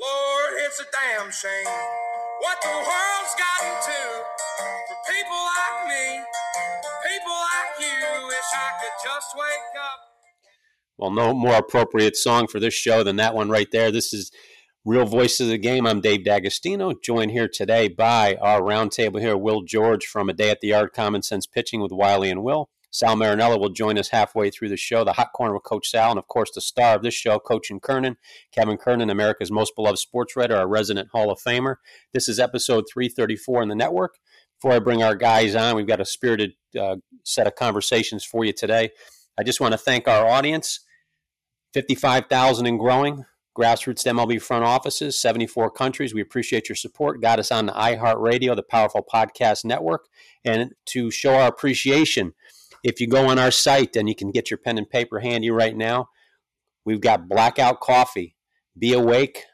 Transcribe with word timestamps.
Lord, 0.00 0.52
it's 0.64 0.80
a 0.80 0.84
damn 0.84 1.30
shame 1.30 1.66
what 2.40 2.56
the 2.62 2.68
world's 2.68 3.34
gotten 3.36 3.74
to 3.84 4.00
for 4.88 5.12
people 5.12 5.36
like 5.36 5.88
me, 5.88 6.24
people 7.04 7.32
like 7.32 7.80
you. 7.80 8.26
Wish 8.26 8.50
I 8.54 8.70
could 8.80 8.96
just 9.04 9.36
wake 9.36 9.74
up. 9.76 10.00
Well, 10.96 11.10
no 11.10 11.34
more 11.34 11.56
appropriate 11.56 12.16
song 12.16 12.46
for 12.46 12.58
this 12.58 12.72
show 12.72 13.02
than 13.02 13.16
that 13.16 13.34
one 13.34 13.50
right 13.50 13.70
there. 13.70 13.90
This 13.90 14.14
is 14.14 14.30
Real 14.86 15.04
Voice 15.04 15.38
of 15.38 15.48
the 15.48 15.58
Game. 15.58 15.86
I'm 15.86 16.00
Dave 16.00 16.24
D'Agostino, 16.24 16.94
joined 17.04 17.32
here 17.32 17.48
today 17.52 17.88
by 17.88 18.36
our 18.36 18.62
roundtable 18.62 19.20
here, 19.20 19.36
Will 19.36 19.60
George 19.60 20.06
from 20.06 20.30
A 20.30 20.32
Day 20.32 20.48
at 20.48 20.60
the 20.62 20.68
Yard 20.68 20.94
Common 20.94 21.22
Sense 21.22 21.46
Pitching 21.46 21.82
with 21.82 21.92
Wiley 21.92 22.30
and 22.30 22.42
Will. 22.42 22.70
Sal 22.90 23.16
Marinella 23.16 23.58
will 23.58 23.70
join 23.70 23.98
us 23.98 24.08
halfway 24.08 24.50
through 24.50 24.68
the 24.68 24.76
show, 24.76 25.04
the 25.04 25.12
hot 25.12 25.32
corner 25.32 25.54
with 25.54 25.62
Coach 25.62 25.90
Sal, 25.90 26.10
and 26.10 26.18
of 26.18 26.26
course 26.28 26.50
the 26.52 26.60
star 26.60 26.96
of 26.96 27.02
this 27.02 27.14
show, 27.14 27.38
Coach 27.38 27.70
and 27.70 27.80
Kernan, 27.80 28.16
Kevin 28.52 28.76
Kernan, 28.76 29.10
America's 29.10 29.50
most 29.50 29.74
beloved 29.76 29.98
sports 29.98 30.36
writer, 30.36 30.56
our 30.56 30.68
resident 30.68 31.08
Hall 31.12 31.30
of 31.30 31.40
Famer. 31.40 31.76
This 32.12 32.28
is 32.28 32.40
episode 32.40 32.84
334 32.92 33.62
in 33.62 33.68
the 33.68 33.74
network. 33.74 34.18
Before 34.60 34.76
I 34.76 34.80
bring 34.80 35.02
our 35.02 35.14
guys 35.14 35.54
on, 35.54 35.76
we've 35.76 35.86
got 35.86 36.00
a 36.00 36.04
spirited 36.04 36.52
uh, 36.78 36.96
set 37.24 37.46
of 37.46 37.54
conversations 37.54 38.24
for 38.24 38.44
you 38.44 38.52
today. 38.52 38.90
I 39.38 39.42
just 39.42 39.60
want 39.60 39.72
to 39.72 39.78
thank 39.78 40.06
our 40.06 40.28
audience. 40.28 40.80
55,000 41.72 42.66
and 42.66 42.78
growing. 42.78 43.24
Grassroots 43.56 44.06
MLB 44.06 44.40
front 44.40 44.64
offices, 44.64 45.20
74 45.20 45.70
countries. 45.70 46.14
We 46.14 46.20
appreciate 46.20 46.68
your 46.68 46.76
support. 46.76 47.20
Got 47.20 47.38
us 47.38 47.50
on 47.50 47.66
the 47.66 47.72
iHeartRadio, 47.72 48.54
the 48.54 48.62
powerful 48.62 49.04
podcast 49.12 49.64
network. 49.64 50.06
And 50.44 50.72
to 50.86 51.10
show 51.10 51.34
our 51.34 51.48
appreciation, 51.48 52.34
if 52.82 53.00
you 53.00 53.06
go 53.06 53.28
on 53.28 53.38
our 53.38 53.50
site 53.50 53.96
and 53.96 54.08
you 54.08 54.14
can 54.14 54.30
get 54.30 54.50
your 54.50 54.58
pen 54.58 54.78
and 54.78 54.88
paper 54.88 55.20
handy 55.20 55.50
right 55.50 55.76
now, 55.76 56.08
we've 56.84 57.00
got 57.00 57.28
Blackout 57.28 57.80
Coffee. 57.80 58.36
Be 58.78 58.92
awake, 58.92 59.44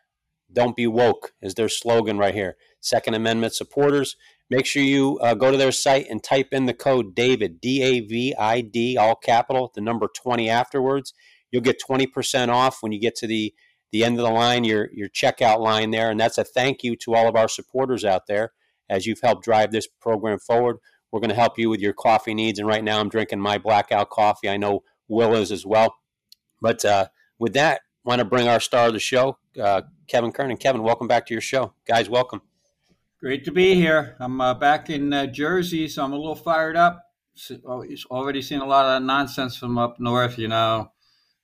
don't 0.53 0.77
be 0.77 0.87
woke, 0.87 1.33
is 1.43 1.55
their 1.55 1.69
slogan 1.69 2.19
right 2.19 2.35
here. 2.35 2.57
Second 2.81 3.15
Amendment 3.15 3.55
supporters, 3.55 4.17
make 4.49 4.67
sure 4.67 4.83
you 4.83 5.19
uh, 5.21 5.35
go 5.35 5.51
to 5.51 5.57
their 5.57 5.73
site 5.73 6.07
and 6.09 6.23
type 6.23 6.49
in 6.53 6.67
the 6.67 6.75
code 6.75 7.15
DAVID, 7.15 7.61
D 7.61 7.83
A 7.83 8.01
V 8.01 8.35
I 8.39 8.61
D, 8.61 8.97
all 8.97 9.17
capital, 9.17 9.73
the 9.75 9.81
number 9.81 10.09
20 10.09 10.49
afterwards 10.49 11.13
you'll 11.51 11.63
get 11.63 11.81
20% 11.81 12.49
off 12.49 12.83
when 12.83 12.93
you 12.93 13.01
get 13.01 13.17
to 13.17 13.27
the 13.27 13.55
the 13.93 14.05
end 14.05 14.19
of 14.19 14.25
the 14.25 14.31
line, 14.31 14.65
your 14.65 14.91
your 14.93 15.09
checkout 15.09 15.61
line 15.61 15.91
there, 15.91 16.11
and 16.11 16.19
that's 16.19 16.39
a 16.39 16.45
thank 16.45 16.83
you 16.83 16.97
to 16.97 17.15
all 17.15 17.29
of 17.29 17.37
our 17.37 17.49
supporters 17.49 18.05
out 18.05 18.27
there 18.27 18.53
as 18.91 19.07
you've 19.07 19.21
helped 19.23 19.45
drive 19.45 19.71
this 19.71 19.87
program 19.87 20.39
forward. 20.39 20.79
We're 21.17 21.21
going 21.21 21.31
to 21.31 21.35
help 21.35 21.59
you 21.59 21.71
with 21.71 21.81
your 21.81 21.95
coffee 21.95 22.35
needs, 22.35 22.59
and 22.59 22.69
right 22.69 22.85
now 22.85 23.01
I'm 23.01 23.09
drinking 23.09 23.41
my 23.41 23.57
blackout 23.57 24.11
coffee. 24.11 24.51
I 24.51 24.59
know 24.59 24.83
Will 25.09 25.33
is 25.33 25.51
as 25.51 25.65
well. 25.65 25.97
But 26.61 26.85
uh, 26.85 27.07
with 27.39 27.55
that, 27.55 27.81
want 28.05 28.19
to 28.19 28.27
bring 28.27 28.49
our 28.49 28.61
star 28.61 28.89
of 28.89 28.93
the 28.93 29.01
show, 29.01 29.39
uh, 29.59 29.81
Kevin 30.09 30.31
Kernan. 30.31 30.59
Kevin, 30.59 30.83
welcome 30.83 31.09
back 31.09 31.25
to 31.29 31.33
your 31.33 31.41
show, 31.41 31.73
guys. 31.89 32.11
Welcome. 32.11 32.43
Great 33.19 33.47
to 33.47 33.51
be 33.51 33.75
here. 33.75 34.15
I'm 34.21 34.43
uh, 34.43 34.53
back 34.53 34.91
in 34.91 35.11
uh, 35.15 35.25
Jersey, 35.25 35.89
so 35.89 36.05
I'm 36.05 36.13
a 36.13 36.19
little 36.19 36.37
fired 36.37 36.77
up. 36.77 37.03
Already 38.11 38.43
seen 38.43 38.61
a 38.61 38.67
lot 38.67 38.85
of 38.85 39.03
nonsense 39.03 39.57
from 39.57 39.79
up 39.79 39.99
north, 39.99 40.37
you 40.37 40.49
know 40.49 40.91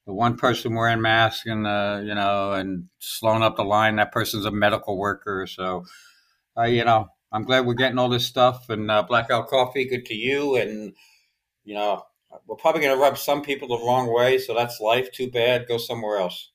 the 0.06 0.12
one 0.12 0.36
person 0.36 0.74
wearing 0.74 1.00
mask 1.00 1.46
and 1.46 1.66
uh, 1.66 2.00
you 2.04 2.14
know 2.14 2.52
and 2.52 2.88
slowing 2.98 3.42
up 3.42 3.56
the 3.56 3.64
line 3.64 3.96
that 3.96 4.12
person's 4.12 4.44
a 4.44 4.50
medical 4.50 4.98
worker 4.98 5.46
so 5.46 5.84
uh, 6.58 6.64
you 6.64 6.84
know 6.84 7.08
i'm 7.32 7.44
glad 7.44 7.66
we're 7.66 7.74
getting 7.74 7.98
all 7.98 8.08
this 8.08 8.26
stuff 8.26 8.68
and 8.68 8.90
uh, 8.90 9.02
blackout 9.02 9.48
coffee 9.48 9.84
good 9.84 10.06
to 10.06 10.14
you 10.14 10.56
and 10.56 10.94
you 11.64 11.74
know 11.74 12.02
we're 12.46 12.56
probably 12.56 12.80
going 12.80 12.94
to 12.94 13.00
rub 13.00 13.18
some 13.18 13.42
people 13.42 13.68
the 13.68 13.84
wrong 13.84 14.12
way 14.12 14.38
so 14.38 14.54
that's 14.54 14.80
life 14.80 15.10
too 15.12 15.30
bad 15.30 15.66
go 15.68 15.78
somewhere 15.78 16.18
else 16.18 16.50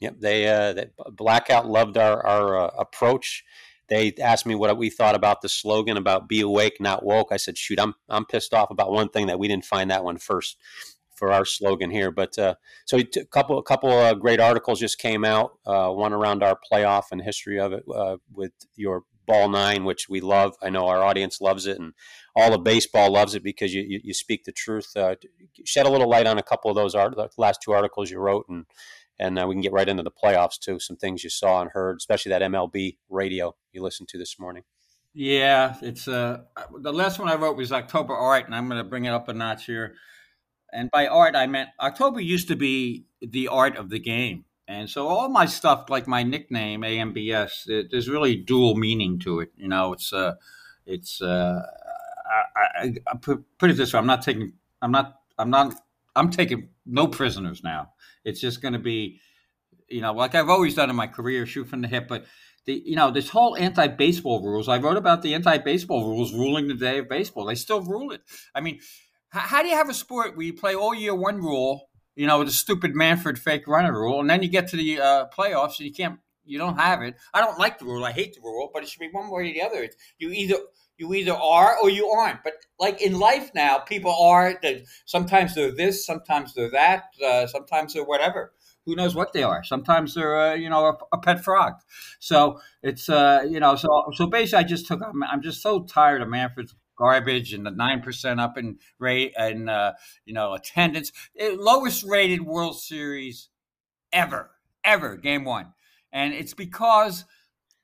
yep 0.00 0.16
they, 0.20 0.46
uh, 0.48 0.72
they 0.72 0.86
blackout 1.12 1.66
loved 1.66 1.96
our, 1.96 2.24
our 2.26 2.56
uh, 2.56 2.70
approach 2.78 3.44
they 3.88 4.12
asked 4.20 4.46
me 4.46 4.54
what 4.54 4.76
we 4.76 4.90
thought 4.90 5.14
about 5.14 5.42
the 5.42 5.48
slogan 5.48 5.96
about 5.96 6.28
be 6.28 6.40
awake 6.40 6.80
not 6.80 7.04
woke 7.04 7.28
i 7.30 7.36
said 7.36 7.58
shoot 7.58 7.80
i'm 7.80 7.94
i'm 8.08 8.24
pissed 8.24 8.54
off 8.54 8.70
about 8.70 8.92
one 8.92 9.08
thing 9.08 9.26
that 9.26 9.38
we 9.38 9.48
didn't 9.48 9.64
find 9.64 9.90
that 9.90 10.04
one 10.04 10.18
first 10.18 10.56
for 11.16 11.32
our 11.32 11.44
slogan 11.44 11.90
here. 11.90 12.10
But 12.10 12.38
uh, 12.38 12.54
so 12.84 12.98
a 12.98 13.04
couple 13.24 13.58
a 13.58 13.62
couple 13.62 13.90
uh, 13.90 14.14
great 14.14 14.38
articles 14.38 14.78
just 14.78 14.98
came 14.98 15.24
out. 15.24 15.58
Uh, 15.66 15.90
one 15.90 16.12
around 16.12 16.42
our 16.42 16.58
playoff 16.70 17.04
and 17.10 17.20
history 17.20 17.58
of 17.58 17.72
it 17.72 17.84
uh, 17.92 18.18
with 18.32 18.52
your 18.76 19.04
ball 19.26 19.48
nine, 19.48 19.84
which 19.84 20.08
we 20.08 20.20
love. 20.20 20.56
I 20.62 20.70
know 20.70 20.86
our 20.86 21.02
audience 21.02 21.40
loves 21.40 21.66
it, 21.66 21.78
and 21.78 21.92
all 22.34 22.54
of 22.54 22.64
baseball 22.64 23.12
loves 23.12 23.34
it 23.34 23.42
because 23.42 23.74
you 23.74 23.82
you, 23.82 24.00
you 24.04 24.14
speak 24.14 24.44
the 24.44 24.52
truth. 24.52 24.96
Uh, 24.96 25.16
shed 25.64 25.86
a 25.86 25.90
little 25.90 26.08
light 26.08 26.26
on 26.26 26.38
a 26.38 26.42
couple 26.42 26.70
of 26.70 26.76
those 26.76 26.94
art, 26.94 27.14
last 27.38 27.60
two 27.62 27.72
articles 27.72 28.10
you 28.10 28.18
wrote, 28.18 28.46
and 28.48 28.66
and 29.18 29.38
uh, 29.38 29.46
we 29.46 29.54
can 29.54 29.62
get 29.62 29.72
right 29.72 29.88
into 29.88 30.02
the 30.02 30.10
playoffs 30.10 30.58
too. 30.58 30.78
Some 30.78 30.96
things 30.96 31.24
you 31.24 31.30
saw 31.30 31.60
and 31.60 31.70
heard, 31.72 31.96
especially 31.98 32.30
that 32.30 32.42
MLB 32.42 32.98
radio 33.08 33.54
you 33.72 33.82
listened 33.82 34.08
to 34.10 34.18
this 34.18 34.38
morning. 34.38 34.62
Yeah, 35.14 35.76
it's 35.80 36.08
uh 36.08 36.42
the 36.78 36.92
last 36.92 37.18
one 37.18 37.28
I 37.28 37.36
wrote 37.36 37.56
was 37.56 37.72
October 37.72 38.14
Art, 38.14 38.46
and 38.46 38.54
I'm 38.54 38.68
going 38.68 38.78
to 38.78 38.88
bring 38.88 39.06
it 39.06 39.10
up 39.10 39.28
a 39.28 39.32
notch 39.32 39.66
here 39.66 39.96
and 40.72 40.90
by 40.90 41.06
art 41.06 41.34
I 41.34 41.46
meant 41.46 41.70
October 41.80 42.20
used 42.20 42.48
to 42.48 42.56
be 42.56 43.06
the 43.20 43.48
art 43.48 43.76
of 43.76 43.90
the 43.90 43.98
game. 43.98 44.44
And 44.68 44.90
so 44.90 45.06
all 45.06 45.28
my 45.28 45.46
stuff, 45.46 45.88
like 45.90 46.08
my 46.08 46.22
nickname 46.24 46.82
AMBS, 46.82 47.68
it, 47.68 47.90
there's 47.90 48.08
really 48.08 48.36
dual 48.36 48.74
meaning 48.74 49.18
to 49.20 49.40
it. 49.40 49.52
You 49.56 49.68
know, 49.68 49.92
it's 49.92 50.12
uh, 50.12 50.34
it's 50.86 51.22
uh, 51.22 51.62
I, 52.56 52.82
I, 52.82 52.94
I 53.06 53.16
put, 53.16 53.44
put 53.58 53.70
it 53.70 53.76
this 53.76 53.92
way: 53.92 53.98
I'm 54.00 54.06
not 54.06 54.22
taking, 54.22 54.54
I'm 54.82 54.90
not, 54.90 55.20
I'm 55.38 55.50
not, 55.50 55.74
I'm 56.16 56.30
taking 56.30 56.70
no 56.84 57.06
prisoners 57.06 57.62
now. 57.62 57.92
It's 58.24 58.40
just 58.40 58.60
going 58.60 58.72
to 58.72 58.80
be, 58.80 59.20
you 59.88 60.00
know, 60.00 60.12
like 60.12 60.34
I've 60.34 60.48
always 60.48 60.74
done 60.74 60.90
in 60.90 60.96
my 60.96 61.06
career, 61.06 61.46
shoot 61.46 61.68
from 61.68 61.82
the 61.82 61.88
hip. 61.88 62.08
But 62.08 62.24
the, 62.64 62.82
you 62.84 62.96
know, 62.96 63.10
this 63.12 63.28
whole 63.28 63.56
anti-baseball 63.56 64.42
rules. 64.42 64.68
I 64.68 64.78
wrote 64.78 64.96
about 64.96 65.22
the 65.22 65.34
anti-baseball 65.34 66.08
rules 66.08 66.34
ruling 66.34 66.66
the 66.66 66.74
day 66.74 66.98
of 66.98 67.08
baseball. 67.08 67.46
They 67.46 67.54
still 67.54 67.80
rule 67.82 68.10
it. 68.10 68.22
I 68.54 68.60
mean, 68.60 68.80
how 69.28 69.62
do 69.62 69.68
you 69.68 69.76
have 69.76 69.88
a 69.88 69.94
sport 69.94 70.36
where 70.36 70.46
you 70.46 70.54
play 70.54 70.74
all 70.74 70.94
year 70.94 71.14
one 71.14 71.36
rule, 71.36 71.85
you 72.16 72.26
know, 72.26 72.42
the 72.42 72.50
stupid 72.50 72.94
Manfred 72.94 73.38
fake 73.38 73.68
runner 73.68 73.92
rule, 73.92 74.20
and 74.20 74.28
then 74.28 74.42
you 74.42 74.48
get 74.48 74.68
to 74.68 74.76
the 74.76 75.00
uh, 75.00 75.26
playoffs 75.36 75.78
and 75.78 75.86
you 75.86 75.92
can't, 75.92 76.18
you 76.44 76.58
don't 76.58 76.78
have 76.78 77.02
it. 77.02 77.14
I 77.32 77.40
don't 77.40 77.58
like 77.58 77.78
the 77.78 77.84
rule. 77.84 78.04
I 78.04 78.12
hate 78.12 78.34
the 78.34 78.40
rule, 78.40 78.70
but 78.72 78.82
it 78.82 78.88
should 78.88 79.00
be 79.00 79.10
one 79.10 79.30
way 79.30 79.50
or 79.50 79.52
the 79.52 79.62
other. 79.62 79.82
It's, 79.82 79.96
You 80.18 80.30
either 80.30 80.56
you 80.98 81.12
either 81.12 81.34
are 81.34 81.76
or 81.82 81.90
you 81.90 82.08
aren't. 82.08 82.42
But 82.42 82.54
like 82.78 83.02
in 83.02 83.18
life 83.18 83.50
now, 83.54 83.78
people 83.78 84.14
are. 84.14 84.58
Sometimes 85.04 85.54
they're 85.54 85.74
this, 85.74 86.06
sometimes 86.06 86.54
they're 86.54 86.70
that, 86.70 87.04
uh, 87.24 87.46
sometimes 87.46 87.94
they're 87.94 88.04
whatever. 88.04 88.52
Who 88.86 88.94
knows 88.94 89.14
what 89.14 89.32
they 89.32 89.42
are? 89.42 89.64
Sometimes 89.64 90.14
they're, 90.14 90.36
uh, 90.36 90.54
you 90.54 90.70
know, 90.70 90.86
a, 90.86 91.16
a, 91.16 91.18
pet 91.18 91.42
frog. 91.42 91.74
So 92.20 92.60
it's, 92.84 93.08
uh, 93.08 93.44
you 93.48 93.58
know, 93.58 93.74
so 93.74 93.88
so 94.14 94.26
basically, 94.26 94.64
I 94.64 94.68
just 94.68 94.86
took. 94.86 95.02
I'm, 95.02 95.24
I'm 95.24 95.42
just 95.42 95.60
so 95.60 95.82
tired 95.82 96.22
of 96.22 96.28
Manfred's 96.28 96.74
garbage 96.96 97.52
and 97.52 97.64
the 97.64 97.70
nine 97.70 98.00
percent 98.00 98.40
up 98.40 98.58
in 98.58 98.78
rate 98.98 99.34
and 99.36 99.70
uh, 99.70 99.92
you 100.24 100.34
know 100.34 100.54
attendance. 100.54 101.12
It, 101.34 101.58
lowest 101.60 102.04
rated 102.04 102.42
World 102.42 102.78
Series 102.78 103.48
ever, 104.12 104.50
ever. 104.84 105.16
Game 105.16 105.44
one, 105.44 105.72
and 106.12 106.34
it's 106.34 106.54
because 106.54 107.24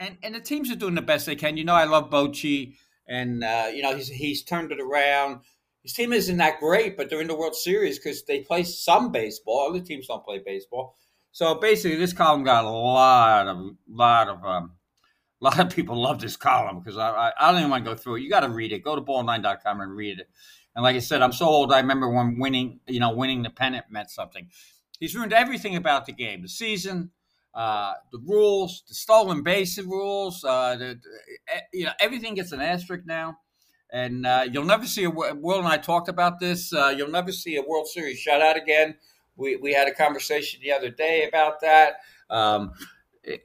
and 0.01 0.17
and 0.23 0.35
the 0.35 0.41
teams 0.41 0.71
are 0.71 0.77
doing 0.77 0.95
the 0.95 1.03
best 1.03 1.27
they 1.27 1.37
can. 1.37 1.57
You 1.57 1.65
know, 1.65 1.75
I 1.75 1.85
love 1.85 2.11
Bochy, 2.11 2.75
and 3.07 3.45
uh, 3.45 3.71
you 3.73 3.83
know 3.83 3.95
he's 3.95 4.09
he's 4.09 4.43
turned 4.43 4.73
it 4.73 4.81
around. 4.81 5.41
His 5.83 5.95
team 5.95 6.13
isn't 6.13 6.37
that 6.37 6.61
great, 6.61 6.97
but 6.97 7.11
they're 7.11 7.21
in 7.21 7.27
the 7.27 7.37
World 7.37 7.57
Series 7.57 7.99
because 7.99 8.25
they 8.25 8.41
play 8.41 8.63
some 8.63 9.11
baseball. 9.11 9.69
Other 9.69 9.81
teams 9.81 10.07
don't 10.07 10.25
play 10.25 10.41
baseball. 10.45 10.97
So 11.33 11.55
basically, 11.55 11.97
this 11.97 12.13
column 12.13 12.45
got 12.45 12.65
a 12.65 12.71
lot 12.71 13.49
of 13.49 13.77
lot 13.89 14.29
of 14.29 14.45
um, 14.45 14.73
a 15.43 15.45
lot 15.45 15.59
of 15.59 15.71
people 15.71 16.01
love 16.01 16.21
this 16.21 16.37
column 16.37 16.79
because 16.79 16.97
I, 16.97 17.11
I, 17.11 17.33
I, 17.39 17.51
don't 17.51 17.61
even 17.61 17.71
want 17.71 17.85
to 17.85 17.91
go 17.91 17.97
through 17.97 18.17
it. 18.17 18.21
You 18.21 18.31
got 18.31 18.41
to 18.41 18.49
read 18.49 18.73
it. 18.73 18.85
Go 18.85 18.95
to 18.95 19.03
ball9.com 19.03 19.81
and 19.81 19.97
read 19.97 20.21
it. 20.21 20.31
And 20.77 20.85
like 20.85 20.95
I 20.95 21.01
said, 21.01 21.21
I'm 21.21 21.33
so 21.33 21.47
old. 21.47 21.73
I 21.73 21.81
remember 21.81 22.09
when 22.09 22.39
winning, 22.39 22.79
you 22.87 23.01
know, 23.01 23.11
winning 23.11 23.43
the 23.43 23.51
pennant 23.51 23.87
meant 23.91 24.11
something. 24.11 24.49
He's 25.01 25.17
ruined 25.17 25.33
everything 25.33 25.75
about 25.75 26.07
the 26.07 26.13
game, 26.13 26.43
the 26.43 26.49
season, 26.49 27.11
uh, 27.55 27.95
the 28.13 28.21
rules, 28.21 28.85
the 28.89 28.95
stolen 28.95 29.43
base 29.43 29.79
rules. 29.79 30.45
Uh, 30.45 30.77
the, 30.77 31.01
the, 31.03 31.61
you 31.73 31.87
know, 31.87 31.93
everything 31.99 32.35
gets 32.35 32.53
an 32.53 32.61
asterisk 32.61 33.05
now. 33.05 33.39
And 33.93 34.25
uh, 34.25 34.47
you'll 34.51 34.65
never 34.65 34.87
see 34.87 35.05
a 35.05 35.11
Will 35.11 35.59
and 35.59 35.69
I 35.69 35.77
talked 35.77 36.09
about 36.09 36.39
this. 36.39 36.73
Uh, 36.73 36.95
you'll 36.97 37.11
never 37.11 37.33
see 37.33 37.57
a 37.57 37.63
World 37.63 37.89
Series 37.89 38.25
shutout 38.25 38.57
again. 38.57 38.95
We 39.37 39.57
we 39.57 39.75
had 39.75 39.89
a 39.89 39.93
conversation 39.93 40.61
the 40.63 40.73
other 40.73 40.89
day 40.89 41.27
about 41.29 41.61
that. 41.61 41.97
Um, 42.31 42.73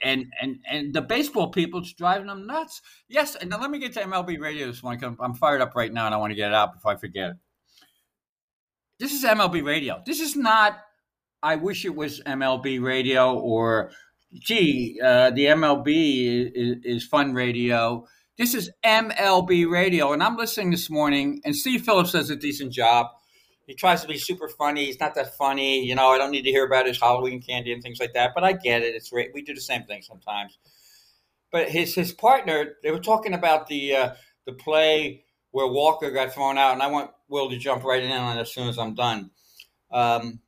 and 0.03 0.25
and 0.41 0.59
and 0.69 0.93
the 0.93 1.01
baseball 1.01 1.49
people 1.49 1.81
driving 1.97 2.27
them 2.27 2.47
nuts. 2.47 2.81
Yes, 3.07 3.35
and 3.35 3.49
now 3.49 3.59
let 3.59 3.71
me 3.71 3.79
get 3.79 3.93
to 3.93 4.01
MLB 4.01 4.39
radio 4.39 4.67
this 4.67 4.83
morning. 4.83 5.17
I'm 5.19 5.33
fired 5.33 5.61
up 5.61 5.75
right 5.75 5.91
now, 5.91 6.05
and 6.05 6.15
I 6.15 6.17
want 6.17 6.31
to 6.31 6.35
get 6.35 6.49
it 6.49 6.53
out 6.53 6.73
before 6.73 6.91
I 6.91 6.95
forget 6.95 7.31
it. 7.31 7.35
This 8.99 9.13
is 9.13 9.23
MLB 9.23 9.63
radio. 9.63 10.01
This 10.05 10.19
is 10.19 10.35
not. 10.35 10.77
I 11.43 11.55
wish 11.55 11.85
it 11.85 11.95
was 11.95 12.19
MLB 12.21 12.81
radio 12.81 13.37
or, 13.37 13.91
gee, 14.33 14.99
uh, 15.03 15.29
the 15.29 15.45
MLB 15.45 16.51
is, 16.55 16.77
is 16.83 17.05
fun 17.05 17.33
radio. 17.33 18.07
This 18.39 18.55
is 18.55 18.71
MLB 18.83 19.69
radio, 19.69 20.13
and 20.13 20.23
I'm 20.23 20.35
listening 20.35 20.71
this 20.71 20.89
morning, 20.89 21.41
and 21.45 21.55
Steve 21.55 21.83
Phillips 21.83 22.13
does 22.13 22.31
a 22.31 22.35
decent 22.35 22.73
job 22.73 23.07
he 23.67 23.75
tries 23.75 24.01
to 24.01 24.07
be 24.07 24.17
super 24.17 24.47
funny. 24.47 24.85
He's 24.85 24.99
not 24.99 25.13
that 25.15 25.35
funny. 25.35 25.85
You 25.85 25.93
know, 25.93 26.07
I 26.07 26.17
don't 26.17 26.31
need 26.31 26.43
to 26.43 26.49
hear 26.49 26.65
about 26.65 26.87
his 26.87 26.99
Halloween 26.99 27.41
candy 27.41 27.73
and 27.73 27.83
things 27.83 27.99
like 27.99 28.13
that. 28.13 28.31
But 28.33 28.45
I 28.45 28.53
get 28.53 28.81
it. 28.81 28.95
It's 28.95 29.11
we 29.11 29.41
do 29.45 29.53
the 29.53 29.61
same 29.61 29.83
thing 29.83 30.01
sometimes. 30.01 30.57
But 31.51 31.69
his 31.69 31.93
his 31.93 32.13
partner, 32.13 32.77
they 32.81 32.91
were 32.91 32.99
talking 32.99 33.33
about 33.33 33.67
the 33.67 33.95
uh, 33.95 34.13
the 34.45 34.53
play 34.53 35.25
where 35.51 35.67
Walker 35.67 36.11
got 36.11 36.33
thrown 36.33 36.57
out, 36.57 36.73
and 36.73 36.81
I 36.81 36.87
want 36.87 37.11
Will 37.27 37.49
to 37.49 37.57
jump 37.57 37.83
right 37.83 38.01
in 38.01 38.09
on 38.09 38.37
it 38.37 38.41
as 38.41 38.53
soon 38.53 38.69
as 38.69 38.79
I'm 38.79 38.95
done. 38.95 39.31
Um, 39.91 40.39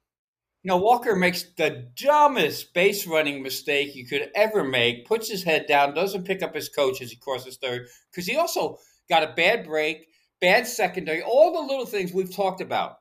you 0.63 0.69
know, 0.69 0.77
Walker 0.77 1.16
makes 1.16 1.44
the 1.57 1.89
dumbest 2.01 2.74
base 2.74 3.06
running 3.06 3.44
mistake 3.44 3.95
you 3.95 4.06
could 4.07 4.30
ever 4.33 4.63
make. 4.63 5.06
Puts 5.06 5.30
his 5.30 5.44
head 5.44 5.66
down, 5.68 5.94
doesn't 5.94 6.25
pick 6.25 6.42
up 6.42 6.56
his 6.56 6.69
coach 6.69 7.01
as 7.01 7.12
he 7.12 7.18
crosses 7.18 7.57
third 7.57 7.88
because 8.12 8.25
he 8.25 8.38
also 8.38 8.77
got 9.10 9.24
a 9.24 9.33
bad 9.36 9.66
break, 9.66 10.07
bad 10.39 10.68
secondary, 10.68 11.21
all 11.21 11.51
the 11.51 11.68
little 11.68 11.86
things 11.86 12.13
we've 12.13 12.33
talked 12.33 12.62
about 12.62 12.99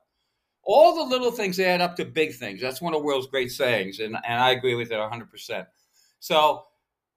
all 0.71 0.95
the 0.95 1.09
little 1.09 1.31
things 1.31 1.59
add 1.59 1.81
up 1.81 1.95
to 1.95 2.05
big 2.05 2.35
things. 2.35 2.61
That's 2.61 2.79
one 2.79 2.93
of 2.93 3.01
Will's 3.01 3.25
great 3.25 3.51
sayings, 3.51 3.99
and, 3.99 4.15
and 4.15 4.39
I 4.39 4.51
agree 4.51 4.75
with 4.75 4.91
it 4.91 4.99
100%. 4.99 5.65
So 6.19 6.63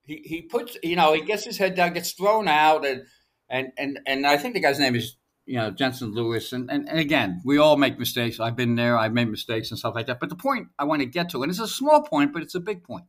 he, 0.05 0.23
he 0.25 0.41
puts, 0.41 0.79
you 0.83 0.97
know, 0.97 1.13
he 1.13 1.21
gets 1.21 1.45
his 1.45 1.59
head 1.59 1.75
down, 1.75 1.93
gets 1.93 2.13
thrown 2.13 2.49
out, 2.49 2.87
and 2.87 3.03
and 3.51 3.69
and 3.77 3.99
and 4.07 4.27
I 4.27 4.39
think 4.39 4.55
the 4.55 4.61
guy's 4.61 4.79
name 4.79 4.95
is, 4.95 5.17
you 5.45 5.57
know, 5.57 5.71
Jensen 5.71 6.15
Lewis. 6.15 6.55
And, 6.55 6.71
and, 6.71 6.89
and 6.89 6.99
again, 6.99 7.43
we 7.45 7.59
all 7.59 7.77
make 7.77 7.99
mistakes. 7.99 8.41
I've 8.41 8.57
been 8.57 8.75
there, 8.75 8.97
I've 8.97 9.13
made 9.13 9.29
mistakes 9.29 9.71
and 9.71 9.79
stuff 9.79 9.95
like 9.95 10.07
that. 10.07 10.19
But 10.19 10.31
the 10.31 10.37
point 10.37 10.69
I 10.79 10.85
want 10.85 11.03
to 11.03 11.07
get 11.07 11.29
to, 11.31 11.43
and 11.43 11.51
it's 11.51 11.61
a 11.61 11.69
small 11.69 12.03
point, 12.03 12.33
but 12.33 12.41
it's 12.41 12.55
a 12.55 12.61
big 12.61 12.83
point. 12.83 13.05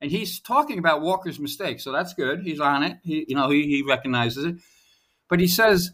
And 0.00 0.10
he's 0.10 0.40
talking 0.40 0.78
about 0.78 1.02
Walker's 1.02 1.38
mistake. 1.38 1.80
So 1.80 1.92
that's 1.92 2.14
good. 2.14 2.40
He's 2.40 2.60
on 2.60 2.82
it. 2.82 2.96
He, 3.02 3.26
you 3.28 3.36
know, 3.36 3.50
he, 3.50 3.64
he 3.64 3.82
recognizes 3.82 4.44
it. 4.44 4.56
But 5.28 5.40
he 5.40 5.46
says 5.46 5.90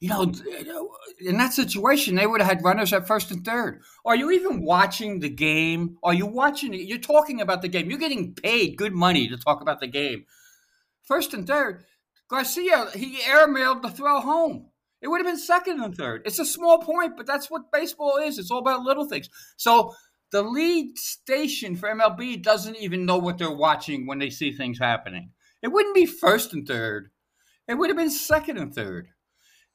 you 0.00 0.08
know, 0.08 0.22
eh, 0.22 0.64
eh, 0.66 0.82
in 1.20 1.36
that 1.36 1.52
situation, 1.52 2.14
they 2.14 2.26
would 2.26 2.40
have 2.40 2.48
had 2.48 2.64
runners 2.64 2.92
at 2.92 3.06
first 3.06 3.30
and 3.30 3.44
third. 3.44 3.82
Are 4.04 4.16
you 4.16 4.30
even 4.30 4.62
watching 4.62 5.20
the 5.20 5.28
game? 5.28 5.98
Are 6.02 6.14
you 6.14 6.26
watching 6.26 6.72
it? 6.72 6.88
You're 6.88 6.98
talking 6.98 7.40
about 7.40 7.60
the 7.60 7.68
game. 7.68 7.90
You're 7.90 7.98
getting 7.98 8.34
paid 8.34 8.78
good 8.78 8.94
money 8.94 9.28
to 9.28 9.36
talk 9.36 9.60
about 9.60 9.80
the 9.80 9.86
game. 9.86 10.24
First 11.02 11.34
and 11.34 11.46
third, 11.46 11.84
Garcia, 12.28 12.88
he 12.94 13.18
airmailed 13.18 13.82
the 13.82 13.90
throw 13.90 14.20
home. 14.20 14.68
It 15.02 15.08
would 15.08 15.18
have 15.18 15.26
been 15.26 15.38
second 15.38 15.80
and 15.80 15.94
third. 15.94 16.22
It's 16.24 16.38
a 16.38 16.44
small 16.46 16.78
point, 16.78 17.16
but 17.16 17.26
that's 17.26 17.50
what 17.50 17.72
baseball 17.72 18.16
is. 18.16 18.38
It's 18.38 18.50
all 18.50 18.58
about 18.58 18.82
little 18.82 19.06
things. 19.06 19.28
So 19.56 19.94
the 20.32 20.42
lead 20.42 20.96
station 20.98 21.76
for 21.76 21.88
MLB 21.88 22.42
doesn't 22.42 22.76
even 22.76 23.04
know 23.04 23.18
what 23.18 23.36
they're 23.36 23.50
watching 23.50 24.06
when 24.06 24.18
they 24.18 24.30
see 24.30 24.52
things 24.52 24.78
happening. 24.78 25.32
It 25.62 25.68
wouldn't 25.68 25.94
be 25.94 26.06
first 26.06 26.54
and 26.54 26.66
third. 26.66 27.10
It 27.68 27.74
would 27.74 27.90
have 27.90 27.96
been 27.96 28.10
second 28.10 28.56
and 28.56 28.74
third. 28.74 29.08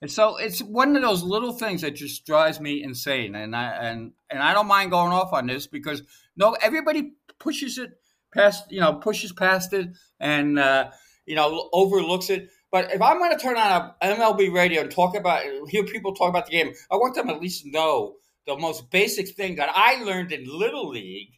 And 0.06 0.12
so 0.12 0.38
it's 0.38 0.60
one 0.60 0.96
of 0.96 1.02
those 1.02 1.24
little 1.24 1.52
things 1.52 1.82
that 1.82 1.96
just 1.96 2.28
drives 2.28 2.60
me 2.60 2.84
insane. 2.84 3.34
And 3.34 3.56
I 3.56 3.72
and 3.72 4.12
and 4.30 4.40
I 4.40 4.54
don't 4.54 4.68
mind 4.68 4.92
going 4.92 5.12
off 5.12 5.34
on 5.34 5.48
this 5.48 5.66
because 5.66 6.04
no, 6.38 6.56
everybody 6.62 7.14
pushes 7.40 7.80
it 7.80 7.90
past, 8.32 8.72
you 8.72 8.82
know, 8.82 8.94
pushes 8.94 9.34
past 9.34 9.74
it 9.74 9.90
and 10.20 10.60
uh, 10.60 10.92
you 11.26 11.36
know 11.36 11.72
overlooks 11.74 12.30
it. 12.30 12.50
But 12.72 12.94
if 12.94 13.02
I'm 13.02 13.18
going 13.18 13.32
to 13.32 13.40
turn 13.40 13.58
on 13.58 13.94
a 14.00 14.16
MLB 14.16 14.54
radio 14.54 14.82
and 14.82 14.92
talk 14.92 15.16
about, 15.16 15.42
hear 15.70 15.84
people 15.86 16.14
talk 16.14 16.30
about 16.30 16.46
the 16.46 16.52
game, 16.52 16.72
I 16.92 16.98
want 16.98 17.16
them 17.16 17.32
at 17.32 17.42
least 17.42 17.66
know 17.66 18.18
the 18.46 18.56
most 18.56 18.92
basic 18.92 19.30
thing 19.30 19.56
that 19.56 19.72
I 19.74 20.04
learned 20.04 20.32
in 20.32 20.46
Little 20.46 20.88
League 20.88 21.32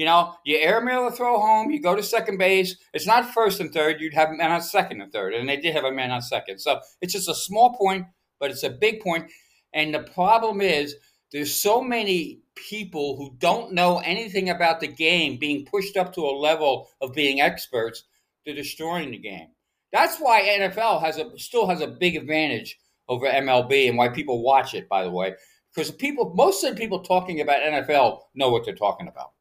you 0.00 0.06
know, 0.06 0.34
you 0.46 0.56
airmail 0.56 1.08
a 1.08 1.10
throw 1.10 1.38
home, 1.38 1.70
you 1.70 1.78
go 1.78 1.94
to 1.94 2.02
second 2.02 2.38
base. 2.38 2.74
It's 2.94 3.06
not 3.06 3.34
first 3.34 3.60
and 3.60 3.70
third. 3.70 4.00
You'd 4.00 4.14
have 4.14 4.30
a 4.30 4.34
man 4.34 4.50
on 4.50 4.62
second 4.62 5.02
and 5.02 5.12
third. 5.12 5.34
And 5.34 5.46
they 5.46 5.58
did 5.58 5.74
have 5.74 5.84
a 5.84 5.92
man 5.92 6.10
on 6.10 6.22
second. 6.22 6.58
So 6.58 6.80
it's 7.02 7.12
just 7.12 7.28
a 7.28 7.34
small 7.34 7.76
point, 7.76 8.06
but 8.38 8.50
it's 8.50 8.62
a 8.62 8.70
big 8.70 9.00
point. 9.02 9.30
And 9.74 9.92
the 9.92 10.04
problem 10.04 10.62
is 10.62 10.96
there's 11.32 11.54
so 11.54 11.82
many 11.82 12.40
people 12.54 13.18
who 13.18 13.36
don't 13.36 13.74
know 13.74 13.98
anything 13.98 14.48
about 14.48 14.80
the 14.80 14.86
game 14.86 15.36
being 15.36 15.66
pushed 15.66 15.98
up 15.98 16.14
to 16.14 16.22
a 16.22 16.32
level 16.32 16.88
of 17.02 17.12
being 17.12 17.42
experts 17.42 18.04
to 18.46 18.54
destroying 18.54 19.10
the 19.10 19.18
game. 19.18 19.48
That's 19.92 20.16
why 20.16 20.40
NFL 20.40 21.02
has 21.02 21.18
a 21.18 21.38
still 21.38 21.66
has 21.66 21.82
a 21.82 21.86
big 21.86 22.16
advantage 22.16 22.78
over 23.06 23.26
MLB 23.26 23.90
and 23.90 23.98
why 23.98 24.08
people 24.08 24.42
watch 24.42 24.72
it, 24.72 24.88
by 24.88 25.04
the 25.04 25.10
way. 25.10 25.34
Because 25.74 25.90
people 25.90 26.32
most 26.34 26.64
of 26.64 26.74
the 26.74 26.80
people 26.80 27.00
talking 27.00 27.42
about 27.42 27.60
NFL 27.60 28.20
know 28.34 28.48
what 28.48 28.64
they're 28.64 28.74
talking 28.74 29.06
about. 29.06 29.32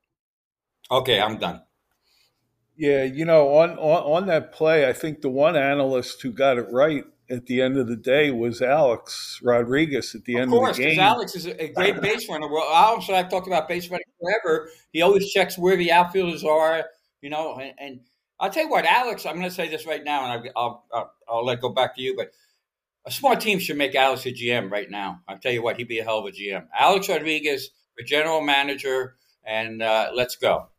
Okay, 0.92 1.20
I'm 1.20 1.38
done. 1.38 1.62
Yeah, 2.80 3.04
you 3.04 3.26
know, 3.26 3.50
on, 3.56 3.72
on 3.72 4.22
on 4.22 4.28
that 4.28 4.54
play, 4.54 4.88
I 4.88 4.94
think 4.94 5.22
the 5.22 5.30
one 5.30 5.58
analyst 5.58 6.22
who 6.22 6.32
got 6.32 6.58
it 6.58 6.68
right 6.72 7.04
at 7.30 7.46
the 7.46 7.62
end 7.62 7.78
of 7.78 7.88
the 7.88 7.96
day 7.96 8.32
was 8.32 8.62
Alex 8.62 9.40
Rodriguez 9.44 10.16
at 10.16 10.24
the 10.26 10.36
end 10.36 10.44
of 10.46 10.54
end 10.54 10.60
course, 10.60 10.72
of 10.72 10.78
the 10.78 10.84
game. 10.84 11.00
Alex 11.00 11.36
is 11.36 11.46
a 11.46 11.68
great 11.74 12.02
base 12.02 12.28
runner. 12.30 12.48
Well, 12.48 12.68
Alex 12.74 13.08
and 13.10 13.18
I've 13.18 13.30
talked 13.30 13.48
about 13.48 13.68
base 13.68 13.90
running 13.90 14.06
forever. 14.20 14.70
He 14.94 15.02
always 15.02 15.30
checks 15.30 15.58
where 15.58 15.76
the 15.76 15.92
outfielders 15.92 16.44
are, 16.44 16.86
you 17.22 17.30
know. 17.30 17.56
And, 17.56 17.74
and 17.78 18.00
I'll 18.40 18.50
tell 18.50 18.64
you 18.64 18.70
what, 18.70 18.86
Alex. 18.86 19.26
I'm 19.26 19.36
going 19.36 19.50
to 19.50 19.54
say 19.54 19.68
this 19.68 19.86
right 19.86 20.04
now, 20.04 20.32
and 20.32 20.50
I'll, 20.56 20.86
I'll 20.94 21.14
I'll 21.28 21.46
let 21.46 21.62
go 21.62 21.70
back 21.70 21.96
to 21.98 22.02
you. 22.02 22.16
But 22.16 22.32
a 23.06 23.12
smart 23.12 23.42
team 23.42 23.60
should 23.60 23.78
make 23.78 23.94
Alex 23.94 24.26
a 24.26 24.32
GM 24.32 24.72
right 24.72 24.90
now. 24.90 25.22
I'll 25.28 25.38
tell 25.38 25.52
you 25.52 25.62
what, 25.62 25.78
he'd 25.78 25.88
be 25.88 26.00
a 26.00 26.04
hell 26.04 26.20
of 26.20 26.26
a 26.26 26.32
GM. 26.32 26.68
Alex 26.74 27.10
Rodriguez, 27.10 27.72
the 27.98 28.06
general 28.06 28.40
manager, 28.42 29.18
and 29.46 29.84
uh, 29.84 30.12
let's 30.16 30.38
go 30.38 30.70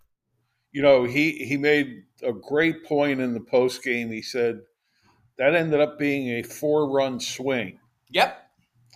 you 0.72 0.82
know, 0.82 1.05
he 1.05 1.32
he 1.44 1.56
made 1.56 2.05
a 2.22 2.32
great 2.32 2.84
point 2.84 3.20
in 3.20 3.34
the 3.34 3.40
post 3.40 3.82
game. 3.82 4.11
He 4.11 4.22
said 4.22 4.61
that 5.38 5.55
ended 5.55 5.81
up 5.81 5.99
being 5.99 6.28
a 6.28 6.43
four 6.43 6.90
run 6.90 7.20
swing. 7.20 7.78
Yep. 8.11 8.37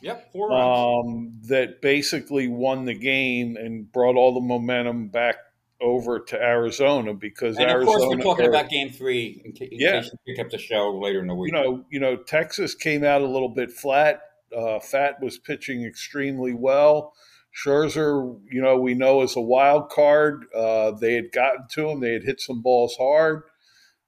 Yep. 0.02 0.32
Four 0.32 0.50
runs. 0.50 1.06
Um, 1.06 1.40
that 1.48 1.80
basically 1.80 2.48
won 2.48 2.84
the 2.84 2.94
game 2.94 3.56
and 3.56 3.90
brought 3.90 4.16
all 4.16 4.34
the 4.34 4.40
momentum 4.40 5.08
back 5.08 5.36
over 5.80 6.20
to 6.20 6.40
Arizona 6.40 7.14
because 7.14 7.56
and 7.56 7.70
Arizona. 7.70 7.96
Of 7.96 7.98
course, 7.98 8.16
we're 8.16 8.22
talking 8.22 8.46
about 8.46 8.68
Game 8.68 8.90
Three. 8.90 9.42
In, 9.44 9.52
in 9.56 9.68
yeah. 9.80 10.00
case 10.00 10.10
you 10.12 10.34
pick 10.34 10.44
up 10.44 10.50
the 10.50 10.58
show 10.58 10.98
later 10.98 11.20
in 11.20 11.26
the 11.26 11.34
week. 11.34 11.52
You 11.52 11.62
know, 11.62 11.84
you 11.90 12.00
know, 12.00 12.16
Texas 12.16 12.74
came 12.74 13.04
out 13.04 13.22
a 13.22 13.26
little 13.26 13.48
bit 13.48 13.72
flat. 13.72 14.20
Uh, 14.54 14.78
Pfaadt 14.78 15.20
was 15.20 15.38
pitching 15.38 15.84
extremely 15.84 16.54
well. 16.54 17.14
Scherzer, 17.54 18.40
you 18.50 18.60
know, 18.60 18.78
we 18.78 18.94
know 18.94 19.22
is 19.22 19.36
a 19.36 19.40
wild 19.40 19.88
card. 19.90 20.46
Uh, 20.54 20.90
they 20.92 21.14
had 21.14 21.30
gotten 21.32 21.66
to 21.70 21.88
him. 21.88 22.00
They 22.00 22.12
had 22.12 22.24
hit 22.24 22.40
some 22.40 22.62
balls 22.62 22.96
hard. 22.98 23.44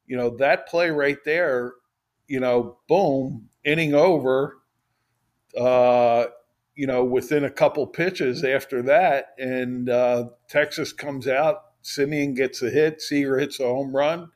You 0.06 0.16
know, 0.16 0.36
that 0.38 0.68
play 0.68 0.90
right 0.90 1.18
there, 1.24 1.74
you 2.26 2.40
know, 2.40 2.78
boom, 2.88 3.48
inning 3.64 3.94
over, 3.94 4.58
uh, 5.58 6.26
you 6.74 6.86
know, 6.86 7.04
within 7.04 7.44
a 7.44 7.50
couple 7.50 7.86
pitches 7.86 8.42
after 8.44 8.82
that. 8.82 9.34
And 9.38 9.88
uh, 9.88 10.30
Texas 10.48 10.92
comes 10.92 11.28
out. 11.28 11.62
Semien 11.84 12.34
gets 12.34 12.62
a 12.62 12.70
hit. 12.70 13.00
Seager 13.00 13.38
hits 13.38 13.60
a 13.60 13.64
home 13.64 13.94
run. 13.94 14.28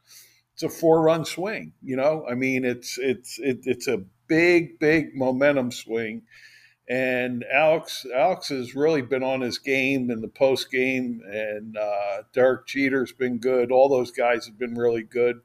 It's 0.54 0.62
a 0.62 0.68
four-run 0.68 1.24
swing. 1.24 1.72
You 1.82 1.96
know, 1.96 2.24
I 2.30 2.34
mean, 2.34 2.64
it's 2.64 2.96
it's 2.98 3.40
it, 3.40 3.60
it's 3.64 3.88
a 3.88 4.04
big, 4.28 4.78
big 4.78 5.16
momentum 5.16 5.72
swing 5.72 6.22
and 6.90 7.44
Alex 7.44 8.04
Alex 8.12 8.48
has 8.48 8.74
really 8.74 9.00
been 9.00 9.22
on 9.22 9.42
his 9.42 9.58
game 9.58 10.10
in 10.10 10.20
the 10.20 10.28
post 10.28 10.72
game, 10.72 11.22
and 11.24 11.76
uh, 11.76 12.22
Derek 12.34 12.66
Jeter's 12.66 13.12
been 13.12 13.38
good. 13.38 13.70
All 13.70 13.88
those 13.88 14.10
guys 14.10 14.44
have 14.46 14.58
been 14.58 14.74
really 14.74 15.04
good. 15.04 15.40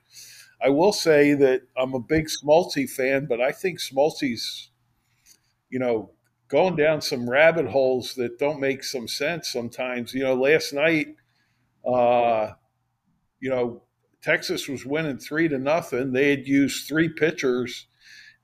I 0.59 0.69
will 0.69 0.91
say 0.91 1.35
that 1.35 1.61
I'm 1.77 1.93
a 1.93 1.99
big 1.99 2.25
Smoltz 2.25 2.89
fan, 2.89 3.27
but 3.27 3.39
I 3.39 3.51
think 3.51 3.79
Smoltzy's, 3.79 4.71
you 5.69 5.77
know, 5.77 6.13
going 6.47 6.75
down 6.75 7.01
some 7.01 7.29
rabbit 7.29 7.67
holes 7.67 8.15
that 8.15 8.39
don't 8.39 8.59
make 8.59 8.83
some 8.83 9.07
sense 9.07 9.47
sometimes. 9.47 10.15
You 10.15 10.23
know, 10.23 10.33
last 10.33 10.73
night, 10.73 11.15
uh, 11.87 12.53
you 13.39 13.51
know, 13.51 13.83
Texas 14.23 14.67
was 14.67 14.83
winning 14.83 15.19
three 15.19 15.47
to 15.47 15.59
nothing. 15.59 16.11
They 16.11 16.31
had 16.31 16.47
used 16.47 16.87
three 16.87 17.09
pitchers 17.09 17.85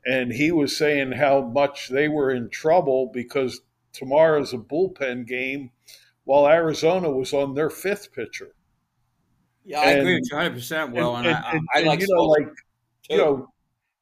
and 0.05 0.31
he 0.31 0.51
was 0.51 0.75
saying 0.75 1.13
how 1.13 1.41
much 1.41 1.89
they 1.89 2.07
were 2.07 2.31
in 2.31 2.49
trouble 2.49 3.11
because 3.13 3.61
tomorrow's 3.93 4.53
a 4.53 4.57
bullpen 4.57 5.27
game 5.27 5.71
while 6.23 6.47
Arizona 6.47 7.09
was 7.09 7.33
on 7.33 7.53
their 7.53 7.69
fifth 7.69 8.13
pitcher. 8.13 8.55
Yeah, 9.63 9.79
I 9.81 9.91
agree 9.91 10.15
with 10.15 10.29
you 10.31 10.37
100 10.37 10.55
percent. 10.55 10.91
Well, 10.91 11.17
and, 11.17 11.27
and, 11.27 11.35
and, 11.35 11.53
and 11.53 11.67
I, 11.75 11.79
I 11.79 11.83
like 11.83 11.99
you 12.01 12.07
know, 12.09 12.23
like 12.23 12.47
too. 12.47 12.53
you 13.09 13.17
know, 13.17 13.47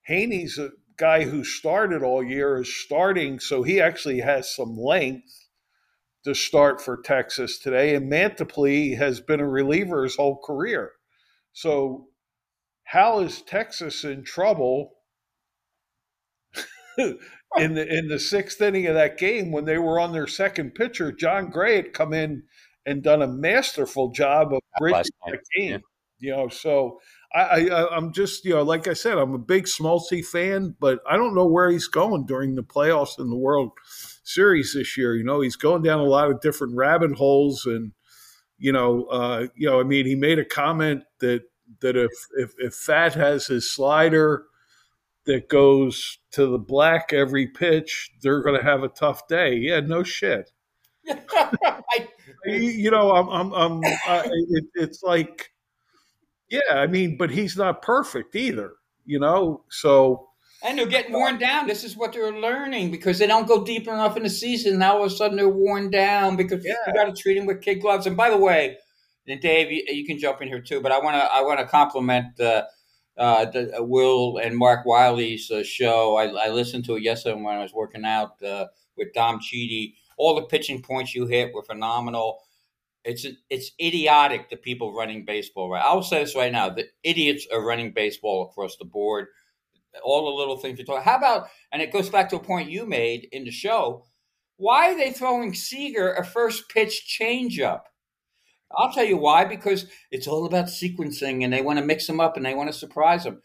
Heaney's 0.09 0.57
a 0.57 0.71
guy 0.97 1.23
who 1.23 1.43
started 1.43 2.03
all 2.03 2.23
year 2.23 2.61
is 2.61 2.81
starting, 2.83 3.39
so 3.39 3.63
he 3.63 3.81
actually 3.81 4.19
has 4.19 4.53
some 4.53 4.77
length 4.77 5.47
to 6.23 6.33
start 6.33 6.81
for 6.81 7.01
Texas 7.01 7.59
today. 7.59 7.95
And 7.95 8.11
Mantiply 8.11 8.97
has 8.97 9.19
been 9.19 9.39
a 9.39 9.47
reliever 9.47 10.03
his 10.03 10.15
whole 10.15 10.37
career. 10.37 10.91
So, 11.53 12.07
how 12.83 13.19
is 13.19 13.41
Texas 13.41 14.03
in 14.03 14.23
trouble 14.23 14.93
in 17.57 17.73
the 17.73 17.87
in 17.87 18.07
the 18.07 18.19
sixth 18.19 18.61
inning 18.61 18.87
of 18.87 18.95
that 18.95 19.17
game 19.17 19.51
when 19.51 19.65
they 19.65 19.77
were 19.77 19.99
on 19.99 20.11
their 20.11 20.27
second 20.27 20.75
pitcher? 20.75 21.11
Jon 21.11 21.49
Gray 21.49 21.77
had 21.77 21.93
come 21.93 22.13
in 22.13 22.43
and 22.85 23.03
done 23.03 23.21
a 23.21 23.27
masterful 23.27 24.11
job 24.11 24.53
of 24.53 24.61
bridging 24.79 25.11
the 25.25 25.39
game. 25.55 25.71
Yeah. 25.71 25.77
You 26.21 26.35
know, 26.35 26.47
so 26.49 26.99
I, 27.33 27.69
I 27.69 27.95
I'm 27.95 28.11
just 28.11 28.43
you 28.43 28.53
know, 28.53 28.63
like 28.63 28.87
I 28.87 28.93
said, 28.93 29.17
I'm 29.17 29.33
a 29.33 29.39
big 29.39 29.65
Smoltzy 29.65 30.25
fan, 30.25 30.75
but 30.79 30.99
I 31.09 31.15
don't 31.15 31.35
know 31.35 31.45
where 31.45 31.69
he's 31.69 31.87
going 31.87 32.25
during 32.25 32.55
the 32.55 32.63
playoffs 32.63 33.19
in 33.19 33.29
the 33.29 33.37
World 33.37 33.71
Series 34.23 34.73
this 34.73 34.97
year. 34.97 35.15
You 35.15 35.23
know, 35.23 35.39
he's 35.39 35.55
going 35.55 35.81
down 35.81 35.99
a 35.99 36.03
lot 36.03 36.29
of 36.29 36.41
different 36.41 36.75
rabbit 36.75 37.13
holes, 37.13 37.65
and 37.65 37.93
you 38.57 38.73
know, 38.73 39.05
uh, 39.05 39.47
you 39.55 39.69
know, 39.69 39.79
I 39.79 39.83
mean, 39.83 40.05
he 40.05 40.15
made 40.15 40.39
a 40.39 40.45
comment 40.45 41.03
that 41.19 41.43
that 41.79 41.95
if 41.95 42.11
if, 42.37 42.51
if 42.57 42.73
Pfaadt 42.73 43.13
has 43.13 43.47
his 43.47 43.71
slider 43.71 44.45
that 45.29 45.47
goes 45.47 46.17
to 46.31 46.47
the 46.47 46.57
black 46.57 47.13
every 47.13 47.45
pitch, 47.45 48.09
they're 48.23 48.41
going 48.41 48.59
to 48.59 48.65
have 48.65 48.81
a 48.81 48.87
tough 48.87 49.27
day. 49.27 49.53
Yeah, 49.57 49.79
no 49.79 50.01
shit. 50.01 50.49
you 52.45 52.89
know, 52.89 53.11
I'm, 53.11 53.29
I'm, 53.29 53.53
I'm 53.53 53.83
uh, 54.07 54.23
it, 54.25 54.65
it's 54.73 55.03
like, 55.03 55.51
yeah, 56.49 56.61
I 56.71 56.87
mean, 56.87 57.15
but 57.15 57.29
he's 57.29 57.55
not 57.55 57.83
perfect 57.83 58.35
either, 58.35 58.73
you 59.05 59.19
know, 59.19 59.65
so. 59.69 60.29
And 60.63 60.79
they're 60.79 60.87
getting 60.87 61.13
worn 61.13 61.37
down. 61.37 61.67
This 61.67 61.83
is 61.83 61.95
what 61.95 62.13
they're 62.13 62.33
learning 62.33 62.89
because 62.89 63.19
they 63.19 63.27
don't 63.27 63.47
go 63.47 63.63
deep 63.63 63.87
enough 63.87 64.17
in 64.17 64.23
the 64.23 64.31
season. 64.31 64.79
Now 64.79 64.97
all 64.97 65.05
of 65.05 65.11
a 65.11 65.15
sudden 65.15 65.37
they're 65.37 65.47
worn 65.47 65.91
down 65.91 66.37
because 66.37 66.65
yeah. 66.65 66.73
you 66.87 66.93
got 66.93 67.15
to 67.15 67.21
treat 67.21 67.35
them 67.35 67.45
with 67.45 67.61
kid 67.61 67.81
gloves. 67.81 68.07
And 68.07 68.17
by 68.17 68.31
the 68.31 68.37
way, 68.37 68.77
Dave, 69.27 69.71
you, 69.71 69.83
you, 69.89 70.07
can 70.07 70.17
jump 70.17 70.41
in 70.41 70.47
here 70.47 70.59
too, 70.59 70.81
but 70.81 70.91
I 70.91 70.97
want 70.99 71.15
to 71.15 71.21
I 71.21 71.41
want 71.43 71.59
to 71.59 71.67
compliment 71.67 72.39
uh, 72.41 72.63
uh, 73.19 73.45
uh, 73.53 73.83
Will 73.83 74.37
and 74.37 74.55
Mark 74.55 74.85
Wiley's 74.85 75.51
uh, 75.51 75.61
show. 75.61 76.15
I, 76.15 76.47
I, 76.47 76.49
listened 76.49 76.85
to 76.85 76.95
it 76.95 77.03
yesterday 77.03 77.35
when 77.35 77.53
I 77.53 77.61
was 77.61 77.73
working 77.73 78.05
out 78.05 78.41
uh, 78.41 78.67
with 78.95 79.13
Dom 79.13 79.39
Chiti. 79.39 79.95
All 80.17 80.35
the 80.35 80.43
pitching 80.43 80.81
points 80.81 81.13
you 81.13 81.27
hit 81.27 81.53
were 81.53 81.63
phenomenal. 81.63 82.39
It's 83.03 83.25
it's 83.49 83.71
idiotic 83.81 84.49
the 84.49 84.55
people 84.55 84.93
running 84.93 85.25
baseball 85.25 85.69
right. 85.69 85.83
I'll 85.85 86.01
say 86.01 86.23
this 86.23 86.35
right 86.35 86.51
now: 86.51 86.69
the 86.69 86.85
idiots 87.03 87.45
are 87.51 87.65
running 87.65 87.91
baseball 87.91 88.49
across 88.49 88.77
the 88.77 88.85
board. 88.85 89.27
All 90.03 90.25
the 90.25 90.37
little 90.37 90.57
things 90.57 90.79
you 90.79 90.85
talk. 90.85 91.03
How 91.03 91.17
about? 91.17 91.47
And 91.73 91.81
it 91.81 91.91
goes 91.91 92.09
back 92.09 92.29
to 92.29 92.37
a 92.37 92.43
point 92.43 92.69
you 92.69 92.85
made 92.85 93.27
in 93.31 93.43
the 93.43 93.51
show. 93.51 94.05
Why 94.57 94.91
are 94.91 94.97
they 94.97 95.11
throwing 95.11 95.53
Seager 95.53 96.13
a 96.13 96.23
first 96.23 96.69
pitch 96.69 97.17
changeup? 97.19 97.81
I'll 98.75 98.91
tell 98.91 99.05
you 99.05 99.17
why. 99.17 99.45
Because 99.45 99.85
it's 100.11 100.27
all 100.27 100.45
about 100.45 100.65
sequencing, 100.65 101.43
and 101.43 101.51
they 101.51 101.61
want 101.61 101.79
to 101.79 101.85
mix 101.85 102.07
them 102.07 102.19
up 102.19 102.37
and 102.37 102.45
they 102.45 102.53
want 102.53 102.71
to 102.71 102.77
surprise 102.77 103.23
them. 103.23 103.41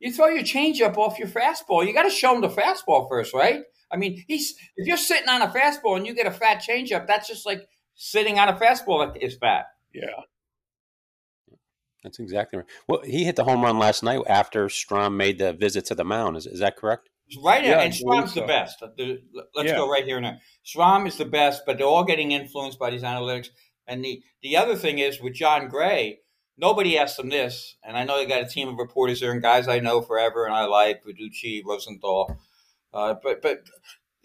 You 0.00 0.12
throw 0.12 0.28
your 0.28 0.44
changeup 0.44 0.96
off 0.96 1.18
your 1.18 1.28
fastball. 1.28 1.86
You 1.86 1.92
got 1.92 2.04
to 2.04 2.10
show 2.10 2.32
them 2.32 2.40
the 2.40 2.48
fastball 2.48 3.08
first, 3.08 3.34
right? 3.34 3.62
I 3.90 3.96
mean, 3.96 4.24
he's 4.28 4.54
if 4.76 4.86
you're 4.86 4.96
sitting 4.96 5.28
on 5.28 5.42
a 5.42 5.48
fastball 5.48 5.96
and 5.96 6.06
you 6.06 6.14
get 6.14 6.26
a 6.26 6.30
fat 6.30 6.62
changeup, 6.62 7.06
that's 7.06 7.26
just 7.26 7.46
like 7.46 7.66
sitting 7.94 8.38
on 8.38 8.48
a 8.48 8.54
fastball 8.54 9.12
that 9.12 9.22
is 9.22 9.36
fat. 9.36 9.66
Yeah. 9.92 10.22
That's 12.04 12.20
exactly 12.20 12.58
right. 12.58 12.68
Well, 12.86 13.00
he 13.02 13.24
hit 13.24 13.36
the 13.36 13.44
home 13.44 13.62
run 13.62 13.78
last 13.78 14.02
night 14.02 14.20
after 14.28 14.66
Strahm 14.66 15.16
made 15.16 15.38
the 15.38 15.52
visit 15.52 15.86
to 15.86 15.94
the 15.94 16.04
mound. 16.04 16.36
Is, 16.36 16.46
is 16.46 16.60
that 16.60 16.76
correct? 16.76 17.08
Right, 17.42 17.64
yeah, 17.64 17.80
and 17.80 17.92
Strahm's 17.92 18.32
so. 18.32 18.40
the 18.40 18.46
best. 18.46 18.82
Let's 18.82 19.70
yeah. 19.70 19.76
go 19.76 19.90
right 19.90 20.04
here 20.04 20.20
now. 20.20 20.38
Strahm 20.64 21.06
is 21.06 21.16
the 21.16 21.26
best, 21.26 21.62
but 21.66 21.76
they're 21.76 21.86
all 21.86 22.04
getting 22.04 22.32
influenced 22.32 22.78
by 22.78 22.90
these 22.90 23.02
analytics. 23.02 23.48
And 23.88 24.04
the 24.04 24.22
the 24.42 24.56
other 24.56 24.76
thing 24.76 24.98
is 24.98 25.20
with 25.20 25.34
Jon 25.34 25.68
Gray, 25.68 26.20
nobody 26.56 26.98
asked 26.98 27.18
him 27.18 27.30
this, 27.30 27.76
and 27.82 27.96
I 27.96 28.04
know 28.04 28.18
they 28.18 28.26
got 28.26 28.42
a 28.42 28.46
team 28.46 28.68
of 28.68 28.76
reporters 28.76 29.20
there 29.20 29.32
and 29.32 29.42
guys 29.42 29.66
I 29.66 29.80
know 29.80 30.02
forever 30.02 30.44
and 30.44 30.54
I 30.54 30.66
like, 30.66 31.02
Verducci, 31.04 31.62
Rosenthal. 31.64 32.38
Uh, 32.92 33.14
but 33.22 33.42
but 33.42 33.64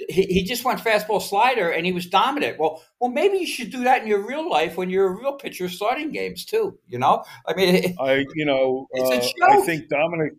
he, 0.09 0.23
he 0.23 0.43
just 0.43 0.65
went 0.65 0.79
fastball 0.79 1.21
slider 1.21 1.69
and 1.69 1.85
he 1.85 1.91
was 1.91 2.07
dominant. 2.07 2.59
Well, 2.59 2.83
well, 2.99 3.11
maybe 3.11 3.37
you 3.37 3.47
should 3.47 3.71
do 3.71 3.83
that 3.83 4.01
in 4.01 4.07
your 4.07 4.25
real 4.25 4.49
life 4.49 4.77
when 4.77 4.89
you're 4.89 5.07
a 5.07 5.15
real 5.15 5.33
pitcher 5.33 5.69
starting 5.69 6.11
games 6.11 6.45
too. 6.45 6.77
You 6.87 6.99
know, 6.99 7.23
I 7.47 7.53
mean, 7.53 7.95
I 7.99 8.25
you 8.35 8.45
know, 8.45 8.87
uh, 8.97 9.19
I 9.43 9.61
think 9.61 9.89
Dominic 9.89 10.33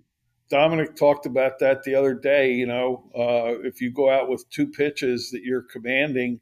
Dominic 0.51 0.97
talked 0.97 1.27
about 1.27 1.59
that 1.61 1.83
the 1.85 1.95
other 1.95 2.15
day. 2.15 2.53
You 2.53 2.67
know, 2.67 3.11
uh, 3.17 3.67
if 3.67 3.81
you 3.81 3.91
go 3.91 4.11
out 4.11 4.29
with 4.29 4.49
two 4.51 4.67
pitches 4.67 5.31
that 5.31 5.43
you're 5.43 5.63
commanding, 5.63 6.41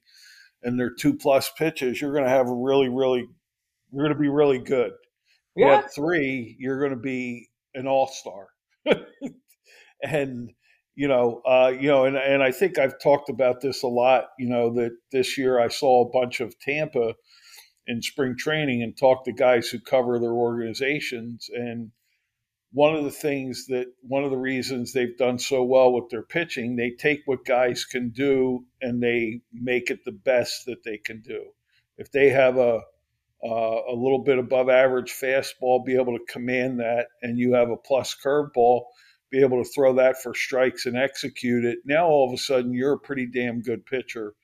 and 0.62 0.78
they're 0.78 0.94
two 0.94 1.14
plus 1.14 1.50
pitches, 1.56 2.00
you're 2.00 2.12
going 2.12 2.24
to 2.24 2.30
have 2.30 2.48
a 2.48 2.54
really, 2.54 2.88
really, 2.88 3.26
you're 3.92 4.04
going 4.04 4.14
to 4.14 4.20
be 4.20 4.28
really 4.28 4.58
good. 4.58 4.92
Yeah. 5.56 5.78
At 5.78 5.94
three, 5.94 6.56
you're 6.58 6.78
going 6.78 6.92
to 6.92 6.96
be 6.96 7.48
an 7.74 7.86
all 7.86 8.06
star. 8.06 8.48
and 10.02 10.50
you 10.94 11.08
know, 11.08 11.40
uh, 11.46 11.72
you 11.78 11.88
know, 11.88 12.04
and 12.04 12.16
and 12.16 12.42
I 12.42 12.52
think 12.52 12.78
I've 12.78 13.00
talked 13.00 13.30
about 13.30 13.60
this 13.60 13.82
a 13.82 13.88
lot. 13.88 14.26
You 14.38 14.48
know, 14.48 14.72
that 14.74 14.92
this 15.10 15.38
year 15.38 15.58
I 15.58 15.68
saw 15.68 16.02
a 16.02 16.10
bunch 16.10 16.40
of 16.40 16.58
Tampa 16.58 17.14
in 17.86 18.02
spring 18.02 18.36
training 18.36 18.82
and 18.82 18.96
talked 18.96 19.24
to 19.24 19.32
guys 19.32 19.68
who 19.68 19.80
cover 19.80 20.18
their 20.18 20.32
organizations. 20.32 21.48
And 21.52 21.90
one 22.72 22.94
of 22.96 23.04
the 23.04 23.10
things 23.10 23.66
that 23.66 23.86
one 24.00 24.24
of 24.24 24.30
the 24.30 24.36
reasons 24.36 24.92
they've 24.92 25.16
done 25.18 25.38
so 25.38 25.62
well 25.62 25.92
with 25.92 26.08
their 26.08 26.22
pitching, 26.22 26.76
they 26.76 26.90
take 26.90 27.20
what 27.26 27.44
guys 27.44 27.84
can 27.84 28.10
do 28.10 28.64
and 28.80 29.02
they 29.02 29.42
make 29.52 29.90
it 29.90 30.04
the 30.04 30.12
best 30.12 30.64
that 30.66 30.82
they 30.82 30.96
can 30.96 31.20
do. 31.20 31.44
If 31.98 32.10
they 32.10 32.30
have 32.30 32.56
a 32.56 32.80
uh, 33.44 33.80
a 33.90 33.94
little 33.94 34.22
bit 34.22 34.38
above 34.38 34.68
average 34.68 35.12
fastball, 35.12 35.84
be 35.84 35.96
able 35.96 36.16
to 36.16 36.32
command 36.32 36.78
that, 36.78 37.08
and 37.22 37.38
you 37.38 37.54
have 37.54 37.70
a 37.70 37.76
plus 37.76 38.16
curveball, 38.24 38.84
be 39.30 39.40
able 39.40 39.62
to 39.62 39.68
throw 39.70 39.94
that 39.94 40.22
for 40.22 40.32
strikes 40.32 40.86
and 40.86 40.96
execute 40.96 41.64
it. 41.64 41.78
Now 41.84 42.06
all 42.06 42.28
of 42.28 42.32
a 42.32 42.38
sudden 42.38 42.72
you're 42.72 42.92
a 42.92 42.98
pretty 42.98 43.26
damn 43.26 43.60
good 43.60 43.84
pitcher 43.84 44.34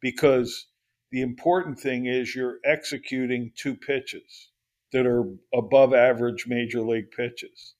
because 0.00 0.66
the 1.12 1.22
important 1.22 1.78
thing 1.78 2.06
is 2.06 2.34
you're 2.34 2.58
executing 2.64 3.52
two 3.54 3.76
pitches 3.76 4.50
that 4.92 5.06
are 5.06 5.24
above 5.54 5.94
average 5.94 6.46
major 6.48 6.80
league 6.80 7.10
pitches. 7.12 7.74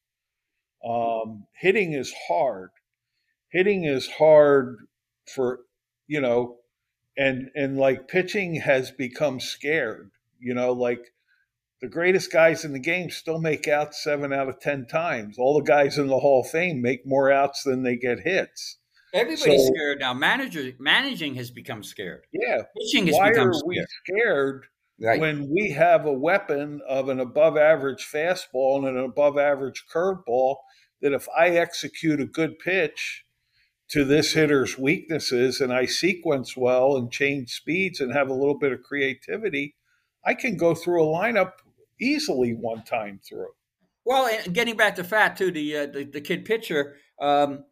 Um, 0.84 1.46
hitting 1.60 1.92
is 1.92 2.14
hard. 2.28 2.70
Hitting 3.50 3.84
is 3.84 4.08
hard 4.18 4.76
for 5.26 5.60
you 6.06 6.20
know, 6.20 6.56
and 7.16 7.50
and 7.54 7.76
like 7.76 8.08
pitching 8.08 8.56
has 8.56 8.90
become 8.90 9.40
scared. 9.40 10.10
You 10.40 10.54
know, 10.54 10.72
like 10.72 11.12
the 11.80 11.88
greatest 11.88 12.32
guys 12.32 12.64
in 12.64 12.72
the 12.72 12.78
game 12.78 13.10
still 13.10 13.40
make 13.40 13.68
outs 13.68 14.02
seven 14.02 14.32
out 14.32 14.48
of 14.48 14.60
ten 14.60 14.86
times. 14.86 15.36
All 15.38 15.58
the 15.58 15.64
guys 15.64 15.98
in 15.98 16.08
the 16.08 16.18
Hall 16.18 16.40
of 16.40 16.50
Fame 16.50 16.82
make 16.82 17.06
more 17.06 17.30
outs 17.30 17.62
than 17.62 17.82
they 17.82 17.96
get 17.96 18.20
hits. 18.20 18.78
Everybody's 19.14 19.66
so, 19.66 19.72
scared 19.74 20.00
now. 20.00 20.12
Manager 20.12 20.72
managing 20.78 21.34
has 21.36 21.50
become 21.50 21.82
scared. 21.82 22.26
Yeah, 22.32 22.62
pitching 22.78 23.06
has 23.06 23.16
Why 23.16 23.30
become 23.30 23.48
are 23.48 23.66
we 23.66 23.84
scared 24.04 24.66
right. 25.00 25.20
when 25.20 25.48
we 25.50 25.70
have 25.70 26.04
a 26.04 26.12
weapon 26.12 26.80
of 26.86 27.08
an 27.08 27.20
above 27.20 27.56
average 27.56 28.06
fastball 28.12 28.86
and 28.86 28.98
an 28.98 29.04
above 29.04 29.38
average 29.38 29.84
curveball? 29.92 30.56
That 31.00 31.12
if 31.12 31.28
I 31.36 31.50
execute 31.50 32.20
a 32.20 32.26
good 32.26 32.58
pitch 32.58 33.24
to 33.88 34.04
this 34.04 34.32
hitter's 34.32 34.78
weaknesses 34.78 35.60
and 35.60 35.72
I 35.72 35.86
sequence 35.86 36.56
well 36.56 36.96
and 36.96 37.10
change 37.10 37.50
speeds 37.50 38.00
and 38.00 38.12
have 38.12 38.28
a 38.28 38.34
little 38.34 38.58
bit 38.58 38.72
of 38.72 38.82
creativity, 38.82 39.76
I 40.24 40.34
can 40.34 40.56
go 40.56 40.74
through 40.74 41.02
a 41.02 41.06
lineup 41.06 41.52
easily 42.00 42.52
one 42.52 42.82
time 42.82 43.20
through. 43.26 43.48
Well, 44.04 44.26
and 44.26 44.54
getting 44.54 44.76
back 44.76 44.96
to 44.96 45.02
Pfaadt 45.02 45.36
too, 45.36 45.50
the 45.50 45.76
uh, 45.76 45.86
the, 45.86 46.04
the, 46.04 46.20
kid 46.20 46.44
pitcher. 46.44 46.96
Um, 47.20 47.64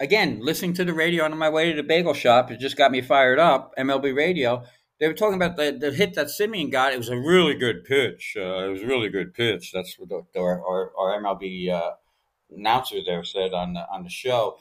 again, 0.00 0.40
listening 0.40 0.72
to 0.74 0.84
the 0.84 0.94
radio 0.94 1.24
on 1.24 1.36
my 1.36 1.50
way 1.50 1.70
to 1.70 1.76
the 1.76 1.86
bagel 1.86 2.14
shop, 2.14 2.50
it 2.50 2.58
just 2.58 2.76
got 2.76 2.90
me 2.90 3.02
fired 3.02 3.38
up. 3.38 3.74
MLB 3.78 4.14
radio. 4.14 4.64
They 4.98 5.06
were 5.06 5.14
talking 5.14 5.34
about 5.34 5.56
the, 5.56 5.76
the 5.78 5.92
hit 5.92 6.14
that 6.14 6.28
Semien 6.28 6.72
got. 6.72 6.94
It 6.94 6.98
was 6.98 7.10
a 7.10 7.18
really 7.18 7.54
good 7.54 7.84
pitch. 7.84 8.34
Uh, 8.38 8.64
it 8.64 8.70
was 8.70 8.82
a 8.82 8.86
really 8.86 9.10
good 9.10 9.34
pitch. 9.34 9.70
That's 9.72 9.98
what 9.98 10.08
the, 10.08 10.40
our, 10.40 10.66
our, 10.66 10.92
our 10.98 11.22
MLB 11.22 11.70
uh, 11.70 11.90
announcer 12.50 12.98
there 13.04 13.24
said 13.24 13.52
on 13.52 13.74
the, 13.74 13.86
on 13.90 14.02
the 14.02 14.10
show. 14.10 14.58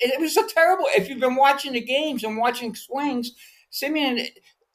It 0.00 0.20
was 0.20 0.36
a 0.36 0.46
terrible. 0.46 0.86
If 0.96 1.08
you've 1.08 1.20
been 1.20 1.36
watching 1.36 1.72
the 1.72 1.80
games 1.80 2.22
and 2.22 2.36
watching 2.36 2.74
swings, 2.74 3.32
Semien 3.72 4.28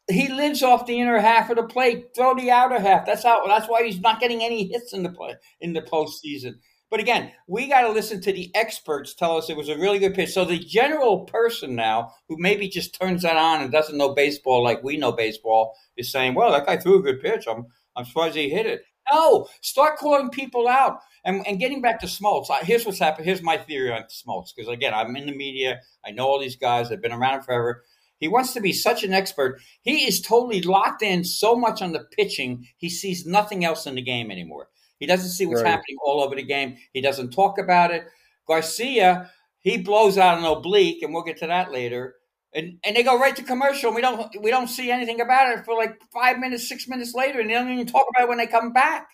he 0.10 0.27
lives 0.27 0.62
off 0.62 0.86
the 0.86 1.00
inner 1.00 1.20
half 1.20 1.50
of 1.50 1.55
the 1.55 1.63
plate. 1.63 2.08
Throw 2.15 2.36
the 2.36 2.51
outer 2.51 2.79
half. 2.79 3.05
That's 3.05 3.24
how. 3.24 3.46
That's 3.48 3.70
why 3.70 3.84
he's 3.84 4.00
not 4.00 4.20
getting 4.20 4.43
any 4.43 4.67
hits 4.67 4.93
in 4.93 5.03
the 5.03 5.10
play 5.10 5.36
in 5.62 5.74
the 5.74 5.82
postseason. 5.82 6.55
But 6.91 7.00
again, 7.00 7.32
we 7.48 7.67
got 7.67 7.82
to 7.82 7.91
listen 7.91 8.22
to 8.22 8.32
the 8.32 8.51
experts 8.53 9.15
tell 9.15 9.38
us 9.38 9.50
it 9.50 9.58
was 9.58 9.70
a 9.70 9.77
really 9.77 9.98
good 9.98 10.13
pitch. 10.13 10.32
So 10.32 10.46
the 10.46 10.60
general 10.60 11.22
person 11.22 11.75
now, 11.75 12.12
who 12.27 12.36
maybe 12.38 12.67
just 12.67 13.00
turns 13.00 13.24
that 13.24 13.36
on 13.36 13.62
and 13.62 13.72
doesn't 13.72 13.98
know 13.98 14.13
baseball 14.13 14.63
like 14.63 14.84
we 14.84 14.98
know 14.98 15.12
baseball, 15.12 15.74
is 15.98 16.12
saying, 16.12 16.36
"Well, 16.36 16.51
that 16.51 16.65
guy 16.65 16.77
threw 16.77 17.00
a 17.00 17.01
good 17.01 17.22
pitch. 17.22 17.46
I'm 17.48 17.67
I'm 17.96 18.05
surprised 18.05 18.36
he 18.36 18.50
hit 18.50 18.65
it." 18.65 18.84
No, 19.13 19.48
start 19.62 19.98
calling 19.98 20.29
people 20.29 20.67
out. 20.67 21.00
And, 21.25 21.46
and 21.48 21.60
getting 21.60 21.82
back 21.82 22.00
to 22.01 22.08
Smoltz, 22.08 22.48
here's 22.63 22.86
what's 22.86 23.00
happened. 23.00 23.25
Here's 23.25 23.41
my 23.41 23.58
theory 23.58 23.93
on 23.93 24.03
Smoltz, 24.03 24.50
because 24.53 24.70
again, 24.70 24.93
I'm 24.93 25.15
in 25.15 25.25
the 25.25 25.36
media. 25.36 25.79
I 26.05 26.12
know 26.12 26.25
all 26.25 26.39
these 26.39 26.58
guys. 26.58 26.91
I've 26.91 27.01
been 27.01 27.13
around 27.13 27.43
forever. 27.43 27.84
He 28.20 28.27
wants 28.27 28.53
to 28.53 28.62
be 28.62 28.74
such 28.74 29.03
an 29.03 29.13
expert. 29.13 29.62
He 29.82 30.05
is 30.05 30.22
totally 30.22 30.62
locked 30.62 31.01
in 31.01 31.24
so 31.24 31.55
much 31.55 31.82
on 31.82 31.91
the 31.91 32.05
pitching, 32.17 32.67
he 32.77 32.89
sees 32.89 33.25
nothing 33.25 33.63
else 33.65 33.86
in 33.86 33.96
the 33.96 34.01
game 34.01 34.32
anymore. 34.32 34.70
He 35.00 35.05
doesn't 35.05 35.32
see 35.32 35.46
what's 35.46 35.62
right. 35.62 35.72
happening 35.72 35.98
all 36.05 36.22
over 36.22 36.36
the 36.36 36.43
game. 36.43 36.77
He 36.93 37.01
doesn't 37.01 37.32
talk 37.32 37.58
about 37.58 37.91
it. 37.91 38.05
Garcia, 38.48 39.29
he 39.60 39.77
blows 39.77 40.17
out 40.17 40.38
an 40.38 40.46
oblique, 40.46 41.03
and 41.03 41.13
we'll 41.13 41.24
get 41.24 41.38
to 41.38 41.48
that 41.48 41.72
later. 41.72 42.15
And 42.56 42.78
and 42.84 42.96
they 42.96 43.04
go 43.04 43.20
right 43.20 43.36
to 43.36 43.44
commercial. 43.44 43.90
And 43.90 43.96
we 43.96 44.02
don't 44.02 44.42
we 44.42 44.52
don't 44.52 44.68
see 44.68 44.92
anything 44.92 45.22
about 45.22 45.58
it 45.58 45.66
for 45.66 45.76
like 45.76 46.02
five 46.12 46.40
minutes, 46.40 46.68
six 46.68 46.88
minutes 46.88 47.14
later, 47.14 47.40
and 47.40 47.50
they 47.50 47.54
don't 47.54 47.72
even 47.72 47.86
talk 47.86 48.06
about 48.10 48.24
it 48.24 48.30
when 48.30 48.38
they 48.38 48.48
come 48.48 48.74
back. 48.74 49.08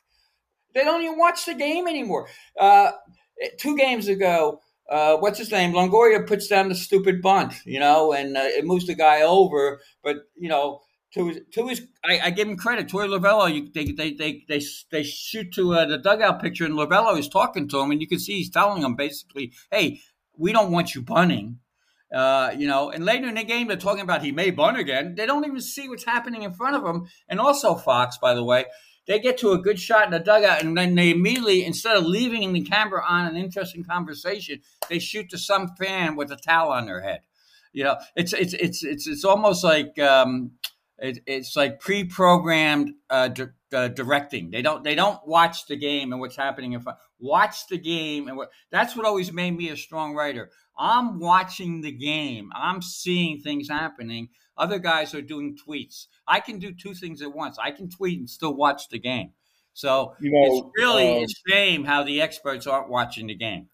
They 0.73 0.83
don't 0.83 1.01
even 1.01 1.17
watch 1.17 1.45
the 1.45 1.55
game 1.55 1.87
anymore. 1.87 2.27
Uh, 2.59 2.91
two 3.57 3.75
games 3.75 4.07
ago, 4.07 4.61
uh, 4.89 5.17
what's 5.17 5.39
his 5.39 5.51
name? 5.51 5.73
Longoria 5.73 6.25
puts 6.25 6.47
down 6.47 6.69
the 6.69 6.75
stupid 6.75 7.21
bunt, 7.21 7.53
you 7.65 7.79
know, 7.79 8.13
and 8.13 8.37
uh, 8.37 8.41
it 8.43 8.65
moves 8.65 8.87
the 8.87 8.95
guy 8.95 9.21
over. 9.21 9.79
But 10.03 10.17
you 10.35 10.49
know, 10.49 10.81
to 11.13 11.27
his, 11.27 11.39
to 11.53 11.67
his, 11.67 11.81
I, 12.03 12.19
I 12.25 12.29
give 12.31 12.47
him 12.47 12.57
credit. 12.57 12.87
Torey 12.87 13.07
Lovullo, 13.07 13.53
you, 13.53 13.69
they, 13.73 13.91
they, 13.91 14.13
they, 14.13 14.43
they, 14.47 14.61
they 14.91 15.03
shoot 15.03 15.53
to 15.53 15.73
uh, 15.73 15.85
the 15.85 15.97
dugout 15.97 16.41
picture, 16.41 16.65
and 16.65 16.75
Lovullo 16.75 17.17
is 17.17 17.27
talking 17.27 17.67
to 17.69 17.79
him, 17.79 17.91
and 17.91 18.01
you 18.01 18.07
can 18.07 18.19
see 18.19 18.37
he's 18.37 18.49
telling 18.49 18.83
him 18.83 18.95
basically, 18.95 19.53
"Hey, 19.71 20.01
we 20.37 20.51
don't 20.51 20.71
want 20.71 20.95
you 20.95 21.01
bunting." 21.01 21.59
Uh, 22.13 22.51
you 22.57 22.67
know, 22.67 22.89
and 22.89 23.05
later 23.05 23.27
in 23.27 23.35
the 23.35 23.43
game, 23.43 23.67
they're 23.67 23.77
talking 23.77 24.01
about 24.01 24.23
he 24.23 24.31
may 24.31 24.49
bunt 24.49 24.77
again. 24.77 25.13
They 25.15 25.25
don't 25.25 25.45
even 25.45 25.61
see 25.61 25.87
what's 25.87 26.05
happening 26.05 26.43
in 26.43 26.53
front 26.53 26.75
of 26.75 26.83
them. 26.83 27.07
And 27.27 27.39
also, 27.39 27.75
Fox, 27.75 28.17
by 28.17 28.33
the 28.33 28.43
way, 28.43 28.65
they 29.05 29.19
get 29.19 29.37
to 29.39 29.51
a 29.51 29.57
good 29.57 29.79
shot 29.79 30.05
in 30.05 30.11
the 30.11 30.19
dugout, 30.19 30.63
and 30.63 30.77
then 30.77 30.95
they 30.95 31.09
immediately, 31.11 31.65
instead 31.65 31.97
of 31.97 32.05
leaving 32.05 32.53
the 32.53 32.61
camera 32.61 33.03
on 33.07 33.25
an 33.25 33.35
interesting 33.35 33.83
conversation, 33.83 34.61
they 34.87 34.99
shoot 34.99 35.29
to 35.31 35.37
some 35.37 35.69
fan 35.79 36.15
with 36.15 36.31
a 36.31 36.35
towel 36.35 36.71
on 36.71 36.85
their 36.85 37.01
head. 37.01 37.21
You 37.73 37.85
know, 37.85 37.97
it's 38.15 38.33
it's 38.33 38.53
it's 38.53 38.83
it's 38.83 39.07
it's 39.07 39.23
almost 39.23 39.63
like 39.63 39.97
um, 39.99 40.51
it, 40.97 41.19
it's 41.25 41.55
like 41.55 41.79
pre-programmed 41.79 42.93
uh, 43.09 43.29
di- 43.29 43.47
uh, 43.73 43.87
directing. 43.89 44.51
They 44.51 44.61
don't 44.61 44.83
they 44.83 44.95
don't 44.95 45.19
watch 45.27 45.65
the 45.67 45.75
game 45.75 46.11
and 46.11 46.19
what's 46.19 46.35
happening 46.35 46.73
in 46.73 46.81
front. 46.81 46.97
Watch 47.19 47.67
the 47.67 47.77
game 47.77 48.27
and 48.27 48.37
what. 48.37 48.49
That's 48.71 48.95
what 48.95 49.05
always 49.05 49.31
made 49.31 49.55
me 49.55 49.69
a 49.69 49.77
strong 49.77 50.15
writer. 50.15 50.51
I'm 50.79 51.19
watching 51.19 51.81
the 51.81 51.91
game. 51.91 52.51
I'm 52.55 52.81
seeing 52.81 53.41
things 53.41 53.69
happening. 53.69 54.29
Other 54.57 54.79
guys 54.79 55.13
are 55.13 55.21
doing 55.21 55.57
tweets. 55.57 56.07
I 56.25 56.39
can 56.39 56.57
do 56.57 56.73
two 56.73 56.93
things 56.93 57.21
at 57.21 57.33
once. 57.33 57.57
I 57.61 57.71
can 57.71 57.89
tweet 57.89 58.17
and 58.17 58.29
still 58.29 58.55
watch 58.55 58.87
the 58.87 58.99
game. 58.99 59.33
So 59.73 60.15
you 60.21 60.31
know, 60.31 60.39
it's 60.41 60.67
really 60.77 61.17
um, 61.17 61.23
a 61.23 61.51
shame 61.51 61.83
how 61.83 62.03
the 62.03 62.21
experts 62.21 62.65
aren't 62.65 62.89
watching 62.89 63.27
the 63.27 63.35
game. 63.35 63.67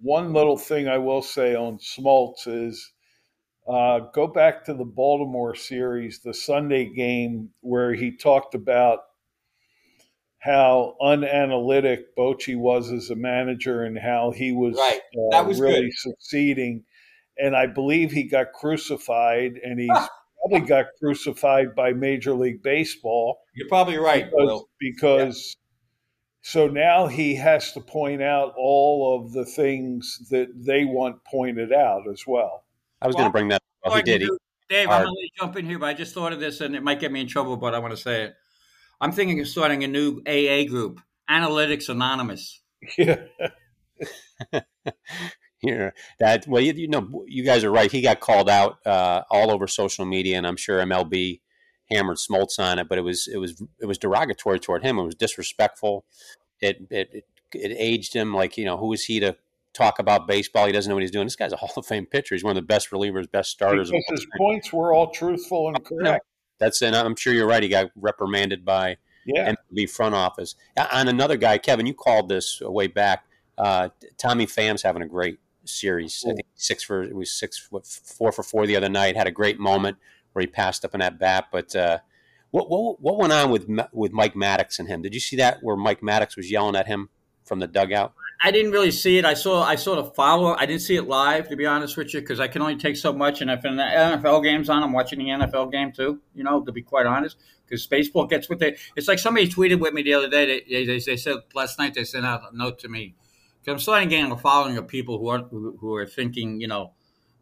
One 0.00 0.32
little 0.32 0.56
thing 0.56 0.88
I 0.88 0.98
will 0.98 1.22
say 1.22 1.54
on 1.54 1.78
Smoltz 1.78 2.46
is 2.46 2.92
uh, 3.68 4.00
go 4.12 4.26
back 4.26 4.64
to 4.64 4.74
the 4.74 4.84
Baltimore 4.84 5.54
series, 5.54 6.20
the 6.20 6.34
Sunday 6.34 6.86
game, 6.86 7.50
where 7.60 7.92
he 7.94 8.16
talked 8.16 8.54
about 8.54 9.00
how 10.40 10.96
unanalytic 11.00 12.00
Bochy 12.18 12.56
was 12.56 12.90
as 12.90 13.10
a 13.10 13.16
manager 13.16 13.84
and 13.84 13.98
how 13.98 14.32
he 14.32 14.52
was, 14.52 14.76
right. 14.76 15.00
that 15.30 15.46
was 15.46 15.60
uh, 15.60 15.64
really 15.64 15.82
good. 15.82 15.92
succeeding 15.94 16.84
and 17.40 17.56
I 17.56 17.66
believe 17.66 18.12
he 18.12 18.24
got 18.24 18.52
crucified, 18.52 19.58
and 19.64 19.80
he's 19.80 20.08
probably 20.42 20.66
got 20.66 20.86
crucified 20.98 21.74
by 21.74 21.92
Major 21.92 22.34
League 22.34 22.62
Baseball. 22.62 23.38
You're 23.54 23.68
probably 23.68 23.96
right, 23.96 24.26
because, 24.26 24.46
Will. 24.46 24.68
because 24.78 25.56
yeah. 25.56 26.50
so 26.50 26.68
now 26.68 27.06
he 27.06 27.34
has 27.36 27.72
to 27.72 27.80
point 27.80 28.22
out 28.22 28.52
all 28.56 29.18
of 29.18 29.32
the 29.32 29.46
things 29.46 30.18
that 30.30 30.48
they 30.54 30.84
want 30.84 31.24
pointed 31.24 31.72
out 31.72 32.02
as 32.12 32.24
well. 32.26 32.64
I 33.00 33.06
was 33.06 33.16
well, 33.16 33.24
going 33.24 33.30
to 33.30 33.32
bring 33.32 33.48
that. 33.48 33.62
Up. 33.84 33.96
He 33.96 34.02
did. 34.02 34.28
Dave, 34.68 34.88
I'm 34.88 35.04
going 35.04 35.14
to 35.14 35.30
jump 35.40 35.56
in 35.56 35.66
here, 35.66 35.78
but 35.78 35.86
I 35.86 35.94
just 35.94 36.14
thought 36.14 36.32
of 36.32 36.38
this, 36.38 36.60
and 36.60 36.76
it 36.76 36.82
might 36.82 37.00
get 37.00 37.10
me 37.10 37.20
in 37.20 37.26
trouble, 37.26 37.56
but 37.56 37.74
I 37.74 37.78
want 37.78 37.92
to 37.92 38.00
say 38.00 38.24
it. 38.24 38.34
I'm 39.00 39.12
thinking 39.12 39.40
of 39.40 39.48
starting 39.48 39.82
a 39.84 39.88
new 39.88 40.20
AA 40.26 40.68
group, 40.68 41.00
Analytics 41.28 41.88
Anonymous. 41.88 42.60
Yeah. 42.98 43.22
you 45.62 45.76
know 45.76 45.90
that 46.18 46.46
well 46.46 46.62
you, 46.62 46.72
you, 46.72 46.88
know 46.88 47.24
you 47.26 47.44
guys 47.44 47.64
are 47.64 47.70
right. 47.70 47.90
He 47.90 48.00
got 48.00 48.20
called 48.20 48.48
out 48.48 48.78
uh, 48.86 49.22
all 49.30 49.50
over 49.50 49.66
social 49.66 50.06
media 50.06 50.38
and 50.38 50.46
i'm 50.46 50.56
sure 50.56 50.78
mlb 50.78 51.40
hammered 51.90 52.16
smoltz 52.16 52.58
on 52.58 52.78
it 52.78 52.88
but 52.88 52.96
it 52.96 53.02
was 53.02 53.28
it 53.28 53.36
was 53.36 53.62
it 53.80 53.86
was 53.86 53.98
derogatory 53.98 54.58
toward 54.58 54.82
him. 54.82 54.98
It 54.98 55.04
was 55.04 55.14
disrespectful. 55.14 56.04
It 56.60 56.86
it 56.90 57.10
it, 57.12 57.24
it 57.52 57.76
aged 57.78 58.14
him 58.14 58.34
like 58.34 58.56
you 58.56 58.64
know 58.64 58.76
who 58.76 58.92
is 58.92 59.04
he 59.04 59.20
to 59.20 59.36
talk 59.74 59.98
about 59.98 60.26
baseball? 60.26 60.66
He 60.66 60.72
doesn't 60.72 60.88
know 60.88 60.96
what 60.96 61.02
he's 61.02 61.10
doing. 61.10 61.26
This 61.26 61.36
guy's 61.36 61.52
a 61.52 61.56
hall 61.56 61.72
of 61.76 61.86
fame 61.86 62.06
pitcher. 62.06 62.34
He's 62.34 62.44
one 62.44 62.56
of 62.56 62.62
the 62.62 62.66
best 62.66 62.90
relievers 62.90 63.30
best 63.30 63.50
starters 63.50 63.90
because 63.90 64.20
his 64.20 64.26
points 64.38 64.72
were 64.72 64.94
all 64.94 65.10
truthful 65.10 65.68
and 65.68 65.84
correct 65.84 66.24
that's 66.60 66.82
and 66.82 66.94
i'm 66.94 67.16
sure 67.16 67.32
you're 67.32 67.46
right 67.46 67.62
he 67.62 67.68
got 67.68 67.90
reprimanded 67.96 68.64
by 68.64 68.96
yeah. 69.26 69.52
MLB 69.72 69.90
front 69.90 70.14
office 70.14 70.54
on 70.92 71.08
another 71.08 71.36
guy 71.36 71.58
kevin 71.58 71.86
you 71.86 71.94
called 71.94 72.28
this 72.28 72.60
way 72.60 72.86
back 72.86 73.24
uh, 73.60 73.90
Tommy 74.16 74.46
Pham's 74.46 74.82
having 74.82 75.02
a 75.02 75.06
great 75.06 75.38
series. 75.64 76.24
I 76.26 76.32
think 76.32 76.46
six 76.54 76.82
for 76.82 77.02
it 77.02 77.14
was 77.14 77.30
six 77.30 77.68
four 77.68 78.32
for 78.32 78.42
four 78.42 78.66
the 78.66 78.76
other 78.76 78.88
night. 78.88 79.16
Had 79.16 79.26
a 79.26 79.32
great 79.32 79.60
moment 79.60 79.98
where 80.32 80.40
he 80.40 80.46
passed 80.46 80.84
up 80.84 80.94
an 80.94 81.02
at 81.02 81.18
bat. 81.18 81.46
But 81.52 81.76
uh, 81.76 81.98
what, 82.52 82.70
what 82.70 83.00
what 83.00 83.18
went 83.18 83.34
on 83.34 83.50
with 83.50 83.68
with 83.92 84.12
Mike 84.12 84.34
Maddux 84.34 84.78
and 84.78 84.88
him? 84.88 85.02
Did 85.02 85.12
you 85.12 85.20
see 85.20 85.36
that 85.36 85.58
where 85.62 85.76
Mike 85.76 86.00
Maddux 86.00 86.36
was 86.36 86.50
yelling 86.50 86.74
at 86.74 86.86
him 86.86 87.10
from 87.44 87.58
the 87.58 87.66
dugout? 87.66 88.14
I 88.42 88.50
didn't 88.50 88.72
really 88.72 88.90
see 88.90 89.18
it. 89.18 89.24
I 89.26 89.34
saw 89.34 89.62
I 89.62 89.74
saw 89.74 89.96
the 89.96 90.04
follow. 90.04 90.54
I 90.56 90.64
didn't 90.64 90.80
see 90.80 90.96
it 90.96 91.06
live, 91.06 91.48
to 91.50 91.56
be 91.56 91.66
honest 91.66 91.96
with 91.96 92.14
you, 92.14 92.20
because 92.20 92.40
I 92.40 92.48
can 92.48 92.62
only 92.62 92.76
take 92.76 92.96
so 92.96 93.12
much. 93.12 93.42
And 93.42 93.50
if 93.50 93.64
an 93.64 93.76
NFL 93.76 94.42
game's 94.42 94.70
on, 94.70 94.82
I'm 94.82 94.92
watching 94.92 95.18
the 95.18 95.26
NFL 95.26 95.70
game 95.70 95.92
too. 95.92 96.20
You 96.34 96.44
know, 96.44 96.62
to 96.62 96.72
be 96.72 96.80
quite 96.80 97.04
honest, 97.04 97.36
because 97.66 97.86
baseball 97.86 98.26
gets 98.26 98.48
what 98.48 98.58
they. 98.58 98.76
It's 98.96 99.08
like 99.08 99.18
somebody 99.18 99.46
tweeted 99.46 99.78
with 99.78 99.92
me 99.92 100.02
the 100.02 100.14
other 100.14 100.28
day. 100.28 100.62
They, 100.68 100.86
they, 100.86 100.98
they 100.98 101.16
said 101.18 101.36
last 101.54 101.78
night 101.78 101.92
they 101.92 102.04
sent 102.04 102.24
out 102.24 102.42
a 102.50 102.56
note 102.56 102.78
to 102.80 102.88
me 102.88 103.14
because 103.60 103.72
I'm 103.74 103.78
starting 103.78 104.08
getting 104.08 104.32
a 104.32 104.38
following 104.38 104.78
of 104.78 104.88
people 104.88 105.18
who 105.18 105.28
are 105.28 105.40
who, 105.40 105.94
are 105.94 106.06
thinking, 106.06 106.62
you 106.62 106.66
know, 106.68 106.92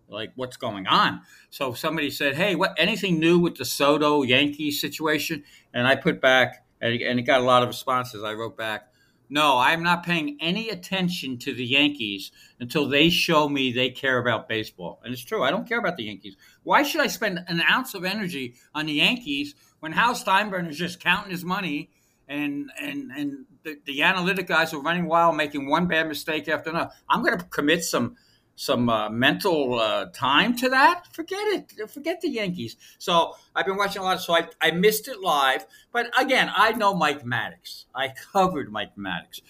like 0.09 0.33
what's 0.35 0.57
going 0.57 0.89
on. 0.89 1.21
So 1.51 1.75
somebody 1.75 2.11
said, 2.11 2.35
"Hey, 2.35 2.57
what 2.57 2.75
anything 2.77 3.21
new 3.21 3.39
with 3.39 3.57
the 3.57 3.65
Soto 3.65 4.23
Yankees 4.23 4.81
situation?" 4.81 5.45
And 5.73 5.87
I 5.87 5.95
put 5.95 6.21
back, 6.21 6.65
and 6.81 6.93
it 6.93 7.23
got 7.23 7.41
a 7.41 7.45
lot 7.45 7.63
of 7.63 7.69
responses. 7.69 8.25
I 8.25 8.35
wrote 8.35 8.57
back, 8.57 8.88
"No, 9.29 9.59
I'm 9.59 9.83
not 9.83 10.05
paying 10.05 10.39
any 10.41 10.71
attention 10.71 11.39
to 11.39 11.55
the 11.55 11.65
Yankees 11.65 12.31
until 12.61 12.89
they 12.89 13.11
show 13.11 13.49
me 13.49 13.73
they 13.73 13.91
care 13.91 14.19
about 14.19 14.49
baseball." 14.49 15.01
And 15.05 15.13
it's 15.13 15.25
true, 15.25 15.43
I 15.43 15.51
don't 15.51 15.69
care 15.69 15.79
about 15.79 15.97
the 15.97 16.05
Yankees. 16.05 16.37
Why 16.63 16.83
should 16.83 17.01
I 17.01 17.07
spend 17.07 17.45
an 17.47 17.63
ounce 17.71 17.95
of 17.95 18.05
energy 18.05 18.55
on 18.75 18.87
the 18.87 18.95
Yankees 18.95 19.55
when 19.81 19.93
Hal 19.93 20.15
Steinbrenner 20.15 20.71
is 20.71 20.79
just 20.79 21.01
counting 21.01 21.31
his 21.31 21.45
money 21.45 21.91
and 22.29 22.71
and 22.81 23.11
and 23.11 23.47
the, 23.65 23.79
the 23.87 24.03
analytic 24.03 24.47
guys 24.47 24.73
are 24.73 24.81
running 24.81 25.07
wild, 25.07 25.37
making 25.37 25.69
one 25.69 25.87
bad 25.87 26.09
mistake 26.09 26.49
after 26.49 26.71
another. 26.71 26.91
I'm 27.09 27.23
going 27.23 27.39
to 27.39 27.45
commit 27.47 27.85
some 27.85 28.17
some 28.59 28.91
uh, 28.91 29.09
mental 29.09 29.79
uh, 29.79 30.07
time 30.07 30.57
to 30.57 30.69
that. 30.69 31.07
Forget 31.13 31.39
it. 31.79 31.89
Forget 31.89 32.21
the 32.21 32.29
Yankees. 32.29 32.77
So 32.99 33.37
I've 33.55 33.67
been 33.67 33.77
watching 33.77 34.03
a 34.03 34.05
lot. 34.05 34.21
So 34.21 34.35
I, 34.35 34.49
I 34.61 34.73
missed 34.73 35.07
it 35.07 35.21
live. 35.21 35.65
But 35.93 36.11
again, 36.21 36.51
I 36.53 36.73
know 36.73 36.93
Mike 36.93 37.25
Maddux. 37.25 37.85
I 37.95 38.13
covered 38.33 38.73
Mike 38.73 38.97
Maddux. 38.97 39.43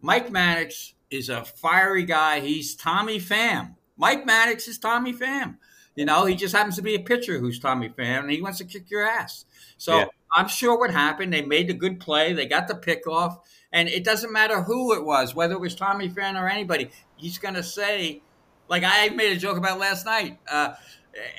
Mike 0.00 0.30
Maddux 0.30 0.94
is 1.10 1.28
a 1.28 1.44
fiery 1.44 2.04
guy. 2.04 2.40
He's 2.40 2.74
Tommy 2.74 3.20
Pham. 3.20 3.74
Mike 3.98 4.26
Maddux 4.26 4.66
is 4.66 4.78
Tommy 4.78 5.12
Pham. 5.12 5.58
You 5.94 6.06
know, 6.06 6.24
he 6.24 6.34
just 6.34 6.56
happens 6.56 6.76
to 6.76 6.82
be 6.82 6.94
a 6.94 7.00
pitcher 7.00 7.38
who's 7.38 7.58
Tommy 7.58 7.90
Pham, 7.90 8.20
and 8.20 8.30
he 8.30 8.40
wants 8.40 8.58
to 8.58 8.64
kick 8.64 8.90
your 8.90 9.06
ass. 9.06 9.44
So 9.76 9.98
yeah. 9.98 10.06
I'm 10.34 10.48
sure 10.48 10.78
what 10.78 10.90
happened. 10.90 11.34
They 11.34 11.42
made 11.42 11.68
the 11.68 11.74
good 11.74 12.00
play. 12.00 12.32
They 12.32 12.46
got 12.46 12.66
the 12.66 12.74
pick 12.74 13.06
off. 13.06 13.38
And 13.72 13.88
it 13.88 14.04
doesn't 14.04 14.32
matter 14.32 14.62
who 14.62 14.94
it 14.94 15.04
was, 15.04 15.34
whether 15.34 15.54
it 15.54 15.60
was 15.60 15.74
Tommy 15.74 16.08
Pham 16.08 16.40
or 16.40 16.48
anybody. 16.48 16.90
He's 17.16 17.36
going 17.38 17.54
to 17.54 17.62
say, 17.62 18.22
like 18.68 18.82
I 18.84 19.08
made 19.10 19.36
a 19.36 19.38
joke 19.38 19.56
about 19.56 19.78
last 19.78 20.06
night. 20.06 20.38
Uh, 20.50 20.74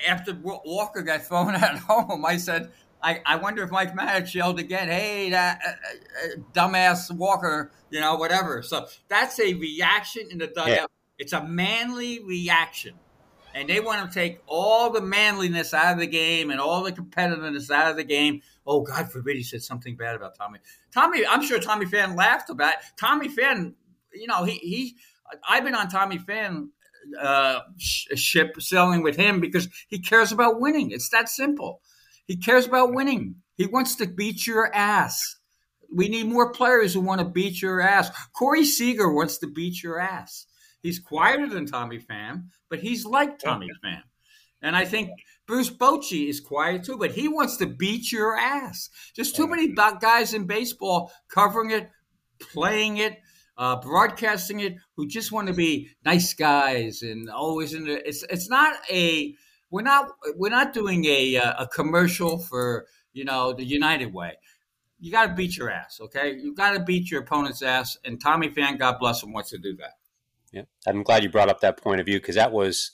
after 0.07 0.33
Walker 0.33 1.01
got 1.01 1.23
thrown 1.23 1.55
at 1.55 1.77
home, 1.79 2.25
I 2.25 2.37
said, 2.37 2.71
I, 3.01 3.21
I 3.25 3.35
wonder 3.35 3.63
if 3.63 3.71
Mike 3.71 3.95
Maddux 3.95 4.33
yelled 4.33 4.59
again, 4.59 4.87
hey, 4.87 5.29
that 5.31 5.61
uh, 5.65 5.69
uh, 5.69 6.41
dumbass 6.53 7.11
Walker, 7.11 7.71
you 7.89 7.99
know, 7.99 8.15
whatever. 8.15 8.61
So 8.61 8.87
that's 9.07 9.39
a 9.39 9.53
reaction 9.53 10.27
in 10.31 10.37
the 10.37 10.47
dugout. 10.47 10.67
Yeah. 10.67 10.85
It's 11.17 11.33
a 11.33 11.43
manly 11.43 12.23
reaction. 12.23 12.95
And 13.53 13.69
they 13.69 13.79
want 13.79 14.11
to 14.11 14.13
take 14.13 14.41
all 14.47 14.89
the 14.89 15.01
manliness 15.01 15.73
out 15.73 15.93
of 15.93 15.99
the 15.99 16.07
game 16.07 16.51
and 16.51 16.59
all 16.59 16.83
the 16.83 16.91
competitiveness 16.91 17.69
out 17.71 17.89
of 17.89 17.95
the 17.95 18.03
game 18.03 18.41
oh, 18.67 18.81
God 18.81 19.11
forbid 19.11 19.35
he 19.35 19.43
said 19.43 19.61
something 19.61 19.95
bad 19.95 20.15
about 20.15 20.35
Tommy. 20.37 20.59
Tommy, 20.91 21.25
I'm 21.25 21.43
sure 21.43 21.59
Tommy 21.59 21.85
Pham 21.85 22.15
laughed 22.15 22.49
about 22.49 22.73
it. 22.73 22.79
Tommy 22.97 23.29
Pham, 23.29 23.73
you 24.13 24.27
know, 24.27 24.43
he, 24.43 24.53
he 24.53 24.95
I've 25.47 25.63
been 25.63 25.75
on 25.75 25.89
Tommy 25.89 26.17
Pham 26.17 26.69
uh, 27.19 27.59
ship 27.77 28.55
sailing 28.59 29.03
with 29.03 29.15
him 29.15 29.39
because 29.39 29.67
he 29.87 29.99
cares 29.99 30.31
about 30.31 30.59
winning. 30.59 30.91
It's 30.91 31.09
that 31.09 31.29
simple. 31.29 31.81
He 32.25 32.37
cares 32.37 32.65
about 32.65 32.93
winning. 32.93 33.35
He 33.55 33.67
wants 33.67 33.95
to 33.97 34.07
beat 34.07 34.45
your 34.47 34.73
ass. 34.73 35.37
We 35.93 36.09
need 36.09 36.27
more 36.27 36.51
players 36.51 36.93
who 36.93 37.01
want 37.01 37.19
to 37.19 37.25
beat 37.25 37.61
your 37.61 37.79
ass. 37.79 38.09
Corey 38.37 38.65
Seager 38.65 39.11
wants 39.11 39.37
to 39.39 39.47
beat 39.47 39.81
your 39.83 39.99
ass. 39.99 40.45
He's 40.81 40.99
quieter 40.99 41.47
than 41.47 41.65
Tommy 41.65 41.99
Pham, 41.99 42.49
but 42.69 42.79
he's 42.79 43.05
like 43.05 43.39
Tommy 43.39 43.69
Pham. 43.83 44.01
And 44.61 44.75
I 44.75 44.85
think 44.85 45.09
Bruce 45.47 45.69
Bochy 45.69 46.27
is 46.27 46.39
quiet 46.39 46.83
too, 46.83 46.97
but 46.97 47.11
he 47.11 47.27
wants 47.27 47.57
to 47.57 47.65
beat 47.65 48.11
your 48.11 48.37
ass. 48.37 48.89
There's 49.15 49.31
too 49.31 49.47
many 49.47 49.73
guys 49.73 50.33
in 50.33 50.45
baseball 50.45 51.11
covering 51.29 51.71
it 51.71 51.89
playing 52.39 52.97
it, 52.97 53.19
uh, 53.57 53.77
broadcasting 53.77 54.59
it, 54.59 54.75
who 54.95 55.07
just 55.07 55.31
want 55.31 55.47
to 55.47 55.53
be 55.53 55.89
nice 56.03 56.33
guys 56.33 57.01
and 57.01 57.29
always 57.29 57.73
in 57.73 57.85
the. 57.85 58.07
It's 58.07 58.23
it's 58.29 58.49
not 58.49 58.75
a 58.91 59.35
we're 59.69 59.81
not 59.81 60.09
we're 60.35 60.49
not 60.49 60.73
doing 60.73 61.05
a 61.05 61.37
uh, 61.37 61.63
a 61.63 61.67
commercial 61.67 62.37
for 62.37 62.85
you 63.13 63.25
know 63.25 63.53
the 63.53 63.65
United 63.65 64.13
Way. 64.13 64.33
You 64.99 65.11
got 65.11 65.27
to 65.27 65.33
beat 65.33 65.57
your 65.57 65.69
ass, 65.69 65.99
okay? 66.01 66.35
You 66.35 66.55
got 66.55 66.73
to 66.73 66.79
beat 66.79 67.11
your 67.11 67.21
opponent's 67.21 67.61
ass, 67.61 67.97
and 68.05 68.19
Tommy 68.19 68.49
Pham, 68.49 68.79
God 68.79 68.97
bless 68.99 69.21
him, 69.21 69.33
wants 69.33 69.49
to 69.49 69.57
do 69.57 69.75
that. 69.77 69.97
Yeah, 70.51 70.63
I'm 70.87 71.03
glad 71.03 71.21
you 71.23 71.29
brought 71.29 71.49
up 71.49 71.59
that 71.61 71.81
point 71.81 71.99
of 71.99 72.05
view 72.05 72.17
because 72.17 72.35
that 72.35 72.53
was 72.53 72.91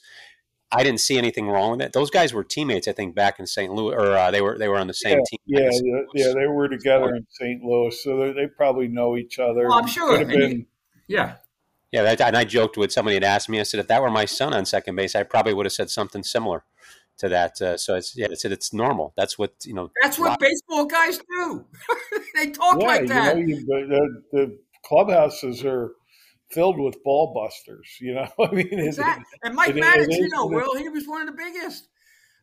I 0.71 0.83
didn't 0.83 1.01
see 1.01 1.17
anything 1.17 1.49
wrong 1.49 1.71
with 1.71 1.81
it. 1.81 1.93
Those 1.93 2.09
guys 2.09 2.33
were 2.33 2.43
teammates, 2.43 2.87
I 2.87 2.93
think, 2.93 3.13
back 3.13 3.39
in 3.39 3.47
St. 3.47 3.73
Louis, 3.73 3.93
or 3.93 4.15
uh, 4.15 4.31
they 4.31 4.41
were 4.41 4.57
they 4.57 4.67
were 4.67 4.77
on 4.77 4.87
the 4.87 4.93
same 4.93 5.19
yeah, 5.19 5.23
team. 5.29 5.39
Yeah, 5.45 5.79
yeah, 5.83 6.01
yeah, 6.13 6.33
they 6.33 6.47
were 6.47 6.69
together 6.69 7.15
in 7.15 7.25
St. 7.29 7.63
Louis, 7.63 8.01
so 8.01 8.17
they, 8.17 8.31
they 8.33 8.47
probably 8.47 8.87
know 8.87 9.17
each 9.17 9.39
other. 9.39 9.67
Well, 9.67 9.79
I'm 9.79 9.87
sure. 9.87 10.17
Could 10.17 10.29
have 10.29 10.29
been, 10.29 10.65
yeah. 11.07 11.35
Yeah, 11.91 12.03
that, 12.03 12.21
and 12.21 12.37
I 12.37 12.45
joked 12.45 12.77
with 12.77 12.93
somebody 12.93 13.15
had 13.15 13.23
asked 13.25 13.49
me. 13.49 13.59
I 13.59 13.63
said, 13.63 13.81
if 13.81 13.87
that 13.87 14.01
were 14.01 14.09
my 14.09 14.23
son 14.23 14.53
on 14.53 14.65
second 14.65 14.95
base, 14.95 15.13
I 15.13 15.23
probably 15.23 15.53
would 15.53 15.65
have 15.65 15.73
said 15.73 15.89
something 15.89 16.23
similar 16.23 16.63
to 17.17 17.27
that. 17.27 17.61
Uh, 17.61 17.75
so 17.77 17.95
it's 17.95 18.15
yeah, 18.15 18.27
it's 18.29 18.45
it's 18.45 18.71
normal. 18.71 19.13
That's 19.17 19.37
what 19.37 19.53
you 19.65 19.73
know. 19.73 19.91
That's 20.01 20.17
what 20.17 20.39
baseball 20.39 20.85
guys 20.85 21.17
do. 21.17 21.65
they 22.35 22.51
talk 22.51 22.81
yeah, 22.81 22.87
like 22.87 23.07
that. 23.07 23.37
You 23.37 23.43
know, 23.43 23.77
you, 23.77 23.87
the, 23.87 24.23
the 24.31 24.59
clubhouses 24.85 25.65
are 25.65 25.91
filled 26.51 26.79
with 26.79 27.03
ball 27.03 27.33
busters. 27.33 27.97
You 27.99 28.15
know, 28.15 28.27
I 28.39 28.51
mean, 28.51 28.67
exactly. 28.71 29.25
It, 29.33 29.47
and 29.47 29.55
Mike 29.55 29.69
it, 29.69 29.75
Maddux, 29.77 30.03
it 30.09 30.19
you 30.19 30.29
know, 30.29 30.47
Will, 30.47 30.75
he 30.75 30.89
was 30.89 31.07
one 31.07 31.21
of 31.21 31.27
the 31.27 31.33
biggest. 31.33 31.87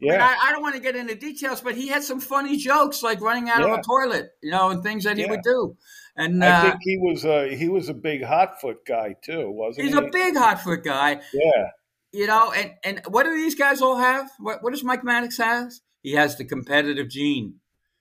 Yeah, 0.01 0.25
I, 0.25 0.29
I, 0.29 0.49
I, 0.49 0.53
don't 0.53 0.63
want 0.63 0.77
to 0.77 0.81
get 0.81 0.95
into 0.95 1.17
details, 1.17 1.61
but 1.61 1.75
he 1.75 1.89
had 1.89 2.05
some 2.05 2.21
funny 2.21 2.57
jokes, 2.57 3.03
like 3.03 3.21
running 3.21 3.51
out 3.51 3.61
yeah. 3.61 3.75
of 3.75 3.81
a 3.81 3.83
toilet, 3.83 4.31
you 4.41 4.53
know, 4.53 4.71
and 4.71 4.81
things 4.81 5.03
that 5.03 5.17
he 5.17 5.25
yeah. 5.25 5.31
would 5.31 5.43
do. 5.43 5.77
And 6.15 6.45
I 6.45 6.49
uh, 6.49 6.63
think 6.63 6.77
he 6.83 6.99
was 6.99 7.25
a 7.25 7.55
he 7.55 7.69
was 7.69 7.89
a 7.89 7.95
big 7.95 8.23
hot 8.23 8.61
foot 8.61 8.85
guy 8.87 9.17
too, 9.23 9.51
wasn't 9.51 9.87
he's 9.87 9.95
he? 9.95 10.01
He's 10.01 10.09
a 10.09 10.11
big 10.13 10.37
hot 10.37 10.61
foot 10.61 10.85
guy. 10.85 11.21
Yeah. 11.33 11.71
You 12.13 12.27
know, 12.27 12.53
and 12.53 12.73
and 12.85 13.03
what 13.09 13.25
do 13.25 13.35
these 13.37 13.57
guys 13.57 13.83
all 13.83 13.97
have? 13.97 14.31
What 14.39 14.63
what 14.63 14.73
does 14.73 14.85
Mike 14.85 15.03
Maddux 15.03 15.39
has? 15.39 15.81
He 16.03 16.13
has 16.13 16.37
the 16.37 16.45
competitive 16.45 17.09
gene. 17.09 17.57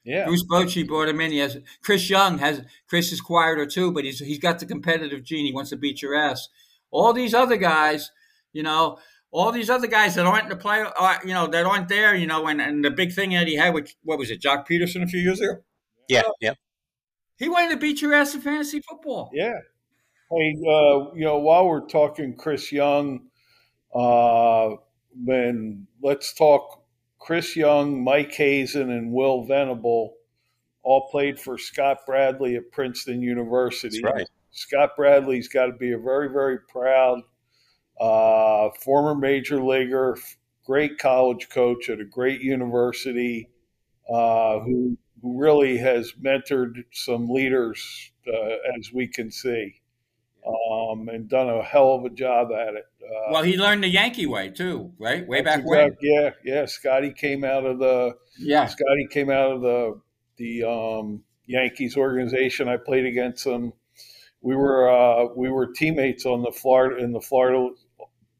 Yeah. 0.07 0.23
Bruce 0.25 0.45
Bochy 0.49 0.87
brought 0.87 1.09
him 1.09 1.19
in. 1.19 1.33
He 1.33 1.39
has 1.39 1.57
Chris 1.83 2.09
Young 2.09 2.37
has 2.37 2.63
Chris 2.87 3.11
is 3.11 3.19
quieter 3.19 3.65
too, 3.65 3.91
but 3.91 4.05
he's 4.05 4.19
he's 4.19 4.39
got 4.39 4.57
the 4.59 4.65
competitive 4.65 5.21
gene. 5.21 5.45
He 5.45 5.51
wants 5.51 5.69
to 5.71 5.75
beat 5.75 6.01
your 6.01 6.15
ass. 6.15 6.47
All 6.91 7.11
these 7.11 7.33
other 7.33 7.57
guys, 7.57 8.09
you 8.53 8.63
know, 8.63 8.99
all 9.31 9.51
these 9.51 9.69
other 9.69 9.87
guys 9.87 10.15
that 10.15 10.25
aren't 10.25 10.43
in 10.43 10.49
the 10.49 10.55
play, 10.55 10.85
uh, 10.97 11.17
you 11.25 11.33
know, 11.33 11.47
that 11.47 11.65
aren't 11.65 11.89
there, 11.89 12.15
you 12.15 12.25
know, 12.25 12.47
and, 12.47 12.61
and 12.61 12.85
the 12.85 12.89
big 12.89 13.11
thing 13.11 13.31
that 13.31 13.47
he 13.47 13.55
had, 13.57 13.73
which 13.73 13.97
what 14.03 14.17
was 14.17 14.31
it, 14.31 14.41
Joc 14.41 14.65
Pederson 14.65 15.03
a 15.03 15.07
few 15.07 15.19
years 15.19 15.41
ago? 15.41 15.57
Yeah, 16.07 16.23
yeah. 16.39 16.53
He 17.37 17.49
wanted 17.49 17.71
to 17.71 17.77
beat 17.77 18.01
your 18.01 18.13
ass 18.13 18.33
in 18.33 18.39
fantasy 18.39 18.81
football. 18.89 19.29
Yeah. 19.33 19.59
Hey, 20.31 20.55
uh, 20.65 21.13
you 21.15 21.25
know, 21.25 21.39
while 21.39 21.67
we're 21.67 21.85
talking 21.85 22.37
Chris 22.37 22.71
Young, 22.71 23.27
uh, 23.93 24.69
then 25.13 25.87
let's 26.01 26.33
talk 26.33 26.76
Chris 27.27 27.57
Young, 27.57 28.05
Mike 28.05 28.31
Hazen, 28.31 28.89
and 28.89 29.11
Will 29.11 29.43
Venable 29.43 30.13
all 30.81 31.09
played 31.09 31.37
for 31.37 31.57
Scott 31.57 31.97
Bradley 32.05 32.55
at 32.55 32.71
Princeton 32.71 33.21
University. 33.21 33.99
That's 34.01 34.13
right. 34.15 34.27
Scott 34.51 34.91
Bradley's 34.95 35.49
got 35.49 35.65
to 35.65 35.73
be 35.73 35.91
a 35.91 35.97
very, 35.97 36.29
very 36.29 36.57
proud 36.71 37.19
uh, 37.99 38.69
former 38.81 39.13
major 39.13 39.61
leaguer, 39.61 40.17
great 40.65 40.99
college 40.99 41.49
coach 41.49 41.89
at 41.89 41.99
a 41.99 42.05
great 42.05 42.39
university, 42.39 43.49
uh, 44.09 44.59
who 44.59 44.97
who 45.21 45.37
really 45.37 45.77
has 45.77 46.13
mentored 46.13 46.85
some 46.93 47.27
leaders, 47.27 48.09
uh, 48.33 48.55
as 48.77 48.93
we 48.93 49.05
can 49.05 49.31
see, 49.31 49.81
um, 50.47 51.09
and 51.09 51.29
done 51.29 51.49
a 51.49 51.63
hell 51.63 51.95
of 51.95 52.05
a 52.05 52.09
job 52.09 52.49
at 52.51 52.75
it. 52.75 52.85
Uh, 53.01 53.31
well, 53.31 53.43
he 53.43 53.57
learned 53.57 53.83
the 53.83 53.89
Yankee 53.89 54.25
way 54.25 54.49
too, 54.49 54.93
right? 54.99 55.27
Way 55.27 55.41
back 55.41 55.65
when. 55.65 55.95
Yeah, 56.01 56.31
yeah. 56.43 56.65
Scotty 56.65 57.11
came 57.11 57.43
out 57.43 57.65
of 57.65 57.79
the 57.79 58.15
yeah. 58.39 58.67
Scotty 58.67 59.07
came 59.09 59.29
out 59.29 59.51
of 59.51 59.61
the 59.61 60.01
the 60.37 60.63
um, 60.63 61.23
Yankees 61.45 61.97
organization. 61.97 62.67
I 62.67 62.77
played 62.77 63.05
against 63.05 63.45
him. 63.45 63.73
We 64.41 64.55
were 64.55 64.89
uh, 64.89 65.27
we 65.35 65.49
were 65.49 65.67
teammates 65.73 66.25
on 66.25 66.41
the 66.41 66.51
Florida 66.51 67.03
in 67.03 67.11
the 67.11 67.21
Florida 67.21 67.69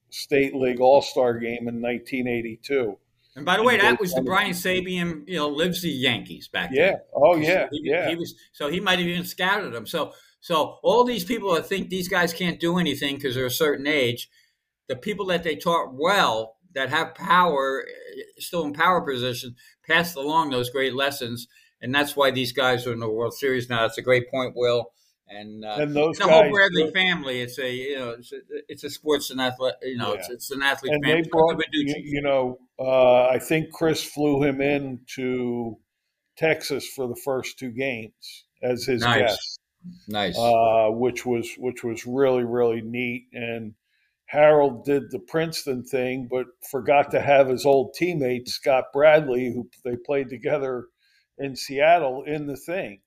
State 0.09 0.55
League 0.55 0.79
All 0.79 1.01
Star 1.01 1.37
game 1.37 1.67
in 1.67 1.81
1982. 1.81 2.97
And 3.35 3.45
by 3.45 3.57
the 3.57 3.63
way, 3.63 3.77
that 3.77 3.99
was 3.99 4.13
the 4.15 4.23
Brian 4.23 4.53
Sabean, 4.53 5.23
you 5.27 5.35
know, 5.35 5.47
lives 5.47 5.83
the 5.83 5.89
Yankees 5.89 6.47
back 6.47 6.71
yeah. 6.73 6.87
then. 6.87 6.99
Oh 7.15 7.35
yeah. 7.35 7.67
He, 7.71 7.81
yeah. 7.83 8.09
He 8.09 8.15
was 8.15 8.33
so 8.51 8.67
he 8.67 8.79
might 8.79 8.97
have 8.97 9.07
even 9.07 9.25
scouted 9.25 9.73
them. 9.73 9.85
So 9.85 10.13
so 10.39 10.77
all 10.83 11.03
these 11.03 11.23
people 11.23 11.53
that 11.55 11.67
think 11.67 11.89
these 11.89 12.07
guys 12.07 12.33
can't 12.33 12.59
do 12.59 12.77
anything 12.77 13.15
because 13.15 13.35
they're 13.35 13.45
a 13.45 13.51
certain 13.51 13.87
age, 13.87 14.29
the 14.87 14.95
people 14.95 15.25
that 15.27 15.43
they 15.43 15.55
taught 15.55 15.93
well 15.93 16.57
that 16.73 16.89
have 16.89 17.15
power, 17.15 17.85
still 18.37 18.63
in 18.63 18.73
power 18.73 19.01
position, 19.01 19.55
passed 19.87 20.15
along 20.15 20.49
those 20.49 20.69
great 20.69 20.93
lessons, 20.93 21.47
and 21.81 21.93
that's 21.93 22.15
why 22.15 22.31
these 22.31 22.51
guys 22.51 22.87
are 22.87 22.93
in 22.93 22.99
the 22.99 23.09
World 23.09 23.33
Series 23.33 23.69
now. 23.69 23.81
That's 23.81 23.97
a 23.97 24.03
great 24.03 24.29
point, 24.29 24.53
Will. 24.55 24.91
And, 25.29 25.65
uh, 25.65 25.77
and 25.79 25.95
those 25.95 26.17
the 26.17 26.25
guys, 26.25 26.33
whole 26.33 26.51
Bradley 26.51 26.91
family, 26.91 27.41
it's 27.41 27.59
a 27.59 27.69
you 27.69 27.97
know 27.97 28.11
it's 28.11 28.31
a, 28.31 28.37
it's 28.69 28.83
a 28.85 28.89
sports 28.89 29.29
and 29.29 29.41
athlete 29.41 29.73
you 29.81 29.97
know 29.97 30.13
yeah. 30.13 30.19
it's, 30.19 30.29
it's 30.29 30.51
an 30.51 30.63
athlete 30.63 30.93
and 30.93 31.03
family. 31.03 31.21
They 31.23 31.29
brought, 31.29 31.61
you, 31.73 31.95
you 31.97 32.21
know, 32.21 32.59
uh, 32.79 33.27
I 33.27 33.37
think 33.37 33.73
Chris 33.73 34.01
flew 34.01 34.41
him 34.43 34.61
in 34.61 35.01
to 35.15 35.77
Texas 36.37 36.87
for 36.87 37.09
the 37.09 37.15
first 37.25 37.59
two 37.59 37.71
games 37.71 38.45
as 38.63 38.85
his 38.85 39.01
nice. 39.01 39.19
guest. 39.19 39.59
Nice, 40.07 40.37
uh, 40.37 40.87
which 40.89 41.25
was 41.25 41.49
which 41.57 41.83
was 41.83 42.05
really 42.05 42.43
really 42.43 42.81
neat. 42.81 43.27
And 43.33 43.73
Harold 44.27 44.83
did 44.85 45.09
the 45.09 45.19
Princeton 45.19 45.83
thing, 45.83 46.27
but 46.29 46.47
forgot 46.69 47.11
to 47.11 47.21
have 47.21 47.47
his 47.47 47.65
old 47.65 47.95
teammate 47.99 48.47
Scott 48.49 48.85
Bradley, 48.93 49.53
who 49.53 49.69
they 49.85 49.95
played 49.95 50.29
together 50.29 50.87
in 51.37 51.55
Seattle, 51.55 52.23
in 52.23 52.45
the 52.45 52.57
thing. 52.57 53.01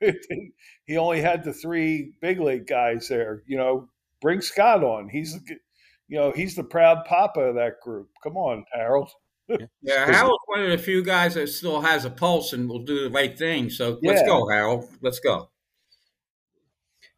he 0.86 0.96
only 0.96 1.20
had 1.20 1.44
the 1.44 1.52
three 1.52 2.12
big 2.20 2.40
league 2.40 2.66
guys 2.66 3.08
there. 3.08 3.42
You 3.46 3.58
know, 3.58 3.88
bring 4.20 4.40
Scott 4.40 4.82
on. 4.82 5.08
He's 5.08 5.34
the, 5.34 5.56
you 6.08 6.18
know, 6.18 6.32
he's 6.34 6.54
the 6.54 6.64
proud 6.64 7.04
papa 7.04 7.40
of 7.40 7.56
that 7.56 7.80
group. 7.82 8.08
Come 8.22 8.36
on, 8.36 8.64
Harold. 8.72 9.10
yeah, 9.48 9.66
Harold's 9.82 10.38
one 10.46 10.62
of 10.62 10.70
the 10.70 10.78
few 10.78 11.02
guys 11.02 11.34
that 11.34 11.48
still 11.48 11.82
has 11.82 12.06
a 12.06 12.10
pulse 12.10 12.52
and 12.54 12.68
will 12.68 12.84
do 12.84 13.04
the 13.04 13.10
right 13.10 13.36
thing. 13.36 13.68
So 13.68 13.98
let's 14.02 14.22
yeah. 14.22 14.26
go, 14.26 14.48
Harold. 14.48 14.88
Let's 15.02 15.20
go. 15.20 15.50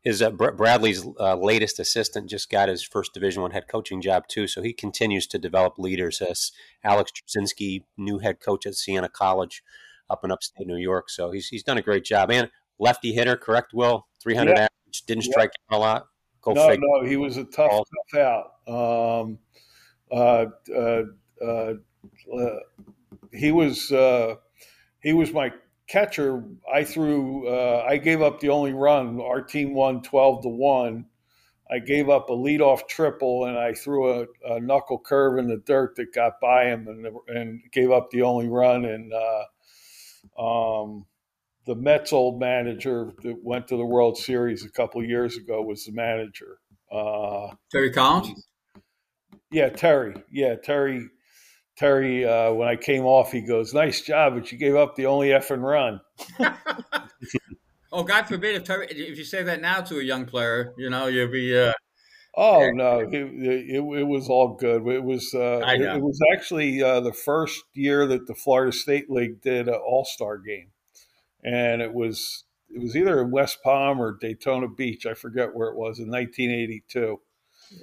His 0.06 0.22
uh, 0.22 0.30
Bradley's 0.30 1.04
uh, 1.18 1.34
latest 1.34 1.80
assistant 1.80 2.30
just 2.30 2.48
got 2.48 2.68
his 2.68 2.80
first 2.80 3.12
Division 3.12 3.42
One 3.42 3.50
head 3.50 3.66
coaching 3.66 4.00
job 4.00 4.28
too, 4.28 4.46
so 4.46 4.62
he 4.62 4.72
continues 4.72 5.26
to 5.26 5.36
develop 5.36 5.78
leaders. 5.78 6.22
As 6.22 6.52
Alex 6.84 7.10
Trzynski, 7.10 7.82
new 7.96 8.20
head 8.20 8.38
coach 8.38 8.66
at 8.66 8.76
Siena 8.76 9.08
College, 9.08 9.64
up 10.08 10.22
in 10.22 10.30
upstate 10.30 10.68
New 10.68 10.76
York. 10.76 11.10
So 11.10 11.32
he's 11.32 11.48
he's 11.48 11.64
done 11.64 11.76
a 11.76 11.82
great 11.82 12.04
job. 12.04 12.30
And 12.30 12.52
lefty 12.78 13.14
hitter, 13.14 13.36
correct? 13.36 13.74
Will 13.74 14.06
three 14.22 14.36
hundred 14.36 14.58
yeah. 14.58 14.68
average, 14.68 15.02
didn't 15.08 15.24
strike 15.24 15.50
yeah. 15.72 15.76
a 15.76 15.80
lot. 15.80 16.06
Go 16.40 16.52
no, 16.52 16.68
figure. 16.68 16.86
no, 16.86 17.04
he 17.04 17.16
was 17.16 17.36
a 17.36 17.44
tough, 17.44 17.82
tough 18.12 18.20
out. 18.68 19.22
Um, 19.22 19.38
uh, 20.12 20.46
uh, 20.72 21.02
uh, 21.44 21.72
he 23.32 23.50
was 23.50 23.90
uh, 23.90 24.36
he 25.02 25.12
was 25.12 25.32
my 25.32 25.52
catcher. 25.86 26.44
I 26.72 26.84
threw. 26.84 27.48
Uh, 27.48 27.84
I 27.88 27.96
gave 27.98 28.22
up 28.22 28.40
the 28.40 28.50
only 28.50 28.72
run. 28.72 29.20
Our 29.20 29.42
team 29.42 29.74
won 29.74 30.02
twelve 30.02 30.42
to 30.42 30.48
one. 30.48 31.06
I 31.70 31.80
gave 31.80 32.08
up 32.08 32.30
a 32.30 32.32
leadoff 32.32 32.86
triple 32.86 33.46
and 33.46 33.58
I 33.58 33.72
threw 33.72 34.20
a, 34.20 34.26
a, 34.48 34.60
knuckle 34.60 35.00
curve 35.00 35.38
in 35.38 35.48
the 35.48 35.56
dirt 35.56 35.96
that 35.96 36.14
got 36.14 36.40
by 36.40 36.66
him 36.66 36.86
and, 36.86 37.08
and 37.26 37.60
gave 37.72 37.90
up 37.90 38.10
the 38.10 38.22
only 38.22 38.48
run. 38.48 38.84
And 38.84 39.12
uh, 39.12 40.40
um, 40.40 41.06
the 41.66 41.74
Mets 41.74 42.12
old 42.12 42.38
manager 42.38 43.12
that 43.22 43.42
went 43.42 43.66
to 43.68 43.76
the 43.76 43.84
World 43.84 44.16
Series 44.16 44.64
a 44.64 44.70
couple 44.70 45.04
years 45.04 45.36
ago 45.36 45.60
was 45.60 45.84
the 45.84 45.92
manager. 45.92 46.58
Uh, 46.90 47.48
Terry 47.72 47.90
Collins. 47.90 48.46
Yeah, 49.50 49.68
Terry. 49.70 50.14
Yeah, 50.30 50.54
Terry. 50.54 51.08
Terry. 51.76 52.24
Uh, 52.24 52.52
when 52.52 52.68
I 52.68 52.76
came 52.76 53.04
off, 53.04 53.32
he 53.32 53.40
goes, 53.40 53.74
"Nice 53.74 54.00
job, 54.00 54.34
but 54.34 54.50
you 54.50 54.58
gave 54.58 54.74
up 54.74 54.96
the 54.96 55.06
only 55.06 55.28
effing 55.28 55.62
run." 55.62 56.00
oh, 57.92 58.02
God 58.04 58.24
forbid 58.24 58.56
if 58.56 58.64
Terry, 58.64 58.86
if 58.90 59.18
you 59.18 59.24
say 59.24 59.42
that 59.42 59.60
now 59.60 59.80
to 59.82 59.98
a 59.98 60.02
young 60.02 60.26
player, 60.26 60.74
you 60.76 60.90
know, 60.90 61.06
you'll 61.06 61.30
be. 61.30 61.56
Uh, 61.56 61.72
Oh 62.38 62.70
no, 62.70 62.98
it, 62.98 63.14
it, 63.14 63.78
it, 63.78 64.06
was 64.06 64.28
all 64.28 64.56
good. 64.56 64.86
It 64.86 65.02
was 65.02 65.32
uh, 65.34 65.62
it, 65.64 65.80
it, 65.80 66.02
was 66.02 66.20
actually 66.34 66.82
uh, 66.82 67.00
the 67.00 67.14
first 67.14 67.64
year 67.72 68.06
that 68.08 68.26
the 68.26 68.34
Florida 68.34 68.72
State 68.72 69.10
League 69.10 69.40
did 69.40 69.68
an 69.68 69.74
All 69.74 70.04
Star 70.04 70.36
game, 70.36 70.68
and 71.42 71.80
it 71.80 71.94
was 71.94 72.44
it 72.68 72.82
was 72.82 72.94
either 72.94 73.22
in 73.22 73.30
West 73.30 73.62
Palm 73.64 73.98
or 74.00 74.18
Daytona 74.20 74.68
Beach. 74.68 75.06
I 75.06 75.14
forget 75.14 75.54
where 75.54 75.68
it 75.68 75.76
was 75.76 75.98
in 75.98 76.10
1982. 76.10 77.18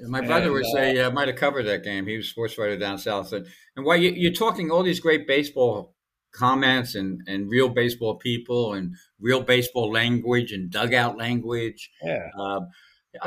My 0.08 0.22
brother 0.22 0.46
and, 0.46 0.54
was 0.54 0.74
uh, 0.76 0.80
a 0.80 1.02
uh, 1.02 1.12
might 1.12 1.28
have 1.28 1.38
covered 1.38 1.64
that 1.64 1.84
game. 1.84 2.08
He 2.08 2.18
was 2.18 2.26
a 2.26 2.30
sports 2.30 2.58
writer 2.58 2.78
down 2.78 2.98
south, 2.98 3.34
and, 3.34 3.48
and 3.76 3.86
while 3.86 3.98
you, 3.98 4.30
are 4.30 4.34
talking 4.34 4.72
all 4.72 4.84
these 4.84 5.00
great 5.00 5.28
baseball 5.28 5.94
comments 6.34 6.96
and, 6.96 7.22
and 7.28 7.50
real 7.50 7.70
baseball 7.70 8.16
people 8.16 8.74
and 8.74 8.96
real 9.20 9.42
baseball 9.42 9.92
language 9.92 10.52
and 10.52 10.70
dugout 10.70 11.18
language. 11.18 11.92
Yeah. 12.04 12.30
Uh, 12.38 12.62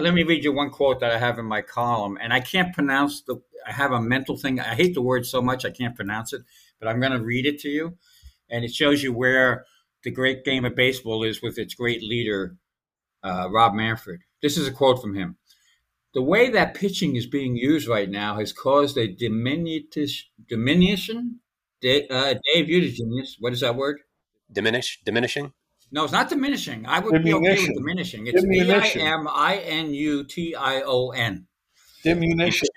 let 0.00 0.12
me 0.12 0.24
read 0.24 0.42
you 0.42 0.52
one 0.52 0.70
quote 0.70 1.00
that 1.00 1.12
I 1.12 1.18
have 1.18 1.38
in 1.38 1.46
my 1.46 1.62
column, 1.62 2.18
and 2.20 2.32
I 2.32 2.40
can't 2.40 2.74
pronounce 2.74 3.22
the. 3.22 3.36
I 3.66 3.72
have 3.72 3.92
a 3.92 4.00
mental 4.00 4.36
thing. 4.36 4.60
I 4.60 4.74
hate 4.74 4.94
the 4.94 5.02
word 5.02 5.26
so 5.26 5.40
much 5.40 5.64
I 5.64 5.70
can't 5.70 5.94
pronounce 5.94 6.32
it, 6.32 6.42
but 6.80 6.88
I'm 6.88 7.00
going 7.00 7.12
to 7.12 7.22
read 7.22 7.46
it 7.46 7.60
to 7.60 7.68
you, 7.68 7.96
and 8.50 8.64
it 8.64 8.74
shows 8.74 9.02
you 9.02 9.12
where 9.12 9.64
the 10.02 10.10
great 10.10 10.44
game 10.44 10.64
of 10.64 10.74
baseball 10.74 11.22
is 11.22 11.40
with 11.40 11.58
its 11.58 11.74
great 11.74 12.02
leader, 12.02 12.56
uh, 13.22 13.48
Rob 13.50 13.74
Manfred. 13.74 14.20
This 14.42 14.56
is 14.56 14.66
a 14.66 14.72
quote 14.72 15.00
from 15.00 15.14
him. 15.14 15.36
The 16.16 16.22
way 16.22 16.48
that 16.48 16.72
pitching 16.72 17.14
is 17.14 17.26
being 17.26 17.56
used 17.56 17.86
right 17.86 18.08
now 18.08 18.38
has 18.38 18.50
caused 18.50 18.96
a 18.96 19.06
diminution. 19.06 20.24
Diminution. 20.48 21.40
Uh, 21.84 22.34
Dave, 22.54 22.70
you're 22.70 22.80
the 22.80 22.90
genius. 22.90 23.36
What 23.38 23.52
is 23.52 23.60
that 23.60 23.76
word? 23.76 24.00
Diminish, 24.50 24.98
diminishing. 25.04 25.52
No, 25.92 26.04
it's 26.04 26.14
not 26.14 26.30
diminishing. 26.30 26.86
I 26.86 27.00
would 27.00 27.22
be 27.22 27.34
okay 27.34 27.68
with 27.68 27.76
diminishing. 27.76 28.28
It's 28.28 28.42
D 28.42 28.72
I 28.72 28.88
M 28.98 29.28
I 29.28 29.58
N 29.58 29.92
U 29.92 30.24
T 30.24 30.54
I 30.54 30.80
O 30.86 31.10
N. 31.10 31.48
Diminution. 32.02 32.68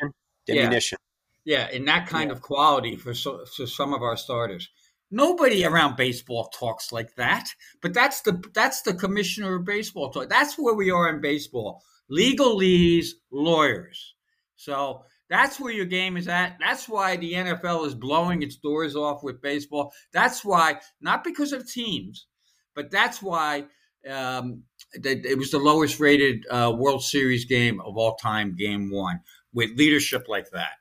Diminution. 0.45 0.97
Yeah. 1.45 1.69
yeah, 1.69 1.77
in 1.77 1.85
that 1.85 2.07
kind 2.07 2.31
yeah. 2.31 2.35
of 2.35 2.41
quality 2.41 2.97
for, 2.97 3.13
so, 3.13 3.45
for 3.45 3.65
some 3.67 3.93
of 3.93 4.01
our 4.01 4.17
starters. 4.17 4.67
Nobody 5.11 5.63
around 5.63 5.95
baseball 5.95 6.49
talks 6.49 6.91
like 6.91 7.15
that, 7.15 7.47
but 7.81 7.93
that's 7.93 8.19
the 8.19 8.43
that's 8.53 8.81
the 8.81 8.93
commissioner 8.93 9.55
of 9.55 9.63
baseball 9.63 10.11
talk. 10.11 10.27
That's 10.27 10.59
where 10.59 10.73
we 10.73 10.91
are 10.91 11.07
in 11.07 11.21
baseball. 11.21 11.81
Legalese, 12.11 13.07
lawyers. 13.31 14.15
So 14.55 15.03
that's 15.29 15.59
where 15.59 15.71
your 15.71 15.85
game 15.85 16.17
is 16.17 16.27
at. 16.27 16.57
That's 16.59 16.89
why 16.89 17.15
the 17.15 17.33
NFL 17.33 17.85
is 17.85 17.95
blowing 17.95 18.41
its 18.41 18.57
doors 18.57 18.95
off 18.95 19.23
with 19.23 19.41
baseball. 19.41 19.93
That's 20.11 20.43
why, 20.43 20.79
not 21.01 21.23
because 21.23 21.53
of 21.53 21.69
teams, 21.69 22.27
but 22.75 22.89
that's 22.89 23.21
why 23.21 23.65
um, 24.09 24.63
it 24.93 25.37
was 25.37 25.51
the 25.51 25.59
lowest 25.59 25.99
rated 25.99 26.45
uh, 26.49 26.73
World 26.75 27.03
Series 27.03 27.45
game 27.45 27.79
of 27.81 27.95
all 27.95 28.15
time, 28.15 28.55
Game 28.55 28.91
One, 28.91 29.21
with 29.53 29.77
leadership 29.77 30.27
like 30.27 30.49
that. 30.51 30.77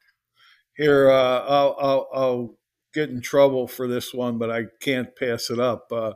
Here, 0.76 1.10
uh, 1.10 1.40
I'll, 1.40 1.76
I'll, 1.80 2.08
I'll, 2.14 2.54
get 2.94 3.10
in 3.10 3.20
trouble 3.20 3.68
for 3.68 3.86
this 3.86 4.14
one, 4.14 4.38
but 4.38 4.50
I 4.50 4.62
can't 4.80 5.14
pass 5.14 5.50
it 5.50 5.60
up. 5.60 5.88
Uh, 5.92 6.14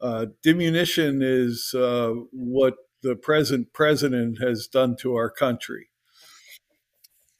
uh 0.00 0.26
diminution 0.44 1.20
is 1.22 1.74
uh, 1.74 2.12
what 2.30 2.74
the 3.04 3.14
present 3.14 3.72
president 3.72 4.42
has 4.42 4.66
done 4.66 4.96
to 5.00 5.14
our 5.14 5.30
country. 5.30 5.90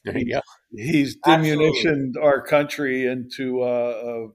Go. 0.07 0.41
He's 0.71 1.17
diminutioned 1.17 2.15
our 2.23 2.43
country 2.43 3.07
into 3.07 3.63
a, 3.63 3.91
a, 3.91 4.29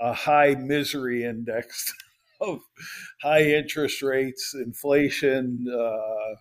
a 0.00 0.12
high 0.12 0.56
misery 0.56 1.24
index. 1.24 1.94
of 2.42 2.60
high 3.22 3.44
interest 3.44 4.02
rates, 4.02 4.54
inflation, 4.54 5.64
uh, 5.72 6.34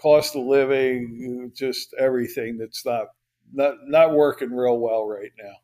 cost 0.00 0.36
of 0.36 0.44
living, 0.44 1.52
just 1.54 1.94
everything 1.98 2.58
that's 2.58 2.86
not 2.86 3.08
not 3.52 3.74
not 3.86 4.14
working 4.14 4.52
real 4.52 4.78
well 4.78 5.06
right 5.06 5.32
now. 5.38 5.54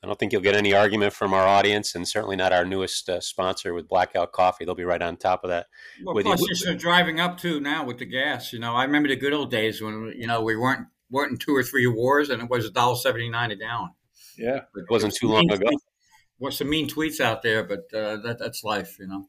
Yep, 0.00 0.04
I 0.04 0.06
don't 0.06 0.18
think 0.18 0.32
you'll 0.32 0.42
get 0.42 0.54
any 0.54 0.74
argument 0.74 1.12
from 1.12 1.34
our 1.34 1.46
audience, 1.46 1.94
and 1.94 2.06
certainly 2.06 2.36
not 2.36 2.52
our 2.52 2.64
newest 2.64 3.08
uh, 3.08 3.20
sponsor 3.20 3.74
with 3.74 3.88
Blackout 3.88 4.32
Coffee. 4.32 4.64
They'll 4.64 4.74
be 4.74 4.84
right 4.84 5.02
on 5.02 5.16
top 5.16 5.44
of 5.44 5.50
that. 5.50 5.66
Well, 6.04 6.14
with 6.14 6.26
plus, 6.26 6.64
you. 6.64 6.72
are 6.72 6.76
driving 6.76 7.20
up 7.20 7.38
to 7.38 7.60
now 7.60 7.84
with 7.84 7.98
the 7.98 8.06
gas. 8.06 8.52
You 8.52 8.58
know, 8.58 8.74
I 8.74 8.84
remember 8.84 9.08
the 9.08 9.16
good 9.16 9.32
old 9.32 9.50
days 9.50 9.80
when 9.82 10.12
you 10.16 10.26
know 10.26 10.42
we 10.42 10.56
weren't 10.56 10.86
weren't 11.10 11.32
in 11.32 11.38
two 11.38 11.54
or 11.54 11.62
three 11.62 11.86
wars, 11.86 12.30
and 12.30 12.42
it 12.42 12.50
was 12.50 12.66
a 12.66 12.70
dollar 12.70 12.96
seventy 12.96 13.28
nine 13.28 13.50
a 13.50 13.56
gallon. 13.56 13.90
Yeah, 14.36 14.60
it 14.76 14.86
wasn't 14.88 15.14
too 15.14 15.28
long 15.28 15.50
ago 15.50 15.68
What's 16.38 16.58
some 16.58 16.70
mean 16.70 16.88
tweets 16.88 17.20
out 17.20 17.42
there, 17.42 17.64
but 17.64 17.92
uh, 17.92 18.18
that 18.18 18.36
that's 18.38 18.62
life, 18.62 18.96
you 19.00 19.08
know. 19.08 19.28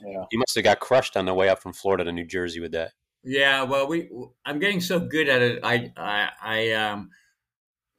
Yeah. 0.00 0.24
You 0.30 0.38
must 0.38 0.54
have 0.54 0.64
got 0.64 0.80
crushed 0.80 1.16
on 1.16 1.24
the 1.24 1.34
way 1.34 1.48
up 1.48 1.60
from 1.60 1.72
Florida 1.72 2.04
to 2.04 2.12
New 2.12 2.26
Jersey 2.26 2.60
with 2.60 2.72
that. 2.72 2.92
Yeah, 3.24 3.62
well, 3.64 3.88
we 3.88 4.08
I'm 4.44 4.60
getting 4.60 4.80
so 4.80 5.00
good 5.00 5.28
at 5.28 5.42
it. 5.42 5.60
I 5.64 5.92
I, 5.96 6.28
I 6.40 6.72
um 6.72 7.10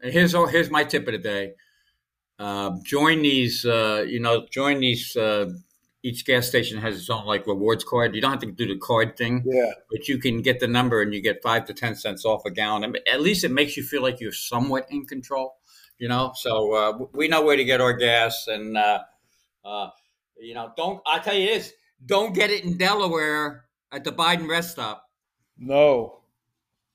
here's 0.01 0.34
here's 0.34 0.69
my 0.69 0.84
tip 0.84 1.08
of 1.08 1.13
the 1.13 1.17
day. 1.17 1.54
Uh, 2.37 2.71
join 2.83 3.21
these, 3.21 3.65
uh, 3.65 4.05
you 4.07 4.19
know, 4.19 4.45
join 4.51 4.79
these. 4.79 5.15
Uh, 5.15 5.51
each 6.03 6.23
gas 6.23 6.45
station 6.47 6.77
has 6.77 6.95
its 6.99 7.09
own 7.09 7.25
like 7.25 7.47
rewards 7.47 7.83
card. 7.83 8.13
You 8.13 8.21
don't 8.21 8.29
have 8.29 8.41
to 8.41 8.51
do 8.51 8.67
the 8.67 8.77
card 8.77 9.17
thing, 9.17 9.43
yeah. 9.43 9.71
But 9.89 10.07
you 10.07 10.19
can 10.19 10.43
get 10.43 10.59
the 10.59 10.67
number 10.67 11.01
and 11.01 11.11
you 11.13 11.21
get 11.21 11.41
five 11.41 11.65
to 11.65 11.73
ten 11.73 11.95
cents 11.95 12.25
off 12.25 12.45
a 12.45 12.51
gallon. 12.51 12.83
I 12.83 12.87
mean, 12.87 13.01
at 13.11 13.21
least 13.21 13.43
it 13.43 13.49
makes 13.49 13.75
you 13.75 13.81
feel 13.81 14.03
like 14.03 14.19
you're 14.19 14.31
somewhat 14.31 14.85
in 14.91 15.05
control 15.05 15.55
you 15.97 16.07
know. 16.07 16.31
So 16.35 16.73
uh, 16.73 17.05
we 17.13 17.27
know 17.27 17.43
where 17.43 17.57
to 17.57 17.63
get 17.63 17.81
our 17.81 17.93
gas, 17.93 18.47
and 18.47 18.77
uh, 18.77 18.99
uh, 19.63 19.89
you 20.37 20.53
know, 20.53 20.71
don't 20.75 21.01
I 21.05 21.19
tell 21.19 21.35
you 21.35 21.47
this? 21.47 21.73
Don't 22.05 22.33
get 22.33 22.51
it 22.51 22.63
in 22.63 22.77
Delaware 22.77 23.65
at 23.91 24.03
the 24.03 24.11
Biden 24.11 24.47
rest 24.47 24.71
stop. 24.71 25.03
No. 25.57 26.21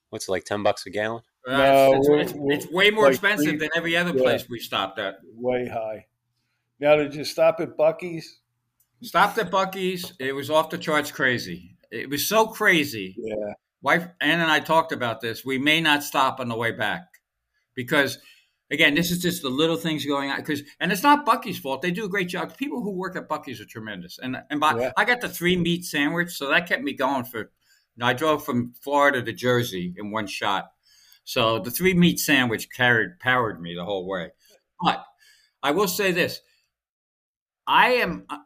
What's 0.09 0.27
it, 0.27 0.31
like 0.31 0.45
ten 0.45 0.63
bucks 0.63 0.85
a 0.85 0.89
gallon? 0.89 1.23
Uh, 1.47 1.57
no, 1.57 1.93
it's, 2.19 2.31
it's, 2.31 2.39
it's, 2.65 2.71
way 2.71 2.91
more 2.91 3.05
like 3.05 3.13
expensive 3.13 3.47
three, 3.47 3.57
than 3.57 3.69
every 3.75 3.97
other 3.97 4.15
yeah, 4.15 4.21
place 4.21 4.47
we 4.49 4.59
stopped 4.59 4.99
at. 4.99 5.15
Way 5.35 5.67
high. 5.67 6.05
Now, 6.79 6.95
did 6.95 7.15
you 7.15 7.23
stop 7.23 7.59
at 7.59 7.77
Buc-ee's? 7.77 8.39
Stopped 9.01 9.37
at 9.39 9.49
Buc-ee's. 9.49 10.13
It 10.19 10.33
was 10.33 10.49
off 10.49 10.69
the 10.69 10.77
charts 10.77 11.11
crazy. 11.11 11.75
It 11.91 12.09
was 12.09 12.27
so 12.27 12.47
crazy. 12.47 13.15
Yeah. 13.17 13.53
Wife 13.81 14.07
Ann 14.21 14.39
and 14.39 14.51
I 14.51 14.59
talked 14.59 14.91
about 14.91 15.21
this. 15.21 15.43
We 15.43 15.57
may 15.57 15.81
not 15.81 16.03
stop 16.03 16.39
on 16.39 16.47
the 16.47 16.55
way 16.55 16.71
back 16.71 17.07
because 17.73 18.19
again, 18.71 18.95
this 18.95 19.11
is 19.11 19.19
just 19.19 19.41
the 19.41 19.49
little 19.49 19.75
things 19.75 20.05
going 20.05 20.29
on 20.29 20.37
because, 20.37 20.61
and 20.79 20.91
it's 20.91 21.03
not 21.03 21.25
Buc-ee's 21.25 21.59
fault. 21.59 21.81
They 21.81 21.91
do 21.91 22.05
a 22.05 22.09
great 22.09 22.29
job. 22.29 22.55
People 22.57 22.81
who 22.81 22.91
work 22.91 23.15
at 23.15 23.27
Buc-ee's 23.27 23.59
are 23.59 23.65
tremendous. 23.65 24.19
And 24.19 24.37
and 24.49 24.59
by, 24.59 24.77
yeah. 24.79 24.91
I 24.97 25.05
got 25.05 25.21
the 25.21 25.29
three 25.29 25.57
meat 25.57 25.85
sandwich, 25.85 26.31
so 26.31 26.49
that 26.49 26.67
kept 26.67 26.83
me 26.83 26.93
going 26.93 27.25
for. 27.25 27.51
I 28.01 28.13
drove 28.13 28.43
from 28.43 28.73
Florida 28.81 29.21
to 29.21 29.33
Jersey 29.33 29.93
in 29.95 30.09
one 30.09 30.25
shot, 30.25 30.71
so 31.23 31.59
the 31.59 31.71
three 31.71 31.93
meat 31.93 32.19
sandwich 32.19 32.69
carried 32.75 33.19
powered 33.19 33.61
me 33.61 33.75
the 33.75 33.85
whole 33.85 34.07
way. 34.07 34.29
But 34.83 35.03
I 35.63 35.71
will 35.71 35.87
say 35.87 36.11
this: 36.11 36.39
I 37.67 37.93
am 37.93 38.25
uh, 38.29 38.37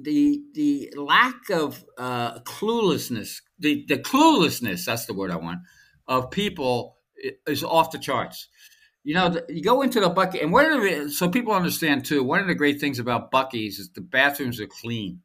the 0.00 0.42
the 0.54 0.92
lack 0.96 1.50
of 1.50 1.84
uh, 1.98 2.40
cluelessness, 2.40 3.40
the 3.58 3.84
the 3.88 3.98
cluelessness. 3.98 4.84
That's 4.84 5.06
the 5.06 5.14
word 5.14 5.30
I 5.30 5.36
want 5.36 5.60
of 6.06 6.30
people 6.30 6.98
is 7.46 7.64
off 7.64 7.90
the 7.90 7.98
charts 7.98 8.48
you 9.04 9.14
know, 9.14 9.28
the, 9.28 9.44
you 9.48 9.62
go 9.62 9.82
into 9.82 10.00
the 10.00 10.08
bucket, 10.08 10.40
and 10.42 10.50
one 10.50 10.64
of 10.64 10.80
the 10.80 11.10
so 11.10 11.28
people 11.28 11.52
understand 11.52 12.06
too. 12.06 12.24
One 12.24 12.40
of 12.40 12.46
the 12.46 12.54
great 12.54 12.80
things 12.80 12.98
about 12.98 13.30
Buc-ee's 13.30 13.78
is 13.78 13.90
the 13.90 14.00
bathrooms 14.00 14.60
are 14.60 14.66
clean. 14.66 15.20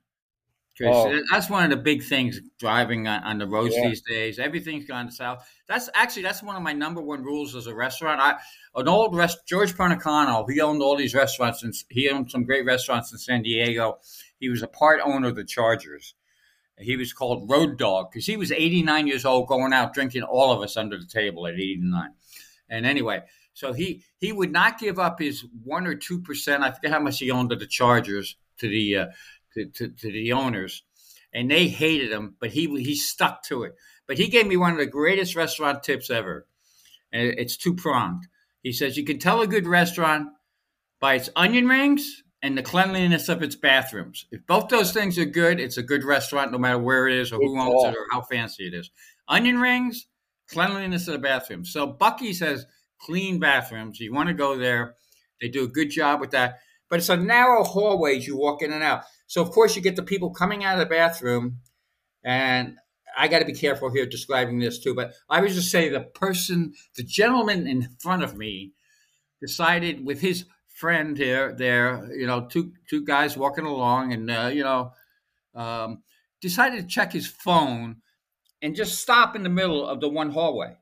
Oh. 0.86 1.22
That's 1.32 1.50
one 1.50 1.64
of 1.64 1.70
the 1.70 1.78
big 1.78 2.04
things 2.04 2.40
driving 2.58 3.08
on, 3.08 3.24
on 3.24 3.38
the 3.38 3.48
roads 3.48 3.76
yeah. 3.76 3.90
these 3.90 4.02
days. 4.02 4.40
Everything's 4.40 4.86
gone 4.86 5.12
south. 5.12 5.48
That's 5.68 5.90
actually 5.94 6.24
that's 6.24 6.42
one 6.42 6.56
of 6.56 6.62
my 6.62 6.74
number 6.74 7.02
one 7.02 7.24
rules 7.24 7.56
as 7.56 7.68
a 7.68 7.76
restaurant. 7.76 8.22
I 8.22 8.36
an 8.76 8.88
old 8.88 9.16
rest 9.16 9.40
George 9.46 9.74
Pernicano, 9.76 10.50
he 10.50 10.62
owned 10.62 10.82
all 10.82 10.96
these 10.96 11.14
restaurants 11.14 11.64
and 11.64 11.74
he 11.90 12.10
owned 12.10 12.32
some 12.32 12.44
great 12.44 12.66
restaurants 12.66 13.12
in 13.12 13.18
San 13.18 13.44
Diego. 13.44 14.00
He 14.40 14.50
was 14.50 14.64
a 14.64 14.68
part 14.68 15.02
owner 15.04 15.30
of 15.30 15.36
the 15.36 15.44
Chargers. 15.44 16.14
He 16.78 16.96
was 16.96 17.12
called 17.12 17.50
Road 17.50 17.78
Dog 17.78 18.10
because 18.10 18.26
he 18.26 18.38
was 18.38 18.54
89 18.54 19.06
years 19.06 19.26
old, 19.26 19.48
going 19.48 19.74
out 19.74 19.94
drinking 19.94 20.24
all 20.24 20.54
of 20.54 20.62
us 20.62 20.78
under 20.78 20.98
the 20.98 21.06
table 21.06 21.46
at 21.46 21.56
89. 21.56 22.12
And 22.70 22.86
anyway, 22.86 23.24
so 23.54 23.74
he 23.74 24.04
he 24.18 24.32
would 24.32 24.54
not 24.54 24.80
give 24.80 25.00
up 25.00 25.20
his 25.20 25.44
one 25.64 25.86
or 25.86 25.96
two 25.96 26.22
percent. 26.22 26.64
I 26.64 26.72
forget 26.72 26.92
how 26.92 27.00
much 27.00 27.20
he 27.20 27.32
owned 27.32 27.52
of 27.52 27.60
the 27.60 27.68
Chargers 27.68 28.38
to 28.60 28.70
the 28.70 28.96
uh, 28.96 29.06
to, 29.54 29.66
to, 29.66 29.90
to, 29.90 30.12
the 30.12 30.34
owners, 30.34 30.84
and 31.34 31.50
they 31.50 31.68
hated 31.68 32.12
him, 32.12 32.36
but 32.40 32.52
he 32.52 32.68
he 32.82 32.96
stuck 32.96 33.44
to 33.46 33.64
it. 33.64 33.76
But 34.08 34.18
he 34.18 34.28
gave 34.28 34.48
me 34.48 34.58
one 34.58 34.72
of 34.72 34.78
the 34.78 34.86
greatest 34.86 35.36
restaurant 35.36 35.84
tips 35.84 36.10
ever, 36.10 36.48
and 37.12 37.34
it's 37.38 37.58
two 37.58 37.76
pronged. 37.76 38.28
He 38.64 38.72
says 38.72 38.98
you 38.98 39.06
can 39.06 39.20
tell 39.20 39.42
a 39.42 39.48
good 39.48 39.68
restaurant 39.68 40.30
by 41.00 41.16
its 41.16 41.30
onion 41.36 41.68
rings 41.68 42.24
and 42.42 42.58
the 42.58 42.64
cleanliness 42.64 43.30
of 43.30 43.44
its 43.44 43.56
bathrooms. 43.56 44.26
If 44.32 44.46
both 44.48 44.70
those 44.70 44.92
things 44.92 45.18
are 45.18 45.26
good, 45.26 45.60
it's 45.60 45.78
a 45.78 45.84
good 45.84 46.04
restaurant, 46.04 46.52
no 46.52 46.58
matter 46.58 46.80
where 46.80 47.08
it 47.08 47.16
is 47.16 47.32
or 47.32 47.38
who 47.38 47.60
owns 47.60 47.86
it 47.86 47.98
or 47.98 48.06
how 48.12 48.22
fancy 48.22 48.68
it 48.68 48.74
is. 48.74 48.90
Onion 49.28 49.60
rings, 49.60 50.08
cleanliness 50.50 51.08
of 51.08 51.14
the 51.14 51.20
bathroom. 51.20 51.66
So 51.66 51.88
Bucky 51.88 52.34
says 52.34 52.66
clean 53.00 53.40
bathrooms. 53.40 54.00
You 54.00 54.14
want 54.14 54.28
to 54.30 54.34
go 54.34 54.58
there. 54.58 54.96
They 55.42 55.50
do 55.50 55.64
a 55.64 55.70
good 55.70 55.90
job 55.90 56.20
with 56.20 56.32
that. 56.32 56.60
But 56.90 57.00
it's 57.00 57.10
a 57.10 57.18
narrow 57.18 57.64
hallways 57.64 58.26
you 58.26 58.38
walk 58.38 58.62
in 58.62 58.74
and 58.74 58.84
out. 58.84 59.04
So 59.30 59.42
of 59.42 59.52
course 59.52 59.78
you 59.78 59.82
get 59.82 59.96
the 59.96 60.04
people 60.12 60.32
coming 60.42 60.66
out 60.66 60.74
of 60.74 60.82
the 60.82 60.96
bathroom, 60.98 61.60
and 62.24 62.78
I 63.18 63.28
got 63.30 63.40
to 63.40 63.46
be 63.46 63.54
careful 63.54 63.92
here 63.92 64.06
describing 64.08 64.60
this 64.60 64.80
too. 64.80 64.96
But 64.96 65.14
I 65.30 65.42
would 65.42 65.52
just 65.52 65.72
say 65.72 65.90
the 65.90 66.02
person, 66.02 66.74
the 66.98 67.04
gentleman 67.04 67.68
in 67.68 67.90
front 68.00 68.24
of 68.24 68.36
me, 68.36 68.74
decided 69.42 70.06
with 70.06 70.22
his 70.22 70.46
friend 70.68 71.18
here, 71.18 71.54
there, 71.54 72.10
you 72.18 72.28
know, 72.28 72.48
two 72.48 72.74
two 72.90 73.06
guys 73.06 73.38
walking 73.38 73.66
along, 73.66 74.14
and 74.14 74.32
uh, 74.32 74.50
you 74.54 74.64
know, 74.64 74.92
um, 75.56 76.04
decided 76.42 76.82
to 76.82 76.88
check 76.96 77.14
his 77.14 77.28
phone 77.28 77.98
and 78.62 78.76
just 78.76 79.00
stop 79.00 79.36
in 79.36 79.44
the 79.44 79.50
middle 79.50 79.88
of 79.88 80.02
the 80.02 80.10
one 80.10 80.32
hallway. 80.32 80.78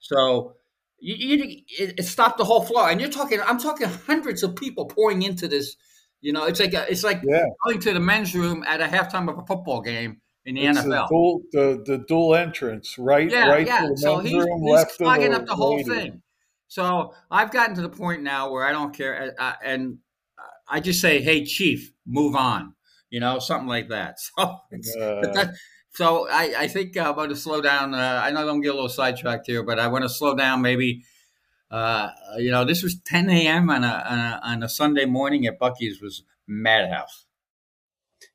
So 0.00 0.54
You, 1.00 1.14
you, 1.14 1.62
it, 1.78 2.04
stopped 2.04 2.38
the 2.38 2.44
whole 2.44 2.64
flow, 2.64 2.86
and 2.86 3.00
you're 3.00 3.10
talking. 3.10 3.40
I'm 3.40 3.60
talking 3.60 3.88
hundreds 4.06 4.42
of 4.42 4.56
people 4.56 4.86
pouring 4.86 5.22
into 5.22 5.46
this. 5.48 5.76
You 6.20 6.32
know, 6.32 6.44
it's 6.46 6.60
like 6.60 6.74
a, 6.74 6.90
it's 6.90 7.04
like 7.04 7.22
Yeah. 7.24 7.44
going 7.64 7.80
to 7.80 7.92
the 7.92 8.00
men's 8.00 8.34
room 8.34 8.64
at 8.66 8.80
a 8.80 8.86
halftime 8.86 9.28
of 9.30 9.38
a 9.38 9.46
football 9.46 9.80
game 9.80 10.20
in 10.44 10.54
the 10.56 10.64
It's 10.64 10.78
NFL. 10.78 11.08
The 11.08 11.14
dual, 11.14 11.42
the, 11.52 11.82
the 11.86 11.98
dual 12.08 12.34
entrance, 12.34 12.98
right? 12.98 13.30
yeah, 13.30 13.48
right 13.48 13.66
yeah. 13.66 13.82
the 13.86 13.96
So 13.96 14.18
men's 14.18 14.32
he's, 14.32 14.44
room, 14.44 14.62
he's 14.64 14.84
clogging 14.96 15.32
up 15.32 15.46
the 15.46 15.54
whole 15.54 15.76
ladies. 15.76 15.88
thing. 15.88 16.22
So 16.68 17.14
I've 17.30 17.50
gotten 17.50 17.74
to 17.76 17.82
the 17.82 17.88
point 17.88 18.22
now 18.22 18.50
where 18.50 18.66
I 18.66 18.72
don't 18.72 18.94
care, 18.94 19.34
uh, 19.38 19.54
and 19.64 19.98
I 20.68 20.80
just 20.80 21.00
say, 21.00 21.20
"Hey, 21.22 21.44
chief, 21.44 21.92
move 22.06 22.36
on." 22.36 22.74
You 23.10 23.20
know, 23.20 23.38
something 23.38 23.68
like 23.68 23.88
that. 23.88 24.18
So, 24.28 24.60
Uh, 24.92 25.32
that, 25.34 25.54
so 25.92 26.28
I, 26.28 26.54
I 26.58 26.68
think 26.68 26.96
I'm 26.96 27.14
going 27.14 27.30
to 27.30 27.36
slow 27.36 27.60
down. 27.60 27.94
Uh, 27.94 28.20
I 28.22 28.30
know 28.30 28.40
I'm 28.40 28.46
going 28.46 28.62
to 28.62 28.66
get 28.66 28.72
a 28.72 28.74
little 28.74 28.88
sidetracked 28.88 29.46
here, 29.46 29.62
but 29.62 29.78
I 29.78 29.88
want 29.88 30.02
to 30.04 30.08
slow 30.08 30.34
down. 30.36 30.60
Maybe, 30.62 31.04
uh, 31.70 32.10
you 32.38 32.50
know, 32.50 32.64
this 32.64 32.82
was 32.82 33.00
10 33.04 33.28
a.m. 33.30 33.70
On 33.70 33.84
a, 33.84 34.04
on 34.08 34.18
a 34.18 34.40
on 34.42 34.62
a 34.62 34.68
Sunday 34.68 35.04
morning 35.04 35.46
at 35.46 35.58
Bucky's 35.58 36.00
was 36.00 36.22
madhouse. 36.46 37.26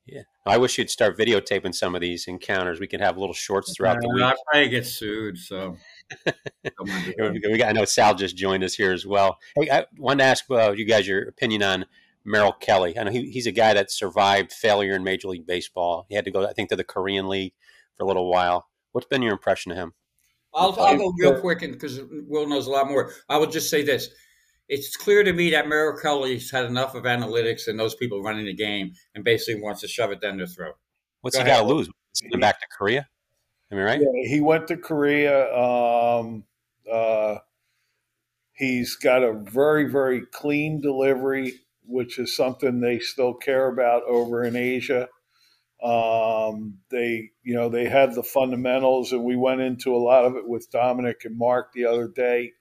Yeah, 0.06 0.24
I 0.46 0.58
wish 0.58 0.78
you'd 0.78 0.90
start 0.90 1.18
videotaping 1.18 1.74
some 1.74 1.96
of 1.96 2.02
these 2.02 2.28
encounters. 2.28 2.80
We 2.80 2.88
could 2.88 3.00
have 3.00 3.18
little 3.18 3.34
shorts 3.34 3.74
throughout 3.76 4.00
the 4.02 4.10
week. 4.10 4.24
I 4.24 4.36
probably 4.52 4.70
get 4.70 4.86
sued. 4.86 5.38
So, 5.38 5.78
Don't 6.26 6.36
wanna 6.80 7.06
do 7.06 7.40
that. 7.40 7.52
We 7.52 7.58
got, 7.58 7.70
I 7.70 7.72
know 7.72 7.86
Sal 7.86 8.14
just 8.14 8.36
joined 8.36 8.64
us 8.64 8.76
here 8.76 8.92
as 8.92 9.06
well. 9.06 9.40
Hey, 9.56 9.70
I 9.70 9.86
wanted 9.98 10.24
to 10.24 10.30
ask 10.30 10.46
uh, 10.52 10.72
you 10.72 10.86
guys 10.86 11.08
your 11.08 11.24
opinion 11.24 11.64
on 11.64 11.86
Merrill 12.26 12.54
Kelly. 12.54 12.98
I 12.98 13.04
know 13.04 13.12
he, 13.12 13.32
he's 13.32 13.48
a 13.48 13.52
guy 13.52 13.74
that 13.74 13.92
survived 13.92 14.52
failure 14.52 14.96
in 14.96 15.04
Major 15.04 15.30
League 15.30 15.48
Baseball. 15.48 16.06
He 16.10 16.16
had 16.16 16.26
to 16.26 16.32
go, 16.32 16.46
I 16.46 16.54
think, 16.54 16.70
to 16.70 16.76
the 16.76 16.84
Korean 16.84 17.30
League 17.30 17.54
for 17.96 18.04
a 18.04 18.08
little 18.08 18.30
while. 18.30 18.68
What's 18.92 19.08
been 19.08 19.22
your 19.22 19.34
impression 19.34 19.72
of 19.72 19.78
him? 19.78 19.94
I'll, 20.56 20.80
I'll 20.80 20.98
go 20.98 21.14
real 21.18 21.40
quick 21.40 21.60
because 21.60 22.00
Will 22.28 22.48
knows 22.48 22.68
a 22.68 22.72
lot 22.72 22.88
more. 22.88 23.12
I 23.30 23.38
will 23.38 23.48
just 23.48 23.70
say 23.70 23.84
this. 23.84 24.10
It's 24.70 24.96
clear 24.96 25.24
to 25.24 25.34
me 25.34 25.52
that 25.52 25.68
Merrill 25.68 26.00
Kelly's 26.00 26.50
had 26.50 26.66
enough 26.66 26.96
of 26.96 27.04
analytics 27.04 27.68
and 27.68 27.80
those 27.80 27.96
people 27.96 28.24
running 28.24 28.46
the 28.46 28.54
game 28.54 28.94
and 29.14 29.24
basically 29.24 29.62
wants 29.62 29.82
to 29.82 29.88
shove 29.88 30.12
it 30.12 30.22
down 30.22 30.38
their 30.38 30.48
throat. 30.48 30.76
What's 31.22 31.36
Go 31.36 31.44
he 31.44 31.50
got 31.50 31.62
to 31.62 31.68
lose? 31.68 31.90
Send 32.14 32.34
him 32.34 32.40
back 32.40 32.60
to 32.60 32.68
Korea? 32.78 33.08
Am 33.72 33.78
I 33.80 33.84
right? 33.84 34.02
Yeah, 34.02 34.30
he 34.30 34.40
went 34.40 34.68
to 34.68 34.78
Korea. 34.78 35.54
Um, 35.54 36.44
uh, 36.92 37.38
he's 38.54 38.96
got 38.96 39.24
a 39.24 39.34
very, 39.34 39.90
very 39.90 40.22
clean 40.32 40.80
delivery, 40.80 41.54
which 41.86 42.20
is 42.20 42.36
something 42.36 42.80
they 42.80 43.00
still 43.00 43.34
care 43.34 43.68
about 43.68 44.04
over 44.04 44.44
in 44.44 44.56
Asia. 44.56 45.10
Um, 45.84 46.78
they, 46.92 47.32
you 47.44 47.54
know, 47.56 47.68
they 47.68 47.90
had 47.90 48.16
the 48.16 48.24
fundamentals, 48.24 49.12
and 49.12 49.24
we 49.24 49.36
went 49.36 49.62
into 49.62 49.94
a 49.94 49.98
lot 49.98 50.24
of 50.24 50.36
it 50.36 50.48
with 50.48 50.72
Dominic 50.72 51.22
and 51.26 51.38
Mark 51.38 51.74
the 51.74 51.86
other 51.86 52.08
day. 52.08 52.54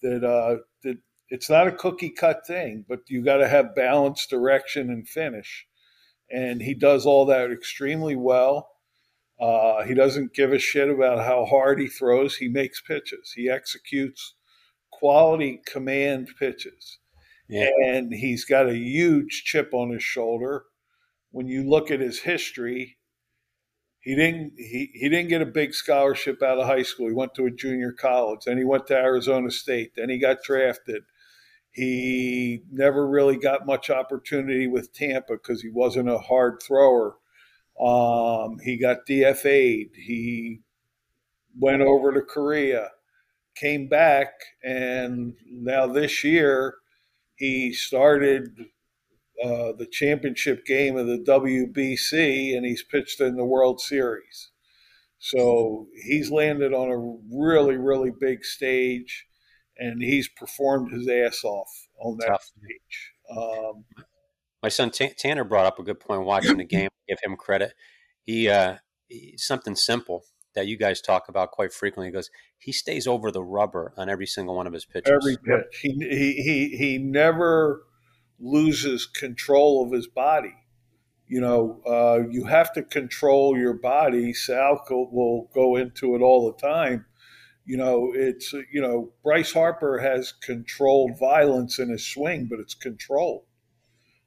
That 0.00 0.24
uh, 0.24 0.62
that 0.82 0.96
it's 1.28 1.50
not 1.50 1.68
a 1.68 1.72
cookie 1.72 2.10
cut 2.10 2.46
thing, 2.46 2.84
but 2.88 3.00
you 3.08 3.24
got 3.24 3.36
to 3.38 3.48
have 3.48 3.74
balance, 3.74 4.26
direction, 4.26 4.90
and 4.90 5.06
finish. 5.06 5.66
And 6.30 6.62
he 6.62 6.74
does 6.74 7.04
all 7.04 7.26
that 7.26 7.52
extremely 7.52 8.16
well. 8.16 8.70
Uh, 9.38 9.84
he 9.84 9.92
doesn't 9.92 10.34
give 10.34 10.52
a 10.52 10.58
shit 10.58 10.88
about 10.88 11.24
how 11.26 11.44
hard 11.44 11.78
he 11.78 11.88
throws. 11.88 12.36
He 12.36 12.48
makes 12.48 12.80
pitches. 12.80 13.32
He 13.34 13.50
executes 13.50 14.34
quality 14.90 15.60
command 15.66 16.28
pitches. 16.38 16.98
Yeah. 17.48 17.68
And 17.84 18.14
he's 18.14 18.44
got 18.44 18.68
a 18.68 18.76
huge 18.76 19.42
chip 19.44 19.74
on 19.74 19.90
his 19.90 20.02
shoulder. 20.02 20.64
When 21.32 21.48
you 21.48 21.68
look 21.68 21.90
at 21.90 22.00
his 22.00 22.20
history, 22.20 22.98
he 24.00 24.14
didn't 24.14 24.52
he, 24.56 24.90
he 24.94 25.08
didn't 25.08 25.28
get 25.28 25.42
a 25.42 25.46
big 25.46 25.74
scholarship 25.74 26.42
out 26.42 26.58
of 26.58 26.66
high 26.66 26.82
school. 26.82 27.08
He 27.08 27.14
went 27.14 27.34
to 27.34 27.46
a 27.46 27.50
junior 27.50 27.92
college, 27.92 28.40
then 28.46 28.58
he 28.58 28.64
went 28.64 28.86
to 28.88 28.96
Arizona 28.96 29.50
State, 29.50 29.92
then 29.96 30.10
he 30.10 30.18
got 30.18 30.42
drafted. 30.44 31.02
He 31.70 32.62
never 32.70 33.08
really 33.08 33.36
got 33.38 33.66
much 33.66 33.88
opportunity 33.88 34.66
with 34.66 34.92
Tampa 34.92 35.34
because 35.34 35.62
he 35.62 35.70
wasn't 35.70 36.10
a 36.10 36.18
hard 36.18 36.60
thrower. 36.62 37.16
Um, 37.80 38.58
he 38.62 38.76
got 38.76 39.06
DFA'd. 39.08 39.96
He 39.96 40.60
went 41.58 41.80
over 41.80 42.12
to 42.12 42.20
Korea, 42.20 42.90
came 43.54 43.88
back, 43.88 44.32
and 44.62 45.34
now 45.50 45.86
this 45.86 46.22
year 46.24 46.74
he 47.36 47.72
started 47.72 48.66
uh, 49.42 49.72
the 49.72 49.88
championship 49.90 50.64
game 50.64 50.96
of 50.96 51.06
the 51.06 51.18
WBC 51.18 52.56
and 52.56 52.64
he's 52.64 52.82
pitched 52.82 53.20
in 53.20 53.36
the 53.36 53.44
World 53.44 53.80
Series. 53.80 54.50
So 55.18 55.86
he's 56.04 56.30
landed 56.30 56.72
on 56.74 56.90
a 56.90 57.36
really, 57.36 57.76
really 57.76 58.10
big 58.10 58.44
stage 58.44 59.26
and 59.76 60.02
he's 60.02 60.28
performed 60.28 60.92
his 60.92 61.08
ass 61.08 61.44
off 61.44 61.68
on 62.00 62.16
that 62.18 62.28
Tough. 62.28 62.42
stage. 62.44 63.12
Um, 63.30 63.84
My 64.62 64.68
son 64.68 64.90
Ta- 64.90 65.14
Tanner 65.16 65.44
brought 65.44 65.66
up 65.66 65.78
a 65.78 65.82
good 65.82 66.00
point 66.00 66.24
watching 66.24 66.56
the 66.58 66.64
game. 66.64 66.88
Give 67.08 67.18
him 67.22 67.36
credit. 67.36 67.72
He, 68.24 68.48
uh, 68.48 68.76
he 69.08 69.34
something 69.36 69.74
simple 69.76 70.22
that 70.54 70.66
you 70.66 70.76
guys 70.76 71.00
talk 71.00 71.28
about 71.28 71.50
quite 71.50 71.72
frequently. 71.72 72.08
He 72.08 72.12
goes, 72.12 72.30
he 72.58 72.72
stays 72.72 73.06
over 73.06 73.30
the 73.30 73.42
rubber 73.42 73.92
on 73.96 74.08
every 74.08 74.26
single 74.26 74.54
one 74.54 74.66
of 74.66 74.72
his 74.72 74.84
pitches. 74.84 75.10
every 75.10 75.36
pitch. 75.36 75.80
He, 75.80 75.90
he, 75.98 76.42
he, 76.42 76.76
he 76.76 76.98
never 76.98 77.84
loses 78.42 79.06
control 79.06 79.84
of 79.84 79.92
his 79.92 80.08
body. 80.08 80.54
You 81.28 81.40
know, 81.40 81.80
uh, 81.86 82.28
you 82.28 82.44
have 82.44 82.72
to 82.74 82.82
control 82.82 83.56
your 83.56 83.74
body. 83.74 84.34
Sal 84.34 84.82
co- 84.86 85.08
will 85.10 85.48
go 85.54 85.76
into 85.76 86.14
it 86.14 86.20
all 86.20 86.52
the 86.52 86.60
time. 86.60 87.06
You 87.64 87.76
know, 87.76 88.12
it's, 88.14 88.52
you 88.52 88.82
know, 88.82 89.12
Bryce 89.22 89.52
Harper 89.52 89.98
has 89.98 90.32
controlled 90.32 91.18
violence 91.18 91.78
in 91.78 91.88
his 91.90 92.04
swing, 92.04 92.46
but 92.50 92.58
it's 92.58 92.74
controlled. 92.74 93.44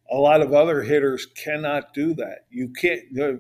A 0.10 0.16
lot 0.18 0.42
of 0.42 0.54
other 0.54 0.84
hitters 0.84 1.26
cannot 1.26 1.94
do 1.94 2.14
that. 2.16 2.46
You 2.50 2.70
can't, 2.70 3.02
you 3.12 3.18
know, 3.18 3.40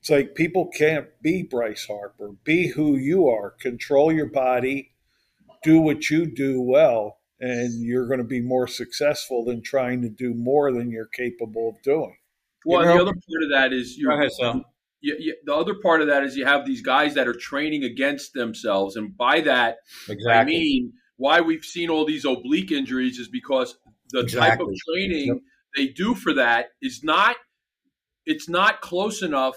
it's 0.00 0.10
like 0.10 0.34
people 0.34 0.68
can't 0.68 1.08
be 1.22 1.42
Bryce 1.42 1.86
Harper. 1.86 2.32
Be 2.44 2.68
who 2.68 2.96
you 2.96 3.28
are. 3.28 3.50
Control 3.50 4.12
your 4.12 4.30
body. 4.30 4.92
Do 5.62 5.80
what 5.80 6.10
you 6.10 6.26
do 6.26 6.60
well, 6.60 7.19
and 7.40 7.82
you're 7.82 8.06
going 8.06 8.18
to 8.18 8.24
be 8.24 8.40
more 8.40 8.66
successful 8.66 9.44
than 9.44 9.62
trying 9.62 10.02
to 10.02 10.08
do 10.08 10.34
more 10.34 10.72
than 10.72 10.90
you're 10.90 11.06
capable 11.08 11.70
of 11.70 11.82
doing. 11.82 12.16
Well, 12.66 12.82
You 12.82 12.88
and 12.90 12.98
know- 12.98 13.04
the 13.04 13.10
other 13.10 13.20
part 13.30 13.42
of 13.44 13.50
that 13.50 13.72
is 13.72 13.96
you're, 13.96 14.12
ahead, 14.12 14.30
Sal. 14.32 14.62
you, 15.00 15.16
you, 15.18 15.36
the 15.46 15.54
other 15.54 15.74
part 15.74 16.02
of 16.02 16.08
that 16.08 16.22
is 16.24 16.36
you 16.36 16.44
have 16.44 16.66
these 16.66 16.82
guys 16.82 17.14
that 17.14 17.26
are 17.26 17.32
training 17.34 17.84
against 17.84 18.34
themselves, 18.34 18.96
and 18.96 19.16
by 19.16 19.40
that 19.42 19.78
I 20.28 20.44
mean 20.44 20.92
why 21.16 21.40
we've 21.40 21.64
seen 21.64 21.88
all 21.90 22.04
these 22.06 22.24
oblique 22.24 22.70
injuries 22.72 23.18
is 23.18 23.28
because 23.28 23.76
the 24.10 24.24
type 24.24 24.60
of 24.60 24.68
training 24.88 25.26
Yep. 25.28 25.36
they 25.76 25.86
do 25.88 26.14
for 26.14 26.34
that 26.34 26.66
is 26.82 27.02
not 27.02 27.36
it's 28.26 28.48
not 28.48 28.80
close 28.82 29.22
enough. 29.22 29.56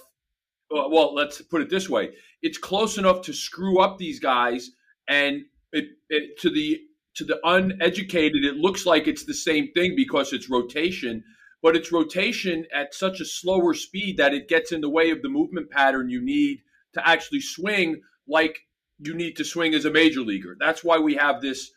uh, 0.74 0.88
Well, 0.89 1.13
let's 1.13 1.41
put 1.41 1.62
it 1.62 1.69
this 1.69 1.89
way: 1.89 2.12
it's 2.41 2.58
close 2.58 2.98
enough 2.98 3.22
to 3.24 3.34
screw 3.34 3.80
up 3.82 3.98
these 3.98 4.19
guys, 4.22 4.72
and 5.08 5.41
it, 5.74 5.86
it 6.10 6.39
to 6.39 6.50
the 6.50 6.80
to 7.15 7.23
the 7.23 7.39
uneducated, 7.43 8.43
it 8.43 8.56
looks 8.56 8.86
like 8.86 9.08
it's 9.08 9.26
the 9.26 9.34
same 9.34 9.71
thing 9.73 9.95
because 9.95 10.34
it's 10.34 10.49
rotation, 10.49 11.23
but 11.62 11.76
it's 11.76 11.91
rotation 11.91 12.65
at 12.73 12.93
such 12.93 13.19
a 13.19 13.26
slower 13.26 13.73
speed 13.73 14.17
that 14.17 14.34
it 14.34 14.47
gets 14.47 14.71
in 14.71 14.82
the 14.82 14.89
way 14.89 15.12
of 15.12 15.21
the 15.21 15.30
movement 15.30 15.69
pattern 15.69 16.10
you 16.10 16.21
need 16.21 16.60
to 16.93 17.08
actually 17.08 17.41
swing 17.41 18.02
like 18.28 18.60
you 18.99 19.13
need 19.13 19.36
to 19.36 19.43
swing 19.43 19.73
as 19.73 19.86
a 19.86 19.91
major 19.91 20.21
leaguer. 20.21 20.56
That's 20.60 20.84
why 20.84 20.99
we 20.99 21.15
have 21.15 21.41
this 21.41 21.71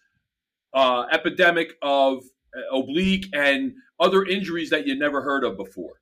uh, 0.75 1.05
epidemic 1.11 1.75
of 1.83 2.23
uh, 2.57 2.77
oblique 2.77 3.27
and 3.33 3.73
other 3.99 4.25
injuries 4.25 4.71
that 4.71 4.87
you 4.87 4.99
never 4.99 5.23
heard 5.23 5.45
of 5.45 5.57
before. 5.57 5.95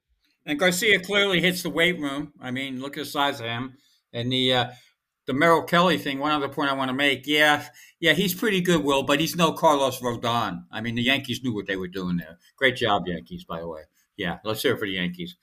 And 0.46 0.58
Garcia 0.58 1.00
clearly 1.00 1.40
hits 1.40 1.62
the 1.62 1.70
weight 1.70 1.98
room. 1.98 2.32
I 2.40 2.50
mean, 2.50 2.80
look 2.80 2.98
at 2.98 3.04
the 3.04 3.10
size 3.10 3.40
of 3.40 3.46
him. 3.46 3.74
And 4.12 4.30
the 4.30 4.52
uh, 4.52 4.66
the 5.26 5.32
Merrill 5.32 5.62
Kelly 5.62 5.98
thing. 5.98 6.18
One 6.18 6.32
other 6.32 6.48
point 6.48 6.70
I 6.70 6.74
want 6.74 6.88
to 6.88 6.94
make. 6.94 7.26
Yeah, 7.26 7.64
yeah, 8.00 8.12
he's 8.12 8.34
pretty 8.34 8.60
good, 8.60 8.84
Will, 8.84 9.02
but 9.02 9.20
he's 9.20 9.36
no 9.36 9.52
Carlos 9.52 10.00
Rodon. 10.00 10.64
I 10.70 10.80
mean, 10.80 10.94
the 10.94 11.02
Yankees 11.02 11.42
knew 11.42 11.54
what 11.54 11.66
they 11.66 11.76
were 11.76 11.88
doing 11.88 12.16
there. 12.16 12.38
Great 12.56 12.76
job, 12.76 13.04
Yankees, 13.06 13.44
by 13.44 13.60
the 13.60 13.68
way. 13.68 13.82
Yeah, 14.16 14.38
let's 14.44 14.62
hear 14.62 14.74
it 14.74 14.78
for 14.78 14.86
the 14.86 14.92
Yankees. 14.92 15.36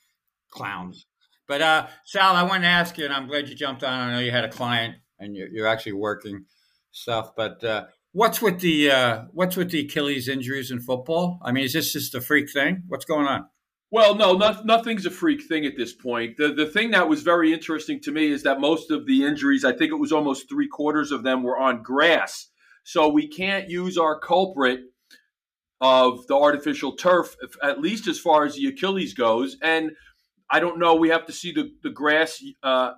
Clowns. 0.50 1.06
But 1.48 1.62
uh, 1.62 1.88
Sal, 2.06 2.36
I 2.36 2.44
wanted 2.44 2.64
to 2.64 2.68
ask 2.68 2.98
you, 2.98 3.06
and 3.06 3.14
I'm 3.14 3.28
glad 3.28 3.50
you 3.50 3.56
jumped 3.56 3.84
on. 3.84 4.10
I 4.10 4.14
know 4.14 4.20
you 4.20 4.32
had 4.32 4.46
a 4.46 4.50
client 4.50 4.96
and 5.20 5.36
you're, 5.36 5.48
you're 5.48 5.68
actually 5.68 5.94
working 5.94 6.46
stuff, 6.92 7.36
but 7.36 7.64
uh, 7.64 7.86
what's 8.12 8.42
with 8.42 8.60
the 8.60 8.92
uh, 8.92 9.24
what's 9.32 9.56
with 9.56 9.72
the 9.72 9.82
Achilles 9.82 10.28
injuries 10.28 10.72
in 10.72 10.80
football? 10.80 11.40
I 11.44 11.52
mean, 11.52 11.66
is 11.66 11.74
this 11.74 11.94
just 11.94 12.16
a 12.16 12.22
freak 12.22 12.52
thing? 12.52 12.84
What's 12.88 13.06
going 13.06 13.28
on? 13.28 13.48
Well, 13.94 14.16
no, 14.16 14.34
not, 14.34 14.66
nothing's 14.66 15.06
a 15.06 15.12
freak 15.12 15.44
thing 15.44 15.66
at 15.66 15.76
this 15.76 15.92
point. 15.94 16.38
The 16.38 16.54
the 16.54 16.66
thing 16.66 16.92
that 16.92 17.10
was 17.10 17.24
very 17.24 17.52
interesting 17.52 18.00
to 18.02 18.12
me 18.12 18.28
is 18.28 18.44
that 18.44 18.62
most 18.62 18.90
of 18.90 19.06
the 19.06 19.26
injuries, 19.26 19.66
I 19.66 19.74
think 19.74 19.92
it 19.92 20.00
was 20.00 20.14
almost 20.14 20.48
three 20.48 20.70
quarters 20.70 21.12
of 21.12 21.24
them, 21.24 21.44
were 21.44 21.60
on 21.60 21.84
grass. 21.84 22.48
So 22.84 23.10
we 23.10 23.28
can't 23.28 23.70
use 23.70 23.98
our 23.98 24.18
culprit 24.18 24.80
of 25.82 26.26
the 26.28 26.36
artificial 26.36 26.96
turf, 26.96 27.36
at 27.62 27.82
least 27.82 28.08
as 28.08 28.18
far 28.18 28.46
as 28.46 28.56
the 28.56 28.68
Achilles 28.68 29.14
goes. 29.14 29.58
And 29.62 29.92
I 30.50 30.60
don't 30.62 30.80
know. 30.80 30.96
We 30.96 31.10
have 31.10 31.26
to 31.26 31.34
see 31.34 31.52
the 31.52 31.72
the 31.84 31.90
grass 31.90 32.42
uh, 32.64 32.94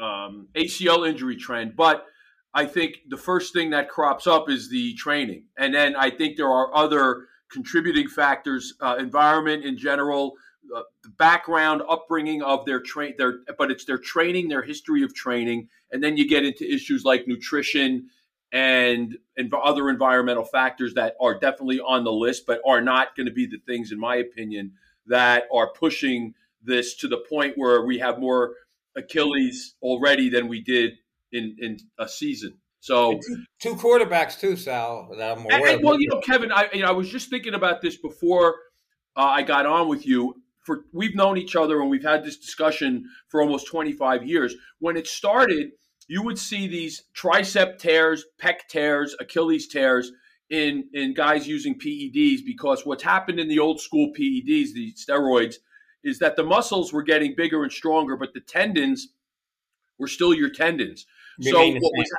um, 0.00 0.48
ACL 0.54 1.06
injury 1.06 1.36
trend, 1.36 1.76
but 1.76 2.06
I 2.54 2.64
think 2.64 2.96
the 3.10 3.18
first 3.18 3.52
thing 3.52 3.70
that 3.70 3.90
crops 3.90 4.26
up 4.26 4.48
is 4.48 4.70
the 4.70 4.94
training, 4.94 5.48
and 5.58 5.74
then 5.74 5.96
I 5.96 6.08
think 6.08 6.38
there 6.38 6.50
are 6.50 6.74
other 6.74 7.27
contributing 7.50 8.08
factors, 8.08 8.74
uh, 8.80 8.96
environment 8.98 9.64
in 9.64 9.76
general, 9.76 10.34
uh, 10.74 10.82
the 11.02 11.10
background, 11.10 11.82
upbringing 11.88 12.42
of 12.42 12.64
their 12.66 12.80
train, 12.80 13.14
their 13.18 13.40
but 13.56 13.70
it's 13.70 13.84
their 13.84 13.98
training, 13.98 14.48
their 14.48 14.62
history 14.62 15.02
of 15.02 15.14
training, 15.14 15.68
and 15.92 16.02
then 16.02 16.16
you 16.16 16.28
get 16.28 16.44
into 16.44 16.70
issues 16.70 17.04
like 17.04 17.26
nutrition 17.26 18.08
and 18.52 19.16
and 19.36 19.52
other 19.54 19.88
environmental 19.88 20.44
factors 20.44 20.94
that 20.94 21.14
are 21.20 21.38
definitely 21.38 21.80
on 21.80 22.04
the 22.04 22.12
list, 22.12 22.46
but 22.46 22.60
are 22.66 22.80
not 22.80 23.16
going 23.16 23.26
to 23.26 23.32
be 23.32 23.46
the 23.46 23.58
things, 23.66 23.92
in 23.92 23.98
my 23.98 24.16
opinion, 24.16 24.72
that 25.06 25.44
are 25.52 25.72
pushing 25.72 26.34
this 26.62 26.96
to 26.96 27.08
the 27.08 27.18
point 27.18 27.56
where 27.56 27.84
we 27.84 27.98
have 27.98 28.18
more 28.18 28.54
Achilles 28.96 29.74
already 29.82 30.28
than 30.28 30.48
we 30.48 30.60
did 30.60 30.98
in 31.32 31.56
in 31.58 31.78
a 31.98 32.08
season. 32.08 32.58
So 32.80 33.18
two, 33.60 33.74
quarterbacks 33.74 34.38
too, 34.38 34.56
Sal. 34.56 35.08
That 35.16 35.38
I'm 35.38 35.44
aware 35.44 35.56
and, 35.56 35.66
and, 35.66 35.84
well, 35.84 36.00
you 36.00 36.08
know, 36.08 36.20
Kevin, 36.20 36.52
I 36.52 36.68
you 36.72 36.82
know, 36.82 36.88
I 36.88 36.92
was 36.92 37.10
just 37.10 37.28
thinking 37.28 37.54
about 37.54 37.80
this 37.82 37.96
before 37.96 38.56
uh, 39.16 39.22
I 39.22 39.42
got 39.42 39.66
on 39.66 39.88
with 39.88 40.06
you. 40.06 40.34
For 40.64 40.84
we've 40.92 41.14
known 41.14 41.38
each 41.38 41.56
other 41.56 41.80
and 41.80 41.90
we've 41.90 42.04
had 42.04 42.24
this 42.24 42.36
discussion 42.36 43.06
for 43.28 43.40
almost 43.40 43.66
25 43.68 44.26
years. 44.26 44.54
When 44.80 44.96
it 44.98 45.06
started, 45.06 45.70
you 46.08 46.22
would 46.22 46.38
see 46.38 46.66
these 46.66 47.04
tricep 47.16 47.78
tears, 47.78 48.24
pec 48.40 48.66
tears, 48.68 49.16
Achilles 49.18 49.68
tears 49.68 50.12
in 50.50 50.88
in 50.92 51.14
guys 51.14 51.46
using 51.46 51.78
PEDs 51.78 52.44
because 52.44 52.86
what's 52.86 53.02
happened 53.02 53.40
in 53.40 53.48
the 53.48 53.58
old 53.58 53.80
school 53.80 54.12
PEDs, 54.18 54.72
the 54.72 54.94
steroids, 54.94 55.56
is 56.04 56.18
that 56.18 56.36
the 56.36 56.44
muscles 56.44 56.92
were 56.92 57.02
getting 57.02 57.34
bigger 57.36 57.62
and 57.62 57.72
stronger, 57.72 58.16
but 58.16 58.32
the 58.34 58.40
tendons 58.40 59.08
were 59.98 60.08
still 60.08 60.32
your 60.32 60.50
tendons. 60.50 61.06
so 61.40 61.58
what 61.58 61.80
was, 61.80 62.10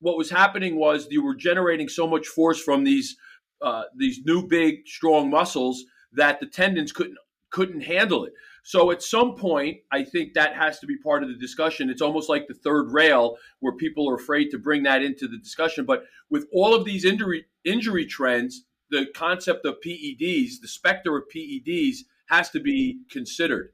what 0.00 0.16
was 0.16 0.30
happening 0.30 0.76
was 0.76 1.08
you 1.10 1.24
were 1.24 1.34
generating 1.34 1.88
so 1.88 2.06
much 2.06 2.26
force 2.26 2.60
from 2.60 2.84
these 2.84 3.16
uh, 3.60 3.82
these 3.96 4.20
new 4.24 4.46
big 4.46 4.86
strong 4.86 5.30
muscles 5.30 5.84
that 6.12 6.40
the 6.40 6.46
tendons 6.46 6.92
couldn't 6.92 7.18
couldn't 7.50 7.80
handle 7.80 8.24
it. 8.24 8.32
So 8.62 8.90
at 8.90 9.02
some 9.02 9.34
point, 9.34 9.78
I 9.90 10.04
think 10.04 10.34
that 10.34 10.54
has 10.54 10.78
to 10.80 10.86
be 10.86 10.98
part 10.98 11.22
of 11.22 11.30
the 11.30 11.36
discussion. 11.36 11.88
It's 11.88 12.02
almost 12.02 12.28
like 12.28 12.46
the 12.46 12.54
third 12.54 12.92
rail 12.92 13.38
where 13.60 13.72
people 13.72 14.08
are 14.10 14.16
afraid 14.16 14.50
to 14.50 14.58
bring 14.58 14.82
that 14.82 15.02
into 15.02 15.26
the 15.26 15.38
discussion. 15.38 15.86
But 15.86 16.04
with 16.28 16.46
all 16.52 16.74
of 16.74 16.84
these 16.84 17.04
injury 17.04 17.46
injury 17.64 18.06
trends, 18.06 18.64
the 18.90 19.06
concept 19.14 19.64
of 19.64 19.80
PEDs, 19.84 20.60
the 20.60 20.68
specter 20.68 21.16
of 21.16 21.24
PEDs 21.34 21.98
has 22.28 22.50
to 22.50 22.60
be 22.60 23.00
considered. 23.10 23.72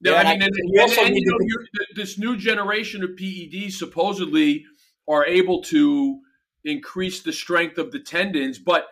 Yeah, 0.00 0.14
I 0.14 0.24
mean, 0.24 0.42
and, 0.42 0.42
and, 0.42 0.92
and, 0.92 1.16
you 1.16 1.26
know, 1.26 1.38
this 1.96 2.18
new 2.18 2.36
generation 2.36 3.02
of 3.02 3.10
PEDs 3.10 3.72
supposedly 3.72 4.64
are 5.08 5.26
able 5.26 5.62
to 5.64 6.20
increase 6.64 7.22
the 7.22 7.32
strength 7.32 7.78
of 7.78 7.90
the 7.90 7.98
tendons, 7.98 8.58
but 8.58 8.86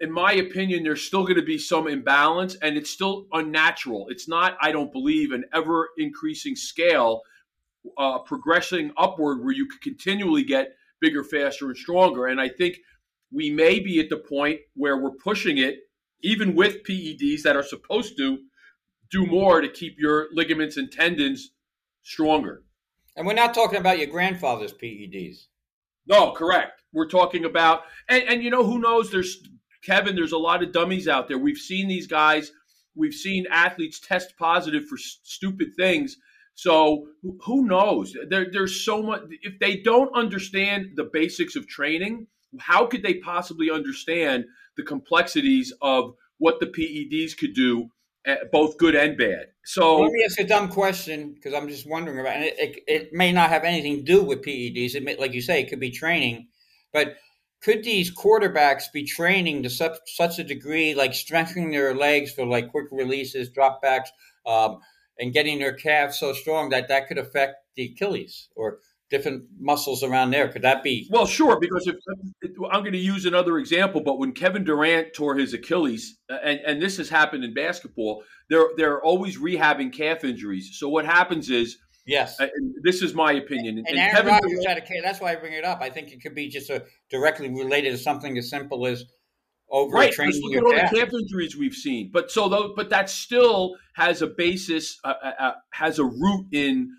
in 0.00 0.10
my 0.10 0.32
opinion, 0.34 0.84
there's 0.84 1.02
still 1.02 1.22
going 1.22 1.36
to 1.36 1.42
be 1.42 1.58
some 1.58 1.88
imbalance, 1.88 2.54
and 2.62 2.76
it's 2.76 2.90
still 2.90 3.26
unnatural. 3.32 4.06
It's 4.08 4.28
not, 4.28 4.56
I 4.60 4.70
don't 4.70 4.92
believe, 4.92 5.32
an 5.32 5.44
ever 5.52 5.88
increasing 5.98 6.54
scale, 6.54 7.22
uh, 7.98 8.20
progressing 8.20 8.92
upward 8.96 9.42
where 9.42 9.52
you 9.52 9.66
could 9.66 9.80
continually 9.80 10.44
get 10.44 10.74
bigger, 11.00 11.24
faster, 11.24 11.66
and 11.66 11.76
stronger. 11.76 12.26
And 12.26 12.40
I 12.40 12.48
think 12.48 12.78
we 13.32 13.50
may 13.50 13.80
be 13.80 13.98
at 13.98 14.08
the 14.08 14.18
point 14.18 14.60
where 14.74 14.98
we're 14.98 15.16
pushing 15.22 15.58
it 15.58 15.80
even 16.22 16.54
with 16.54 16.84
PEDs 16.84 17.42
that 17.42 17.56
are 17.56 17.64
supposed 17.64 18.16
to 18.18 18.38
do 19.12 19.26
more 19.26 19.60
to 19.60 19.68
keep 19.68 19.96
your 19.98 20.28
ligaments 20.32 20.76
and 20.78 20.90
tendons 20.90 21.50
stronger. 22.02 22.64
And 23.16 23.26
we're 23.26 23.34
not 23.34 23.54
talking 23.54 23.78
about 23.78 23.98
your 23.98 24.08
grandfather's 24.08 24.72
PEDs. 24.72 25.46
No, 26.06 26.32
correct. 26.32 26.82
We're 26.92 27.08
talking 27.08 27.44
about, 27.44 27.82
and, 28.08 28.24
and 28.24 28.42
you 28.42 28.50
know, 28.50 28.64
who 28.64 28.78
knows? 28.78 29.10
There's, 29.10 29.36
Kevin, 29.84 30.16
there's 30.16 30.32
a 30.32 30.38
lot 30.38 30.62
of 30.62 30.72
dummies 30.72 31.08
out 31.08 31.28
there. 31.28 31.38
We've 31.38 31.58
seen 31.58 31.88
these 31.88 32.06
guys, 32.06 32.50
we've 32.96 33.14
seen 33.14 33.46
athletes 33.50 34.00
test 34.00 34.34
positive 34.38 34.86
for 34.86 34.96
s- 34.96 35.18
stupid 35.22 35.68
things. 35.76 36.16
So 36.54 37.06
who 37.44 37.66
knows? 37.66 38.16
There, 38.28 38.46
there's 38.50 38.84
so 38.84 39.02
much. 39.02 39.22
If 39.42 39.58
they 39.58 39.76
don't 39.76 40.14
understand 40.14 40.92
the 40.96 41.08
basics 41.12 41.56
of 41.56 41.66
training, 41.66 42.26
how 42.60 42.86
could 42.86 43.02
they 43.02 43.14
possibly 43.14 43.70
understand 43.70 44.44
the 44.76 44.82
complexities 44.82 45.72
of 45.80 46.14
what 46.38 46.60
the 46.60 46.66
PEDs 46.66 47.36
could 47.36 47.54
do, 47.54 47.88
both 48.50 48.78
good 48.78 48.94
and 48.94 49.16
bad. 49.16 49.46
So 49.64 50.00
let 50.00 50.12
me 50.12 50.24
ask 50.24 50.38
a 50.40 50.44
dumb 50.44 50.68
question 50.68 51.34
because 51.34 51.54
I'm 51.54 51.68
just 51.68 51.88
wondering 51.88 52.18
about, 52.18 52.36
and 52.36 52.44
it, 52.44 52.58
it, 52.58 52.84
it, 52.86 53.12
may 53.12 53.32
not 53.32 53.50
have 53.50 53.64
anything 53.64 53.98
to 53.98 54.02
do 54.02 54.22
with 54.22 54.42
PEDs. 54.42 54.94
It 54.94 55.04
may, 55.04 55.16
like 55.16 55.34
you 55.34 55.40
say, 55.40 55.60
it 55.60 55.68
could 55.68 55.80
be 55.80 55.90
training, 55.90 56.48
but 56.92 57.16
could 57.62 57.84
these 57.84 58.14
quarterbacks 58.14 58.90
be 58.92 59.04
training 59.04 59.62
to 59.62 59.70
such, 59.70 59.96
such 60.06 60.38
a 60.38 60.44
degree, 60.44 60.94
like 60.94 61.14
strengthening 61.14 61.70
their 61.70 61.94
legs 61.94 62.32
for 62.32 62.44
like 62.44 62.72
quick 62.72 62.86
releases, 62.90 63.50
dropbacks, 63.50 64.08
um, 64.46 64.80
and 65.18 65.32
getting 65.32 65.58
their 65.58 65.74
calves 65.74 66.18
so 66.18 66.32
strong 66.32 66.70
that 66.70 66.88
that 66.88 67.06
could 67.06 67.18
affect 67.18 67.56
the 67.76 67.92
Achilles 67.94 68.48
or 68.56 68.78
different 69.12 69.44
muscles 69.60 70.02
around 70.02 70.30
there. 70.30 70.48
Could 70.48 70.62
that 70.62 70.82
be? 70.82 71.06
Well, 71.10 71.26
sure, 71.26 71.60
because 71.60 71.86
if, 71.86 71.96
if, 72.40 72.50
I'm 72.72 72.80
going 72.80 72.94
to 72.94 72.98
use 72.98 73.26
another 73.26 73.58
example, 73.58 74.00
but 74.00 74.18
when 74.18 74.32
Kevin 74.32 74.64
Durant 74.64 75.12
tore 75.14 75.36
his 75.36 75.52
Achilles, 75.52 76.18
and, 76.28 76.58
and 76.66 76.82
this 76.82 76.96
has 76.96 77.08
happened 77.08 77.44
in 77.44 77.54
basketball, 77.54 78.24
they're 78.50 78.70
they're 78.76 79.00
always 79.00 79.38
rehabbing 79.38 79.92
calf 79.92 80.24
injuries. 80.24 80.70
So 80.74 80.88
what 80.88 81.04
happens 81.04 81.48
is. 81.48 81.78
Yes, 82.04 82.40
uh, 82.40 82.48
this 82.82 83.00
is 83.00 83.14
my 83.14 83.30
opinion. 83.34 83.78
And, 83.78 83.86
and 83.86 83.96
Aaron 83.96 84.16
Kevin 84.16 84.32
Rodgers 84.32 84.66
had 84.66 84.76
a 84.76 84.80
calf. 84.80 85.04
That's 85.04 85.20
why 85.20 85.30
I 85.30 85.36
bring 85.36 85.52
it 85.52 85.64
up. 85.64 85.80
I 85.80 85.88
think 85.88 86.10
it 86.10 86.20
could 86.20 86.34
be 86.34 86.48
just 86.48 86.68
a, 86.68 86.82
directly 87.10 87.48
related 87.48 87.92
to 87.92 87.96
something 87.96 88.36
as 88.36 88.50
simple 88.50 88.88
as 88.88 89.04
over 89.70 89.94
right. 89.94 90.12
training 90.12 90.40
look 90.42 90.56
at 90.56 90.64
all 90.64 90.72
calf. 90.72 90.90
the 90.90 90.98
calf 90.98 91.10
injuries 91.12 91.56
we've 91.56 91.74
seen. 91.74 92.10
But 92.12 92.32
so 92.32 92.48
though, 92.48 92.74
but 92.74 92.90
that 92.90 93.08
still 93.08 93.76
has 93.94 94.20
a 94.20 94.26
basis, 94.26 94.98
uh, 95.04 95.14
uh, 95.22 95.32
uh 95.38 95.52
has 95.72 96.00
a 96.00 96.04
root 96.04 96.46
in 96.50 96.90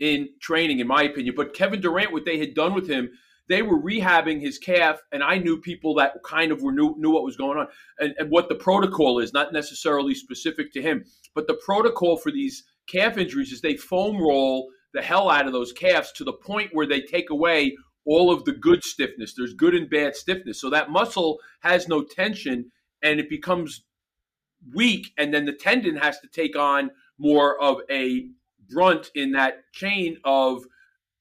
in 0.00 0.28
training, 0.40 0.78
in 0.78 0.86
my 0.86 1.02
opinion. 1.02 1.34
But 1.36 1.54
Kevin 1.54 1.80
Durant, 1.80 2.12
what 2.12 2.24
they 2.24 2.38
had 2.38 2.54
done 2.54 2.74
with 2.74 2.88
him, 2.88 3.10
they 3.48 3.62
were 3.62 3.80
rehabbing 3.80 4.40
his 4.40 4.58
calf, 4.58 5.00
and 5.10 5.22
I 5.22 5.38
knew 5.38 5.58
people 5.58 5.94
that 5.94 6.22
kind 6.22 6.52
of 6.52 6.62
were 6.62 6.72
knew, 6.72 6.94
knew 6.98 7.10
what 7.10 7.24
was 7.24 7.36
going 7.36 7.58
on 7.58 7.66
and, 7.98 8.14
and 8.18 8.30
what 8.30 8.48
the 8.48 8.54
protocol 8.54 9.18
is, 9.18 9.32
not 9.32 9.52
necessarily 9.52 10.14
specific 10.14 10.72
to 10.74 10.82
him, 10.82 11.04
but 11.34 11.46
the 11.46 11.58
protocol 11.64 12.18
for 12.18 12.30
these 12.30 12.64
calf 12.86 13.16
injuries 13.16 13.52
is 13.52 13.60
they 13.60 13.76
foam 13.76 14.20
roll 14.20 14.68
the 14.92 15.02
hell 15.02 15.30
out 15.30 15.46
of 15.46 15.52
those 15.52 15.72
calves 15.72 16.12
to 16.12 16.24
the 16.24 16.32
point 16.32 16.70
where 16.72 16.86
they 16.86 17.00
take 17.00 17.30
away 17.30 17.76
all 18.04 18.30
of 18.30 18.44
the 18.44 18.52
good 18.52 18.82
stiffness. 18.82 19.34
There's 19.34 19.54
good 19.54 19.74
and 19.74 19.88
bad 19.88 20.16
stiffness. 20.16 20.60
So 20.60 20.70
that 20.70 20.90
muscle 20.90 21.38
has 21.60 21.88
no 21.88 22.02
tension 22.02 22.70
and 23.02 23.20
it 23.20 23.28
becomes 23.28 23.84
weak, 24.74 25.12
and 25.16 25.32
then 25.32 25.44
the 25.44 25.52
tendon 25.52 25.96
has 25.96 26.18
to 26.20 26.28
take 26.28 26.56
on 26.56 26.90
more 27.18 27.60
of 27.62 27.78
a 27.90 28.28
brunt 28.68 29.10
in 29.14 29.32
that 29.32 29.72
chain 29.72 30.18
of 30.24 30.64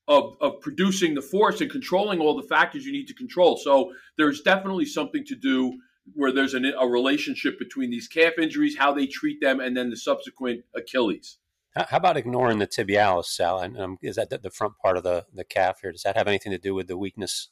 of, 0.08 0.38
of 0.40 0.62
producing 0.62 1.16
the 1.16 1.22
force 1.22 1.60
and 1.60 1.70
controlling 1.70 2.20
all 2.20 2.36
the 2.36 2.48
factors 2.48 2.86
you 2.86 2.94
need 2.94 3.08
to 3.08 3.14
control. 3.14 3.58
So 3.58 3.92
there's 4.18 4.40
definitely 4.40 4.86
something 4.86 5.26
to 5.26 5.36
do 5.36 5.80
where 6.14 6.32
there's 6.32 6.54
an, 6.54 6.66
a 6.80 6.88
relationship 6.88 7.60
between 7.60 7.90
these 7.90 8.08
calf 8.08 8.34
injuries, 8.42 8.78
how 8.78 8.94
they 8.94 9.06
treat 9.06 9.42
them, 9.42 9.60
and 9.60 9.76
then 9.76 9.90
the 9.90 9.98
subsequent 9.98 10.64
Achilles. 10.74 11.40
How 11.76 11.98
about 11.98 12.18
ignoring 12.18 12.60
the 12.60 12.68
tibialis, 12.68 13.26
Sal? 13.26 13.60
And 13.60 13.78
um, 13.78 13.98
is 14.02 14.16
that 14.16 14.30
the 14.30 14.50
front 14.50 14.74
part 14.82 14.98
of 14.98 15.04
the, 15.04 15.26
the 15.34 15.44
calf 15.44 15.80
here? 15.82 15.92
Does 15.92 16.04
that 16.04 16.16
have 16.16 16.28
anything 16.28 16.52
to 16.52 16.58
do 16.58 16.74
with 16.74 16.88
the 16.88 16.98
weakness? 16.98 17.50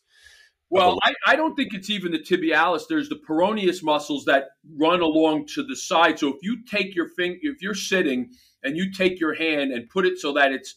Well, 0.72 0.98
I, 1.04 1.14
I 1.28 1.36
don't 1.36 1.56
think 1.56 1.74
it's 1.74 1.92
even 1.92 2.12
the 2.12 2.20
tibialis. 2.20 2.84
There's 2.90 3.08
the 3.08 3.20
peroneus 3.28 3.84
muscles 3.84 4.26
that 4.26 4.46
run 4.78 5.02
along 5.02 5.46
to 5.54 5.64
the 5.64 5.76
side. 5.76 6.18
So 6.18 6.30
if 6.30 6.38
you 6.42 6.66
take 6.66 6.96
your 6.96 7.10
finger, 7.10 7.38
if 7.44 7.62
you're 7.62 7.76
sitting 7.76 8.32
and 8.66 8.76
you 8.76 8.92
take 8.92 9.20
your 9.20 9.34
hand 9.34 9.72
and 9.72 9.90
put 9.90 10.06
it 10.06 10.20
so 10.20 10.34
that 10.34 10.52
it's 10.52 10.76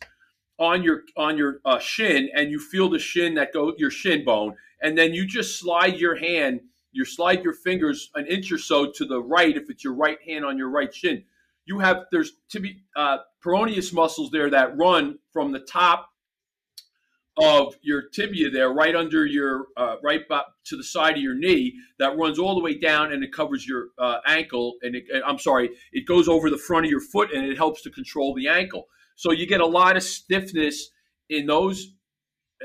on 0.58 0.82
your 0.82 1.02
on 1.16 1.36
your 1.36 1.60
uh, 1.64 1.78
shin 1.78 2.28
and 2.34 2.50
you 2.50 2.60
feel 2.60 2.88
the 2.88 2.98
shin 2.98 3.34
that 3.34 3.52
go 3.52 3.72
your 3.78 3.90
shin 3.90 4.24
bone 4.24 4.54
and 4.82 4.96
then 4.96 5.12
you 5.12 5.26
just 5.26 5.58
slide 5.58 5.98
your 5.98 6.16
hand 6.16 6.60
you 6.92 7.04
slide 7.04 7.44
your 7.44 7.52
fingers 7.52 8.10
an 8.14 8.26
inch 8.26 8.50
or 8.50 8.58
so 8.58 8.90
to 8.90 9.04
the 9.04 9.20
right 9.20 9.56
if 9.56 9.70
it's 9.70 9.84
your 9.84 9.94
right 9.94 10.18
hand 10.26 10.44
on 10.44 10.58
your 10.58 10.70
right 10.70 10.94
shin. 10.94 11.22
You 11.66 11.78
have 11.80 12.06
there's 12.10 12.32
to 12.50 12.60
be 12.60 12.82
uh, 12.96 13.18
peroneus 13.44 13.92
muscles 13.92 14.30
there 14.30 14.50
that 14.50 14.76
run 14.76 15.18
from 15.32 15.52
the 15.52 15.60
top 15.60 16.08
of 17.40 17.76
your 17.82 18.02
tibia 18.08 18.50
there, 18.50 18.70
right 18.70 18.94
under 18.94 19.24
your 19.24 19.66
uh, 19.76 19.96
right 20.02 20.22
to 20.28 20.76
the 20.76 20.84
side 20.84 21.16
of 21.16 21.22
your 21.22 21.34
knee, 21.34 21.74
that 21.98 22.16
runs 22.16 22.38
all 22.38 22.54
the 22.54 22.60
way 22.60 22.76
down 22.76 23.12
and 23.12 23.22
it 23.22 23.32
covers 23.32 23.66
your 23.66 23.88
uh, 23.98 24.18
ankle. 24.26 24.74
And 24.82 24.96
it, 24.96 25.04
I'm 25.26 25.38
sorry, 25.38 25.70
it 25.92 26.06
goes 26.06 26.28
over 26.28 26.50
the 26.50 26.58
front 26.58 26.86
of 26.86 26.90
your 26.90 27.00
foot 27.00 27.32
and 27.32 27.44
it 27.44 27.56
helps 27.56 27.82
to 27.82 27.90
control 27.90 28.34
the 28.34 28.48
ankle. 28.48 28.88
So 29.16 29.32
you 29.32 29.46
get 29.46 29.60
a 29.60 29.66
lot 29.66 29.96
of 29.96 30.02
stiffness 30.02 30.90
in 31.28 31.46
those 31.46 31.92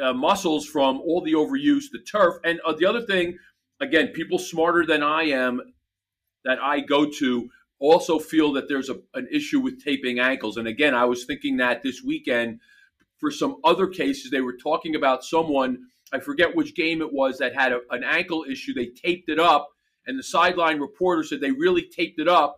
uh, 0.01 0.13
muscles 0.13 0.65
from 0.65 0.99
all 1.01 1.21
the 1.21 1.33
overuse, 1.33 1.85
the 1.91 1.99
turf. 1.99 2.35
And 2.43 2.59
uh, 2.65 2.73
the 2.73 2.85
other 2.85 3.01
thing, 3.01 3.37
again, 3.79 4.07
people 4.09 4.39
smarter 4.39 4.85
than 4.85 5.03
I 5.03 5.23
am 5.23 5.61
that 6.45 6.59
I 6.59 6.79
go 6.79 7.09
to 7.19 7.49
also 7.79 8.17
feel 8.17 8.53
that 8.53 8.69
there's 8.69 8.89
a, 8.89 8.97
an 9.13 9.27
issue 9.31 9.59
with 9.59 9.83
taping 9.83 10.19
ankles. 10.19 10.57
And 10.57 10.67
again, 10.67 10.95
I 10.95 11.05
was 11.05 11.25
thinking 11.25 11.57
that 11.57 11.83
this 11.83 12.01
weekend 12.01 12.59
for 13.23 13.31
some 13.31 13.55
other 13.63 13.87
cases. 13.87 14.29
They 14.29 14.41
were 14.41 14.57
talking 14.57 14.97
about 14.97 15.23
someone, 15.23 15.77
I 16.11 16.19
forget 16.19 16.53
which 16.53 16.75
game 16.75 17.01
it 17.01 17.13
was, 17.13 17.37
that 17.37 17.55
had 17.55 17.71
a, 17.71 17.79
an 17.89 18.03
ankle 18.03 18.43
issue. 18.49 18.73
They 18.73 18.87
taped 18.87 19.29
it 19.29 19.39
up, 19.39 19.69
and 20.05 20.19
the 20.19 20.23
sideline 20.23 20.81
reporter 20.81 21.23
said 21.23 21.39
they 21.39 21.51
really 21.51 21.83
taped 21.83 22.19
it 22.19 22.27
up 22.27 22.57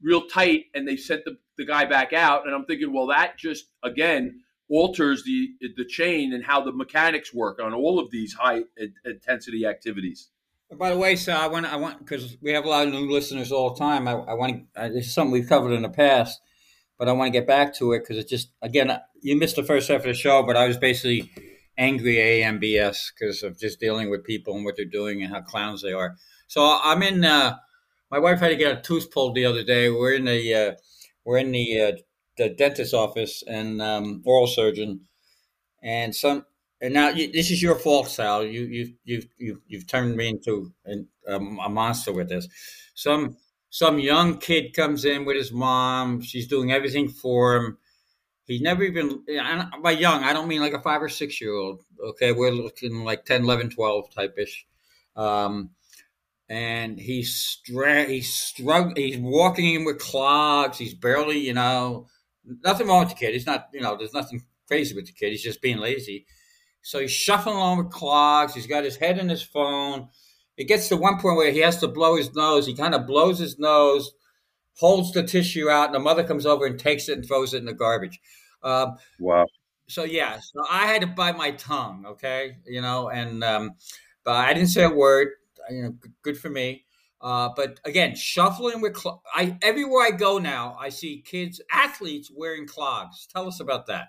real 0.00 0.28
tight, 0.28 0.66
and 0.72 0.86
they 0.86 0.96
sent 0.96 1.24
the, 1.24 1.36
the 1.58 1.66
guy 1.66 1.84
back 1.84 2.12
out. 2.12 2.46
And 2.46 2.54
I'm 2.54 2.64
thinking, 2.64 2.92
well, 2.92 3.08
that 3.08 3.36
just, 3.36 3.64
again, 3.82 4.42
alters 4.70 5.24
the 5.24 5.48
the 5.76 5.84
chain 5.84 6.32
and 6.32 6.44
how 6.44 6.62
the 6.62 6.72
mechanics 6.72 7.34
work 7.34 7.60
on 7.60 7.74
all 7.74 7.98
of 7.98 8.10
these 8.12 8.32
high 8.34 8.62
intensity 9.04 9.66
activities. 9.66 10.30
By 10.78 10.90
the 10.90 10.96
way, 10.96 11.16
Sal, 11.16 11.40
I 11.40 11.48
want 11.48 11.66
I 11.66 11.76
want 11.76 11.98
because 11.98 12.36
we 12.40 12.52
have 12.52 12.64
a 12.64 12.68
lot 12.68 12.86
of 12.86 12.92
new 12.92 13.10
listeners 13.10 13.50
all 13.50 13.74
the 13.74 13.78
time. 13.78 14.06
I, 14.06 14.12
I 14.12 14.34
want 14.34 14.74
to. 14.74 14.80
Uh, 14.80 14.88
this 14.88 15.06
is 15.06 15.14
something 15.14 15.32
we've 15.32 15.48
covered 15.48 15.72
in 15.72 15.82
the 15.82 15.88
past, 15.88 16.40
but 16.98 17.08
I 17.08 17.12
want 17.12 17.32
to 17.32 17.38
get 17.38 17.46
back 17.46 17.74
to 17.76 17.92
it 17.92 18.00
because 18.00 18.16
it 18.16 18.28
just 18.28 18.50
again 18.62 18.96
you 19.20 19.36
missed 19.36 19.56
the 19.56 19.64
first 19.64 19.88
half 19.88 20.00
of 20.00 20.06
the 20.06 20.14
show, 20.14 20.42
but 20.42 20.56
I 20.56 20.66
was 20.66 20.76
basically 20.76 21.30
angry 21.76 22.16
AMBS 22.16 23.12
because 23.18 23.42
of 23.42 23.58
just 23.58 23.80
dealing 23.80 24.10
with 24.10 24.24
people 24.24 24.54
and 24.54 24.64
what 24.64 24.76
they're 24.76 24.84
doing 24.84 25.22
and 25.22 25.32
how 25.32 25.40
clowns 25.40 25.82
they 25.82 25.92
are. 25.92 26.16
So 26.46 26.78
I'm 26.82 27.02
in. 27.02 27.24
Uh, 27.24 27.56
my 28.10 28.18
wife 28.18 28.40
had 28.40 28.48
to 28.48 28.56
get 28.56 28.78
a 28.78 28.80
tooth 28.80 29.10
pulled 29.10 29.34
the 29.34 29.46
other 29.46 29.64
day. 29.64 29.90
We're 29.90 30.14
in 30.14 30.26
the 30.26 30.54
uh, 30.54 30.72
we're 31.24 31.38
in 31.38 31.52
the 31.52 31.80
uh, 31.80 31.92
the 32.36 32.50
dentist 32.50 32.94
office 32.94 33.42
and 33.46 33.80
um, 33.80 34.22
oral 34.24 34.46
surgeon, 34.46 35.00
and 35.82 36.14
some 36.14 36.44
and 36.80 36.94
now 36.94 37.08
you, 37.08 37.32
this 37.32 37.50
is 37.50 37.62
your 37.62 37.76
fault, 37.76 38.08
Sal. 38.08 38.44
You 38.44 38.62
you 38.62 38.94
you 39.04 39.22
you 39.38 39.62
you've 39.66 39.86
turned 39.86 40.16
me 40.16 40.28
into 40.28 40.72
an, 40.84 41.08
um, 41.26 41.58
a 41.64 41.68
monster 41.68 42.12
with 42.12 42.28
this. 42.28 42.46
Some 42.94 43.36
some 43.74 43.98
young 43.98 44.38
kid 44.38 44.72
comes 44.72 45.04
in 45.04 45.24
with 45.24 45.36
his 45.36 45.50
mom. 45.50 46.20
She's 46.20 46.46
doing 46.46 46.70
everything 46.70 47.08
for 47.08 47.56
him. 47.56 47.78
He 48.44 48.60
never 48.60 48.84
even 48.84 49.24
by 49.82 49.90
young. 49.90 50.22
I 50.22 50.32
don't 50.32 50.46
mean 50.46 50.60
like 50.60 50.74
a 50.74 50.80
five 50.80 51.02
or 51.02 51.08
six 51.08 51.40
year 51.40 51.52
old. 51.52 51.80
Okay, 52.00 52.30
we're 52.30 52.52
looking 52.52 53.02
like 53.02 53.24
10, 53.24 53.42
11, 53.42 53.70
12 53.70 54.14
type 54.14 54.36
ish. 54.38 54.64
Um, 55.16 55.70
and 56.48 57.00
he's 57.00 57.34
stra- 57.34 58.04
he's 58.04 58.30
strugg- 58.30 58.96
he's 58.96 59.18
walking 59.18 59.74
in 59.74 59.84
with 59.84 59.98
clogs. 59.98 60.78
He's 60.78 60.94
barely, 60.94 61.38
you 61.38 61.54
know, 61.54 62.06
nothing 62.44 62.86
wrong 62.86 63.00
with 63.00 63.08
the 63.08 63.16
kid. 63.16 63.32
He's 63.32 63.46
not, 63.46 63.70
you 63.72 63.80
know, 63.80 63.96
there's 63.96 64.14
nothing 64.14 64.44
crazy 64.68 64.94
with 64.94 65.06
the 65.06 65.12
kid. 65.12 65.30
He's 65.30 65.42
just 65.42 65.60
being 65.60 65.78
lazy. 65.78 66.26
So 66.82 67.00
he's 67.00 67.10
shuffling 67.10 67.56
along 67.56 67.78
with 67.78 67.90
clogs. 67.90 68.54
He's 68.54 68.68
got 68.68 68.84
his 68.84 68.98
head 68.98 69.18
in 69.18 69.28
his 69.28 69.42
phone. 69.42 70.10
It 70.56 70.68
gets 70.68 70.88
to 70.88 70.96
one 70.96 71.18
point 71.18 71.36
where 71.36 71.50
he 71.50 71.60
has 71.60 71.78
to 71.78 71.88
blow 71.88 72.16
his 72.16 72.34
nose. 72.34 72.66
He 72.66 72.74
kind 72.74 72.94
of 72.94 73.06
blows 73.06 73.38
his 73.38 73.58
nose, 73.58 74.12
holds 74.78 75.12
the 75.12 75.22
tissue 75.22 75.68
out, 75.68 75.86
and 75.86 75.94
the 75.94 76.00
mother 76.00 76.24
comes 76.24 76.46
over 76.46 76.64
and 76.66 76.78
takes 76.78 77.08
it 77.08 77.18
and 77.18 77.26
throws 77.26 77.54
it 77.54 77.58
in 77.58 77.64
the 77.64 77.74
garbage. 77.74 78.20
Um, 78.62 78.96
wow. 79.18 79.46
So 79.86 80.04
yeah, 80.04 80.38
so 80.40 80.64
I 80.70 80.86
had 80.86 81.02
to 81.02 81.06
bite 81.06 81.36
my 81.36 81.50
tongue. 81.52 82.04
Okay, 82.06 82.56
you 82.66 82.80
know, 82.80 83.10
and 83.10 83.44
um, 83.44 83.72
but 84.24 84.36
I 84.36 84.54
didn't 84.54 84.68
say 84.68 84.84
a 84.84 84.90
word. 84.90 85.28
You 85.70 85.82
know, 85.82 85.94
good 86.22 86.38
for 86.38 86.50
me. 86.50 86.84
Uh, 87.20 87.50
but 87.56 87.80
again, 87.84 88.14
shuffling 88.14 88.80
with 88.80 88.96
cl- 88.96 89.22
I 89.34 89.58
everywhere 89.62 90.06
I 90.06 90.10
go 90.10 90.38
now, 90.38 90.76
I 90.78 90.90
see 90.90 91.22
kids, 91.24 91.60
athletes 91.72 92.30
wearing 92.34 92.66
clogs. 92.66 93.26
Tell 93.26 93.46
us 93.46 93.60
about 93.60 93.86
that. 93.86 94.08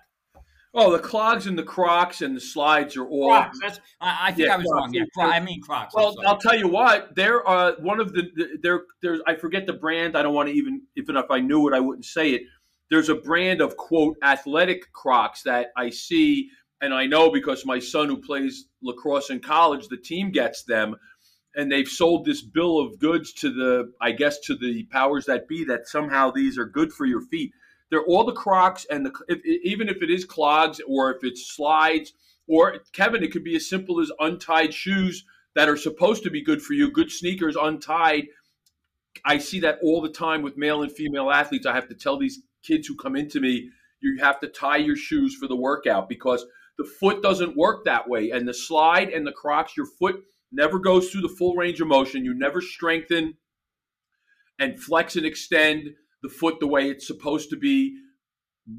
Oh, 0.78 0.92
the 0.92 0.98
clogs 0.98 1.46
and 1.46 1.58
the 1.58 1.62
Crocs 1.62 2.20
and 2.20 2.36
the 2.36 2.40
slides 2.40 2.98
are 2.98 3.06
all. 3.06 3.30
Crocs. 3.30 3.58
That's, 3.62 3.80
I, 3.98 4.28
I 4.28 4.32
think 4.32 4.48
yeah, 4.48 4.54
I 4.54 4.58
was 4.58 4.66
Crocs. 4.66 4.82
wrong. 4.82 4.94
Yeah, 4.94 5.26
I 5.26 5.40
mean 5.40 5.62
Crocs. 5.62 5.94
Well, 5.94 6.14
I'll 6.26 6.36
tell 6.36 6.54
you 6.54 6.68
what. 6.68 7.14
They're 7.16 7.48
uh, 7.48 7.72
one 7.80 7.98
of 7.98 8.12
the. 8.12 8.58
There, 8.60 8.82
there's. 9.00 9.20
I 9.26 9.36
forget 9.36 9.66
the 9.66 9.72
brand. 9.72 10.18
I 10.18 10.22
don't 10.22 10.34
want 10.34 10.50
to 10.50 10.54
even. 10.54 10.82
Even 10.94 11.16
if 11.16 11.30
I 11.30 11.40
knew 11.40 11.66
it, 11.66 11.74
I 11.74 11.80
wouldn't 11.80 12.04
say 12.04 12.32
it. 12.32 12.42
There's 12.90 13.08
a 13.08 13.14
brand 13.14 13.62
of 13.62 13.78
quote 13.78 14.16
athletic 14.22 14.92
Crocs 14.92 15.42
that 15.44 15.68
I 15.78 15.88
see, 15.88 16.50
and 16.82 16.92
I 16.92 17.06
know 17.06 17.30
because 17.30 17.64
my 17.64 17.78
son 17.78 18.08
who 18.08 18.20
plays 18.20 18.66
lacrosse 18.82 19.30
in 19.30 19.40
college, 19.40 19.88
the 19.88 19.96
team 19.96 20.30
gets 20.30 20.62
them, 20.64 20.94
and 21.54 21.72
they've 21.72 21.88
sold 21.88 22.26
this 22.26 22.42
bill 22.42 22.78
of 22.78 22.98
goods 22.98 23.32
to 23.34 23.50
the, 23.50 23.92
I 24.02 24.12
guess, 24.12 24.40
to 24.40 24.54
the 24.54 24.84
powers 24.92 25.24
that 25.24 25.48
be 25.48 25.64
that 25.64 25.88
somehow 25.88 26.30
these 26.30 26.58
are 26.58 26.66
good 26.66 26.92
for 26.92 27.06
your 27.06 27.22
feet 27.22 27.52
they're 27.90 28.04
all 28.04 28.24
the 28.24 28.32
Crocs 28.32 28.86
and 28.90 29.06
the 29.06 29.12
if, 29.28 29.44
even 29.44 29.88
if 29.88 30.02
it 30.02 30.10
is 30.10 30.24
clogs 30.24 30.80
or 30.86 31.12
if 31.12 31.22
it's 31.22 31.54
slides 31.54 32.12
or 32.48 32.78
Kevin, 32.92 33.22
it 33.22 33.32
could 33.32 33.44
be 33.44 33.56
as 33.56 33.68
simple 33.68 34.00
as 34.00 34.10
untied 34.20 34.72
shoes 34.72 35.24
that 35.54 35.68
are 35.68 35.76
supposed 35.76 36.22
to 36.22 36.30
be 36.30 36.42
good 36.42 36.62
for 36.62 36.74
you, 36.74 36.90
good 36.90 37.10
sneakers 37.10 37.56
untied. 37.56 38.26
I 39.24 39.38
see 39.38 39.60
that 39.60 39.78
all 39.82 40.00
the 40.02 40.10
time 40.10 40.42
with 40.42 40.56
male 40.56 40.82
and 40.82 40.92
female 40.92 41.30
athletes. 41.30 41.66
I 41.66 41.74
have 41.74 41.88
to 41.88 41.94
tell 41.94 42.18
these 42.18 42.42
kids 42.62 42.86
who 42.86 42.94
come 42.94 43.16
into 43.16 43.40
me, 43.40 43.70
you 44.00 44.18
have 44.20 44.38
to 44.40 44.48
tie 44.48 44.76
your 44.76 44.96
shoes 44.96 45.34
for 45.34 45.48
the 45.48 45.56
workout 45.56 46.08
because 46.08 46.44
the 46.76 46.84
foot 46.84 47.22
doesn't 47.22 47.56
work 47.56 47.84
that 47.84 48.08
way. 48.08 48.30
And 48.30 48.46
the 48.46 48.54
slide 48.54 49.08
and 49.08 49.26
the 49.26 49.32
Crocs, 49.32 49.76
your 49.76 49.86
foot 49.86 50.22
never 50.52 50.78
goes 50.78 51.10
through 51.10 51.22
the 51.22 51.28
full 51.28 51.54
range 51.54 51.80
of 51.80 51.88
motion. 51.88 52.24
You 52.24 52.34
never 52.34 52.60
strengthen 52.60 53.34
and 54.58 54.78
flex 54.78 55.16
and 55.16 55.24
extend 55.24 55.94
the 56.26 56.34
foot 56.34 56.58
the 56.58 56.66
way 56.66 56.90
it's 56.90 57.06
supposed 57.06 57.50
to 57.50 57.56
be 57.56 57.96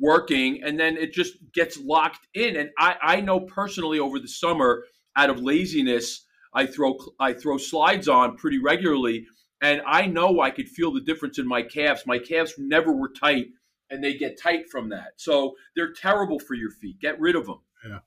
working 0.01 0.61
and 0.63 0.77
then 0.77 0.97
it 0.97 1.13
just 1.13 1.35
gets 1.53 1.79
locked 1.79 2.27
in 2.33 2.57
and 2.57 2.69
I, 2.77 2.95
I 3.01 3.21
know 3.21 3.39
personally 3.39 3.99
over 3.99 4.19
the 4.19 4.27
summer 4.27 4.83
out 5.15 5.29
of 5.29 5.39
laziness 5.39 6.25
I 6.53 6.65
throw 6.65 6.97
I 7.21 7.31
throw 7.31 7.57
slides 7.57 8.09
on 8.09 8.35
pretty 8.35 8.59
regularly 8.59 9.27
and 9.61 9.81
I 9.87 10.05
know 10.05 10.41
I 10.41 10.51
could 10.51 10.67
feel 10.67 10.91
the 10.91 10.99
difference 10.99 11.39
in 11.39 11.47
my 11.47 11.61
calves 11.61 12.03
my 12.05 12.19
calves 12.19 12.53
never 12.57 12.91
were 12.91 13.11
tight 13.17 13.47
and 13.89 14.03
they 14.03 14.15
get 14.15 14.41
tight 14.41 14.69
from 14.69 14.89
that 14.89 15.13
so 15.15 15.53
they're 15.73 15.93
terrible 15.93 16.39
for 16.39 16.53
your 16.53 16.71
feet 16.71 16.99
get 16.99 17.17
rid 17.17 17.37
of 17.37 17.45
them 17.45 17.61
yeah 17.89 17.99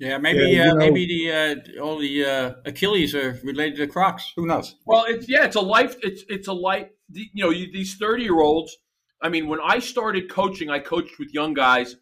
yeah, 0.00 0.16
maybe 0.18 0.50
yeah, 0.50 0.70
uh, 0.70 0.74
know, 0.74 0.76
maybe 0.76 1.06
the 1.06 1.32
uh, 1.32 1.82
all 1.82 1.98
the 1.98 2.24
uh, 2.24 2.52
Achilles 2.64 3.16
are 3.16 3.36
related 3.42 3.78
to 3.78 3.88
Crocs. 3.88 4.32
Who 4.36 4.46
knows? 4.46 4.76
Well, 4.86 5.04
it's 5.08 5.28
yeah, 5.28 5.44
it's 5.44 5.56
a 5.56 5.60
life. 5.60 5.96
It's 6.02 6.22
it's 6.28 6.46
a 6.46 6.52
life. 6.52 6.86
You 7.10 7.44
know, 7.44 7.50
you, 7.50 7.72
these 7.72 7.96
thirty 7.96 8.22
year 8.22 8.38
olds 8.38 8.76
I 9.20 9.28
mean, 9.28 9.48
when 9.48 9.60
I 9.62 9.78
started 9.78 10.30
coaching, 10.30 10.70
I 10.70 10.78
coached 10.78 11.18
with 11.18 11.34
young 11.34 11.54
guys. 11.54 11.96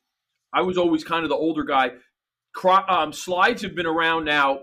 I 0.53 0.63
was 0.63 0.79
always 0.79 1.05
kind 1.05 1.25
of 1.25 1.31
the 1.31 1.37
older 1.37 1.65
guy. 1.65 1.93
Um, 2.89 3.13
slides 3.13 3.63
have 3.63 3.75
been 3.75 3.87
around 3.87 4.25
now 4.25 4.61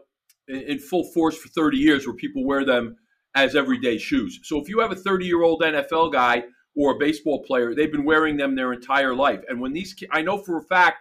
in, 0.47 0.62
in 0.62 0.80
full 0.80 1.12
force 1.14 1.38
for 1.38 1.49
30 1.49 1.78
years 1.78 2.06
where 2.06 2.16
people 2.16 2.45
wear 2.45 2.66
them 2.66 2.97
as 3.36 3.56
everyday 3.56 3.97
shoes. 3.97 4.39
So 4.43 4.60
if 4.60 4.70
you 4.70 4.80
have 4.80 4.91
a 4.91 4.95
30 4.95 5.26
year 5.26 5.41
old 5.41 5.62
NFL 5.62 6.12
guy 6.12 6.43
or 6.76 6.95
a 6.95 6.97
baseball 6.97 7.43
player, 7.43 7.74
they've 7.74 7.91
been 7.91 8.06
wearing 8.06 8.38
them 8.38 8.56
their 8.56 8.74
entire 8.74 9.16
life. 9.16 9.41
And 9.47 9.60
when 9.60 9.74
these, 9.74 9.95
I 10.12 10.22
know 10.22 10.38
for 10.38 10.58
a 10.58 10.64
fact, 10.64 10.97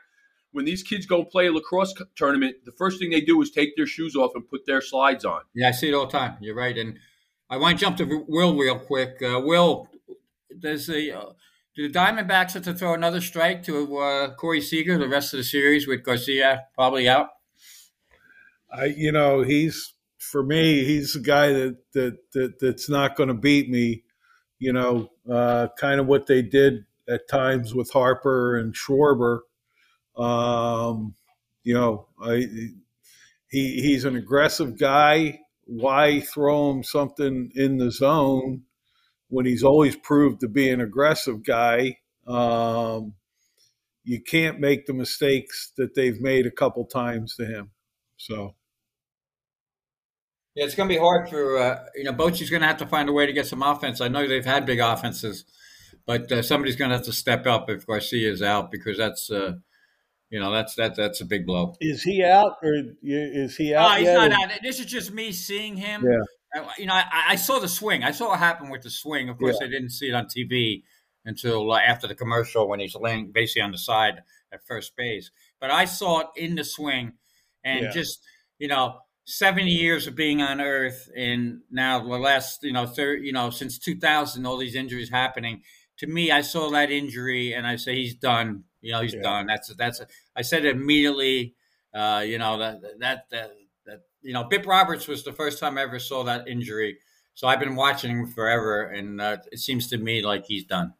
when 0.52 0.64
these 0.66 0.82
kids 0.82 1.06
go 1.06 1.24
play 1.24 1.46
a 1.46 1.52
lacrosse 1.52 1.94
tournament, 2.14 2.56
the 2.64 2.72
first 2.72 2.98
thing 2.98 3.10
they 3.10 3.22
do 3.22 3.40
is 3.40 3.50
take 3.50 3.74
their 3.76 3.86
shoes 3.86 4.14
off 4.14 4.32
and 4.34 4.46
put 4.46 4.66
their 4.66 4.82
slides 4.82 5.24
on. 5.24 5.42
Yeah, 5.54 5.68
I 5.68 5.70
see 5.72 5.88
it 5.88 5.94
all 5.94 6.06
the 6.06 6.12
time. 6.12 6.36
You're 6.40 6.54
right. 6.54 6.76
And 6.76 6.98
I 7.48 7.56
want 7.56 7.78
to 7.78 7.84
jump 7.84 7.96
to 7.98 8.24
Will 8.28 8.56
real 8.56 8.78
quick. 8.78 9.22
Uh, 9.22 9.40
Will, 9.40 9.88
does 10.60 10.86
the 10.86 11.12
uh, 11.12 11.32
do 11.74 11.88
the 11.88 11.98
Diamondbacks 11.98 12.52
have 12.52 12.64
to 12.64 12.74
throw 12.74 12.94
another 12.94 13.20
strike 13.20 13.62
to 13.64 13.96
uh, 13.98 14.34
Corey 14.34 14.60
Seager 14.60 14.98
the 14.98 15.08
rest 15.08 15.32
of 15.32 15.38
the 15.38 15.44
series 15.44 15.86
with 15.86 16.04
Garcia 16.04 16.66
probably 16.74 17.08
out? 17.08 17.28
I, 18.70 18.86
you 18.86 19.12
know, 19.12 19.42
he's 19.42 19.94
for 20.18 20.42
me, 20.42 20.84
he's 20.84 21.14
the 21.14 21.20
guy 21.20 21.52
that 21.52 21.78
that, 21.94 22.18
that 22.32 22.58
that's 22.60 22.88
not 22.88 23.16
going 23.16 23.28
to 23.28 23.34
beat 23.34 23.70
me. 23.70 24.04
You 24.58 24.72
know, 24.72 25.08
uh, 25.30 25.68
kind 25.78 25.98
of 25.98 26.06
what 26.06 26.26
they 26.26 26.42
did 26.42 26.84
at 27.08 27.28
times 27.28 27.74
with 27.74 27.90
Harper 27.90 28.56
and 28.56 28.74
Schwarber. 28.74 29.40
Um, 30.16 31.14
you 31.64 31.74
know, 31.74 32.06
I 32.22 32.46
he 33.48 33.80
he's 33.80 34.04
an 34.04 34.16
aggressive 34.16 34.78
guy. 34.78 35.40
Why 35.64 36.20
throw 36.20 36.70
him 36.70 36.82
something 36.82 37.50
in 37.54 37.78
the 37.78 37.90
zone? 37.90 38.62
When 39.32 39.46
he's 39.46 39.64
always 39.64 39.96
proved 39.96 40.40
to 40.40 40.48
be 40.48 40.68
an 40.68 40.82
aggressive 40.82 41.42
guy. 41.42 41.96
Um, 42.26 43.14
you 44.04 44.20
can't 44.20 44.60
make 44.60 44.84
the 44.84 44.92
mistakes 44.92 45.72
that 45.78 45.94
they've 45.94 46.20
made 46.20 46.44
a 46.46 46.50
couple 46.50 46.84
times 46.84 47.34
to 47.36 47.46
him. 47.46 47.70
So. 48.18 48.54
Yeah, 50.54 50.66
it's 50.66 50.74
going 50.74 50.86
to 50.86 50.94
be 50.94 51.00
hard 51.00 51.30
for 51.30 51.56
uh, 51.56 51.84
you 51.94 52.04
know 52.04 52.12
Bochy's 52.12 52.50
going 52.50 52.60
to 52.60 52.66
have 52.66 52.76
to 52.76 52.86
find 52.86 53.08
a 53.08 53.12
way 53.12 53.24
to 53.24 53.32
get 53.32 53.46
some 53.46 53.62
offense. 53.62 54.02
I 54.02 54.08
know 54.08 54.28
they've 54.28 54.44
had 54.44 54.66
big 54.66 54.80
offenses, 54.80 55.46
but 56.04 56.30
uh, 56.30 56.42
somebody's 56.42 56.76
going 56.76 56.90
to 56.90 56.96
have 56.98 57.06
to 57.06 57.12
step 57.12 57.46
up 57.46 57.70
if 57.70 57.86
Garcia 57.86 58.30
is 58.30 58.42
out 58.42 58.70
because 58.70 58.98
that's 58.98 59.30
uh, 59.30 59.54
you 60.28 60.38
know 60.38 60.52
that's 60.52 60.74
that 60.74 60.94
that's 60.94 61.22
a 61.22 61.24
big 61.24 61.46
blow. 61.46 61.74
Is 61.80 62.02
he 62.02 62.22
out 62.22 62.56
or 62.62 62.82
is 63.02 63.56
he 63.56 63.74
out? 63.74 63.92
No, 63.92 63.96
he's 63.96 64.04
yet? 64.04 64.28
not 64.28 64.32
out. 64.32 64.58
This 64.62 64.78
is 64.78 64.84
just 64.84 65.10
me 65.10 65.32
seeing 65.32 65.78
him. 65.78 66.04
Yeah 66.04 66.20
you 66.78 66.86
know, 66.86 66.94
I, 66.94 67.04
I, 67.30 67.36
saw 67.36 67.58
the 67.58 67.68
swing. 67.68 68.04
I 68.04 68.10
saw 68.10 68.28
what 68.28 68.38
happened 68.38 68.70
with 68.70 68.82
the 68.82 68.90
swing. 68.90 69.28
Of 69.28 69.38
course, 69.38 69.56
yeah. 69.60 69.66
I 69.66 69.70
didn't 69.70 69.90
see 69.90 70.08
it 70.08 70.14
on 70.14 70.26
TV 70.26 70.82
until 71.24 71.72
uh, 71.72 71.78
after 71.78 72.06
the 72.06 72.14
commercial 72.14 72.68
when 72.68 72.80
he's 72.80 72.94
laying 72.94 73.32
basically 73.32 73.62
on 73.62 73.72
the 73.72 73.78
side 73.78 74.22
at 74.52 74.66
first 74.66 74.94
base. 74.96 75.30
But 75.60 75.70
I 75.70 75.84
saw 75.86 76.20
it 76.20 76.26
in 76.36 76.54
the 76.56 76.64
swing, 76.64 77.14
and 77.64 77.84
yeah. 77.84 77.90
just 77.90 78.20
you 78.58 78.68
know, 78.68 78.98
seventy 79.24 79.70
years 79.70 80.06
of 80.06 80.14
being 80.14 80.42
on 80.42 80.60
Earth, 80.60 81.08
and 81.16 81.60
now 81.70 82.00
the 82.00 82.18
last 82.18 82.62
you 82.62 82.72
know, 82.72 82.86
third, 82.86 83.24
you 83.24 83.32
know, 83.32 83.50
since 83.50 83.78
two 83.78 83.98
thousand, 83.98 84.46
all 84.46 84.58
these 84.58 84.74
injuries 84.74 85.10
happening. 85.10 85.62
To 85.98 86.06
me, 86.06 86.30
I 86.30 86.40
saw 86.40 86.70
that 86.70 86.90
injury, 86.90 87.52
and 87.52 87.66
I 87.66 87.76
say 87.76 87.94
he's 87.94 88.14
done. 88.14 88.64
You 88.80 88.92
know, 88.92 89.02
he's 89.02 89.14
Yeah. 89.14 89.22
done. 89.22 89.46
That's 89.46 89.74
that's. 89.76 90.00
I 90.36 90.42
said 90.42 90.64
immediately. 90.64 91.54
Uh, 91.94 92.24
you 92.26 92.38
know 92.38 92.58
that 92.58 92.80
that 93.00 93.26
that 93.30 93.52
you 94.22 94.32
know, 94.32 94.44
Bip 94.44 94.66
Roberts 94.66 95.08
was 95.08 95.24
the 95.24 95.32
first 95.32 95.58
time 95.58 95.78
I 95.78 95.82
ever 95.82 95.98
saw 95.98 96.24
that 96.24 96.48
injury. 96.48 96.98
So 97.34 97.48
I've 97.48 97.60
been 97.60 97.76
watching 97.76 98.10
him 98.10 98.26
forever, 98.26 98.84
and 98.84 99.20
uh, 99.20 99.38
it 99.50 99.58
seems 99.58 99.88
to 99.88 99.98
me 99.98 100.22
like 100.22 100.44
he's 100.46 100.64
done. 100.64 100.94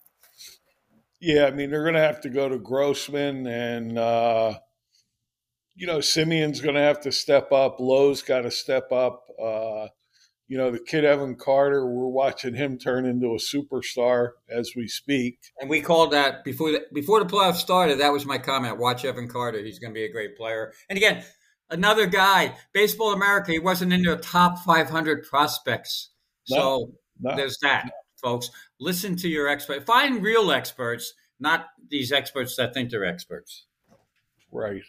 Yeah, 1.20 1.45
I 1.45 1.51
mean 1.51 1.70
they're 1.70 1.85
going 1.85 1.95
to 1.95 2.01
have 2.01 2.20
to 2.23 2.31
go 2.31 2.49
to 2.49 2.59
Grossman, 2.59 3.47
and 3.47 3.99
uh, 3.99 4.55
you 5.75 5.87
know 5.87 5.99
Semien's 5.99 6.61
going 6.61 6.75
to 6.75 6.81
have 6.81 7.01
to 7.03 7.12
step 7.12 7.53
up. 7.53 7.79
Lowe's 7.79 8.23
got 8.23 8.43
to 8.43 8.51
step 8.51 8.91
up. 8.91 9.25
Uh, 9.41 9.89
you 10.49 10.59
know 10.59 10.70
the 10.70 10.81
kid 10.81 11.05
Evan 11.05 11.37
Carter, 11.37 11.87
we're 11.87 12.09
watching 12.09 12.55
him 12.55 12.79
turn 12.79 13.07
into 13.07 13.35
a 13.35 13.39
superstar 13.39 14.31
as 14.51 14.73
we 14.75 14.89
speak. 14.89 15.39
And 15.61 15.68
we 15.68 15.81
called 15.81 16.12
that 16.12 16.45
before 16.45 16.73
the, 16.73 16.83
before 16.93 17.23
the 17.23 17.31
playoffs 17.31 17.57
started. 17.57 18.01
That 18.01 18.12
was 18.12 18.27
my 18.27 18.39
comment. 18.39 18.79
Watch 18.79 19.05
Evan 19.05 19.29
Carter; 19.29 19.62
he's 19.62 19.79
going 19.79 19.93
to 19.93 19.99
be 19.99 20.05
a 20.05 20.12
great 20.12 20.37
player. 20.37 20.73
And 20.89 20.97
again, 20.97 21.23
another 21.71 22.07
guy, 22.07 22.57
Baseball 22.73 23.13
America. 23.13 23.53
He 23.53 23.59
wasn't 23.59 23.93
in 23.93 24.03
their 24.03 24.17
top 24.17 24.59
500 24.61 25.25
prospects. 25.25 26.11
So 26.45 26.93
No. 27.21 27.37
there's 27.37 27.59
that, 27.63 27.91
folks. 28.21 28.51
Listen 28.81 29.17
to 29.17 29.29
your 29.29 29.49
expert. 29.49 29.87
Find 29.87 30.23
real 30.23 30.51
experts, 30.51 31.15
not 31.39 31.67
these 31.89 32.13
experts 32.13 32.57
that 32.57 32.75
think 32.75 32.91
they're 32.91 33.05
experts. 33.05 33.67
Right. 34.51 34.83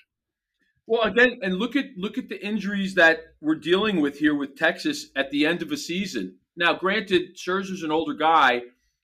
Well, 0.85 1.03
again, 1.03 1.39
and 1.41 1.55
look 1.55 1.75
at 1.77 1.85
look 1.95 2.17
at 2.17 2.27
the 2.27 2.43
injuries 2.45 2.95
that 2.95 3.21
we're 3.39 3.55
dealing 3.55 4.01
with 4.01 4.19
here 4.19 4.35
with 4.35 4.57
Texas 4.57 5.07
at 5.15 5.31
the 5.31 5.45
end 5.45 5.61
of 5.61 5.71
a 5.71 5.77
season. 5.77 6.37
Now, 6.57 6.73
granted, 6.73 7.37
Scherzer's 7.37 7.83
an 7.83 7.91
older 7.91 8.13
guy. 8.13 8.63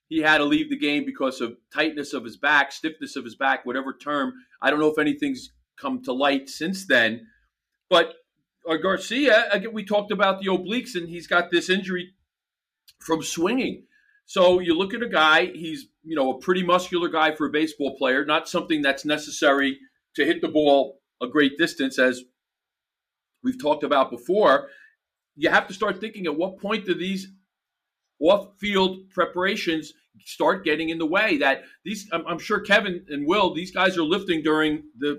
He 0.09 0.19
had 0.19 0.39
to 0.39 0.43
leave 0.45 0.69
the 0.69 0.77
game 0.77 1.05
because 1.05 1.39
of 1.39 1.55
tightness 1.73 2.13
of 2.13 2.25
his 2.25 2.35
back, 2.35 2.71
stiffness 2.71 3.15
of 3.15 3.23
his 3.23 3.35
back, 3.35 3.65
whatever 3.65 3.93
term. 3.93 4.33
I 4.61 4.69
don't 4.69 4.79
know 4.79 4.89
if 4.91 4.99
anything's 4.99 5.51
come 5.77 6.03
to 6.03 6.11
light 6.13 6.49
since 6.49 6.85
then. 6.85 7.27
But 7.89 8.13
uh, 8.69 8.77
Garcia, 8.77 9.47
again, 9.51 9.73
we 9.73 9.83
talked 9.83 10.11
about 10.11 10.39
the 10.39 10.47
obliques, 10.47 10.95
and 10.95 11.09
he's 11.09 11.27
got 11.27 11.51
this 11.51 11.69
injury 11.69 12.13
from 12.99 13.23
swinging. 13.23 13.85
So 14.25 14.59
you 14.59 14.77
look 14.77 14.93
at 14.93 15.01
a 15.01 15.09
guy; 15.09 15.47
he's 15.47 15.87
you 16.03 16.15
know 16.15 16.33
a 16.33 16.39
pretty 16.39 16.63
muscular 16.63 17.09
guy 17.09 17.35
for 17.35 17.47
a 17.47 17.51
baseball 17.51 17.97
player, 17.97 18.25
not 18.25 18.47
something 18.47 18.81
that's 18.81 19.05
necessary 19.05 19.79
to 20.15 20.25
hit 20.25 20.41
the 20.41 20.47
ball 20.47 20.99
a 21.21 21.27
great 21.27 21.57
distance, 21.57 21.97
as 21.97 22.21
we've 23.43 23.61
talked 23.61 23.83
about 23.83 24.11
before. 24.11 24.69
You 25.35 25.49
have 25.49 25.67
to 25.67 25.73
start 25.73 25.99
thinking 25.99 26.25
at 26.25 26.35
what 26.35 26.59
point 26.59 26.85
do 26.85 26.93
these 26.93 27.27
off-field 28.19 29.09
preparations 29.09 29.93
start 30.25 30.65
getting 30.65 30.89
in 30.89 30.97
the 30.97 31.05
way? 31.05 31.37
That 31.37 31.63
these, 31.85 32.07
I'm, 32.11 32.25
I'm 32.27 32.39
sure 32.39 32.59
Kevin 32.59 33.05
and 33.09 33.25
Will, 33.25 33.53
these 33.53 33.71
guys 33.71 33.97
are 33.97 34.03
lifting 34.03 34.43
during 34.43 34.83
the 34.97 35.17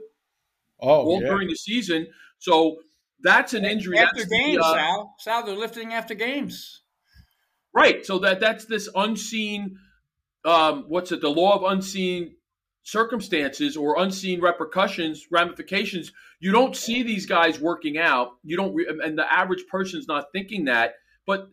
Oh, 0.83 1.03
all 1.03 1.23
yeah. 1.23 1.29
during 1.29 1.49
the 1.49 1.57
season, 1.57 2.07
so 2.41 2.79
that's 3.23 3.55
an 3.55 3.65
injury. 3.65 3.99
After 3.99 4.17
That's 4.17 4.29
the, 4.29 4.39
games, 4.39 4.65
uh, 4.65 4.75
Sal. 4.75 5.15
Sal, 5.19 5.47
they're 5.47 5.57
lifting 5.57 5.93
after 5.93 6.15
games. 6.15 6.83
Right. 7.73 8.05
So 8.05 8.19
that 8.21 8.41
that's 8.41 8.65
this 8.65 8.89
unseen 8.95 9.79
um 10.45 10.85
what's 10.89 11.13
it, 11.13 11.21
the 11.21 11.29
law 11.29 11.55
of 11.55 11.71
unseen 11.71 12.35
circumstances 12.83 13.77
or 13.77 14.01
unseen 14.03 14.41
repercussions, 14.41 15.27
ramifications. 15.31 16.13
You 16.41 16.51
don't 16.51 16.75
see 16.75 17.03
these 17.03 17.27
guys 17.27 17.61
working 17.61 17.99
out. 17.99 18.31
You 18.43 18.57
don't 18.57 18.75
re- 18.75 18.89
and 19.05 19.17
the 19.17 19.31
average 19.31 19.67
person's 19.71 20.09
not 20.09 20.33
thinking 20.33 20.65
that. 20.65 20.95
But 21.27 21.49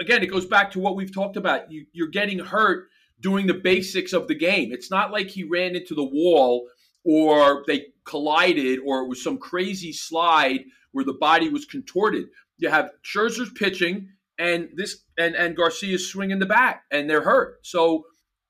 again, 0.00 0.22
it 0.22 0.26
goes 0.26 0.44
back 0.44 0.72
to 0.72 0.80
what 0.80 0.96
we've 0.96 1.14
talked 1.14 1.36
about. 1.36 1.70
You 1.70 1.86
you're 1.92 2.08
getting 2.08 2.40
hurt 2.40 2.88
doing 3.20 3.46
the 3.46 3.54
basics 3.54 4.12
of 4.12 4.26
the 4.26 4.34
game. 4.34 4.72
It's 4.72 4.90
not 4.90 5.12
like 5.12 5.28
he 5.28 5.44
ran 5.44 5.76
into 5.76 5.94
the 5.94 6.04
wall 6.04 6.68
or 7.04 7.64
they 7.66 7.86
collided 8.08 8.80
or 8.84 9.02
it 9.02 9.08
was 9.08 9.22
some 9.22 9.38
crazy 9.38 9.92
slide 9.92 10.64
where 10.92 11.04
the 11.04 11.12
body 11.12 11.48
was 11.48 11.64
contorted. 11.64 12.26
You 12.56 12.70
have 12.70 12.90
Scherzer's 13.04 13.50
pitching 13.54 14.08
and 14.38 14.70
this 14.74 15.04
and 15.18 15.34
and 15.34 15.56
Garcia's 15.56 16.08
swinging 16.08 16.38
the 16.38 16.46
bat, 16.46 16.80
and 16.90 17.08
they're 17.08 17.22
hurt. 17.22 17.58
So 17.62 18.06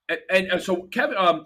and, 0.09 0.21
and, 0.31 0.47
and 0.47 0.63
so 0.63 0.83
Kevin, 0.83 1.17
um, 1.17 1.45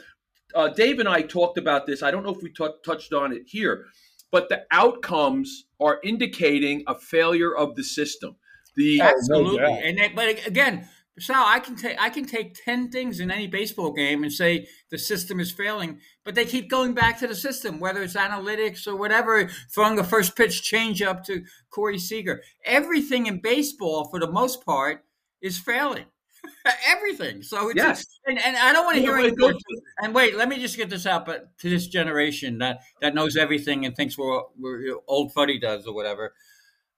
uh, 0.55 0.69
Dave 0.69 0.99
and 0.99 1.09
I 1.09 1.23
talked 1.23 1.59
about 1.59 1.87
this. 1.87 2.03
I 2.03 2.11
don't 2.11 2.25
know 2.25 2.35
if 2.35 2.43
we 2.43 2.51
t- 2.51 2.69
touched 2.85 3.13
on 3.13 3.33
it 3.33 3.43
here, 3.47 3.87
but 4.31 4.49
the 4.49 4.65
outcomes 4.71 5.65
are 5.81 5.99
indicating 6.05 6.85
a 6.87 6.95
failure 6.95 7.55
of 7.55 7.75
the 7.75 7.83
system. 7.83 8.37
The 8.77 9.01
Absolutely. 9.01 9.59
doubt. 9.59 9.83
and 9.83 9.99
that, 9.99 10.15
but 10.15 10.47
again, 10.47 10.89
Sal, 11.23 11.45
I 11.47 11.61
can 11.61 11.77
take 11.77 11.97
I 12.01 12.11
can 12.11 12.25
take 12.25 12.55
ten 12.65 12.91
things 12.91 13.21
in 13.21 13.31
any 13.31 13.47
baseball 13.47 13.93
game 13.93 14.23
and 14.25 14.33
say 14.33 14.67
the 14.91 14.99
system 14.99 15.41
is 15.41 15.53
failing, 15.53 16.01
but 16.25 16.35
they 16.35 16.45
keep 16.45 16.69
going 16.69 16.95
back 16.95 17.19
to 17.21 17.27
the 17.27 17.35
system, 17.35 17.79
whether 17.81 18.03
it's 18.03 18.17
analytics 18.17 18.87
or 18.87 18.97
whatever, 18.97 19.49
throwing 19.73 19.99
a 19.99 20.05
first 20.05 20.37
pitch 20.37 20.63
change 20.63 21.01
up 21.01 21.25
to 21.27 21.45
Corey 21.71 21.99
Seager. 21.99 22.43
Everything 22.65 23.27
in 23.27 23.41
baseball, 23.41 24.09
for 24.11 24.19
the 24.21 24.31
most 24.31 24.65
part, 24.67 25.05
is 25.41 25.59
failing. 25.59 26.07
Everything. 26.87 27.43
So 27.43 27.69
it's 27.69 27.77
Yes. 27.77 28.05
and, 28.27 28.39
and 28.39 28.57
I 28.57 28.73
don't 28.73 28.85
want 28.85 28.97
to 28.97 29.03
Yeah, 29.03 29.17
hear 29.17 29.31
but 29.37 29.45
any 29.45 29.57
it. 29.57 29.83
And 30.03 30.15
wait, 30.15 30.37
let 30.37 30.49
me 30.49 30.59
just 30.59 30.77
get 30.77 30.91
this 30.91 31.07
out. 31.07 31.25
But 31.25 31.57
to 31.59 31.71
this 31.71 31.87
generation 31.87 32.59
that 32.59 32.81
that 33.01 33.15
knows 33.15 33.37
everything 33.37 33.87
and 33.87 33.95
thinks 33.95 34.19
we're, 34.19 34.43
we're 34.59 34.97
old 35.07 35.33
fuddy 35.33 35.59
does 35.59 35.87
or 35.87 35.95
whatever, 35.95 36.35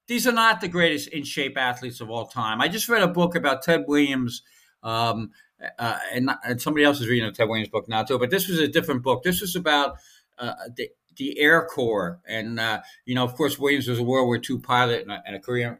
these 0.07 0.27
are 0.27 0.31
not 0.31 0.61
the 0.61 0.67
greatest 0.67 1.09
in 1.09 1.23
shape 1.23 1.57
athletes 1.57 2.01
of 2.01 2.09
all 2.09 2.27
time. 2.27 2.61
I 2.61 2.67
just 2.67 2.89
read 2.89 3.01
a 3.01 3.07
book 3.07 3.35
about 3.35 3.63
Ted 3.63 3.85
Williams, 3.87 4.43
um, 4.83 5.31
uh, 5.79 5.97
and, 6.13 6.29
and 6.43 6.61
somebody 6.61 6.85
else 6.85 6.99
is 7.01 7.07
reading 7.07 7.27
a 7.27 7.31
Ted 7.31 7.49
Williams 7.49 7.69
book 7.69 7.87
now 7.87 8.03
too. 8.03 8.19
But 8.19 8.29
this 8.29 8.47
was 8.47 8.59
a 8.59 8.67
different 8.67 9.03
book. 9.03 9.23
This 9.23 9.41
was 9.41 9.55
about 9.55 9.97
uh, 10.37 10.53
the 10.75 10.89
the 11.17 11.39
Air 11.39 11.65
Corps, 11.65 12.19
and 12.27 12.59
uh, 12.59 12.81
you 13.05 13.15
know, 13.15 13.23
of 13.23 13.35
course, 13.35 13.57
Williams 13.57 13.87
was 13.87 13.99
a 13.99 14.03
World 14.03 14.27
War 14.27 14.37
II 14.37 14.59
pilot 14.59 15.01
and 15.03 15.11
a, 15.11 15.23
and 15.25 15.35
a 15.35 15.39
Korean. 15.39 15.77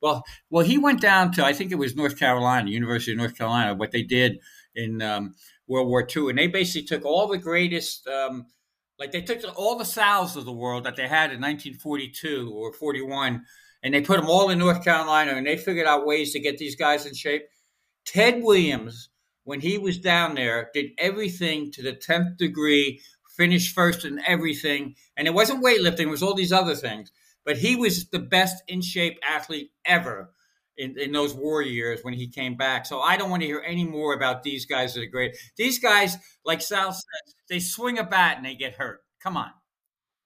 Well, 0.00 0.24
well, 0.50 0.64
he 0.64 0.78
went 0.78 1.00
down 1.00 1.32
to 1.32 1.44
I 1.44 1.52
think 1.52 1.72
it 1.72 1.76
was 1.76 1.94
North 1.94 2.18
Carolina, 2.18 2.70
University 2.70 3.12
of 3.12 3.18
North 3.18 3.36
Carolina. 3.36 3.74
What 3.74 3.90
they 3.90 4.02
did 4.02 4.38
in 4.74 5.02
um, 5.02 5.34
World 5.66 5.88
War 5.88 6.06
II, 6.16 6.30
and 6.30 6.38
they 6.38 6.46
basically 6.46 6.86
took 6.86 7.04
all 7.04 7.26
the 7.26 7.38
greatest. 7.38 8.06
Um, 8.06 8.46
like 8.98 9.12
they 9.12 9.22
took 9.22 9.40
all 9.56 9.76
the 9.76 9.84
Sal's 9.84 10.36
of 10.36 10.44
the 10.44 10.52
world 10.52 10.84
that 10.84 10.96
they 10.96 11.06
had 11.06 11.30
in 11.30 11.40
1942 11.40 12.52
or 12.54 12.72
41, 12.72 13.44
and 13.82 13.94
they 13.94 14.00
put 14.00 14.18
them 14.18 14.28
all 14.28 14.50
in 14.50 14.58
North 14.58 14.82
Carolina, 14.82 15.32
and 15.32 15.46
they 15.46 15.56
figured 15.56 15.86
out 15.86 16.06
ways 16.06 16.32
to 16.32 16.40
get 16.40 16.58
these 16.58 16.76
guys 16.76 17.06
in 17.06 17.14
shape. 17.14 17.42
Ted 18.04 18.42
Williams, 18.42 19.10
when 19.44 19.60
he 19.60 19.78
was 19.78 19.98
down 19.98 20.34
there, 20.34 20.70
did 20.74 20.90
everything 20.98 21.70
to 21.72 21.82
the 21.82 21.92
10th 21.92 22.36
degree, 22.38 23.00
finished 23.36 23.74
first 23.74 24.04
in 24.04 24.20
everything, 24.26 24.96
and 25.16 25.28
it 25.28 25.34
wasn't 25.34 25.64
weightlifting; 25.64 26.00
it 26.00 26.08
was 26.08 26.22
all 26.22 26.34
these 26.34 26.52
other 26.52 26.74
things. 26.74 27.12
But 27.44 27.58
he 27.58 27.76
was 27.76 28.08
the 28.10 28.18
best 28.18 28.62
in 28.66 28.82
shape 28.82 29.18
athlete 29.26 29.70
ever 29.84 30.32
in, 30.76 30.98
in 30.98 31.12
those 31.12 31.34
war 31.34 31.62
years 31.62 32.00
when 32.02 32.14
he 32.14 32.28
came 32.28 32.56
back. 32.56 32.86
So 32.86 33.00
I 33.00 33.16
don't 33.16 33.30
want 33.30 33.42
to 33.42 33.48
hear 33.48 33.62
any 33.66 33.84
more 33.84 34.14
about 34.14 34.42
these 34.42 34.66
guys 34.66 34.94
that 34.94 35.02
are 35.02 35.06
great. 35.06 35.36
These 35.56 35.78
guys, 35.78 36.16
like 36.44 36.62
Sal 36.62 36.92
said, 36.92 37.34
they 37.48 37.60
swing 37.60 37.98
a 37.98 38.04
bat 38.04 38.36
and 38.36 38.46
they 38.46 38.54
get 38.54 38.74
hurt. 38.74 39.00
Come 39.22 39.36
on. 39.36 39.50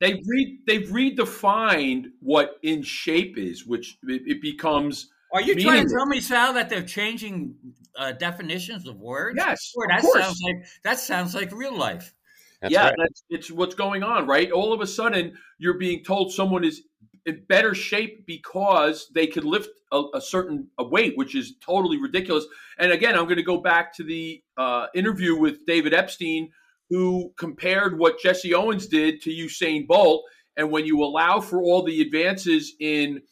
they've 0.01 0.23
re- 0.27 0.59
they've 0.66 0.89
redefined 0.89 2.07
what 2.20 2.57
in 2.62 2.83
shape 2.83 3.39
is, 3.39 3.66
which 3.66 3.99
it, 4.05 4.23
it 4.27 4.43
becomes 4.43 5.11
Are 5.33 5.41
you 5.41 5.55
trying 5.61 5.87
to 5.87 5.95
tell 5.95 6.07
me, 6.07 6.20
Sal, 6.20 6.53
that 6.55 6.68
they're 6.68 6.83
changing 6.83 7.55
uh, 7.97 8.12
definitions 8.12 8.87
of 8.89 8.99
words? 9.01 9.37
yes, 9.37 9.73
Boy, 9.75 9.85
of 9.85 9.89
that 9.91 10.01
course. 10.03 10.23
sounds 10.23 10.41
like 10.43 10.66
that 10.85 10.99
sounds 10.99 11.35
like 11.35 11.53
real 11.53 11.77
life. 11.77 12.14
That's 12.61 12.73
yeah, 12.73 12.85
right. 12.89 12.95
that's 12.99 13.23
it's 13.31 13.51
what's 13.51 13.75
going 13.75 14.03
on, 14.03 14.27
right? 14.27 14.51
All 14.51 14.73
of 14.73 14.81
a 14.81 14.87
sudden, 14.87 15.35
you're 15.59 15.79
being 15.79 16.05
told 16.05 16.33
someone 16.33 16.64
is 16.64 16.83
in 17.27 17.45
better 17.49 17.75
shape 17.75 18.27
because 18.27 19.09
they 19.14 19.27
could 19.29 19.45
lift 19.45 19.70
a, 19.93 20.03
a 20.14 20.20
certain 20.20 20.68
a 20.79 20.85
weight, 20.85 21.16
which 21.16 21.35
is 21.35 21.55
totally 21.61 21.97
ridiculous. 22.01 22.45
And 22.79 22.93
again, 22.93 23.14
I'm 23.16 23.25
going 23.25 23.37
to 23.37 23.43
go 23.43 23.59
back 23.59 23.95
to 23.97 24.05
the 24.05 24.43
uh, 24.57 24.87
interview 24.95 25.37
with 25.37 25.64
David 25.66 25.93
Epstein, 25.95 26.51
who 26.93 27.32
compared 27.38 27.99
what 27.99 28.20
Jesse 28.20 28.53
Owens 28.53 28.86
did 28.86 29.22
to 29.22 29.30
Usain 29.30 29.86
Bolt. 29.86 30.24
And 30.59 30.70
when 30.70 30.84
you 30.84 31.03
allow 31.03 31.40
for 31.40 31.62
all 31.62 31.82
the 31.82 32.03
advances 32.03 32.74
in 32.78 33.22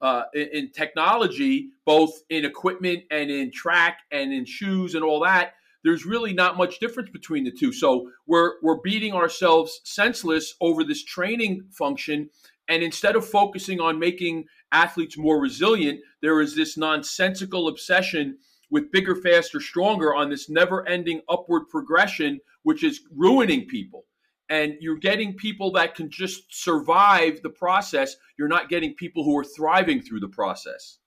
uh, 0.00 0.22
in, 0.32 0.70
technology, 0.72 1.68
both 1.84 2.10
in 2.30 2.46
equipment 2.46 3.04
and 3.10 3.30
in 3.30 3.52
track 3.52 3.98
and 4.10 4.32
in 4.32 4.46
shoes 4.46 4.94
and 4.94 5.04
all 5.04 5.20
that, 5.20 5.52
there's 5.84 6.06
really 6.06 6.32
not 6.32 6.56
much 6.56 6.78
difference 6.78 7.10
between 7.10 7.44
the 7.44 7.52
two. 7.52 7.72
So 7.74 8.10
we're 8.26 8.52
we're 8.62 8.80
beating 8.80 9.12
ourselves 9.12 9.82
senseless 9.84 10.54
over 10.62 10.82
this 10.82 11.04
training 11.04 11.66
function, 11.72 12.30
and 12.68 12.82
instead 12.82 13.16
of 13.16 13.28
focusing 13.28 13.80
on 13.80 13.98
making 13.98 14.46
athletes 14.72 15.18
more 15.18 15.38
resilient, 15.38 16.00
there 16.22 16.40
is 16.40 16.56
this 16.56 16.78
nonsensical 16.78 17.68
obsession 17.68 18.38
with 18.70 18.90
bigger, 18.92 19.16
faster, 19.16 19.60
stronger 19.60 20.14
on 20.14 20.30
this 20.30 20.48
never-ending 20.48 21.20
upward 21.28 21.68
progression, 21.68 22.40
which 22.62 22.84
is 22.84 23.00
ruining 23.16 23.66
people. 23.66 24.04
And 24.48 24.74
you're 24.80 24.98
getting 24.98 25.34
people 25.34 25.72
that 25.72 25.94
can 25.94 26.10
just 26.10 26.42
survive 26.50 27.40
the 27.42 27.50
process. 27.50 28.16
You're 28.38 28.48
not 28.48 28.68
getting 28.68 28.94
people 28.94 29.24
who 29.24 29.36
are 29.38 29.44
thriving 29.44 30.02
through 30.02 30.20
the 30.20 30.28
process. 30.28 30.98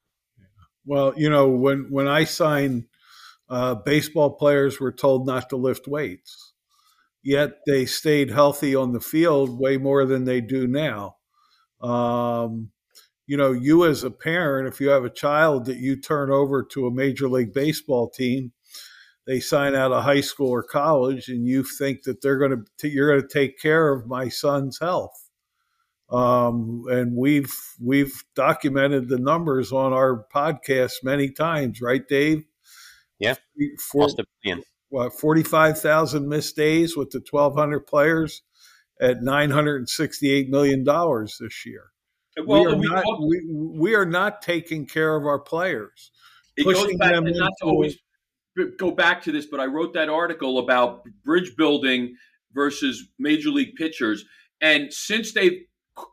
Well, 0.85 1.13
you 1.17 1.29
know, 1.29 1.49
when 1.49 1.87
when 1.89 2.07
I 2.07 2.23
signed, 2.25 2.85
uh, 3.49 3.75
baseball 3.75 4.31
players 4.31 4.79
were 4.79 4.91
told 4.91 5.25
not 5.27 5.49
to 5.49 5.57
lift 5.57 5.87
weights. 5.87 6.53
yet 7.23 7.59
they 7.65 7.85
stayed 7.85 8.29
healthy 8.29 8.75
on 8.75 8.91
the 8.91 8.99
field 8.99 9.59
way 9.59 9.77
more 9.77 10.05
than 10.05 10.25
they 10.25 10.41
do 10.41 10.67
now. 10.67 11.15
Um, 11.81 12.71
you 13.25 13.37
know, 13.37 13.53
you 13.53 13.85
as 13.85 14.03
a 14.03 14.11
parent, 14.11 14.67
if 14.67 14.81
you 14.81 14.89
have 14.89 15.05
a 15.05 15.09
child 15.09 15.65
that 15.65 15.77
you 15.77 15.95
turn 15.95 16.29
over 16.29 16.61
to 16.63 16.87
a 16.87 16.91
major 16.93 17.29
league 17.29 17.53
baseball 17.53 18.09
team, 18.09 18.51
they 19.25 19.39
sign 19.39 19.75
out 19.75 19.91
of 19.91 20.03
high 20.03 20.21
school 20.21 20.49
or 20.49 20.63
college, 20.63 21.29
and 21.29 21.47
you 21.47 21.63
think 21.63 22.03
that 22.03 22.21
they're 22.21 22.37
going 22.37 22.65
to 22.79 22.89
you're 22.89 23.09
going 23.09 23.27
to 23.27 23.33
take 23.33 23.59
care 23.59 23.91
of 23.91 24.07
my 24.07 24.29
son's 24.29 24.79
health. 24.79 25.29
Um, 26.09 26.83
and 26.89 27.15
we've 27.15 27.53
we've 27.81 28.23
documented 28.35 29.09
the 29.09 29.17
numbers 29.17 29.71
on 29.71 29.93
our 29.93 30.25
podcast 30.33 31.03
many 31.03 31.29
times, 31.29 31.81
right, 31.81 32.07
Dave? 32.07 32.43
Yeah, 33.19 33.35
For, 33.91 34.09
what, 34.89 35.13
45,000 35.13 36.27
missed 36.27 36.55
days 36.55 36.97
with 36.97 37.11
the 37.11 37.23
1,200 37.27 37.87
players 37.87 38.41
at 39.01 39.21
$968 39.21 40.49
million 40.49 40.83
this 40.83 41.65
year. 41.65 41.85
Well, 42.45 42.65
we, 42.65 42.71
are 42.71 42.75
we, 42.75 42.87
not, 42.87 43.03
we, 43.21 43.41
we, 43.79 43.95
are 43.95 44.05
not 44.05 44.41
taking 44.41 44.85
care 44.85 45.15
of 45.15 45.25
our 45.25 45.39
players. 45.39 46.11
It 46.57 46.65
goes 46.65 46.95
back, 46.97 47.23
not 47.23 47.51
to 47.59 47.65
always 47.65 47.97
go 48.77 48.91
back 48.91 49.21
to 49.23 49.31
this, 49.31 49.45
but 49.45 49.59
I 49.59 49.65
wrote 49.65 49.93
that 49.93 50.09
article 50.09 50.59
about 50.59 51.03
bridge 51.23 51.55
building 51.55 52.15
versus 52.53 53.07
major 53.19 53.49
league 53.49 53.75
pitchers. 53.75 54.25
And 54.61 54.93
since 54.93 55.33
they've 55.33 55.61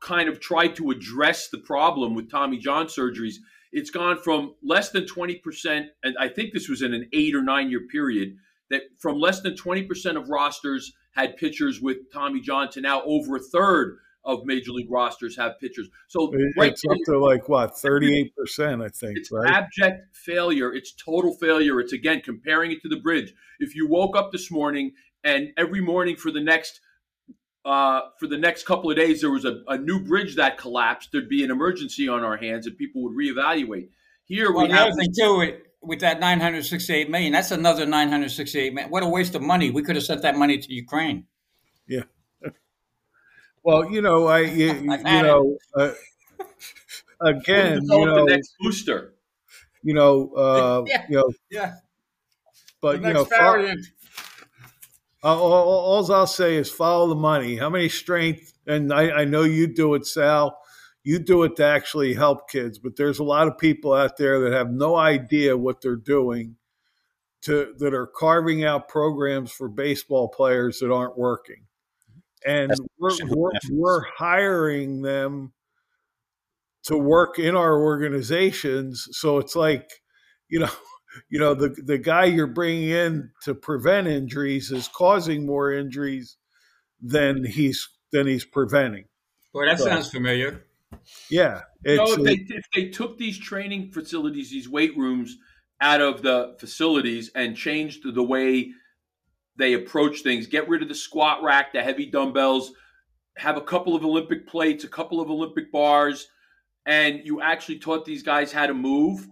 kind 0.03 0.29
of 0.29 0.41
tried 0.41 0.77
to 0.77 0.91
address 0.91 1.49
the 1.51 1.59
problem 1.59 2.15
with 2.15 2.31
Tommy 2.31 2.59
John 2.59 2.87
surgeries, 2.87 3.37
it's 3.73 3.91
gone 3.91 4.19
from 4.19 4.55
less 4.63 4.91
than 4.91 5.05
20%, 5.05 5.87
and 6.03 6.17
I 6.19 6.29
think 6.29 6.53
this 6.53 6.69
was 6.69 6.83
in 6.83 6.93
an 6.93 7.09
eight 7.13 7.35
or 7.35 7.43
nine 7.43 7.71
year 7.71 7.83
period, 7.91 8.37
that 8.71 8.83
from 8.99 9.19
less 9.19 9.41
than 9.41 9.55
20% 9.55 10.17
of 10.17 10.29
rosters 10.29 10.93
had 11.13 11.37
pitchers 11.37 11.81
with 11.81 11.99
Tommy 12.13 12.41
John 12.41 12.71
to 12.71 12.81
now 12.81 13.03
over 13.05 13.37
a 13.37 13.41
third 13.41 13.99
of 14.25 14.45
major 14.45 14.73
league 14.73 14.91
rosters 14.91 15.37
have 15.37 15.59
pitchers. 15.61 15.89
So 16.09 16.33
right 16.57 16.73
it's 16.73 16.85
up 16.85 16.97
to 17.07 17.19
like 17.19 17.49
what 17.49 17.79
38 17.79 18.35
percent, 18.37 18.83
I 18.83 18.89
think. 18.89 19.19
It's 19.19 19.31
right? 19.33 19.51
abject 19.51 20.17
failure. 20.17 20.73
It's 20.73 20.93
total 20.93 21.35
failure. 21.35 21.81
It's 21.81 21.93
again 21.93 22.21
comparing 22.21 22.73
it 22.73 22.83
to 22.83 22.89
the 22.89 23.01
bridge. 23.01 23.33
If 23.59 23.75
you 23.75 23.89
woke 23.89 24.17
up 24.17 24.33
this 24.33 24.51
morning 24.51 24.93
and 25.25 25.51
every 25.57 25.81
morning 25.81 26.17
for 26.17 26.31
the 26.31 26.41
next 26.41 26.81
uh, 27.65 28.01
for 28.19 28.27
the 28.27 28.39
next 28.39 28.65
couple 28.65 28.91
of 28.91 28.97
days 28.97 29.21
there 29.21 29.31
was 29.31 29.45
a, 29.45 29.63
a, 29.69 29.77
new 29.77 30.03
bridge 30.03 30.37
that 30.37 30.57
collapsed, 30.57 31.11
there'd 31.13 31.29
be 31.29 31.45
an 31.45 31.51
emergency 31.51 32.09
on 32.09 32.25
our 32.25 32.39
hands 32.39 32.67
and 32.67 32.77
people 32.79 33.03
would 33.03 33.13
reevaluate. 33.13 33.89
Here 34.25 34.51
well, 34.51 34.67
we 34.67 34.73
have 34.73 34.89
other 34.89 34.97
thing 34.97 35.13
too 35.19 35.37
with, 35.37 35.55
with 35.83 36.01
that 36.01 36.21
968 36.21 37.11
million. 37.11 37.33
That's 37.33 37.51
another 37.51 37.85
968 37.85 38.73
million. 38.73 38.91
What 38.91 39.03
a 39.03 39.09
waste 39.09 39.35
of 39.35 39.43
money. 39.43 39.71
We 39.71 39.83
could 39.83 39.97
have 39.97 40.05
sent 40.05 40.23
that 40.23 40.37
money 40.37 40.57
to 40.57 40.73
Ukraine. 40.73 41.27
Yeah. 41.87 42.05
Well, 43.63 43.91
you 43.91 44.01
know, 44.01 44.27
I 44.27 44.41
you, 44.41 44.73
you 44.83 44.99
know 45.03 45.59
uh, 45.75 45.93
again, 47.21 47.81
you 47.83 48.07
know, 48.07 48.25
the 48.27 48.33
next 48.33 48.55
booster. 48.61 49.15
You 49.83 49.95
know, 49.95 50.33
uh, 50.35 50.85
yeah. 50.87 51.07
you 51.09 51.17
know, 51.17 51.33
yeah. 51.51 51.75
But 52.81 53.03
you 53.03 53.13
know, 53.13 53.25
far, 53.27 53.75
all, 55.23 55.53
all, 55.53 56.13
I'll 56.13 56.27
say 56.27 56.57
is 56.57 56.71
follow 56.71 57.09
the 57.09 57.15
money. 57.15 57.57
How 57.57 57.69
many 57.69 57.91
strength? 57.91 58.55
And 58.67 58.93
I, 58.93 59.11
I 59.11 59.25
know 59.27 59.43
you 59.43 59.67
do 59.67 59.95
it, 59.95 60.07
Sal. 60.07 60.59
You 61.03 61.19
do 61.19 61.43
it 61.45 61.57
to 61.57 61.65
actually 61.65 62.15
help 62.15 62.49
kids, 62.51 62.79
but 62.79 62.97
there's 62.97 63.19
a 63.19 63.25
lot 63.25 63.49
of 63.49 63.59
people 63.59 63.93
out 63.93 64.17
there 64.17 64.41
that 64.41 64.53
have 64.53 64.71
no 64.71 64.97
idea 64.97 65.57
what 65.57 65.81
they're 65.81 65.97
doing. 65.97 66.57
To 67.45 67.73
that 67.79 67.95
are 67.95 68.07
carving 68.07 68.65
out 68.65 68.89
programs 68.89 69.51
for 69.51 69.71
baseball 69.71 70.29
players 70.29 70.81
that 70.81 70.93
aren't 70.93 71.17
working 71.17 71.65
and 72.47 72.73
we're, 72.99 73.11
we're, 73.29 73.51
we're, 73.71 74.05
hiring 74.17 75.03
them 75.03 75.53
to 76.85 76.97
work 76.97 77.39
in 77.39 77.55
our 77.57 77.81
organizations. 77.83 79.09
So 79.13 79.39
it's 79.39 79.57
like 79.57 79.91
you 80.49 80.61
know 80.61 80.71
you 81.29 81.39
know 81.39 81.55
the 81.55 81.69
the 81.85 81.99
guy 81.99 82.25
you're 82.25 82.47
bringing 82.47 82.91
in 82.91 83.31
to 83.45 83.55
prevent 83.55 84.07
injuries 84.07 84.71
is 84.71 84.89
causing 84.89 85.47
more 85.47 85.73
injuries 85.73 86.37
than 87.01 87.45
he's 87.45 87.89
than 88.13 88.27
he's 88.27 88.45
preventing. 88.45 89.05
Boy 89.53 89.67
that 89.67 89.79
so, 89.79 89.87
sounds 89.87 90.11
familiar. 90.11 90.65
Yeah 91.31 91.63
you 91.85 91.97
know, 91.97 92.13
if, 92.13 92.23
they, 92.23 92.55
if 92.55 92.65
they 92.75 92.89
took 92.89 93.19
these 93.19 93.39
training 93.39 93.91
facilities 93.91 94.51
these 94.51 94.69
weight 94.69 94.97
rooms 94.97 95.37
out 95.81 96.01
of 96.01 96.23
the 96.23 96.55
facilities 96.59 97.31
and 97.35 97.57
changed 97.57 98.03
the 98.15 98.23
way 98.23 98.71
they 99.61 99.75
approach 99.75 100.23
things. 100.23 100.47
Get 100.47 100.69
rid 100.69 100.83
of 100.83 100.89
the 100.89 100.95
squat 100.95 101.43
rack, 101.43 101.73
the 101.73 101.83
heavy 101.83 102.07
dumbbells, 102.07 102.73
have 103.37 103.57
a 103.57 103.63
couple 103.63 103.95
of 103.95 104.05
Olympic 104.05 104.47
plates, 104.47 104.85
a 104.85 104.89
couple 104.89 105.21
of 105.21 105.31
Olympic 105.31 105.71
bars, 105.73 106.29
and 106.87 107.21
you 107.25 107.41
actually 107.41 107.79
taught 107.79 108.05
these 108.05 108.23
guys 108.23 108.53
how 108.53 108.67
to 108.67 108.75
move. 108.75 109.27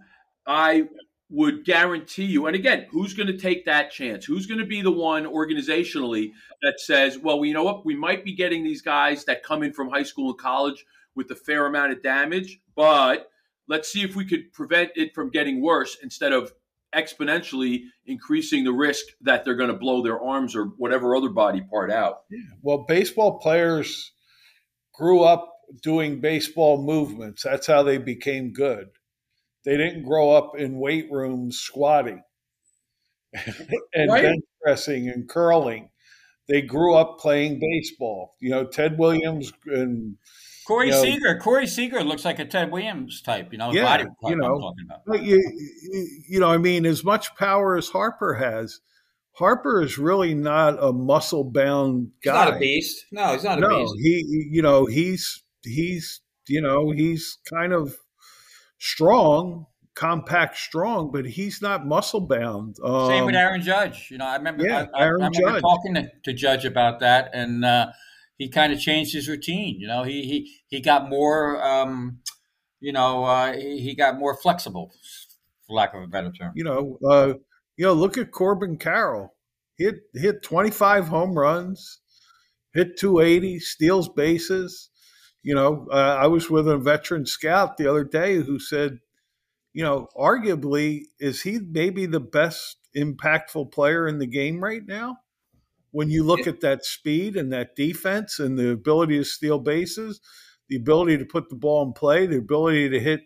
I 0.47 0.87
would 1.29 1.63
guarantee 1.63 2.25
you, 2.25 2.47
and 2.47 2.55
again, 2.55 2.87
who's 2.89 3.13
going 3.13 3.27
to 3.27 3.37
take 3.37 3.65
that 3.65 3.91
chance? 3.91 4.25
Who's 4.25 4.47
going 4.47 4.59
to 4.59 4.65
be 4.65 4.81
the 4.81 4.91
one 4.91 5.25
organizationally 5.25 6.31
that 6.63 6.79
says, 6.79 7.19
well, 7.19 7.45
you 7.45 7.53
know 7.53 7.63
what, 7.63 7.85
we 7.85 7.95
might 7.95 8.25
be 8.25 8.33
getting 8.33 8.63
these 8.63 8.81
guys 8.81 9.25
that 9.25 9.43
come 9.43 9.61
in 9.61 9.71
from 9.71 9.89
high 9.89 10.03
school 10.03 10.29
and 10.29 10.39
college 10.39 10.85
with 11.15 11.29
a 11.29 11.35
fair 11.35 11.67
amount 11.67 11.91
of 11.91 12.01
damage, 12.01 12.59
but 12.75 13.29
let's 13.67 13.89
see 13.91 14.01
if 14.01 14.15
we 14.15 14.25
could 14.25 14.51
prevent 14.53 14.91
it 14.95 15.13
from 15.13 15.29
getting 15.29 15.61
worse 15.61 15.97
instead 16.01 16.33
of 16.33 16.51
exponentially 16.95 17.81
increasing 18.05 18.63
the 18.63 18.71
risk 18.71 19.05
that 19.21 19.45
they're 19.45 19.55
going 19.55 19.69
to 19.69 19.77
blow 19.77 20.01
their 20.01 20.19
arms 20.19 20.55
or 20.55 20.65
whatever 20.77 21.15
other 21.15 21.29
body 21.29 21.61
part 21.61 21.91
out. 21.91 22.21
Yeah. 22.29 22.39
Well, 22.61 22.85
baseball 22.87 23.39
players 23.39 24.11
grew 24.93 25.21
up 25.21 25.53
doing 25.83 26.19
baseball 26.19 26.81
movements. 26.81 27.43
That's 27.43 27.67
how 27.67 27.83
they 27.83 27.97
became 27.97 28.53
good. 28.53 28.89
They 29.65 29.77
didn't 29.77 30.03
grow 30.03 30.31
up 30.31 30.57
in 30.57 30.79
weight 30.79 31.11
rooms 31.11 31.59
squatting 31.59 32.23
and 33.93 34.11
right. 34.11 34.23
bench 34.23 34.43
pressing 34.63 35.09
and 35.09 35.27
curling. 35.27 35.89
They 36.47 36.61
grew 36.61 36.95
up 36.95 37.19
playing 37.19 37.59
baseball. 37.59 38.35
You 38.39 38.49
know, 38.49 38.65
Ted 38.65 38.97
Williams 38.97 39.53
and 39.67 40.15
Corey 40.69 40.85
you 40.85 40.91
know, 40.91 41.01
Seager. 41.01 41.39
Corey 41.39 41.65
Seager 41.65 42.03
looks 42.03 42.23
like 42.23 42.37
a 42.37 42.45
Ted 42.45 42.71
Williams 42.71 43.23
type, 43.23 43.51
you 43.51 43.57
know. 43.57 43.73
Yeah, 43.73 44.05
you 44.21 44.35
know, 44.35 44.71
you, 45.15 45.51
you 46.29 46.39
know, 46.39 46.47
I 46.47 46.59
mean, 46.59 46.85
as 46.85 47.03
much 47.03 47.35
power 47.37 47.75
as 47.75 47.89
Harper 47.89 48.35
has, 48.35 48.79
Harper 49.31 49.81
is 49.81 49.97
really 49.97 50.35
not 50.35 50.77
a 50.79 50.93
muscle 50.93 51.43
bound 51.43 52.11
guy. 52.23 52.33
He's 52.33 52.45
not 52.45 52.55
a 52.55 52.59
beast. 52.59 53.05
No, 53.11 53.33
he's 53.33 53.43
not 53.43 53.57
a 53.57 53.61
no, 53.61 53.79
beast. 53.79 53.95
he, 53.97 54.47
you 54.51 54.61
know, 54.61 54.85
he's 54.85 55.43
he's 55.63 56.21
you 56.47 56.61
know 56.61 56.91
he's 56.91 57.39
kind 57.51 57.73
of 57.73 57.97
strong, 58.77 59.65
compact, 59.95 60.55
strong, 60.55 61.09
but 61.11 61.25
he's 61.25 61.63
not 61.63 61.87
muscle 61.87 62.21
bound. 62.21 62.75
Um, 62.83 63.07
Same 63.07 63.25
with 63.25 63.33
um, 63.33 63.41
Aaron 63.41 63.61
Judge. 63.63 64.09
You 64.11 64.19
know, 64.19 64.27
I 64.27 64.35
remember. 64.35 64.63
Yeah, 64.63 64.85
I, 64.93 65.01
Aaron 65.01 65.23
I 65.23 65.29
remember 65.29 65.39
Judge. 65.39 65.61
talking 65.61 65.95
to, 65.95 66.11
to 66.25 66.31
Judge 66.33 66.65
about 66.65 66.99
that, 66.99 67.31
and. 67.33 67.65
Uh, 67.65 67.87
he 68.39 68.47
kind 68.49 68.73
of 68.73 68.79
changed 68.79 69.13
his 69.13 69.27
routine. 69.27 69.79
You 69.79 69.87
know, 69.87 70.03
he 70.03 70.23
he 70.23 70.55
he 70.69 70.81
got 70.81 71.07
more, 71.07 71.63
um, 71.63 72.19
you 72.79 72.91
know, 72.91 73.25
uh, 73.25 73.53
he, 73.53 73.81
he, 73.81 73.95
got 73.95 74.17
more 74.17 74.35
flexible, 74.35 74.91
for 75.67 75.75
lack 75.75 75.93
of 75.93 76.01
a 76.01 76.07
better 76.07 76.31
term. 76.31 76.53
You 76.55 76.63
know, 76.63 76.97
uh, 77.07 77.33
you 77.77 77.85
know, 77.85 77.93
look 77.93 78.17
at 78.17 78.31
Corbin 78.31 78.77
Carroll. 78.77 79.35
Hit 79.77 79.95
hit 80.15 80.41
twenty 80.41 80.71
five 80.71 81.09
home 81.09 81.37
runs, 81.37 81.99
hit 82.73 82.97
two 82.97 83.19
eighty, 83.19 83.59
steals 83.59 84.09
bases. 84.09 84.89
You 85.43 85.55
know, 85.55 85.87
uh, 85.91 86.17
I 86.19 86.27
was 86.27 86.49
with 86.49 86.67
a 86.67 86.77
veteran 86.77 87.25
scout 87.25 87.77
the 87.77 87.87
other 87.87 88.03
day 88.03 88.35
who 88.35 88.59
said, 88.59 88.99
you 89.73 89.83
know, 89.83 90.07
arguably, 90.17 91.03
is 91.19 91.41
he 91.41 91.59
maybe 91.59 92.05
the 92.05 92.19
best 92.19 92.77
impactful 92.95 93.71
player 93.71 94.07
in 94.07 94.19
the 94.19 94.27
game 94.27 94.61
right 94.61 94.85
now? 94.85 95.17
When 95.91 96.09
you 96.09 96.23
look 96.23 96.47
at 96.47 96.61
that 96.61 96.85
speed 96.85 97.35
and 97.35 97.51
that 97.51 97.75
defense 97.75 98.39
and 98.39 98.57
the 98.57 98.71
ability 98.71 99.17
to 99.17 99.23
steal 99.23 99.59
bases, 99.59 100.21
the 100.67 100.75
ability 100.75 101.17
to 101.17 101.25
put 101.25 101.49
the 101.49 101.55
ball 101.55 101.83
in 101.83 101.93
play, 101.93 102.27
the 102.27 102.37
ability 102.37 102.89
to 102.89 102.99
hit 102.99 103.21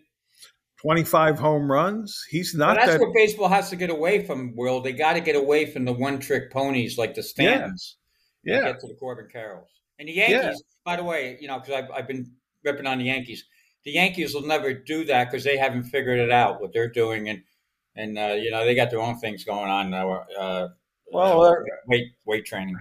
25 0.80 1.38
home 1.38 1.70
runs, 1.70 2.24
he's 2.30 2.54
not. 2.54 2.76
Well, 2.76 2.86
that's 2.86 2.98
that... 2.98 3.00
what 3.00 3.14
baseball 3.14 3.48
has 3.48 3.70
to 3.70 3.76
get 3.76 3.90
away 3.90 4.26
from. 4.26 4.54
Will 4.56 4.80
they 4.80 4.92
got 4.92 5.14
to 5.14 5.20
get 5.20 5.36
away 5.36 5.66
from 5.66 5.84
the 5.84 5.92
one 5.92 6.18
trick 6.18 6.50
ponies 6.50 6.98
like 6.98 7.14
the 7.14 7.22
Stantons? 7.22 7.94
Yeah, 8.42 8.56
yeah. 8.56 8.62
Get 8.72 8.80
to 8.80 8.88
the 8.88 8.94
Corbin 8.94 9.28
Carrolls 9.32 9.70
and 9.98 10.08
the 10.08 10.12
Yankees. 10.12 10.36
Yeah. 10.36 10.54
By 10.84 10.96
the 10.96 11.04
way, 11.04 11.38
you 11.40 11.48
know 11.48 11.58
because 11.58 11.74
I've, 11.74 11.90
I've 11.90 12.08
been 12.08 12.30
ripping 12.64 12.86
on 12.86 12.98
the 12.98 13.04
Yankees. 13.04 13.44
The 13.84 13.92
Yankees 13.92 14.34
will 14.34 14.46
never 14.46 14.72
do 14.72 15.04
that 15.06 15.30
because 15.30 15.44
they 15.44 15.58
haven't 15.58 15.84
figured 15.84 16.18
it 16.18 16.30
out 16.30 16.60
what 16.60 16.72
they're 16.72 16.90
doing 16.90 17.28
and 17.28 17.42
and 17.96 18.18
uh, 18.18 18.34
you 18.38 18.50
know 18.50 18.64
they 18.64 18.74
got 18.74 18.90
their 18.90 19.00
own 19.00 19.18
things 19.18 19.44
going 19.44 19.70
on 19.70 19.90
now. 19.90 20.24
Uh, 20.38 20.68
well, 21.12 21.42
uh, 21.42 21.54
weight 21.86 22.08
weight 22.26 22.44
training. 22.44 22.76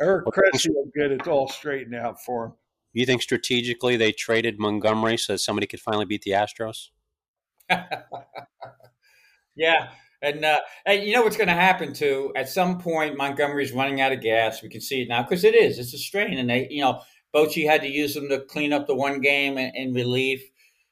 Eric 0.00 0.24
Cressey 0.26 0.70
will 0.70 0.90
get 0.94 1.12
it 1.12 1.28
all 1.28 1.48
straightened 1.48 1.94
out 1.94 2.20
for 2.22 2.46
him. 2.46 2.52
You 2.92 3.06
think 3.06 3.22
strategically 3.22 3.96
they 3.96 4.12
traded 4.12 4.58
Montgomery 4.58 5.16
so 5.16 5.34
that 5.34 5.38
somebody 5.38 5.66
could 5.66 5.80
finally 5.80 6.04
beat 6.04 6.22
the 6.22 6.32
Astros? 6.32 6.88
yeah, 9.56 9.88
And, 10.20 10.44
uh, 10.44 10.60
and 10.86 11.02
you 11.02 11.14
know 11.14 11.22
what's 11.22 11.36
going 11.36 11.48
to 11.48 11.54
happen 11.54 11.92
too? 11.92 12.32
At 12.36 12.48
some 12.48 12.78
point, 12.78 13.16
Montgomery's 13.16 13.72
running 13.72 14.00
out 14.00 14.12
of 14.12 14.20
gas. 14.20 14.62
We 14.62 14.68
can 14.68 14.80
see 14.80 15.02
it 15.02 15.08
now 15.08 15.22
because 15.22 15.44
it 15.44 15.54
is. 15.54 15.78
It's 15.78 15.94
a 15.94 15.98
strain, 15.98 16.38
and 16.38 16.50
they, 16.50 16.68
you 16.70 16.82
know, 16.82 17.00
Bochy 17.34 17.66
had 17.66 17.80
to 17.80 17.88
use 17.88 18.14
them 18.14 18.28
to 18.28 18.40
clean 18.40 18.72
up 18.72 18.86
the 18.86 18.94
one 18.94 19.20
game 19.20 19.56
in, 19.56 19.74
in 19.74 19.94
relief. 19.94 20.42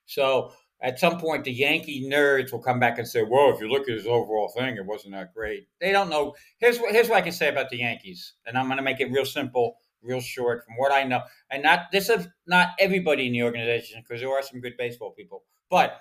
So 0.07 0.53
at 0.83 0.99
some 0.99 1.19
point, 1.19 1.45
the 1.45 1.53
Yankee 1.53 2.09
nerds 2.09 2.53
will 2.53 2.63
come 2.63 2.81
back 2.81 2.99
and 2.99 3.07
say, 3.07 3.23
"Well, 3.23 3.53
if 3.55 3.61
you 3.61 3.69
look 3.69 3.89
at 3.89 3.95
his 3.95 4.07
overall 4.07 4.49
thing, 4.49 4.77
it 4.77 4.87
wasn't 4.87 5.15
that 5.15 5.35
great." 5.35 5.69
They 5.81 5.93
don't 5.93 6.09
know. 6.09 6.35
Here's 6.59 6.79
what 6.79 6.93
here's 6.93 7.09
what 7.09 7.19
I 7.19 7.23
can 7.23 7.33
say 7.33 7.49
about 7.49 7.69
the 7.69 7.79
Yankees, 7.79 8.35
and 8.47 8.57
I'm 8.57 8.67
going 8.67 8.79
to 8.79 8.83
make 8.83 9.01
it 9.01 9.11
real 9.11 9.27
simple, 9.27 9.77
real 10.03 10.21
short, 10.21 10.65
from 10.65 10.77
what 10.79 10.93
I 10.93 11.05
know. 11.05 11.23
And 11.51 11.63
not 11.63 11.93
this 11.93 12.09
is 12.09 12.29
not 12.47 12.69
everybody 12.79 13.27
in 13.27 13.33
the 13.33 13.43
organization 13.43 14.03
because 14.03 14.23
there 14.23 14.31
are 14.31 14.43
some 14.43 14.61
good 14.61 14.77
baseball 14.79 15.11
people, 15.11 15.45
but 15.69 16.01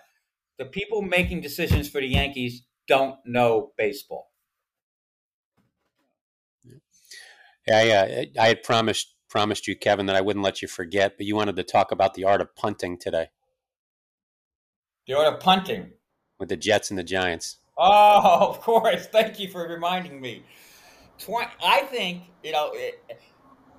the 0.58 0.66
people 0.66 1.02
making 1.02 1.42
decisions 1.42 1.90
for 1.90 2.00
the 2.00 2.08
Yankees 2.08 2.64
don't 2.88 3.18
know 3.26 3.74
baseball. 3.78 4.32
Yeah, 7.68 7.84
yeah. 7.84 8.02
Uh, 8.02 8.42
I 8.42 8.48
had 8.48 8.64
promised 8.64 9.16
promised 9.30 9.68
you, 9.68 9.76
Kevin, 9.76 10.06
that 10.08 10.16
I 10.16 10.22
wouldn't 10.22 10.44
let 10.44 10.62
you 10.62 10.68
forget, 10.68 11.18
but 11.18 11.26
you 11.26 11.36
wanted 11.36 11.56
to 11.58 11.64
talk 11.64 11.92
about 11.92 12.14
the 12.14 12.24
art 12.24 12.42
of 12.42 12.56
punting 12.56 12.98
today. 12.98 13.28
The 15.10 15.18
art 15.18 15.34
of 15.34 15.40
punting 15.40 15.90
with 16.38 16.50
the 16.50 16.56
Jets 16.56 16.92
and 16.92 17.00
the 17.00 17.04
Giants. 17.04 17.58
Oh, 17.76 18.50
of 18.50 18.62
course. 18.62 19.08
Thank 19.08 19.40
you 19.40 19.50
for 19.50 19.68
reminding 19.68 20.22
me. 20.22 20.44
Twenty. 21.18 21.50
I 21.66 21.80
think 21.82 22.26
you 22.44 22.52
know. 22.52 22.72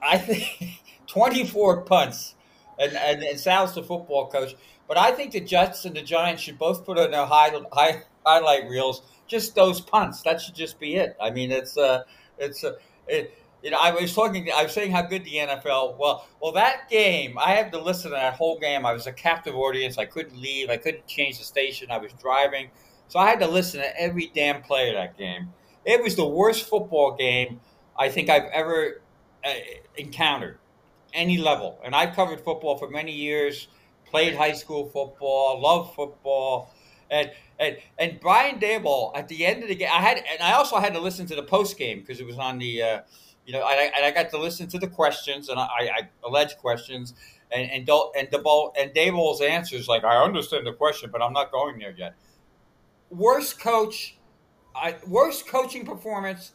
I 0.02 0.18
think 0.18 0.80
twenty-four 1.06 1.82
punts, 1.82 2.34
and, 2.80 2.96
and 2.96 3.22
and 3.22 3.38
Sal's 3.38 3.76
the 3.76 3.82
football 3.84 4.28
coach. 4.28 4.56
But 4.88 4.98
I 4.98 5.12
think 5.12 5.30
the 5.30 5.40
Jets 5.40 5.84
and 5.84 5.94
the 5.94 6.02
Giants 6.02 6.42
should 6.42 6.58
both 6.58 6.84
put 6.84 6.98
on 6.98 7.12
their 7.12 7.26
high, 7.26 7.52
high 7.72 8.02
highlight 8.26 8.68
reels 8.68 9.02
just 9.28 9.54
those 9.54 9.80
punts. 9.80 10.22
That 10.22 10.40
should 10.40 10.56
just 10.56 10.80
be 10.80 10.96
it. 10.96 11.16
I 11.22 11.30
mean, 11.30 11.52
it's 11.52 11.78
uh, 11.78 12.02
it's 12.38 12.64
uh, 12.64 12.72
it, 13.06 13.32
you 13.62 13.70
know, 13.70 13.78
I 13.80 13.90
was 13.90 14.14
talking. 14.14 14.48
I 14.54 14.64
was 14.64 14.72
saying 14.72 14.90
how 14.90 15.02
good 15.02 15.24
the 15.24 15.34
NFL. 15.34 15.98
Well, 15.98 16.26
well, 16.40 16.52
that 16.52 16.88
game, 16.88 17.38
I 17.38 17.52
had 17.52 17.72
to 17.72 17.80
listen 17.80 18.11
to 18.11 18.16
that 18.16 18.34
whole 18.34 18.58
game. 18.58 18.86
I 18.86 18.92
was 18.92 19.06
a 19.06 19.12
captive 19.12 19.54
audience. 19.54 19.98
I 19.98 20.06
couldn't 20.06 20.40
leave. 20.40 20.70
I 20.70 20.76
couldn't 20.76 21.06
change 21.06 21.38
the 21.38 21.44
station. 21.44 21.90
I 21.90 21.98
was 21.98 22.12
driving, 22.14 22.70
so 23.08 23.18
I 23.18 23.28
had 23.28 23.40
to 23.40 23.46
listen 23.46 23.80
to 23.80 24.00
every 24.00 24.30
damn 24.34 24.62
play 24.62 24.88
of 24.88 24.94
that 24.94 25.18
game. 25.18 25.48
It 25.84 26.02
was 26.02 26.16
the 26.16 26.26
worst 26.26 26.68
football 26.68 27.16
game 27.16 27.61
I 27.98 28.08
think 28.08 28.30
I've 28.30 28.50
ever 28.52 29.02
uh, 29.44 29.52
encountered, 29.96 30.58
any 31.12 31.38
level. 31.38 31.80
And 31.84 31.94
I've 31.94 32.14
covered 32.14 32.40
football 32.40 32.76
for 32.76 32.88
many 32.88 33.12
years. 33.12 33.68
Played 34.06 34.34
high 34.34 34.52
school 34.52 34.86
football. 34.86 35.61
Love 35.61 35.94
football 35.94 36.72
and 37.11 37.30
and 37.58 37.76
and 37.98 38.20
Brian 38.20 38.58
Daboll 38.58 39.16
at 39.16 39.28
the 39.28 39.44
end 39.44 39.62
of 39.62 39.68
the 39.68 39.74
game, 39.74 39.88
I 39.92 40.00
had 40.00 40.18
and 40.18 40.42
I 40.42 40.52
also 40.52 40.78
had 40.78 40.94
to 40.94 41.00
listen 41.00 41.26
to 41.26 41.34
the 41.34 41.42
post 41.42 41.76
game 41.76 42.00
because 42.00 42.20
it 42.20 42.26
was 42.26 42.38
on 42.38 42.58
the, 42.58 42.82
uh, 42.82 43.00
you 43.51 43.59
know, 43.59 43.64
I, 43.64 43.90
and 43.96 44.07
I 44.07 44.12
got 44.12 44.30
to 44.30 44.38
listen 44.38 44.68
to 44.68 44.78
the 44.78 44.86
questions 44.86 45.48
and 45.48 45.59
I, 45.59 45.64
I 45.64 46.09
alleged 46.22 46.59
questions 46.59 47.14
and 47.51 47.68
and 47.68 47.88
and 48.16 48.30
Daboll 48.30 48.72
and 48.78 48.96
answers 49.42 49.88
like 49.88 50.05
I 50.05 50.22
understand 50.22 50.68
the 50.68 50.72
question, 50.72 51.11
but 51.11 51.20
I'm 51.20 51.32
not 51.32 51.51
going 51.51 51.80
there 51.80 51.92
yet. 51.98 52.14
Worst 53.11 53.59
coach, 53.59 54.16
I, 54.72 54.98
worst 55.05 55.48
coaching 55.48 55.84
performance 55.84 56.53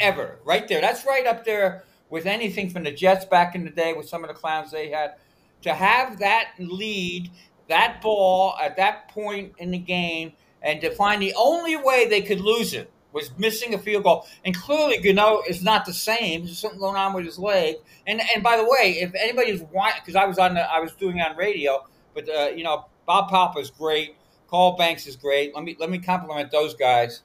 ever, 0.00 0.38
right 0.42 0.66
there. 0.66 0.80
That's 0.80 1.04
right 1.04 1.26
up 1.26 1.44
there 1.44 1.84
with 2.08 2.24
anything 2.24 2.70
from 2.70 2.84
the 2.84 2.92
Jets 2.92 3.26
back 3.26 3.54
in 3.54 3.66
the 3.66 3.70
day 3.70 3.92
with 3.92 4.08
some 4.08 4.24
of 4.24 4.28
the 4.28 4.34
clowns 4.34 4.70
they 4.70 4.88
had. 4.88 5.16
To 5.64 5.74
have 5.74 6.18
that 6.20 6.52
lead 6.58 7.30
that 7.68 8.00
ball 8.00 8.56
at 8.58 8.78
that 8.78 9.08
point 9.08 9.52
in 9.58 9.70
the 9.70 9.78
game 9.78 10.32
and 10.62 10.80
to 10.80 10.90
find 10.92 11.20
the 11.20 11.34
only 11.36 11.76
way 11.76 12.08
they 12.08 12.22
could 12.22 12.40
lose 12.40 12.72
it 12.72 12.90
was 13.18 13.30
missing 13.38 13.74
a 13.74 13.78
field 13.78 14.04
goal. 14.04 14.26
And 14.44 14.56
clearly, 14.56 14.98
Gano 14.98 15.42
is 15.48 15.62
not 15.62 15.84
the 15.84 15.92
same. 15.92 16.44
There's 16.44 16.58
something 16.58 16.80
going 16.80 16.96
on 16.96 17.12
with 17.12 17.24
his 17.24 17.38
leg. 17.38 17.76
And 18.06 18.20
and 18.34 18.42
by 18.42 18.56
the 18.56 18.64
way, 18.64 18.98
if 19.00 19.14
anybody's 19.14 19.62
why 19.70 19.92
because 19.98 20.16
I 20.16 20.24
was 20.24 20.38
on 20.38 20.54
the, 20.54 20.60
I 20.60 20.80
was 20.80 20.92
doing 20.94 21.20
on 21.20 21.36
radio, 21.36 21.84
but 22.14 22.28
uh, 22.28 22.48
you 22.54 22.64
know 22.64 22.86
Bob 23.06 23.28
Papa 23.28 23.58
is 23.58 23.70
great. 23.70 24.16
Carl 24.48 24.76
Banks 24.76 25.06
is 25.06 25.16
great. 25.16 25.54
Let 25.54 25.64
me 25.64 25.76
let 25.78 25.90
me 25.90 25.98
compliment 25.98 26.50
those 26.50 26.74
guys. 26.74 27.22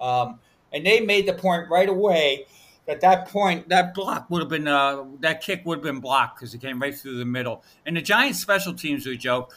Um, 0.00 0.40
and 0.72 0.84
they 0.84 1.00
made 1.00 1.26
the 1.26 1.32
point 1.32 1.70
right 1.70 1.88
away 1.88 2.46
at 2.88 3.00
that 3.00 3.28
point, 3.28 3.68
that 3.68 3.94
block 3.94 4.30
would 4.30 4.40
have 4.40 4.48
been 4.48 4.68
uh, 4.68 5.04
that 5.20 5.40
kick 5.40 5.62
would 5.64 5.78
have 5.78 5.84
been 5.84 6.00
blocked 6.00 6.38
because 6.38 6.54
it 6.54 6.60
came 6.60 6.80
right 6.80 6.96
through 6.96 7.18
the 7.18 7.24
middle. 7.24 7.64
And 7.84 7.96
the 7.96 8.02
Giants' 8.02 8.40
special 8.40 8.74
teams 8.74 9.06
were 9.06 9.14
joke 9.14 9.52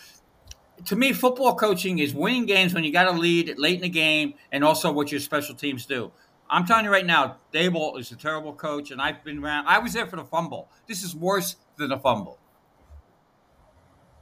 to 0.85 0.95
me, 0.95 1.13
football 1.13 1.55
coaching 1.55 1.99
is 1.99 2.13
winning 2.13 2.45
games 2.45 2.73
when 2.73 2.83
you 2.83 2.91
got 2.91 3.07
a 3.07 3.11
lead 3.11 3.57
late 3.57 3.75
in 3.75 3.81
the 3.81 3.89
game, 3.89 4.33
and 4.51 4.63
also 4.63 4.91
what 4.91 5.11
your 5.11 5.19
special 5.19 5.55
teams 5.55 5.85
do. 5.85 6.11
I'm 6.49 6.65
telling 6.65 6.85
you 6.85 6.91
right 6.91 7.05
now, 7.05 7.37
Daboll 7.53 7.99
is 7.99 8.11
a 8.11 8.15
terrible 8.15 8.53
coach, 8.53 8.91
and 8.91 9.01
I've 9.01 9.23
been 9.23 9.43
around. 9.43 9.67
I 9.67 9.79
was 9.79 9.93
there 9.93 10.07
for 10.07 10.15
the 10.15 10.23
fumble. 10.23 10.69
This 10.87 11.03
is 11.03 11.15
worse 11.15 11.55
than 11.77 11.91
a 11.91 11.99
fumble. 11.99 12.39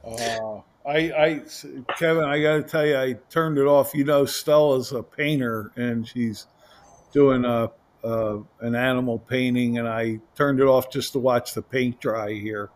Uh, 0.04 0.60
I, 0.86 0.96
I, 0.96 1.42
Kevin, 1.96 2.24
I 2.24 2.40
got 2.42 2.56
to 2.56 2.62
tell 2.62 2.86
you, 2.86 2.96
I 2.96 3.14
turned 3.30 3.58
it 3.58 3.66
off. 3.66 3.94
You 3.94 4.04
know, 4.04 4.24
Stella's 4.26 4.92
a 4.92 5.02
painter, 5.02 5.72
and 5.76 6.06
she's 6.06 6.46
doing 7.12 7.44
a, 7.44 7.70
a 8.04 8.40
an 8.60 8.74
animal 8.74 9.18
painting, 9.18 9.78
and 9.78 9.88
I 9.88 10.20
turned 10.34 10.60
it 10.60 10.66
off 10.66 10.90
just 10.90 11.12
to 11.12 11.18
watch 11.18 11.54
the 11.54 11.62
paint 11.62 12.00
dry 12.00 12.32
here 12.32 12.70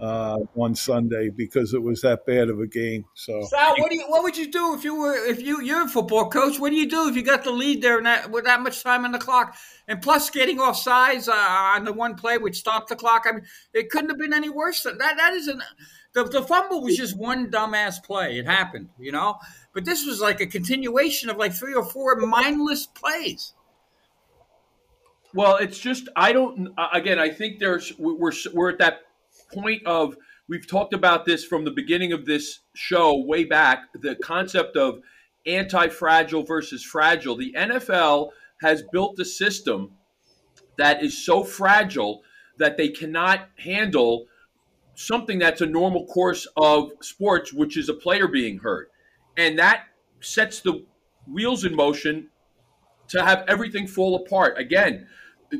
uh, 0.00 0.38
one 0.54 0.74
Sunday 0.74 1.30
because 1.30 1.74
it 1.74 1.82
was 1.82 2.00
that 2.02 2.26
bad 2.26 2.48
of 2.48 2.60
a 2.60 2.66
game. 2.66 3.04
So, 3.14 3.42
Sal, 3.42 3.76
what 3.78 3.90
do 3.90 3.96
you, 3.96 4.04
what 4.08 4.22
would 4.22 4.36
you 4.36 4.50
do 4.50 4.74
if 4.74 4.84
you 4.84 4.98
were 4.98 5.14
if 5.26 5.40
you 5.40 5.62
you're 5.62 5.84
a 5.84 5.88
football 5.88 6.28
coach? 6.28 6.58
What 6.58 6.70
do 6.70 6.76
you 6.76 6.88
do 6.88 7.08
if 7.08 7.16
you 7.16 7.22
got 7.22 7.44
the 7.44 7.52
lead 7.52 7.82
there 7.82 7.98
and 7.98 8.06
that 8.06 8.30
with 8.30 8.44
that 8.44 8.60
much 8.60 8.82
time 8.82 9.04
on 9.04 9.12
the 9.12 9.18
clock, 9.18 9.56
and 9.88 10.02
plus 10.02 10.30
getting 10.30 10.60
off 10.60 10.76
sides 10.76 11.28
uh, 11.28 11.32
on 11.32 11.84
the 11.84 11.92
one 11.92 12.16
play 12.16 12.38
which 12.38 12.58
stopped 12.58 12.88
the 12.88 12.96
clock? 12.96 13.24
I 13.26 13.32
mean, 13.32 13.44
it 13.72 13.90
couldn't 13.90 14.10
have 14.10 14.18
been 14.18 14.34
any 14.34 14.48
worse 14.48 14.82
than 14.82 14.98
that. 14.98 15.16
That 15.16 15.32
isn't 15.34 15.62
the, 16.14 16.24
the 16.24 16.42
fumble 16.42 16.82
was 16.82 16.96
just 16.96 17.16
one 17.16 17.50
dumbass 17.50 18.02
play. 18.02 18.38
It 18.38 18.46
happened, 18.46 18.88
you 18.98 19.12
know. 19.12 19.36
But 19.72 19.84
this 19.84 20.06
was 20.06 20.20
like 20.20 20.40
a 20.40 20.46
continuation 20.46 21.28
of 21.28 21.36
like 21.36 21.52
three 21.52 21.74
or 21.74 21.84
four 21.84 22.16
mindless 22.16 22.86
plays. 22.86 23.52
Well, 25.34 25.56
it's 25.56 25.78
just 25.78 26.08
I 26.14 26.32
don't. 26.32 26.72
Again, 26.92 27.18
I 27.18 27.28
think 27.28 27.58
there's 27.58 27.92
we're 27.98 28.32
we're 28.52 28.70
at 28.70 28.78
that 28.78 29.00
point 29.54 29.86
of 29.86 30.16
we've 30.48 30.66
talked 30.66 30.92
about 30.92 31.24
this 31.24 31.44
from 31.44 31.64
the 31.64 31.70
beginning 31.70 32.12
of 32.12 32.26
this 32.26 32.60
show 32.74 33.24
way 33.24 33.44
back 33.44 33.86
the 34.00 34.16
concept 34.16 34.76
of 34.76 35.00
anti-fragile 35.46 36.42
versus 36.42 36.82
fragile. 36.82 37.36
The 37.36 37.54
NFL 37.56 38.30
has 38.60 38.82
built 38.92 39.18
a 39.18 39.24
system 39.24 39.92
that 40.78 41.02
is 41.02 41.24
so 41.24 41.44
fragile 41.44 42.22
that 42.58 42.76
they 42.76 42.88
cannot 42.88 43.48
handle 43.58 44.26
something 44.94 45.38
that's 45.38 45.60
a 45.60 45.66
normal 45.66 46.06
course 46.06 46.46
of 46.56 46.90
sports 47.00 47.52
which 47.52 47.76
is 47.76 47.88
a 47.88 47.94
player 47.94 48.28
being 48.28 48.58
hurt. 48.58 48.90
And 49.36 49.58
that 49.58 49.84
sets 50.20 50.60
the 50.60 50.84
wheels 51.30 51.64
in 51.64 51.74
motion 51.74 52.28
to 53.08 53.24
have 53.24 53.44
everything 53.48 53.86
fall 53.86 54.16
apart. 54.16 54.58
Again 54.58 55.06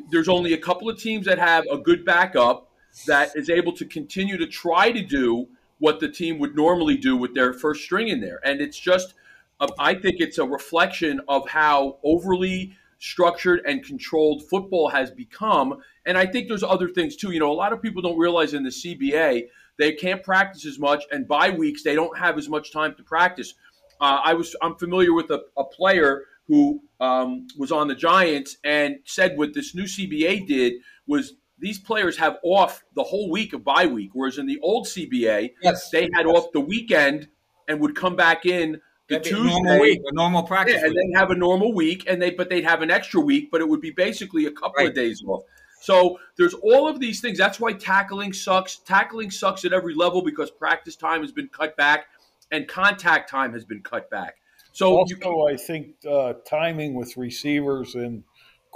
there's 0.09 0.27
only 0.27 0.53
a 0.53 0.57
couple 0.57 0.89
of 0.89 0.97
teams 0.99 1.25
that 1.25 1.39
have 1.39 1.63
a 1.71 1.77
good 1.77 2.03
backup 2.05 2.64
that 3.07 3.35
is 3.35 3.49
able 3.49 3.73
to 3.73 3.85
continue 3.85 4.37
to 4.37 4.47
try 4.47 4.91
to 4.91 5.01
do 5.01 5.47
what 5.79 5.99
the 5.99 6.09
team 6.09 6.39
would 6.39 6.55
normally 6.55 6.97
do 6.97 7.17
with 7.17 7.33
their 7.33 7.53
first 7.53 7.83
string 7.83 8.07
in 8.07 8.21
there. 8.21 8.39
And 8.43 8.61
it's 8.61 8.79
just, 8.79 9.13
uh, 9.59 9.67
I 9.77 9.93
think 9.93 10.17
it's 10.19 10.37
a 10.37 10.45
reflection 10.45 11.21
of 11.27 11.47
how 11.49 11.97
overly 12.03 12.73
structured 12.99 13.61
and 13.65 13.83
controlled 13.83 14.47
football 14.49 14.89
has 14.89 15.11
become. 15.11 15.81
And 16.05 16.17
I 16.17 16.25
think 16.25 16.47
there's 16.47 16.63
other 16.63 16.89
things 16.89 17.15
too. 17.15 17.31
You 17.31 17.39
know, 17.39 17.51
a 17.51 17.53
lot 17.53 17.73
of 17.73 17.81
people 17.81 18.01
don't 18.01 18.17
realize 18.17 18.53
in 18.53 18.63
the 18.63 18.69
CBA, 18.69 19.47
they 19.77 19.91
can't 19.91 20.23
practice 20.23 20.65
as 20.65 20.79
much, 20.79 21.03
and 21.11 21.27
by 21.27 21.49
weeks, 21.49 21.83
they 21.83 21.95
don't 21.95 22.17
have 22.17 22.37
as 22.37 22.47
much 22.47 22.71
time 22.71 22.95
to 22.95 23.03
practice. 23.03 23.53
Uh, 23.99 24.21
I 24.23 24.33
was 24.33 24.55
I'm 24.61 24.75
familiar 24.75 25.13
with 25.13 25.29
a, 25.31 25.43
a 25.57 25.63
player 25.65 26.23
who 26.47 26.81
um, 26.99 27.47
was 27.57 27.71
on 27.71 27.87
the 27.87 27.95
Giants 27.95 28.57
and 28.63 28.97
said 29.03 29.37
what 29.37 29.53
this 29.53 29.75
new 29.75 29.83
CBA 29.83 30.47
did 30.47 30.73
was 31.07 31.33
these 31.59 31.79
players 31.79 32.17
have 32.17 32.37
off 32.43 32.83
the 32.95 33.03
whole 33.03 33.29
week 33.29 33.53
of 33.53 33.63
bye 33.63 33.85
week, 33.85 34.11
whereas 34.13 34.37
in 34.37 34.45
the 34.45 34.59
old 34.61 34.87
CBA, 34.87 35.51
yes. 35.61 35.89
they 35.89 36.09
had 36.13 36.25
yes. 36.25 36.35
off 36.35 36.51
the 36.51 36.59
weekend 36.59 37.27
and 37.67 37.79
would 37.79 37.95
come 37.95 38.15
back 38.15 38.45
in 38.45 38.81
the 39.07 39.15
That'd 39.15 39.33
Tuesday, 39.33 39.49
a 39.49 39.63
normal 39.63 39.79
week, 39.81 40.01
a 40.05 40.13
normal 40.13 40.43
practice, 40.43 40.77
yeah, 40.79 40.87
and 40.87 40.95
then 40.95 41.11
have 41.15 41.31
a 41.31 41.35
normal 41.35 41.73
week, 41.73 42.05
and 42.07 42.21
they 42.21 42.31
but 42.31 42.49
they'd 42.49 42.63
have 42.63 42.81
an 42.81 42.91
extra 42.91 43.21
week, 43.21 43.49
but 43.51 43.61
it 43.61 43.69
would 43.69 43.81
be 43.81 43.91
basically 43.91 44.45
a 44.45 44.51
couple 44.51 44.73
right. 44.77 44.89
of 44.89 44.95
days 44.95 45.23
off. 45.27 45.43
So 45.81 46.17
there's 46.37 46.55
all 46.55 46.87
of 46.87 46.99
these 46.99 47.21
things. 47.21 47.37
That's 47.37 47.59
why 47.59 47.73
tackling 47.73 48.33
sucks. 48.33 48.77
Tackling 48.77 49.29
sucks 49.29 49.65
at 49.65 49.73
every 49.73 49.93
level 49.93 50.23
because 50.23 50.49
practice 50.49 50.95
time 50.95 51.21
has 51.21 51.31
been 51.31 51.47
cut 51.49 51.77
back 51.77 52.07
and 52.51 52.67
contact 52.67 53.29
time 53.29 53.53
has 53.53 53.65
been 53.65 53.81
cut 53.81 54.09
back. 54.09 54.37
So 54.71 54.97
also, 54.97 55.15
you, 55.15 55.47
I 55.47 55.55
think 55.55 55.95
uh, 56.09 56.33
timing 56.49 56.95
with 56.95 57.15
receivers 57.17 57.95
and 57.95 58.23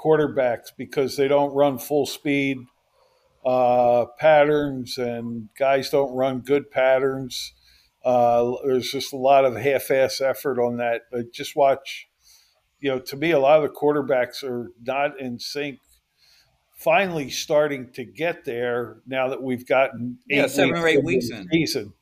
quarterbacks 0.03 0.67
because 0.77 1.17
they 1.17 1.27
don't 1.27 1.53
run 1.53 1.77
full 1.77 2.05
speed 2.05 2.57
uh, 3.45 4.05
patterns 4.17 4.97
and 4.97 5.49
guys 5.57 5.89
don't 5.89 6.13
run 6.13 6.39
good 6.39 6.71
patterns. 6.71 7.53
Uh, 8.03 8.53
there's 8.65 8.91
just 8.91 9.11
a 9.11 9.17
lot 9.17 9.43
of 9.43 9.55
half-ass 9.55 10.21
effort 10.21 10.59
on 10.59 10.77
that. 10.77 11.01
But 11.11 11.33
just 11.33 11.55
watch 11.55 12.09
you 12.79 12.89
know, 12.89 12.99
to 12.99 13.17
me, 13.17 13.31
a 13.31 13.39
lot 13.39 13.61
of 13.61 13.63
the 13.63 13.77
quarterbacks 13.77 14.43
are 14.43 14.71
not 14.85 15.19
in 15.19 15.39
sync. 15.39 15.79
Finally, 16.77 17.29
starting 17.29 17.91
to 17.91 18.05
get 18.05 18.45
there 18.45 18.97
now 19.05 19.27
that 19.29 19.43
we've 19.43 19.67
gotten 19.67 20.17
yeah, 20.27 20.47
seven 20.47 20.77
or 20.77 20.87
eight 20.87 21.03
weeks 21.03 21.29
in 21.29 21.45
season. 21.51 21.93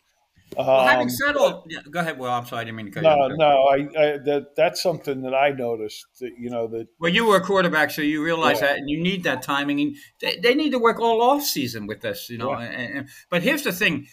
Well, 0.56 0.70
um, 0.70 0.88
having 0.88 1.10
said 1.10 1.36
all, 1.36 1.66
yeah, 1.68 1.80
go 1.90 2.00
ahead. 2.00 2.18
Well, 2.18 2.32
I'm 2.32 2.46
sorry, 2.46 2.62
I 2.62 2.64
didn't 2.66 2.78
mean 2.78 2.86
to 2.88 2.92
cut 2.92 3.04
no, 3.04 3.28
you. 3.28 3.38
No, 3.38 3.64
I, 3.66 3.76
I, 3.76 4.18
that 4.20 4.56
that's 4.56 4.82
something 4.82 5.22
that 5.24 5.34
I 5.34 5.50
noticed. 5.50 6.06
That 6.20 6.32
you 6.38 6.50
know 6.50 6.68
that. 6.68 6.88
Well, 7.00 7.12
you 7.12 7.26
were 7.28 7.38
a 7.38 7.42
quarterback, 7.42 7.92
so 7.92 8.02
you 8.02 8.24
realize 8.24 8.62
yeah. 8.62 8.68
that, 8.68 8.78
and 8.78 8.90
you 8.90 9.02
need 9.02 9.24
that 9.24 9.42
timing. 9.42 9.82
And 9.82 9.96
they, 10.22 10.38
they, 10.42 10.56
need 10.56 10.72
to 10.72 10.80
work 10.80 11.00
all 11.00 11.22
off 11.22 11.44
season 11.44 11.86
with 11.86 12.02
this, 12.02 12.30
you 12.30 12.38
know. 12.38 12.52
Yeah. 12.52 12.66
And, 12.66 12.98
and, 12.98 13.10
but 13.30 13.44
here's 13.44 13.64
the 13.64 13.74
thing: 13.74 14.08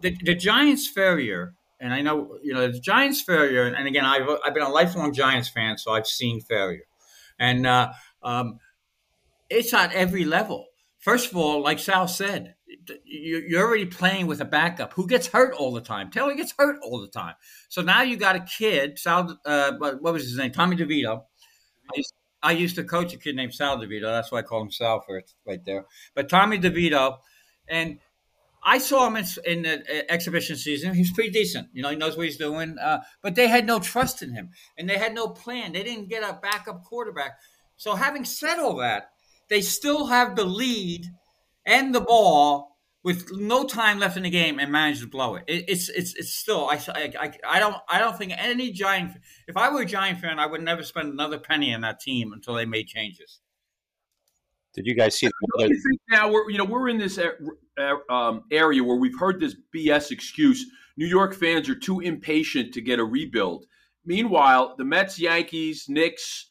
the, 0.00 0.16
the 0.24 0.34
Giants' 0.34 0.88
failure, 0.88 1.54
and 1.78 1.94
I 1.94 2.00
know 2.00 2.38
you 2.42 2.52
know 2.52 2.70
the 2.70 2.80
Giants' 2.80 3.22
failure, 3.22 3.64
and, 3.64 3.76
and 3.76 3.86
again, 3.86 4.04
I've 4.04 4.28
I've 4.44 4.54
been 4.54 4.64
a 4.64 4.70
lifelong 4.70 5.12
Giants 5.12 5.48
fan, 5.48 5.78
so 5.78 5.92
I've 5.92 6.06
seen 6.06 6.40
failure, 6.40 6.86
and 7.38 7.66
uh, 7.66 7.92
um, 8.22 8.58
it's 9.48 9.72
at 9.72 9.92
every 9.92 10.24
level. 10.24 10.66
First 10.98 11.30
of 11.30 11.36
all, 11.36 11.62
like 11.62 11.78
Sal 11.78 12.08
said, 12.08 12.54
you're 13.04 13.66
already 13.66 13.86
playing 13.86 14.26
with 14.26 14.40
a 14.40 14.44
backup 14.44 14.92
who 14.92 15.06
gets 15.06 15.26
hurt 15.26 15.54
all 15.54 15.72
the 15.72 15.80
time. 15.80 16.10
Taylor 16.10 16.34
gets 16.34 16.54
hurt 16.56 16.78
all 16.82 17.00
the 17.00 17.08
time. 17.08 17.34
So 17.68 17.82
now 17.82 18.02
you 18.02 18.16
got 18.16 18.36
a 18.36 18.40
kid, 18.40 18.98
Sal, 18.98 19.38
uh, 19.44 19.72
what 19.78 20.02
was 20.02 20.24
his 20.24 20.36
name? 20.36 20.52
Tommy 20.52 20.76
DeVito. 20.76 21.22
I 21.92 21.96
used, 21.96 22.14
I 22.42 22.52
used, 22.52 22.76
to 22.76 22.84
coach 22.84 23.12
a 23.12 23.18
kid 23.18 23.36
named 23.36 23.54
Sal 23.54 23.78
DeVito. 23.78 24.02
That's 24.02 24.30
why 24.30 24.38
I 24.38 24.42
call 24.42 24.62
him 24.62 24.70
Sal 24.70 25.00
for 25.00 25.18
it 25.18 25.32
right 25.46 25.64
there. 25.64 25.86
But 26.14 26.28
Tommy 26.28 26.58
DeVito, 26.58 27.18
and 27.68 27.98
I 28.62 28.78
saw 28.78 29.06
him 29.06 29.16
in, 29.16 29.24
in 29.44 29.62
the 29.62 29.80
uh, 29.80 30.02
exhibition 30.08 30.56
season. 30.56 30.94
He's 30.94 31.12
pretty 31.12 31.30
decent. 31.30 31.68
You 31.72 31.82
know, 31.82 31.90
he 31.90 31.96
knows 31.96 32.16
what 32.16 32.26
he's 32.26 32.36
doing. 32.36 32.78
Uh, 32.78 33.00
but 33.22 33.34
they 33.34 33.48
had 33.48 33.66
no 33.66 33.78
trust 33.78 34.22
in 34.22 34.32
him, 34.32 34.50
and 34.78 34.88
they 34.88 34.98
had 34.98 35.14
no 35.14 35.28
plan. 35.28 35.72
They 35.72 35.82
didn't 35.82 36.08
get 36.08 36.22
a 36.22 36.38
backup 36.40 36.84
quarterback. 36.84 37.38
So 37.76 37.94
having 37.94 38.24
said 38.24 38.58
all 38.58 38.76
that, 38.76 39.10
they 39.48 39.60
still 39.60 40.06
have 40.06 40.36
the 40.36 40.44
lead– 40.44 41.06
and 41.66 41.94
the 41.94 42.00
ball 42.00 42.78
with 43.02 43.30
no 43.32 43.64
time 43.64 43.98
left 43.98 44.16
in 44.16 44.24
the 44.24 44.30
game 44.30 44.58
and 44.58 44.70
managed 44.70 45.00
to 45.00 45.06
blow 45.06 45.36
it. 45.36 45.44
it 45.46 45.64
it's 45.68 45.88
it's 45.88 46.14
it's 46.14 46.34
still 46.34 46.68
I, 46.68 46.78
I 46.94 47.32
I 47.48 47.58
don't 47.58 47.76
I 47.88 47.98
don't 47.98 48.16
think 48.16 48.32
any 48.36 48.72
Giant 48.72 49.12
if 49.48 49.56
I 49.56 49.70
were 49.70 49.82
a 49.82 49.86
Giant 49.86 50.20
fan 50.20 50.38
I 50.38 50.46
would 50.46 50.62
never 50.62 50.82
spend 50.82 51.12
another 51.12 51.38
penny 51.38 51.74
on 51.74 51.80
that 51.80 52.00
team 52.00 52.32
until 52.32 52.54
they 52.54 52.66
made 52.66 52.86
changes. 52.86 53.40
Did 54.74 54.86
you 54.86 54.94
guys 54.94 55.18
see? 55.18 55.28
The 55.56 55.98
now 56.10 56.30
we're 56.30 56.48
you 56.50 56.58
know 56.58 56.64
we're 56.64 56.88
in 56.88 56.98
this 56.98 57.18
um, 58.08 58.44
area 58.52 58.84
where 58.84 58.96
we've 58.96 59.18
heard 59.18 59.40
this 59.40 59.56
BS 59.74 60.10
excuse. 60.10 60.64
New 60.96 61.06
York 61.06 61.34
fans 61.34 61.68
are 61.68 61.74
too 61.74 62.00
impatient 62.00 62.74
to 62.74 62.80
get 62.80 62.98
a 62.98 63.04
rebuild. 63.04 63.64
Meanwhile, 64.04 64.74
the 64.76 64.84
Mets, 64.84 65.18
Yankees, 65.18 65.86
Knicks, 65.88 66.50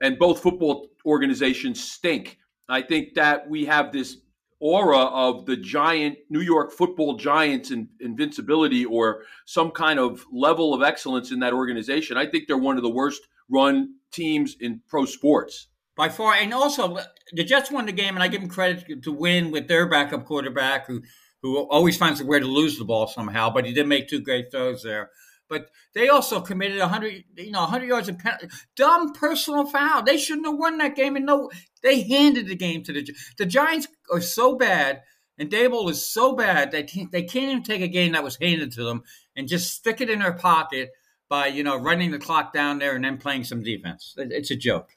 and 0.00 0.18
both 0.18 0.42
football 0.42 0.88
organizations 1.04 1.82
stink. 1.82 2.38
I 2.68 2.82
think 2.82 3.14
that 3.14 3.48
we 3.48 3.66
have 3.66 3.92
this 3.92 4.18
aura 4.58 4.98
of 4.98 5.46
the 5.46 5.56
giant 5.56 6.18
New 6.30 6.40
York 6.40 6.72
football 6.72 7.16
giants 7.16 7.70
and 7.70 7.88
invincibility 8.00 8.84
or 8.84 9.22
some 9.44 9.70
kind 9.70 9.98
of 9.98 10.24
level 10.32 10.72
of 10.74 10.82
excellence 10.82 11.30
in 11.30 11.40
that 11.40 11.52
organization. 11.52 12.16
I 12.16 12.26
think 12.26 12.46
they're 12.46 12.56
one 12.56 12.76
of 12.76 12.82
the 12.82 12.90
worst 12.90 13.26
run 13.50 13.96
teams 14.12 14.56
in 14.60 14.80
pro 14.88 15.04
sports. 15.04 15.68
By 15.96 16.10
far. 16.10 16.34
And 16.34 16.52
also, 16.52 16.98
the 17.32 17.44
Jets 17.44 17.70
won 17.70 17.86
the 17.86 17.92
game, 17.92 18.14
and 18.14 18.22
I 18.22 18.28
give 18.28 18.42
them 18.42 18.50
credit 18.50 19.02
to 19.02 19.12
win 19.12 19.50
with 19.50 19.66
their 19.66 19.88
backup 19.88 20.26
quarterback 20.26 20.86
who, 20.86 21.02
who 21.42 21.56
always 21.70 21.96
finds 21.96 22.20
a 22.20 22.26
way 22.26 22.38
to 22.38 22.46
lose 22.46 22.78
the 22.78 22.84
ball 22.84 23.06
somehow, 23.06 23.48
but 23.48 23.64
he 23.64 23.72
did 23.72 23.86
make 23.86 24.06
two 24.06 24.20
great 24.20 24.50
throws 24.50 24.82
there. 24.82 25.10
But 25.48 25.70
they 25.94 26.08
also 26.08 26.40
committed 26.40 26.80
100, 26.80 27.24
you 27.38 27.50
know, 27.50 27.60
100 27.60 27.86
yards 27.86 28.08
of 28.08 28.18
pen- 28.18 28.50
dumb 28.74 29.12
personal 29.12 29.64
foul. 29.64 30.02
They 30.02 30.18
shouldn't 30.18 30.46
have 30.46 30.58
won 30.58 30.76
that 30.78 30.96
game. 30.96 31.16
And 31.16 31.24
no, 31.24 31.50
they 31.86 32.02
handed 32.02 32.48
the 32.48 32.56
game 32.56 32.82
to 32.82 32.92
the 32.92 33.14
the 33.38 33.46
Giants 33.46 33.86
are 34.12 34.20
so 34.20 34.56
bad, 34.56 35.02
and 35.38 35.48
Daboll 35.48 35.88
is 35.88 36.04
so 36.04 36.34
bad 36.34 36.72
that 36.72 36.90
they 37.12 37.22
can't 37.22 37.50
even 37.50 37.62
take 37.62 37.80
a 37.80 37.88
game 37.88 38.12
that 38.12 38.24
was 38.24 38.36
handed 38.36 38.72
to 38.72 38.84
them 38.84 39.04
and 39.36 39.48
just 39.48 39.72
stick 39.72 40.00
it 40.00 40.10
in 40.10 40.18
their 40.18 40.32
pocket 40.32 40.90
by 41.28 41.46
you 41.46 41.62
know 41.62 41.76
running 41.76 42.10
the 42.10 42.18
clock 42.18 42.52
down 42.52 42.80
there 42.80 42.96
and 42.96 43.04
then 43.04 43.18
playing 43.18 43.44
some 43.44 43.62
defense. 43.62 44.14
It's 44.16 44.50
a 44.50 44.56
joke. 44.56 44.90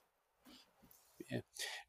Yeah. 1.29 1.41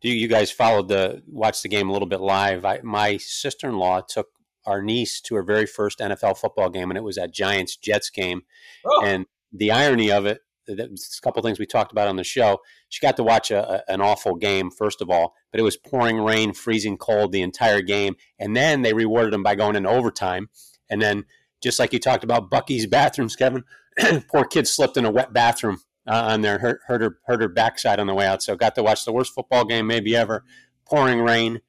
Do 0.02 0.08
you, 0.08 0.14
you 0.14 0.28
guys 0.28 0.50
followed 0.50 0.88
the 0.88 1.22
watch 1.26 1.62
the 1.62 1.68
game 1.68 1.88
a 1.88 1.92
little 1.92 2.08
bit 2.08 2.20
live? 2.20 2.66
I, 2.66 2.80
my 2.82 3.16
sister 3.16 3.68
in 3.68 3.76
law 3.76 4.02
took 4.02 4.28
our 4.66 4.82
niece 4.82 5.22
to 5.22 5.34
her 5.36 5.42
very 5.42 5.64
first 5.64 5.98
NFL 5.98 6.36
football 6.36 6.68
game, 6.68 6.90
and 6.90 6.98
it 6.98 7.02
was 7.02 7.16
that 7.16 7.32
Giants 7.32 7.76
Jets 7.76 8.10
game. 8.10 8.42
Oh. 8.84 9.02
And 9.02 9.24
the 9.50 9.70
irony 9.70 10.12
of 10.12 10.26
it, 10.26 10.40
a 10.78 11.22
couple 11.22 11.42
things 11.42 11.58
we 11.58 11.66
talked 11.66 11.92
about 11.92 12.08
on 12.08 12.16
the 12.16 12.24
show. 12.24 12.58
She 12.88 13.00
got 13.00 13.16
to 13.16 13.22
watch 13.22 13.50
a, 13.50 13.82
a, 13.88 13.92
an 13.92 14.00
awful 14.00 14.34
game, 14.34 14.70
first 14.70 15.00
of 15.00 15.10
all, 15.10 15.34
but 15.50 15.60
it 15.60 15.64
was 15.64 15.76
pouring 15.76 16.18
rain, 16.18 16.52
freezing 16.52 16.96
cold 16.96 17.32
the 17.32 17.42
entire 17.42 17.82
game. 17.82 18.16
And 18.38 18.56
then 18.56 18.82
they 18.82 18.92
rewarded 18.92 19.32
them 19.32 19.42
by 19.42 19.54
going 19.54 19.76
into 19.76 19.88
overtime. 19.88 20.48
And 20.88 21.00
then, 21.00 21.24
just 21.62 21.78
like 21.78 21.92
you 21.92 21.98
talked 21.98 22.24
about 22.24 22.50
Buc-ee's 22.50 22.86
bathrooms, 22.86 23.36
Kevin, 23.36 23.64
poor 24.28 24.44
kid 24.44 24.66
slipped 24.66 24.96
in 24.96 25.04
a 25.04 25.10
wet 25.10 25.32
bathroom 25.32 25.78
uh, 26.06 26.22
on 26.32 26.40
there, 26.40 26.58
hurt, 26.58 26.80
hurt, 26.86 27.02
her, 27.02 27.18
hurt 27.26 27.42
her 27.42 27.48
backside 27.48 28.00
on 28.00 28.06
the 28.06 28.14
way 28.14 28.26
out. 28.26 28.42
So 28.42 28.56
got 28.56 28.74
to 28.76 28.82
watch 28.82 29.04
the 29.04 29.12
worst 29.12 29.34
football 29.34 29.64
game 29.64 29.86
maybe 29.86 30.16
ever, 30.16 30.44
pouring 30.86 31.20
rain, 31.20 31.60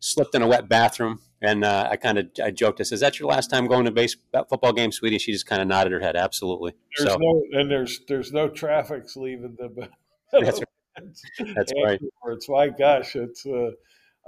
slipped 0.00 0.34
in 0.34 0.42
a 0.42 0.46
wet 0.46 0.68
bathroom 0.68 1.20
and 1.40 1.64
uh, 1.64 1.88
I 1.90 1.96
kind 1.96 2.18
of 2.18 2.26
I 2.42 2.50
joked. 2.50 2.80
I 2.80 2.84
said, 2.84 2.96
"Is 2.96 3.00
that 3.00 3.18
your 3.18 3.28
last 3.28 3.48
time 3.48 3.66
going 3.66 3.84
to 3.84 3.90
base 3.90 4.16
football 4.32 4.72
game, 4.72 4.92
sweetie?" 4.92 5.18
She 5.18 5.32
just 5.32 5.46
kind 5.46 5.62
of 5.62 5.68
nodded 5.68 5.92
her 5.92 6.00
head. 6.00 6.16
Absolutely. 6.16 6.74
There's 6.96 7.10
so, 7.10 7.16
no 7.18 7.42
and 7.52 7.70
there's 7.70 8.00
there's 8.08 8.32
no 8.32 8.48
traffic's 8.48 9.16
leaving 9.16 9.56
the. 9.58 9.88
that's 10.32 10.60
right. 10.98 11.54
That's 11.54 11.72
right. 11.84 12.00
It's 12.28 12.48
my 12.48 12.68
gosh, 12.68 13.14
it's. 13.14 13.46
Uh, 13.46 13.70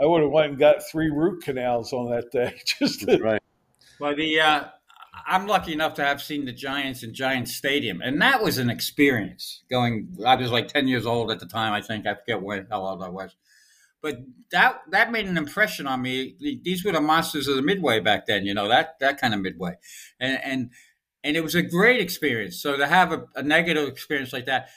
I 0.00 0.06
would 0.06 0.22
have 0.22 0.30
went 0.30 0.50
and 0.50 0.58
got 0.58 0.88
three 0.90 1.10
root 1.10 1.42
canals 1.42 1.92
on 1.92 2.10
that 2.10 2.30
day. 2.30 2.54
Just 2.78 3.00
to, 3.00 3.18
right. 3.18 3.42
Well, 3.98 4.16
the 4.16 4.40
uh, 4.40 4.64
I'm 5.26 5.46
lucky 5.46 5.72
enough 5.72 5.94
to 5.94 6.04
have 6.04 6.22
seen 6.22 6.44
the 6.44 6.52
Giants 6.52 7.02
in 7.02 7.12
Giants 7.12 7.54
Stadium, 7.54 8.00
and 8.00 8.22
that 8.22 8.42
was 8.42 8.56
an 8.58 8.70
experience. 8.70 9.62
Going, 9.68 10.16
I 10.24 10.36
was 10.36 10.52
like 10.52 10.68
10 10.68 10.88
years 10.88 11.06
old 11.06 11.30
at 11.30 11.40
the 11.40 11.46
time. 11.46 11.72
I 11.72 11.82
think 11.82 12.06
I 12.06 12.14
forget 12.14 12.40
what 12.40 12.66
how 12.70 12.82
old 12.82 13.02
I 13.02 13.08
was 13.08 13.34
but 14.02 14.18
that 14.50 14.80
that 14.90 15.12
made 15.12 15.26
an 15.26 15.36
impression 15.36 15.86
on 15.86 16.02
me. 16.02 16.36
These 16.62 16.84
were 16.84 16.92
the 16.92 17.00
monsters 17.00 17.48
of 17.48 17.56
the 17.56 17.62
midway 17.62 18.00
back 18.00 18.26
then, 18.26 18.44
you 18.44 18.54
know 18.54 18.68
that 18.68 18.98
that 19.00 19.20
kind 19.20 19.34
of 19.34 19.40
midway, 19.40 19.74
and 20.18 20.38
and 20.42 20.70
and 21.22 21.36
it 21.36 21.42
was 21.42 21.54
a 21.54 21.62
great 21.62 22.00
experience. 22.00 22.60
So 22.60 22.76
to 22.76 22.86
have 22.86 23.12
a, 23.12 23.24
a 23.34 23.42
negative 23.42 23.88
experience 23.88 24.32
like 24.32 24.46
that, 24.46 24.68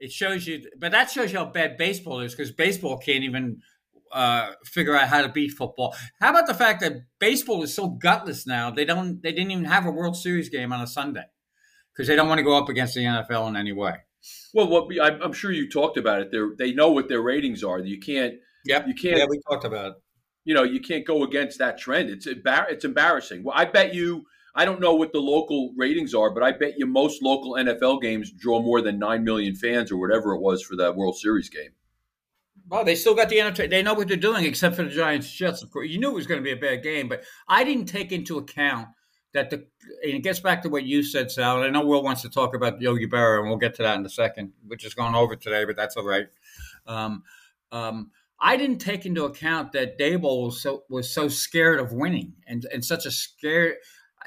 it 0.00 0.12
shows 0.12 0.46
you. 0.46 0.62
But 0.78 0.92
that 0.92 1.10
shows 1.10 1.32
you 1.32 1.38
how 1.38 1.46
bad 1.46 1.76
baseball 1.76 2.20
is 2.20 2.34
because 2.34 2.50
baseball 2.50 2.98
can't 2.98 3.24
even 3.24 3.62
uh, 4.12 4.52
figure 4.64 4.96
out 4.96 5.08
how 5.08 5.22
to 5.22 5.28
beat 5.28 5.52
football. 5.52 5.94
How 6.20 6.30
about 6.30 6.46
the 6.46 6.54
fact 6.54 6.80
that 6.80 7.04
baseball 7.18 7.62
is 7.62 7.74
so 7.74 7.88
gutless 7.88 8.46
now? 8.46 8.70
They 8.70 8.84
don't. 8.84 9.22
They 9.22 9.32
didn't 9.32 9.52
even 9.52 9.64
have 9.64 9.86
a 9.86 9.92
World 9.92 10.16
Series 10.16 10.48
game 10.48 10.72
on 10.72 10.80
a 10.80 10.86
Sunday 10.86 11.24
because 11.92 12.08
they 12.08 12.16
don't 12.16 12.28
want 12.28 12.38
to 12.38 12.44
go 12.44 12.56
up 12.56 12.68
against 12.68 12.94
the 12.94 13.04
NFL 13.04 13.48
in 13.48 13.56
any 13.56 13.72
way. 13.72 13.94
Well, 14.54 14.68
what 14.68 14.88
I'm 15.00 15.32
sure 15.32 15.50
you 15.52 15.68
talked 15.68 15.96
about 15.96 16.20
it. 16.20 16.30
They 16.32 16.66
they 16.66 16.74
know 16.74 16.90
what 16.90 17.08
their 17.08 17.22
ratings 17.22 17.62
are. 17.64 17.78
You 17.78 18.00
can't 18.00 18.34
Yep. 18.66 18.86
You 18.88 18.94
can't. 18.94 19.18
Yeah, 19.18 19.26
we 19.28 19.40
talked 19.48 19.64
about 19.64 19.92
it. 19.92 19.94
You 20.44 20.54
know, 20.54 20.64
you 20.64 20.80
can't 20.80 21.06
go 21.06 21.22
against 21.22 21.58
that 21.58 21.78
trend. 21.78 22.10
It's 22.10 22.26
embar- 22.26 22.70
It's 22.70 22.84
embarrassing. 22.84 23.44
Well, 23.44 23.56
I 23.56 23.64
bet 23.64 23.94
you. 23.94 24.26
I 24.54 24.66
don't 24.66 24.80
know 24.80 24.94
what 24.94 25.12
the 25.12 25.20
local 25.20 25.72
ratings 25.78 26.12
are, 26.14 26.28
but 26.28 26.42
I 26.42 26.52
bet 26.52 26.74
you 26.76 26.84
most 26.84 27.22
local 27.22 27.52
NFL 27.52 28.02
games 28.02 28.30
draw 28.30 28.60
more 28.60 28.82
than 28.82 28.98
nine 28.98 29.24
million 29.24 29.54
fans 29.54 29.90
or 29.90 29.96
whatever 29.96 30.34
it 30.34 30.40
was 30.42 30.62
for 30.62 30.76
that 30.76 30.94
World 30.94 31.16
Series 31.16 31.48
game. 31.48 31.70
Well, 32.68 32.84
they 32.84 32.94
still 32.94 33.14
got 33.14 33.28
the 33.28 33.40
entertainment. 33.40 33.70
They 33.70 33.82
know 33.82 33.94
what 33.94 34.08
they're 34.08 34.16
doing, 34.16 34.44
except 34.44 34.76
for 34.76 34.82
the 34.82 34.90
Giants 34.90 35.30
Jets. 35.32 35.62
Of 35.62 35.70
course, 35.70 35.88
you 35.88 35.98
knew 35.98 36.10
it 36.10 36.14
was 36.14 36.26
going 36.26 36.40
to 36.40 36.44
be 36.44 36.52
a 36.52 36.56
bad 36.56 36.82
game, 36.82 37.08
but 37.08 37.22
I 37.48 37.64
didn't 37.64 37.86
take 37.86 38.12
into 38.12 38.38
account 38.38 38.88
that 39.32 39.50
the. 39.50 39.66
And 40.02 40.14
it 40.14 40.22
gets 40.22 40.40
back 40.40 40.62
to 40.62 40.68
what 40.68 40.84
you 40.84 41.02
said, 41.02 41.30
Sal. 41.30 41.56
And 41.56 41.64
I 41.64 41.70
know 41.70 41.86
Will 41.86 42.02
wants 42.02 42.22
to 42.22 42.30
talk 42.30 42.54
about 42.54 42.80
Yogi 42.80 43.08
Berra, 43.08 43.40
and 43.40 43.48
we'll 43.48 43.58
get 43.58 43.74
to 43.74 43.82
that 43.82 43.98
in 43.98 44.06
a 44.06 44.10
second, 44.10 44.52
which 44.66 44.84
is 44.84 44.94
going 44.94 45.14
over 45.14 45.34
today, 45.34 45.64
but 45.64 45.76
that's 45.76 45.96
all 45.96 46.06
right. 46.06 46.26
Um, 46.86 47.24
um, 47.72 48.10
I 48.44 48.56
didn't 48.56 48.78
take 48.78 49.06
into 49.06 49.24
account 49.24 49.70
that 49.72 49.96
Daboll 49.98 50.46
was 50.46 50.60
so 50.60 50.82
was 50.90 51.08
so 51.08 51.28
scared 51.28 51.78
of 51.78 51.92
winning 51.92 52.34
and 52.46 52.66
and 52.72 52.84
such 52.84 53.06
a 53.06 53.10
scare. 53.10 53.76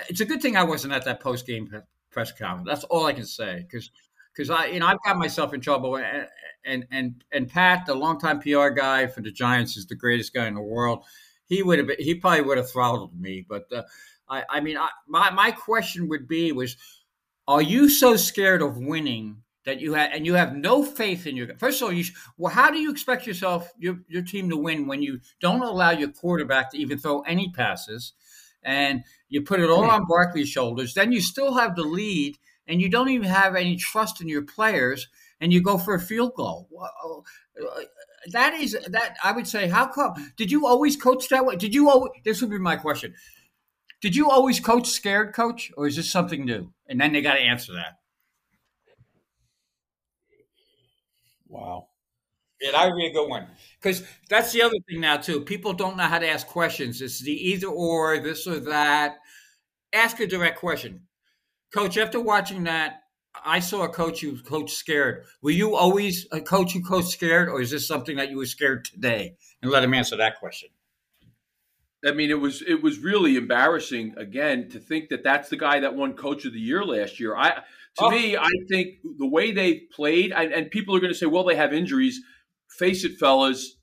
It's 0.08 0.22
a 0.22 0.26
good 0.26 0.42
thing 0.42 0.56
I 0.56 0.64
wasn't 0.64 0.94
at 0.94 1.04
that 1.04 1.20
post 1.20 1.46
game 1.46 1.70
press 2.12 2.32
conference. 2.32 2.68
That's 2.68 2.86
all 2.86 3.06
I 3.06 3.14
can 3.14 3.26
say 3.26 3.66
because 3.70 3.92
because 4.34 4.50
I 4.50 4.68
you 4.68 4.80
know 4.80 4.88
I've 4.88 5.04
got 5.06 5.18
myself 5.18 5.54
in 5.54 5.60
trouble 5.60 5.98
and 5.98 6.28
and 6.64 6.88
and 6.92 7.24
and 7.34 7.50
Pat, 7.50 7.86
the 7.86 7.94
longtime 7.94 8.40
PR 8.40 8.70
guy 8.70 9.08
for 9.08 9.22
the 9.22 9.32
Giants, 9.32 9.76
is 9.76 9.86
the 9.86 9.96
greatest 9.96 10.34
guy 10.34 10.48
in 10.48 10.56
the 10.56 10.62
world. 10.62 11.04
He 11.48 11.62
would 11.62 11.80
have 11.80 11.90
he 12.00 12.16
probably 12.16 12.42
would 12.42 12.58
have 12.58 12.72
throttled 12.72 13.20
me, 13.20 13.46
but 13.48 13.66
uh, 13.72 13.84
I 14.30 14.44
I 14.50 14.60
mean 14.62 14.78
I, 14.78 14.90
my 15.08 15.30
my 15.32 15.52
question 15.52 16.08
would 16.08 16.26
be 16.26 16.54
was, 16.54 16.78
are 17.50 17.62
you 17.62 17.90
so 17.90 18.16
scared 18.16 18.62
of 18.62 18.78
winning 18.78 19.44
that 19.66 19.82
you 19.82 19.94
have, 19.94 20.12
and 20.14 20.26
you 20.26 20.36
have 20.36 20.56
no 20.56 20.84
faith 20.84 21.26
in 21.28 21.36
your. 21.36 21.48
First 21.58 21.82
of 21.82 21.88
all, 21.88 21.94
you 21.94 22.06
well, 22.38 22.54
how 22.54 22.70
do 22.72 22.78
you 22.78 22.92
expect 22.92 23.28
yourself 23.28 23.72
your 23.78 24.00
your 24.08 24.22
team 24.22 24.50
to 24.50 24.58
win 24.58 24.88
when 24.88 25.02
you 25.02 25.20
don't 25.42 25.62
allow 25.62 25.92
your 25.92 26.10
quarterback 26.10 26.72
to 26.72 26.78
even 26.78 26.98
throw 26.98 27.22
any 27.22 27.52
passes, 27.52 28.14
and 28.64 29.04
you 29.28 29.42
put 29.42 29.60
it 29.60 29.70
all 29.70 29.84
hmm. 29.84 29.90
on 29.90 30.06
Barkley's 30.08 30.50
shoulders? 30.50 30.94
Then 30.94 31.12
you 31.12 31.22
still 31.22 31.56
have 31.56 31.76
the 31.76 31.84
lead, 31.84 32.38
and 32.68 32.80
you 32.82 32.90
don't 32.90 33.10
even 33.10 33.28
have 33.28 33.56
any 33.56 33.76
trust 33.76 34.22
in 34.22 34.30
your 34.30 34.44
players. 34.44 35.08
and 35.42 35.52
you 35.52 35.62
go 35.62 35.78
for 35.78 35.96
a 35.96 36.00
field 36.00 36.34
goal. 36.36 36.70
Oh, 37.04 37.24
uh, 37.60 37.82
that 38.32 38.54
is 38.54 38.78
that 38.88 39.18
I 39.24 39.32
would 39.32 39.48
say. 39.48 39.68
How 39.68 39.88
come? 39.88 40.14
Did 40.38 40.52
you 40.52 40.66
always 40.68 40.96
coach 40.96 41.28
that 41.30 41.46
way? 41.46 41.56
Did 41.56 41.74
you 41.74 41.90
always? 41.90 42.12
This 42.24 42.42
would 42.42 42.52
be 42.52 42.60
my 42.60 42.76
question. 42.76 43.16
Did 44.02 44.16
you 44.16 44.30
always 44.30 44.60
coach 44.60 44.88
scared, 44.88 45.34
coach, 45.34 45.72
or 45.76 45.88
is 45.88 45.96
this 45.96 46.10
something 46.10 46.46
new? 46.46 46.72
And 46.88 47.02
then 47.02 47.14
they 47.14 47.22
got 47.22 47.36
to 47.36 47.42
answer 47.42 47.74
that. 47.74 47.98
Wow. 51.48 51.88
Yeah, 52.62 52.72
that 52.72 52.88
would 52.88 52.98
be 52.98 53.08
a 53.08 53.14
good 53.14 53.30
one. 53.30 53.48
Because 53.82 54.04
that's 54.30 54.52
the 54.52 54.62
other 54.62 54.78
thing 54.88 55.02
now 55.02 55.18
too. 55.18 55.42
People 55.42 55.74
don't 55.74 55.98
know 55.98 56.04
how 56.04 56.20
to 56.20 56.28
ask 56.28 56.48
questions. 56.48 57.02
It's 57.02 57.22
the 57.22 57.32
either 57.32 57.68
or, 57.68 58.20
this 58.20 58.48
or 58.48 58.60
that. 58.62 59.18
Ask 59.94 60.20
a 60.20 60.28
direct 60.28 60.60
question. 60.60 61.02
Coach, 61.74 61.98
after 61.98 62.22
watching 62.22 62.64
that, 62.64 63.02
I 63.44 63.60
saw 63.60 63.84
a 63.84 63.90
coach 63.90 64.22
who 64.22 64.42
coach 64.42 64.72
scared. 64.72 65.26
Were 65.42 65.52
you 65.52 65.76
always 65.76 66.26
a 66.32 66.40
coach 66.40 66.72
who 66.72 66.82
coach 66.82 67.06
scared, 67.06 67.50
or 67.50 67.60
is 67.62 67.72
this 67.72 67.88
something 67.88 68.16
that 68.16 68.30
you 68.30 68.38
were 68.38 68.46
scared 68.46 68.86
today? 68.86 69.36
And 69.62 69.72
let 69.72 69.84
him 69.84 69.94
answer 69.94 70.16
that 70.18 70.40
question. 70.40 70.70
I 72.06 72.12
mean, 72.12 72.30
it 72.30 72.40
was 72.40 72.62
it 72.62 72.82
was 72.82 73.00
really 73.00 73.36
embarrassing 73.36 74.14
again 74.18 74.70
to 74.70 74.80
think 74.80 75.10
that 75.10 75.24
that's 75.24 75.50
the 75.50 75.58
guy 75.58 75.80
that 75.80 75.96
won 75.96 76.14
Coach 76.14 76.46
of 76.46 76.54
the 76.54 76.60
Year 76.60 76.86
last 76.86 77.20
year. 77.20 77.36
I 77.36 77.64
to 77.98 78.06
oh. 78.06 78.10
me, 78.12 78.36
I 78.36 78.50
think 78.70 78.96
the 79.18 79.28
way 79.28 79.52
they 79.52 79.84
played, 79.96 80.34
I, 80.34 80.46
and 80.46 80.70
people 80.70 80.96
are 80.96 81.00
going 81.00 81.14
to 81.14 81.18
say, 81.18 81.26
well, 81.26 81.44
they 81.44 81.56
have 81.56 81.74
injuries. 81.74 82.20
Face 82.78 83.06
it, 83.06 83.18
fellas, 83.18 83.78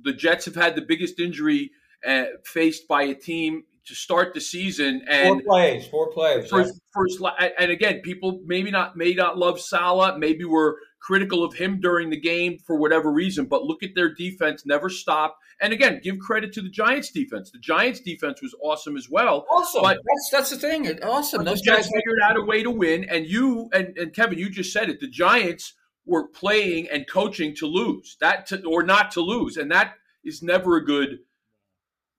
the 0.00 0.12
Jets 0.12 0.44
have 0.44 0.54
had 0.54 0.76
the 0.76 0.82
biggest 0.82 1.18
injury 1.18 1.70
uh, 2.06 2.24
faced 2.44 2.86
by 2.86 3.02
a 3.02 3.14
team 3.14 3.64
to 3.86 3.94
start 3.94 4.34
the 4.34 4.40
season. 4.40 5.02
And 5.08 5.42
four 5.42 5.42
plays, 5.42 5.86
four 5.88 6.10
plays. 6.12 6.48
First, 6.48 6.80
first, 6.92 7.20
and 7.58 7.70
again, 7.70 8.00
people 8.02 8.40
maybe 8.44 8.70
not 8.70 8.96
may 8.96 9.14
not 9.14 9.38
love 9.38 9.60
Saleh. 9.60 10.18
maybe 10.18 10.44
were 10.44 10.78
critical 11.00 11.44
of 11.44 11.54
him 11.54 11.80
during 11.80 12.10
the 12.10 12.20
game 12.20 12.58
for 12.66 12.76
whatever 12.76 13.12
reason. 13.12 13.46
But 13.46 13.62
look 13.62 13.82
at 13.82 13.94
their 13.94 14.12
defense; 14.12 14.64
never 14.66 14.88
stopped. 14.88 15.36
And 15.60 15.72
again, 15.72 16.00
give 16.02 16.18
credit 16.18 16.52
to 16.54 16.60
the 16.60 16.68
Giants' 16.68 17.10
defense. 17.10 17.50
The 17.50 17.58
Giants' 17.58 18.00
defense 18.00 18.42
was 18.42 18.54
awesome 18.62 18.96
as 18.96 19.08
well. 19.08 19.46
Awesome. 19.50 19.82
But 19.82 19.96
that's 19.96 20.30
that's 20.30 20.50
the 20.50 20.56
thing. 20.56 21.02
Awesome. 21.02 21.44
Those 21.44 21.62
guys 21.62 21.86
figured 21.86 22.18
out 22.22 22.36
a 22.36 22.42
way 22.42 22.62
to 22.62 22.70
win. 22.70 23.04
And 23.08 23.26
you 23.26 23.70
and, 23.72 23.96
and 23.96 24.12
Kevin, 24.12 24.38
you 24.38 24.50
just 24.50 24.72
said 24.72 24.90
it. 24.90 25.00
The 25.00 25.08
Giants 25.08 25.72
were 26.04 26.28
playing 26.28 26.88
and 26.92 27.08
coaching 27.08 27.54
to 27.56 27.66
lose 27.66 28.16
that 28.20 28.46
to, 28.46 28.64
or 28.64 28.82
not 28.82 29.10
to 29.12 29.20
lose, 29.20 29.56
and 29.56 29.70
that 29.70 29.94
is 30.24 30.42
never 30.42 30.76
a 30.76 30.84
good 30.84 31.18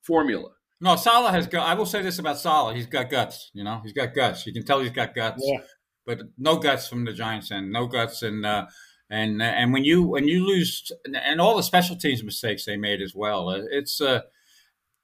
formula. 0.01 0.49
No, 0.79 0.95
Saleh 0.95 1.31
has 1.31 1.47
got. 1.47 1.67
I 1.67 1.73
will 1.73 1.85
say 1.85 2.01
this 2.01 2.19
about 2.19 2.37
Saleh: 2.37 2.75
he's 2.75 2.85
got 2.85 3.09
guts. 3.09 3.51
You 3.53 3.63
know, 3.63 3.81
he's 3.83 3.93
got 3.93 4.13
guts. 4.13 4.45
You 4.45 4.53
can 4.53 4.65
tell 4.65 4.79
he's 4.79 4.91
got 4.91 5.15
guts. 5.15 5.41
Yeah. 5.43 5.59
But 6.05 6.21
no 6.37 6.57
guts 6.57 6.87
from 6.87 7.05
the 7.05 7.13
Giants 7.13 7.51
and 7.51 7.71
No 7.71 7.87
guts, 7.87 8.23
and 8.23 8.45
uh, 8.45 8.67
and 9.09 9.41
and 9.41 9.73
when 9.73 9.83
you 9.83 10.03
when 10.03 10.27
you 10.27 10.45
lose, 10.45 10.91
and 11.05 11.39
all 11.39 11.55
the 11.55 11.63
special 11.63 11.95
teams 11.95 12.23
mistakes 12.23 12.65
they 12.65 12.77
made 12.77 13.01
as 13.01 13.15
well. 13.15 13.49
Uh, 13.49 13.61
it's 13.71 14.01
uh, 14.01 14.21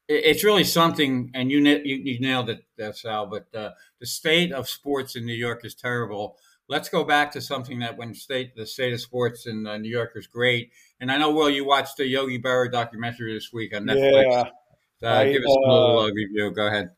it's 0.08 0.44
really 0.44 0.64
something. 0.64 1.32
And 1.34 1.52
you 1.52 1.60
you, 1.60 1.96
you 1.96 2.20
nailed 2.20 2.50
it, 2.50 2.66
uh, 2.82 2.92
Sal. 2.92 3.28
But 3.28 3.48
uh, 3.56 3.72
the 4.00 4.06
state 4.06 4.52
of 4.52 4.70
sports 4.70 5.16
in 5.16 5.26
New 5.26 5.34
York 5.34 5.64
is 5.64 5.76
terrible. 5.76 6.38
Let's 6.70 6.90
go 6.90 7.04
back 7.04 7.32
to 7.34 7.42
something 7.42 7.80
that 7.80 7.98
when 7.98 8.14
state 8.14 8.56
the 8.56 8.66
state 8.66 8.94
of 8.94 9.02
sports 9.02 9.46
in 9.46 9.66
uh, 9.68 9.78
New 9.78 9.90
York 9.90 10.12
is 10.16 10.28
great. 10.28 10.72
And 11.00 11.12
I 11.12 11.18
know, 11.18 11.32
Will, 11.32 11.50
you 11.50 11.66
watched 11.66 11.98
the 11.98 12.06
Yogi 12.06 12.42
Berra 12.42 12.72
documentary 12.72 13.34
this 13.34 13.52
week 13.54 13.76
on 13.76 13.84
Netflix. 13.84 14.24
Yeah. 14.32 15.10
Uh, 15.10 15.16
I, 15.16 15.32
give 15.32 15.42
us 15.42 15.48
a 15.48 15.70
little 15.70 16.00
uh, 16.00 16.12
review. 16.12 16.52
Go 16.52 16.68
ahead. 16.68 16.92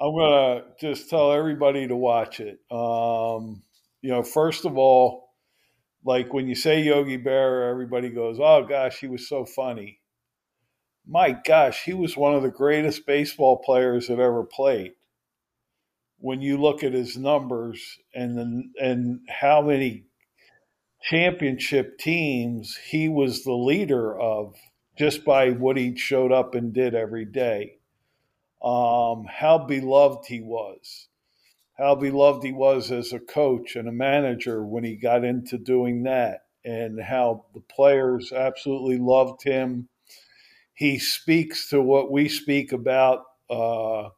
I'm 0.00 0.14
gonna 0.14 0.62
just 0.80 1.10
tell 1.10 1.32
everybody 1.32 1.88
to 1.88 1.96
watch 1.96 2.38
it. 2.38 2.60
Um, 2.70 3.62
you 4.00 4.10
know, 4.10 4.22
first 4.22 4.64
of 4.64 4.78
all, 4.78 5.27
like 6.08 6.32
when 6.32 6.48
you 6.48 6.54
say 6.54 6.80
Yogi 6.80 7.18
Berra, 7.18 7.70
everybody 7.70 8.08
goes, 8.08 8.38
"Oh 8.40 8.64
gosh, 8.64 8.98
he 8.98 9.06
was 9.06 9.28
so 9.28 9.44
funny." 9.44 10.00
My 11.06 11.32
gosh, 11.32 11.84
he 11.84 11.92
was 11.92 12.16
one 12.16 12.34
of 12.34 12.42
the 12.42 12.50
greatest 12.50 13.06
baseball 13.06 13.58
players 13.58 14.08
that 14.08 14.18
ever 14.18 14.42
played. 14.42 14.92
When 16.18 16.40
you 16.40 16.56
look 16.56 16.82
at 16.82 16.94
his 16.94 17.18
numbers 17.18 17.98
and 18.14 18.38
the, 18.38 18.62
and 18.82 19.20
how 19.28 19.60
many 19.60 20.06
championship 21.02 21.98
teams 21.98 22.74
he 22.76 23.10
was 23.10 23.44
the 23.44 23.52
leader 23.52 24.18
of 24.18 24.54
just 24.96 25.26
by 25.26 25.50
what 25.50 25.76
he 25.76 25.94
showed 25.94 26.32
up 26.32 26.54
and 26.54 26.72
did 26.72 26.94
every 26.94 27.26
day. 27.26 27.76
Um, 28.62 29.26
how 29.28 29.58
beloved 29.68 30.24
he 30.26 30.40
was, 30.40 31.07
how 31.78 31.94
beloved 31.94 32.44
he 32.44 32.52
was 32.52 32.90
as 32.90 33.12
a 33.12 33.20
coach 33.20 33.76
and 33.76 33.88
a 33.88 33.92
manager 33.92 34.64
when 34.64 34.84
he 34.84 34.96
got 34.96 35.24
into 35.24 35.58
doing 35.58 36.02
that, 36.04 36.42
and 36.64 37.00
how 37.00 37.46
the 37.54 37.60
players 37.60 38.32
absolutely 38.32 38.98
loved 38.98 39.42
him. 39.42 39.88
He 40.74 40.98
speaks 40.98 41.68
to 41.70 41.80
what 41.80 42.10
we 42.10 42.28
speak 42.28 42.72
about 42.72 43.24
uh, 43.50 44.08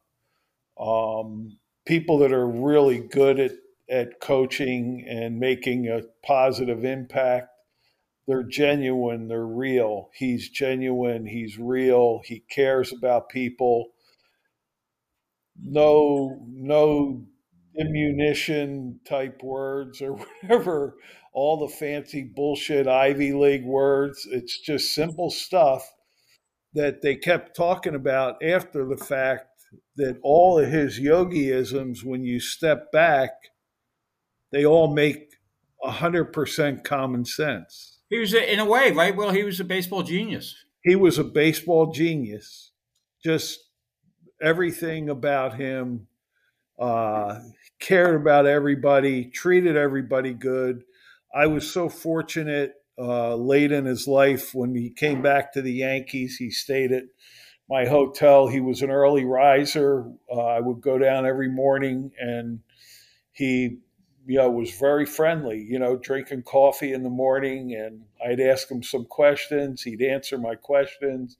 um, 0.79 1.57
people 1.85 2.19
that 2.19 2.31
are 2.31 2.47
really 2.47 2.99
good 2.99 3.39
at, 3.39 3.51
at 3.89 4.19
coaching 4.19 5.05
and 5.07 5.39
making 5.39 5.87
a 5.87 6.01
positive 6.25 6.83
impact 6.83 7.47
they're 8.27 8.43
genuine, 8.43 9.27
they're 9.27 9.45
real. 9.45 10.09
He's 10.13 10.49
genuine, 10.49 11.25
he's 11.25 11.57
real, 11.57 12.21
he 12.23 12.43
cares 12.49 12.93
about 12.93 13.29
people. 13.29 13.91
No 15.59 16.39
no 16.47 17.25
immunition 17.79 18.99
type 19.07 19.41
words 19.43 20.01
or 20.01 20.13
whatever, 20.41 20.95
all 21.33 21.57
the 21.57 21.73
fancy 21.73 22.23
bullshit 22.23 22.87
Ivy 22.87 23.33
League 23.33 23.65
words. 23.65 24.27
It's 24.29 24.59
just 24.59 24.93
simple 24.93 25.29
stuff 25.29 25.89
that 26.73 27.01
they 27.01 27.15
kept 27.15 27.55
talking 27.55 27.95
about 27.95 28.43
after 28.43 28.85
the 28.85 28.97
fact 28.97 29.45
that 29.95 30.19
all 30.23 30.59
of 30.59 30.69
his 30.69 30.99
yogiisms, 30.99 32.03
when 32.03 32.23
you 32.23 32.39
step 32.39 32.91
back, 32.91 33.31
they 34.51 34.65
all 34.65 34.93
make 34.93 35.35
100% 35.85 36.83
common 36.83 37.25
sense. 37.25 37.99
He 38.09 38.19
was, 38.19 38.33
in 38.33 38.59
a 38.59 38.65
way, 38.65 38.91
right? 38.91 39.15
Well, 39.15 39.31
he 39.31 39.43
was 39.43 39.59
a 39.59 39.63
baseball 39.63 40.03
genius. 40.03 40.55
He 40.83 40.95
was 40.95 41.17
a 41.17 41.23
baseball 41.23 41.91
genius. 41.91 42.71
Just 43.23 43.59
everything 44.41 45.09
about 45.09 45.55
him 45.55 46.07
uh, 46.81 47.39
cared 47.79 48.19
about 48.19 48.47
everybody, 48.47 49.25
treated 49.25 49.77
everybody 49.77 50.33
good. 50.33 50.83
I 51.33 51.47
was 51.47 51.71
so 51.71 51.87
fortunate 51.87 52.73
uh, 52.97 53.35
late 53.35 53.71
in 53.71 53.85
his 53.85 54.07
life 54.07 54.53
when 54.53 54.75
he 54.75 54.89
came 54.89 55.21
back 55.21 55.53
to 55.53 55.61
the 55.61 55.71
Yankees. 55.71 56.37
He 56.37 56.49
stayed 56.49 56.91
at 56.91 57.03
my 57.69 57.85
hotel. 57.85 58.47
He 58.47 58.59
was 58.59 58.81
an 58.81 58.89
early 58.89 59.23
riser. 59.23 60.11
Uh, 60.29 60.41
I 60.41 60.59
would 60.59 60.81
go 60.81 60.97
down 60.97 61.25
every 61.25 61.49
morning 61.49 62.11
and 62.19 62.59
he 63.31 63.77
you 64.27 64.37
know, 64.37 64.49
was 64.51 64.71
very 64.71 65.05
friendly, 65.05 65.59
you 65.59 65.79
know, 65.79 65.97
drinking 65.97 66.43
coffee 66.43 66.93
in 66.93 67.03
the 67.03 67.09
morning 67.09 67.73
and 67.73 68.03
I'd 68.25 68.39
ask 68.39 68.69
him 68.69 68.83
some 68.83 69.05
questions. 69.05 69.81
He'd 69.81 70.01
answer 70.01 70.37
my 70.37 70.55
questions. 70.55 71.37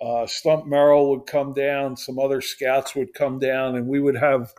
Uh, 0.00 0.26
Stump 0.26 0.66
Merrill 0.66 1.10
would 1.10 1.26
come 1.26 1.52
down, 1.52 1.96
some 1.96 2.18
other 2.18 2.40
scouts 2.40 2.94
would 2.96 3.14
come 3.14 3.38
down, 3.38 3.76
and 3.76 3.86
we 3.86 4.00
would 4.00 4.16
have 4.16 4.52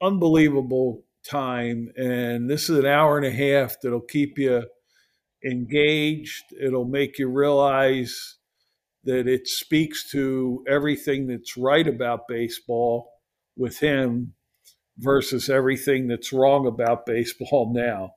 unbelievable 0.00 1.04
time. 1.28 1.90
And 1.96 2.48
this 2.48 2.68
is 2.68 2.78
an 2.78 2.86
hour 2.86 3.16
and 3.16 3.26
a 3.26 3.30
half 3.30 3.76
that'll 3.80 4.00
keep 4.00 4.38
you 4.38 4.64
engaged. 5.44 6.44
It'll 6.60 6.84
make 6.84 7.18
you 7.18 7.28
realize 7.28 8.36
that 9.04 9.26
it 9.26 9.46
speaks 9.48 10.10
to 10.10 10.64
everything 10.68 11.26
that's 11.26 11.56
right 11.56 11.86
about 11.86 12.28
baseball 12.28 13.10
with 13.56 13.78
him 13.78 14.34
versus 14.98 15.48
everything 15.48 16.08
that's 16.08 16.32
wrong 16.32 16.66
about 16.66 17.06
baseball 17.06 17.72
now. 17.74 18.14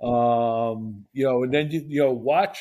Um, 0.00 1.06
you 1.12 1.24
know, 1.24 1.42
and 1.42 1.52
then 1.52 1.70
you, 1.70 1.84
you 1.86 2.02
know, 2.04 2.12
watch 2.12 2.58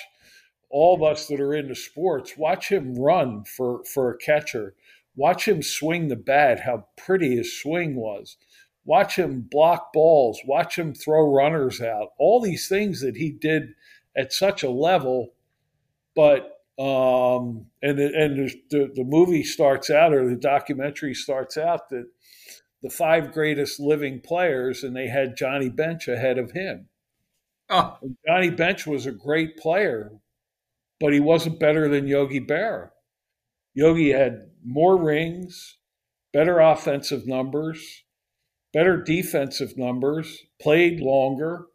all 0.69 0.95
of 0.95 1.03
us 1.03 1.28
that 1.28 1.40
are 1.40 1.53
into 1.53 1.76
sports, 1.76 2.36
watch 2.36 2.69
him 2.69 2.95
run 2.95 3.44
for 3.45 3.84
for 3.86 4.11
a 4.11 4.18
catcher. 4.18 4.74
Watch 5.18 5.48
him 5.48 5.64
swing 5.64 6.07
the 6.07 6.15
bat, 6.15 6.61
how 6.61 6.85
pretty 6.95 7.35
his 7.35 7.60
swing 7.60 7.95
was. 7.95 8.38
Watch 8.85 9.18
him 9.18 9.41
block 9.41 9.91
balls, 9.91 10.39
watch 10.45 10.77
him 10.77 10.94
throw 10.94 11.34
runners 11.34 11.81
out. 11.81 12.10
All 12.18 12.39
these 12.39 12.69
things 12.69 13.02
that 13.02 13.18
he 13.18 13.31
did 13.31 13.73
at 14.15 14.31
such 14.31 14.64
a 14.64 14.69
level, 14.69 15.34
but 16.15 16.61
um, 16.80 17.65
and 17.81 17.99
and 17.99 18.49
the 18.69 18.91
the 18.95 19.03
movie 19.03 19.44
starts 19.44 19.89
out 19.89 20.14
or 20.14 20.30
the 20.30 20.35
documentary 20.35 21.15
starts 21.15 21.57
out 21.57 21.89
that 21.89 22.07
the 22.84 22.89
five 22.89 23.34
greatest 23.34 23.80
living 23.80 24.22
players, 24.22 24.84
and 24.84 24.95
they 24.95 25.07
had 25.07 25.35
Johnny 25.35 25.69
Bench 25.69 26.07
ahead 26.07 26.38
of 26.38 26.52
him. 26.52 26.88
Oh. 27.69 27.98
Johnny 28.26 28.52
Bench 28.52 28.85
was 28.85 29.06
a 29.07 29.11
great 29.11 29.57
player, 29.57 30.11
but 30.99 31.11
he 31.11 31.19
wasn't 31.19 31.60
better 31.60 31.89
than 31.89 32.07
Yogi 32.07 32.39
Berra. 32.39 32.91
Yogi 33.78 34.10
had 34.10 34.49
more 34.66 34.98
rings, 34.99 35.78
better 36.34 36.60
offensive 36.60 37.28
numbers, 37.28 38.04
better 38.74 38.99
defensive 39.04 39.78
numbers, 39.78 40.45
played 40.60 40.99
longer, 40.99 41.68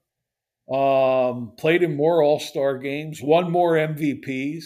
Um, 0.69 1.55
played 1.59 1.83
in 1.83 1.97
more 1.97 2.23
All 2.23 2.41
Star 2.41 2.79
games, 2.79 3.21
won 3.23 3.51
more 3.53 3.77
MVPs. 3.77 4.65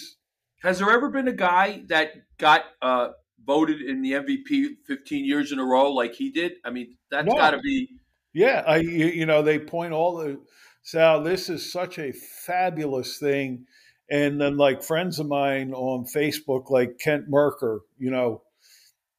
Has 0.63 0.79
there 0.79 0.91
ever 0.91 1.11
been 1.11 1.29
a 1.29 1.33
guy 1.33 1.83
that 1.89 2.13
got 2.39 2.65
uh, 2.81 3.09
voted 3.45 3.81
in 3.83 4.01
the 4.03 4.13
MVP 4.13 4.77
15 4.87 5.25
years 5.25 5.53
in 5.53 5.59
a 5.59 5.65
row 5.65 5.93
like 5.93 6.15
he 6.15 6.31
did? 6.31 6.53
I 6.65 6.71
mean, 6.71 6.97
that's 7.11 7.27
No. 7.27 7.35
got 7.35 7.51
to 7.53 7.59
be. 7.59 7.89
Yeah, 8.33 8.63
I 8.67 8.77
you, 8.79 9.07
you 9.07 9.27
know 9.27 9.43
they 9.43 9.59
point 9.59 9.93
all 9.93 10.17
the 10.17 10.41
Sal. 10.83 11.23
This 11.23 11.49
is 11.51 11.71
such 11.73 11.99
a 11.99 12.13
fabulous 12.13 13.19
thing, 13.19 13.67
and 14.11 14.41
then 14.41 14.57
like 14.57 14.83
friends 14.83 15.19
of 15.19 15.27
mine 15.27 15.73
on 15.73 16.07
Facebook, 16.07 16.70
like 16.70 16.99
Kent 16.99 17.31
Mercker, 17.31 17.81
you 17.99 18.11
know, 18.11 18.43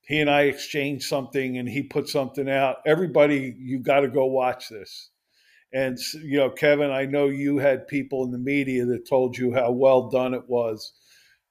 he 0.07 0.19
and 0.21 0.29
I 0.29 0.43
exchanged 0.43 1.05
something, 1.05 1.57
and 1.57 1.67
he 1.67 1.83
put 1.83 2.07
something 2.07 2.49
out. 2.49 2.77
Everybody, 2.85 3.53
you 3.59 3.79
got 3.79 4.01
to 4.01 4.07
go 4.07 4.25
watch 4.25 4.69
this. 4.69 5.09
And 5.73 5.97
you 6.13 6.37
know, 6.37 6.49
Kevin, 6.49 6.91
I 6.91 7.05
know 7.05 7.27
you 7.27 7.57
had 7.57 7.89
people 7.89 8.23
in 8.23 8.31
the 8.31 8.37
media 8.37 8.85
that 8.85 9.07
told 9.07 9.37
you 9.37 9.53
how 9.53 9.71
well 9.71 10.09
done 10.09 10.33
it 10.33 10.47
was. 10.47 10.93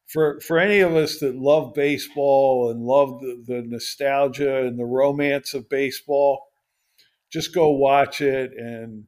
For 0.07 0.41
for 0.41 0.59
any 0.59 0.81
of 0.81 0.97
us 0.97 1.19
that 1.19 1.37
love 1.37 1.75
baseball 1.75 2.71
and 2.71 2.81
love 2.81 3.21
the, 3.21 3.43
the 3.47 3.63
nostalgia 3.63 4.65
and 4.65 4.79
the 4.79 4.87
romance 4.87 5.53
of 5.53 5.69
baseball, 5.69 6.47
just 7.31 7.55
go 7.55 7.71
watch 7.71 8.23
it 8.23 8.53
and 8.57 9.05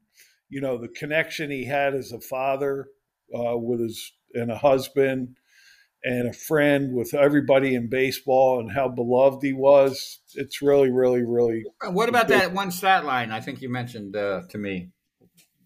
you 0.51 0.61
know 0.61 0.77
the 0.77 0.89
connection 0.89 1.51
he 1.51 1.65
had 1.65 1.95
as 1.95 2.13
a 2.13 2.21
father 2.21 2.89
uh, 3.35 3.57
with 3.57 3.81
his 3.81 4.13
and 4.35 4.51
a 4.51 4.59
husband 4.59 5.37
and 6.05 6.29
a 6.29 6.33
friend 6.33 6.95
with 6.95 7.13
everybody 7.13 7.75
in 7.75 7.89
baseball 7.89 8.61
and 8.61 8.71
how 8.73 8.89
beloved 8.89 9.43
he 9.43 9.53
was. 9.53 10.21
It's 10.35 10.63
really 10.63 10.91
really 10.91 11.25
really 11.25 11.65
What 11.91 12.09
about 12.09 12.29
that 12.29 12.53
one 12.53 12.71
stat 12.71 13.05
line? 13.05 13.31
I 13.31 13.41
think 13.41 13.61
you 13.61 13.69
mentioned 13.69 14.17
uh, 14.17 14.43
to 14.51 14.59
me 14.59 14.91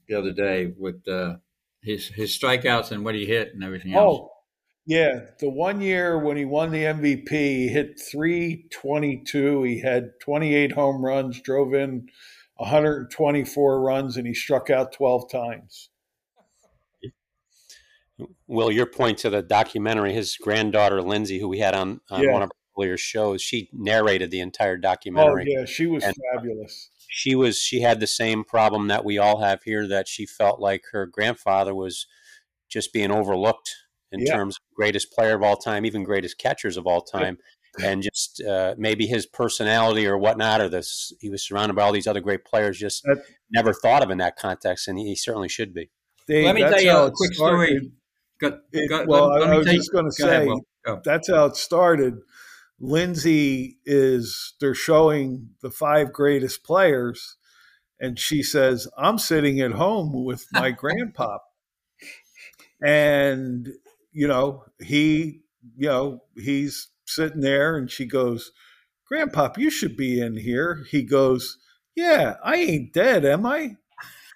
the 0.08 0.14
other 0.14 0.32
day 0.32 0.72
with 0.76 1.06
uh, 1.08 1.36
his 1.82 2.08
his 2.08 2.36
strikeouts 2.36 2.92
and 2.92 3.04
what 3.04 3.14
he 3.14 3.26
hit 3.26 3.54
and 3.54 3.62
everything 3.62 3.94
else. 3.94 4.18
oh 4.20 4.28
yeah. 4.84 5.20
The 5.38 5.48
one 5.48 5.80
year 5.80 6.18
when 6.18 6.36
he 6.36 6.44
won 6.44 6.70
the 6.70 6.84
mvp 6.84 7.30
he 7.30 7.68
hit 7.68 8.00
322 8.00 9.62
he 9.62 9.80
had 9.80 10.10
28 10.20 10.72
home 10.72 11.04
runs 11.04 11.40
drove 11.40 11.72
in 11.72 12.08
124 12.56 13.80
runs 13.80 14.16
and 14.16 14.26
he 14.26 14.34
struck 14.34 14.70
out 14.70 14.92
12 14.92 15.30
times 15.30 15.88
Will, 18.52 18.70
your 18.70 18.86
point 18.86 19.18
to 19.18 19.30
the 19.30 19.42
documentary, 19.42 20.12
his 20.12 20.36
granddaughter 20.36 21.02
Lindsay, 21.02 21.38
who 21.40 21.48
we 21.48 21.58
had 21.58 21.74
on, 21.74 22.00
on 22.10 22.22
Yeah. 22.22 22.32
one 22.32 22.42
of 22.42 22.50
our 22.50 22.82
earlier 22.84 22.96
shows, 22.96 23.42
she 23.42 23.68
narrated 23.72 24.30
the 24.30 24.40
entire 24.40 24.76
documentary. 24.76 25.24
oh 25.24 25.36
documentary. 25.36 25.60
yeah 25.60 25.64
she 25.66 25.86
was 25.86 26.04
And- 26.04 26.14
fabulous 26.32 26.90
She 27.08 27.34
was 27.34 27.58
she 27.58 27.80
had 27.82 28.00
the 28.00 28.06
same 28.06 28.42
problem 28.44 28.88
that 28.88 29.04
we 29.04 29.18
all 29.18 29.40
have 29.42 29.62
here 29.64 29.86
that 29.88 30.08
she 30.08 30.24
felt 30.24 30.60
like 30.60 30.82
her 30.92 31.04
grandfather 31.06 31.74
was 31.74 32.06
just 32.70 32.92
being 32.92 33.10
overlooked 33.10 33.74
in 34.10 34.20
Yeah. 34.20 34.34
terms 34.36 34.56
of 34.56 34.74
greatest 34.76 35.12
player 35.12 35.34
of 35.34 35.42
all 35.42 35.56
time, 35.56 35.84
even 35.84 36.04
greatest 36.04 36.38
catchers 36.38 36.76
of 36.78 36.86
all 36.86 37.02
time. 37.02 37.38
And 37.82 38.02
just 38.02 38.42
uh, 38.42 38.74
maybe 38.78 39.06
his 39.06 39.24
personality 39.26 40.06
or 40.06 40.18
whatnot, 40.18 40.60
or 40.60 40.68
this, 40.68 41.12
he 41.20 41.30
was 41.30 41.42
surrounded 41.46 41.74
by 41.74 41.82
all 41.82 41.92
these 41.92 42.06
other 42.06 42.20
great 42.20 42.44
players, 42.44 42.78
just 42.78 43.02
That- 43.04 43.24
never 43.50 43.72
thought 43.74 44.02
of 44.02 44.10
in 44.10 44.18
that 44.18 44.36
context, 44.36 44.88
and 44.88 44.98
he, 44.98 45.06
he 45.08 45.16
certainly 45.16 45.48
should 45.48 45.72
be. 45.74 45.90
Dave, 46.28 46.44
Let 46.44 46.54
me 46.54 46.60
tell 46.62 46.80
you 46.80 46.90
a 46.92 47.06
it 47.06 47.12
quick 47.14 47.32
started. 47.34 47.66
story. 47.78 47.92
Go, 48.42 48.60
It- 48.72 48.88
go- 48.88 49.04
well, 49.06 49.28
let- 49.30 49.40
let 49.42 49.48
I 49.48 49.52
me 49.52 49.58
was 49.58 49.66
you- 49.68 49.72
just 49.78 49.92
going 49.92 50.10
to 50.10 50.24
ahead, 50.26 50.48
say 50.48 50.60
Go. 50.84 51.00
that's 51.04 51.28
how 51.30 51.46
it 51.46 51.56
started. 51.56 52.18
Lindsay 52.80 53.78
is 53.86 54.54
they're 54.60 54.74
showing 54.74 55.50
the 55.62 55.70
five 55.70 56.12
greatest 56.12 56.64
players, 56.64 57.36
and 58.00 58.18
she 58.18 58.42
says, 58.42 58.88
"I'm 58.98 59.18
sitting 59.18 59.60
at 59.60 59.72
home 59.72 60.24
with 60.24 60.46
my 60.52 60.72
grandpop," 60.82 61.38
and 62.82 63.68
you 64.12 64.26
know 64.26 64.64
he, 64.80 65.42
you 65.76 65.88
know 65.88 66.22
he's 66.36 66.88
sitting 67.06 67.40
there, 67.40 67.76
and 67.76 67.90
she 67.90 68.04
goes, 68.06 68.52
"Grandpop, 69.10 69.56
you 69.58 69.70
should 69.70 69.96
be 69.96 70.20
in 70.20 70.36
here." 70.36 70.84
He 70.90 71.02
goes, 71.02 71.58
"Yeah, 71.94 72.36
I 72.42 72.56
ain't 72.56 72.92
dead, 72.92 73.24
am 73.24 73.46
I?" 73.46 73.76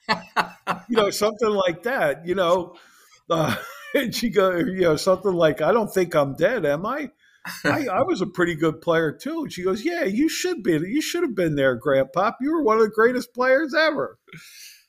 you 0.88 0.96
know, 0.96 1.10
something 1.10 1.50
like 1.50 1.82
that. 1.82 2.24
You 2.26 2.36
know, 2.36 2.76
uh, 3.28 3.56
and 3.94 4.14
she 4.14 4.28
go, 4.30 4.56
you 4.56 4.80
know, 4.82 4.96
something 4.96 5.32
like, 5.32 5.60
"I 5.60 5.72
don't 5.72 5.92
think 5.92 6.14
I'm 6.14 6.34
dead, 6.34 6.64
am 6.66 6.86
I?" 6.86 7.10
I, 7.64 7.86
I 7.86 8.02
was 8.02 8.20
a 8.20 8.26
pretty 8.26 8.56
good 8.56 8.80
player 8.80 9.12
too. 9.12 9.42
And 9.44 9.52
she 9.52 9.62
goes, 9.62 9.84
"Yeah, 9.84 10.04
you 10.04 10.28
should 10.28 10.62
be. 10.62 10.72
You 10.72 11.00
should 11.00 11.22
have 11.22 11.34
been 11.34 11.54
there, 11.56 11.78
Grandpop. 11.78 12.34
You 12.40 12.52
were 12.52 12.62
one 12.62 12.76
of 12.78 12.82
the 12.82 12.90
greatest 12.90 13.32
players 13.34 13.74
ever." 13.74 14.18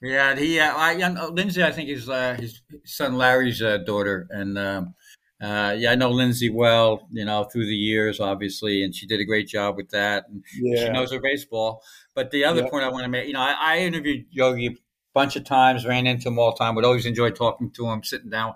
Yeah, 0.02 0.36
he. 0.36 0.60
Uh, 0.60 0.74
I, 0.76 0.92
yeah, 0.94 1.10
no, 1.10 1.28
Lindsay, 1.30 1.64
I 1.64 1.72
think 1.72 1.90
is 1.90 2.10
uh, 2.10 2.36
his 2.40 2.62
son 2.86 3.16
Larry's 3.18 3.62
uh, 3.62 3.78
daughter, 3.78 4.28
and 4.30 4.58
um, 4.58 4.96
uh, 5.42 5.76
yeah, 5.78 5.92
I 5.92 5.96
know 5.96 6.10
Lindsay 6.10 6.50
well. 6.50 7.08
You 7.12 7.26
know, 7.26 7.44
through 7.46 7.66
the 7.66 7.76
years, 7.76 8.20
obviously, 8.20 8.84
and 8.84 8.94
she 8.94 9.06
did 9.08 9.20
a 9.20 9.26
great 9.26 9.48
job 9.48 9.76
with 9.76 9.90
that. 9.92 10.26
And 10.30 10.44
she 10.52 10.90
knows 10.90 11.12
her 11.12 11.20
baseball. 11.20 11.82
But 12.16 12.32
the 12.32 12.46
other 12.46 12.62
Yeah. 12.64 12.70
point 12.70 12.84
I 12.86 12.90
want 12.90 13.04
to 13.04 13.10
make, 13.10 13.28
you 13.28 13.34
know, 13.34 13.42
I, 13.42 13.56
I 13.60 13.78
interviewed 13.80 14.26
Yogi 14.32 14.68
a 14.68 14.76
bunch 15.14 15.36
of 15.36 15.46
times, 15.46 15.86
ran 15.86 16.08
into 16.08 16.28
him 16.30 16.40
all 16.40 16.52
the 16.52 16.58
time. 16.58 16.74
Would 16.76 16.86
always 16.86 17.06
enjoy 17.06 17.30
talking 17.32 17.72
to 17.72 17.86
him, 17.88 18.04
sitting 18.04 18.30
down. 18.32 18.54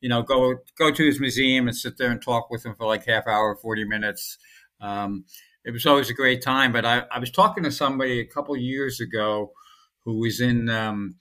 You 0.00 0.08
know, 0.08 0.22
go 0.22 0.56
go 0.78 0.90
to 0.90 1.04
his 1.04 1.20
museum 1.20 1.66
and 1.68 1.76
sit 1.76 1.98
there 1.98 2.10
and 2.10 2.22
talk 2.22 2.50
with 2.50 2.64
him 2.64 2.74
for 2.74 2.86
like 2.86 3.06
half 3.06 3.26
hour, 3.26 3.56
forty 3.56 3.84
minutes. 3.84 4.38
Um, 4.80 5.24
it 5.64 5.72
was 5.72 5.86
always 5.86 6.08
a 6.08 6.14
great 6.14 6.42
time. 6.42 6.72
But 6.72 6.84
I, 6.84 7.04
I 7.10 7.18
was 7.18 7.30
talking 7.30 7.64
to 7.64 7.70
somebody 7.70 8.20
a 8.20 8.26
couple 8.26 8.56
years 8.56 9.00
ago 9.00 9.52
who 10.04 10.20
was 10.20 10.40
in. 10.40 10.68
Um, 10.68 11.16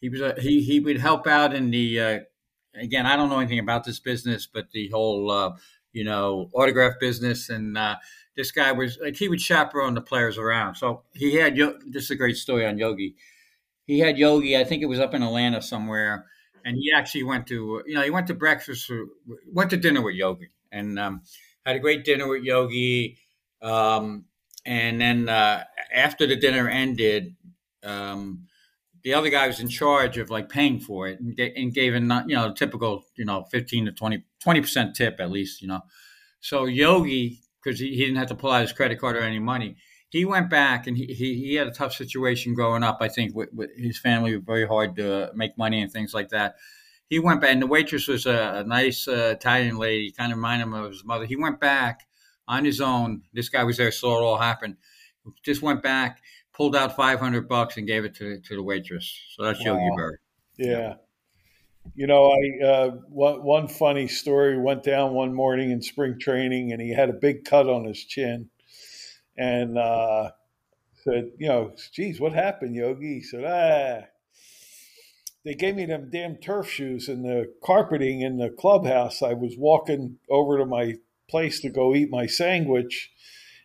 he 0.00 0.08
was 0.08 0.20
a, 0.20 0.34
he 0.38 0.62
he 0.62 0.80
would 0.80 0.98
help 0.98 1.26
out 1.26 1.54
in 1.54 1.70
the. 1.70 2.00
Uh, 2.00 2.18
again, 2.74 3.06
I 3.06 3.16
don't 3.16 3.30
know 3.30 3.40
anything 3.40 3.58
about 3.58 3.84
this 3.84 3.98
business, 3.98 4.46
but 4.46 4.70
the 4.72 4.88
whole 4.90 5.30
uh, 5.30 5.52
you 5.92 6.04
know 6.04 6.50
autograph 6.54 6.94
business 7.00 7.48
and. 7.48 7.76
Uh, 7.76 7.96
this 8.38 8.52
guy 8.52 8.70
was 8.70 8.98
like 9.02 9.16
he 9.16 9.28
would 9.28 9.40
chaperone 9.40 9.94
the 9.94 10.00
players 10.00 10.38
around. 10.38 10.76
So 10.76 11.02
he 11.12 11.34
had 11.34 11.56
this 11.56 12.04
is 12.04 12.10
a 12.12 12.14
great 12.14 12.36
story 12.36 12.64
on 12.64 12.78
Yogi. 12.78 13.16
He 13.84 13.98
had 13.98 14.16
Yogi, 14.16 14.56
I 14.56 14.62
think 14.62 14.80
it 14.82 14.86
was 14.86 15.00
up 15.00 15.12
in 15.12 15.24
Atlanta 15.24 15.60
somewhere, 15.60 16.26
and 16.64 16.76
he 16.76 16.92
actually 16.94 17.24
went 17.24 17.46
to 17.48 17.82
you 17.86 17.94
know 17.94 18.02
he 18.02 18.10
went 18.10 18.26
to 18.28 18.34
breakfast, 18.34 18.90
went 19.52 19.70
to 19.70 19.76
dinner 19.76 20.02
with 20.02 20.14
Yogi, 20.14 20.48
and 20.72 20.98
um, 20.98 21.22
had 21.64 21.76
a 21.76 21.80
great 21.80 22.04
dinner 22.04 22.28
with 22.28 22.42
Yogi. 22.42 23.18
Um, 23.62 24.24
and 24.64 25.00
then 25.00 25.28
uh, 25.28 25.64
after 25.94 26.26
the 26.26 26.36
dinner 26.36 26.68
ended, 26.68 27.34
um, 27.82 28.46
the 29.02 29.14
other 29.14 29.30
guy 29.30 29.46
was 29.46 29.60
in 29.60 29.68
charge 29.68 30.18
of 30.18 30.30
like 30.30 30.48
paying 30.48 30.80
for 30.80 31.08
it 31.08 31.20
and, 31.20 31.38
and 31.38 31.72
gave 31.72 31.94
a 31.94 31.98
you 31.98 32.34
know 32.34 32.52
typical 32.52 33.04
you 33.16 33.24
know 33.24 33.44
fifteen 33.50 33.86
to 33.86 33.92
20 33.92 34.22
percent 34.60 34.94
tip 34.94 35.16
at 35.20 35.30
least 35.30 35.62
you 35.62 35.68
know. 35.68 35.80
So 36.40 36.66
Yogi, 36.66 37.40
because 37.62 37.80
he, 37.80 37.90
he 37.90 38.04
didn't 38.04 38.16
have 38.16 38.28
to 38.28 38.34
pull 38.34 38.50
out 38.50 38.62
his 38.62 38.72
credit 38.72 39.00
card 39.00 39.16
or 39.16 39.22
any 39.22 39.38
money, 39.38 39.76
he 40.10 40.24
went 40.24 40.48
back 40.50 40.86
and 40.86 40.96
he, 40.96 41.06
he, 41.06 41.34
he 41.34 41.54
had 41.54 41.66
a 41.66 41.72
tough 41.72 41.92
situation 41.92 42.54
growing 42.54 42.82
up. 42.82 42.98
I 43.00 43.08
think 43.08 43.34
with, 43.34 43.52
with 43.52 43.70
his 43.76 43.98
family, 43.98 44.34
very 44.36 44.66
hard 44.66 44.96
to 44.96 45.30
make 45.34 45.56
money 45.58 45.82
and 45.82 45.92
things 45.92 46.14
like 46.14 46.30
that. 46.30 46.56
He 47.10 47.18
went 47.18 47.40
back, 47.40 47.52
and 47.52 47.62
the 47.62 47.66
waitress 47.66 48.06
was 48.06 48.26
a, 48.26 48.56
a 48.56 48.64
nice 48.64 49.08
uh, 49.08 49.34
Italian 49.36 49.78
lady, 49.78 50.10
kind 50.10 50.30
of 50.30 50.36
reminded 50.36 50.64
him 50.64 50.74
of 50.74 50.90
his 50.90 51.04
mother. 51.04 51.24
He 51.24 51.36
went 51.36 51.58
back 51.58 52.06
on 52.46 52.64
his 52.66 52.80
own. 52.82 53.22
This 53.32 53.48
guy 53.48 53.64
was 53.64 53.78
there, 53.78 53.90
saw 53.90 54.18
it 54.18 54.22
all 54.22 54.36
happen. 54.38 54.76
Just 55.42 55.62
went 55.62 55.82
back, 55.82 56.20
pulled 56.52 56.76
out 56.76 56.96
five 56.96 57.18
hundred 57.18 57.48
bucks, 57.48 57.78
and 57.78 57.86
gave 57.86 58.04
it 58.04 58.14
to 58.16 58.40
to 58.40 58.56
the 58.56 58.62
waitress. 58.62 59.18
So 59.34 59.42
that's 59.44 59.60
Yogi 59.60 59.80
Wow. 59.80 59.96
Berra. 59.98 60.12
yeah. 60.58 60.94
You 61.94 62.06
know, 62.06 62.30
I 62.30 62.64
uh, 62.66 62.90
one 63.08 63.42
one 63.42 63.68
funny 63.68 64.08
story 64.08 64.58
went 64.58 64.82
down 64.82 65.14
one 65.14 65.32
morning 65.32 65.70
in 65.70 65.80
spring 65.80 66.18
training, 66.20 66.72
and 66.72 66.82
he 66.82 66.90
had 66.92 67.08
a 67.08 67.14
big 67.14 67.46
cut 67.46 67.70
on 67.70 67.84
his 67.86 68.04
chin, 68.04 68.50
and 69.38 69.78
uh, 69.78 70.32
said, 71.04 71.30
"You 71.38 71.48
know, 71.48 71.72
geez, 71.92 72.20
what 72.20 72.32
happened, 72.32 72.74
Yogi?" 72.74 73.14
He 73.14 73.22
said, 73.22 73.44
"Ah." 73.44 74.08
They 75.44 75.54
gave 75.54 75.76
me 75.76 75.86
them 75.86 76.10
damn 76.12 76.36
turf 76.36 76.68
shoes 76.68 77.08
and 77.08 77.24
the 77.24 77.52
carpeting 77.64 78.20
in 78.20 78.36
the 78.36 78.50
clubhouse. 78.50 79.22
I 79.22 79.32
was 79.32 79.56
walking 79.56 80.18
over 80.28 80.58
to 80.58 80.66
my 80.66 80.96
place 81.30 81.60
to 81.60 81.70
go 81.70 81.94
eat 81.94 82.10
my 82.10 82.26
sandwich, 82.26 83.10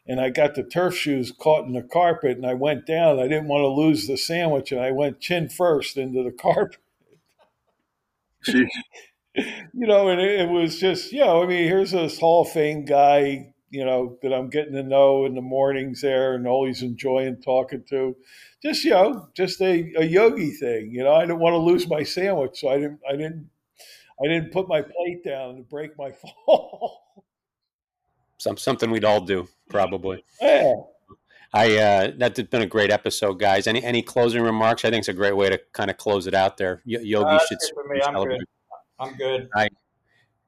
and 0.08 0.22
I 0.22 0.30
got 0.30 0.56
the 0.56 0.64
turf 0.64 0.96
shoes 0.96 1.32
caught 1.32 1.66
in 1.66 1.74
the 1.74 1.82
carpet, 1.82 2.38
and 2.38 2.46
I 2.46 2.54
went 2.54 2.86
down. 2.86 3.20
I 3.20 3.24
didn't 3.28 3.48
want 3.50 3.64
to 3.64 3.68
lose 3.68 4.08
the 4.08 4.18
sandwich, 4.18 4.72
and 4.72 4.80
I 4.80 4.92
went 4.92 5.20
chin 5.20 5.50
first 5.50 5.98
into 5.98 6.24
the 6.24 6.32
carpet. 6.40 6.80
You 9.74 9.88
know, 9.88 10.10
and 10.10 10.22
it, 10.22 10.42
it 10.42 10.50
was 10.50 10.80
just, 10.80 11.12
you 11.12 11.20
know, 11.20 11.44
I 11.44 11.48
mean, 11.48 11.68
here's 11.68 11.92
this 11.92 12.20
Hall 12.20 12.44
of 12.44 12.50
Fame 12.50 12.86
guy, 12.86 13.53
you 13.74 13.84
know, 13.84 14.20
that 14.22 14.32
I'm 14.32 14.50
getting 14.50 14.74
to 14.74 14.84
know 14.84 15.26
in 15.26 15.34
the 15.34 15.42
mornings 15.42 16.02
there 16.02 16.36
and 16.36 16.48
always 16.48 16.84
enjoying 16.84 17.42
talking 17.42 17.84
to. 17.90 18.16
Just, 18.62 18.84
you 18.84 18.92
know, 18.92 19.28
just 19.34 19.60
a, 19.62 19.92
a 19.98 20.06
yogi 20.06 20.52
thing. 20.52 20.92
You 20.92 21.04
know, 21.04 21.16
I 21.16 21.22
didn't 21.22 21.40
want 21.40 21.54
to 21.54 21.58
lose 21.58 21.88
my 21.88 22.04
sandwich, 22.04 22.60
so 22.60 22.70
I 22.70 22.76
didn't, 22.76 23.00
I 23.10 23.14
didn't, 23.14 23.50
I 24.24 24.28
didn't 24.28 24.52
put 24.52 24.68
my 24.68 24.84
plate 24.84 25.24
down 25.26 25.56
to 25.56 25.64
break 25.64 25.98
my 25.98 26.12
fall. 26.46 27.26
Some 28.38 28.58
something 28.58 28.92
we'd 28.92 29.06
all 29.06 29.22
do 29.22 29.48
probably. 29.70 30.24
yeah. 30.40 30.74
I 31.56 31.78
uh, 31.78 32.12
that's 32.18 32.42
been 32.42 32.64
a 32.64 32.68
great 32.68 32.90
episode, 32.90 33.40
guys. 33.40 33.68
Any 33.68 33.84
any 33.84 34.02
closing 34.02 34.42
remarks? 34.42 34.86
I 34.86 34.90
think 34.90 35.02
it's 35.02 35.08
a 35.08 35.14
great 35.14 35.36
way 35.36 35.50
to 35.50 35.60
kind 35.72 35.92
of 35.92 35.98
close 35.98 36.26
it 36.26 36.34
out 36.34 36.58
there. 36.58 36.82
Yogi 36.84 37.16
uh, 37.16 37.40
should. 37.48 37.60
For 37.76 37.94
me, 37.94 38.02
I'm 38.02 38.28
good. 38.28 38.44
I'm 39.00 39.16
good. 39.16 39.50
I, 39.56 39.70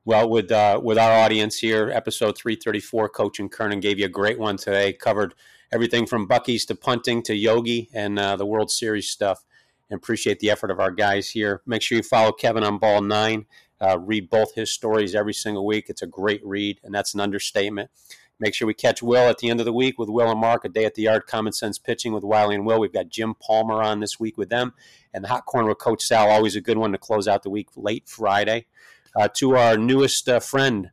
well, 0.05 0.29
with 0.29 0.51
uh, 0.51 0.79
with 0.81 0.97
our 0.97 1.11
audience 1.11 1.57
here, 1.57 1.91
episode 1.93 2.37
three 2.37 2.55
thirty 2.55 2.79
four, 2.79 3.09
Coach 3.09 3.39
and 3.39 3.51
Kernan 3.51 3.79
gave 3.79 3.99
you 3.99 4.05
a 4.05 4.09
great 4.09 4.39
one 4.39 4.55
today. 4.55 4.93
Covered 4.93 5.33
everything 5.73 6.05
from 6.05 6.27
Buc-ee's 6.27 6.65
to 6.67 6.75
punting 6.75 7.23
to 7.23 7.35
Yogi 7.35 7.89
and 7.93 8.17
uh, 8.17 8.35
the 8.35 8.45
World 8.45 8.71
Series 8.71 9.09
stuff. 9.09 9.43
And 9.89 9.97
appreciate 9.97 10.39
the 10.39 10.49
effort 10.49 10.71
of 10.71 10.79
our 10.79 10.89
guys 10.89 11.29
here. 11.31 11.61
Make 11.65 11.81
sure 11.81 11.97
you 11.97 12.03
follow 12.03 12.31
Kevin 12.31 12.63
on 12.63 12.79
Ball 12.79 13.01
Nine. 13.01 13.45
Uh, 13.79 13.99
read 13.99 14.29
both 14.29 14.55
his 14.55 14.71
stories 14.71 15.13
every 15.13 15.33
single 15.33 15.65
week. 15.65 15.89
It's 15.89 16.01
a 16.01 16.07
great 16.07 16.43
read, 16.45 16.79
and 16.83 16.95
that's 16.95 17.13
an 17.13 17.19
understatement. 17.19 17.91
Make 18.39 18.53
sure 18.53 18.65
we 18.65 18.73
catch 18.73 19.03
Will 19.03 19.29
at 19.29 19.37
the 19.37 19.49
end 19.49 19.59
of 19.59 19.65
the 19.65 19.73
week 19.73 19.99
with 19.99 20.09
Will 20.09 20.31
and 20.31 20.39
Mark, 20.39 20.65
a 20.65 20.69
day 20.69 20.85
at 20.85 20.95
the 20.95 21.03
yard, 21.03 21.27
common 21.27 21.53
sense 21.53 21.77
pitching 21.77 22.13
with 22.13 22.23
Wiley 22.23 22.55
and 22.55 22.65
Will. 22.65 22.79
We've 22.79 22.91
got 22.91 23.09
Jim 23.09 23.35
Palmer 23.35 23.83
on 23.83 23.99
this 23.99 24.19
week 24.19 24.37
with 24.37 24.49
them, 24.49 24.73
and 25.13 25.23
the 25.23 25.27
hot 25.27 25.45
corner 25.45 25.69
with 25.69 25.77
Coach 25.77 26.03
Sal, 26.03 26.29
always 26.29 26.55
a 26.55 26.61
good 26.61 26.77
one 26.77 26.91
to 26.91 26.97
close 26.97 27.27
out 27.27 27.43
the 27.43 27.49
week 27.49 27.69
late 27.75 28.09
Friday. 28.09 28.65
Uh, 29.15 29.27
to 29.33 29.55
our 29.55 29.77
newest 29.77 30.27
uh, 30.27 30.39
friend 30.39 30.91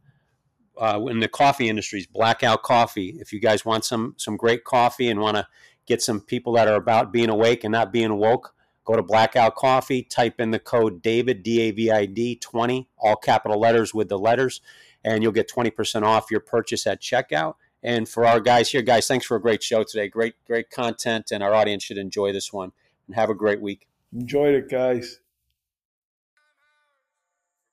uh, 0.81 1.01
in 1.09 1.21
the 1.21 1.29
coffee 1.29 1.69
industries, 1.69 2.07
Blackout 2.07 2.63
Coffee. 2.63 3.17
If 3.19 3.33
you 3.33 3.41
guys 3.41 3.65
want 3.65 3.85
some 3.85 4.15
some 4.17 4.37
great 4.37 4.65
coffee 4.65 5.09
and 5.09 5.21
want 5.21 5.37
to 5.37 5.47
get 5.87 6.03
some 6.03 6.21
people 6.21 6.53
that 6.55 6.69
are 6.69 6.77
about 6.77 7.13
being 7.13 7.29
awake 7.29 7.65
and 7.65 7.73
not 7.73 7.93
being 7.93 8.17
woke, 8.17 8.55
go 8.85 8.95
to 8.95 9.03
Blackout 9.03 9.57
Coffee. 9.57 10.03
Type 10.03 10.41
in 10.41 10.53
the 10.53 10.59
code 10.59 11.03
David 11.03 11.43
D 11.43 11.61
A 11.63 11.71
V 11.73 11.91
I 11.91 12.07
D 12.07 12.37
twenty, 12.37 12.89
all 12.99 13.17
capital 13.17 13.59
letters 13.59 13.93
with 13.93 14.09
the 14.09 14.19
letters 14.19 14.61
and 15.05 15.23
you'll 15.23 15.33
get 15.33 15.51
20% 15.51 16.03
off 16.03 16.31
your 16.31 16.41
purchase 16.41 16.87
at 16.87 17.01
checkout. 17.01 17.55
And 17.83 18.09
for 18.09 18.25
our 18.25 18.41
guys 18.41 18.71
here, 18.71 18.83
guys, 18.83 19.09
thanks 19.09 19.27
for 19.27 19.37
a 19.37 19.41
great 19.41 19.63
show 19.63 19.83
today. 19.83 20.09
Great, 20.09 20.35
great 20.47 20.71
content, 20.71 21.33
and 21.33 21.43
our 21.43 21.53
audience 21.53 21.83
should 21.83 21.99
enjoy 21.99 22.33
this 22.33 22.53
one. 22.53 22.73
And 23.07 23.17
have 23.17 23.29
a 23.29 23.35
great 23.35 23.61
week. 23.61 23.89
Enjoyed 24.13 24.55
it, 24.55 24.71
guys. 24.71 25.19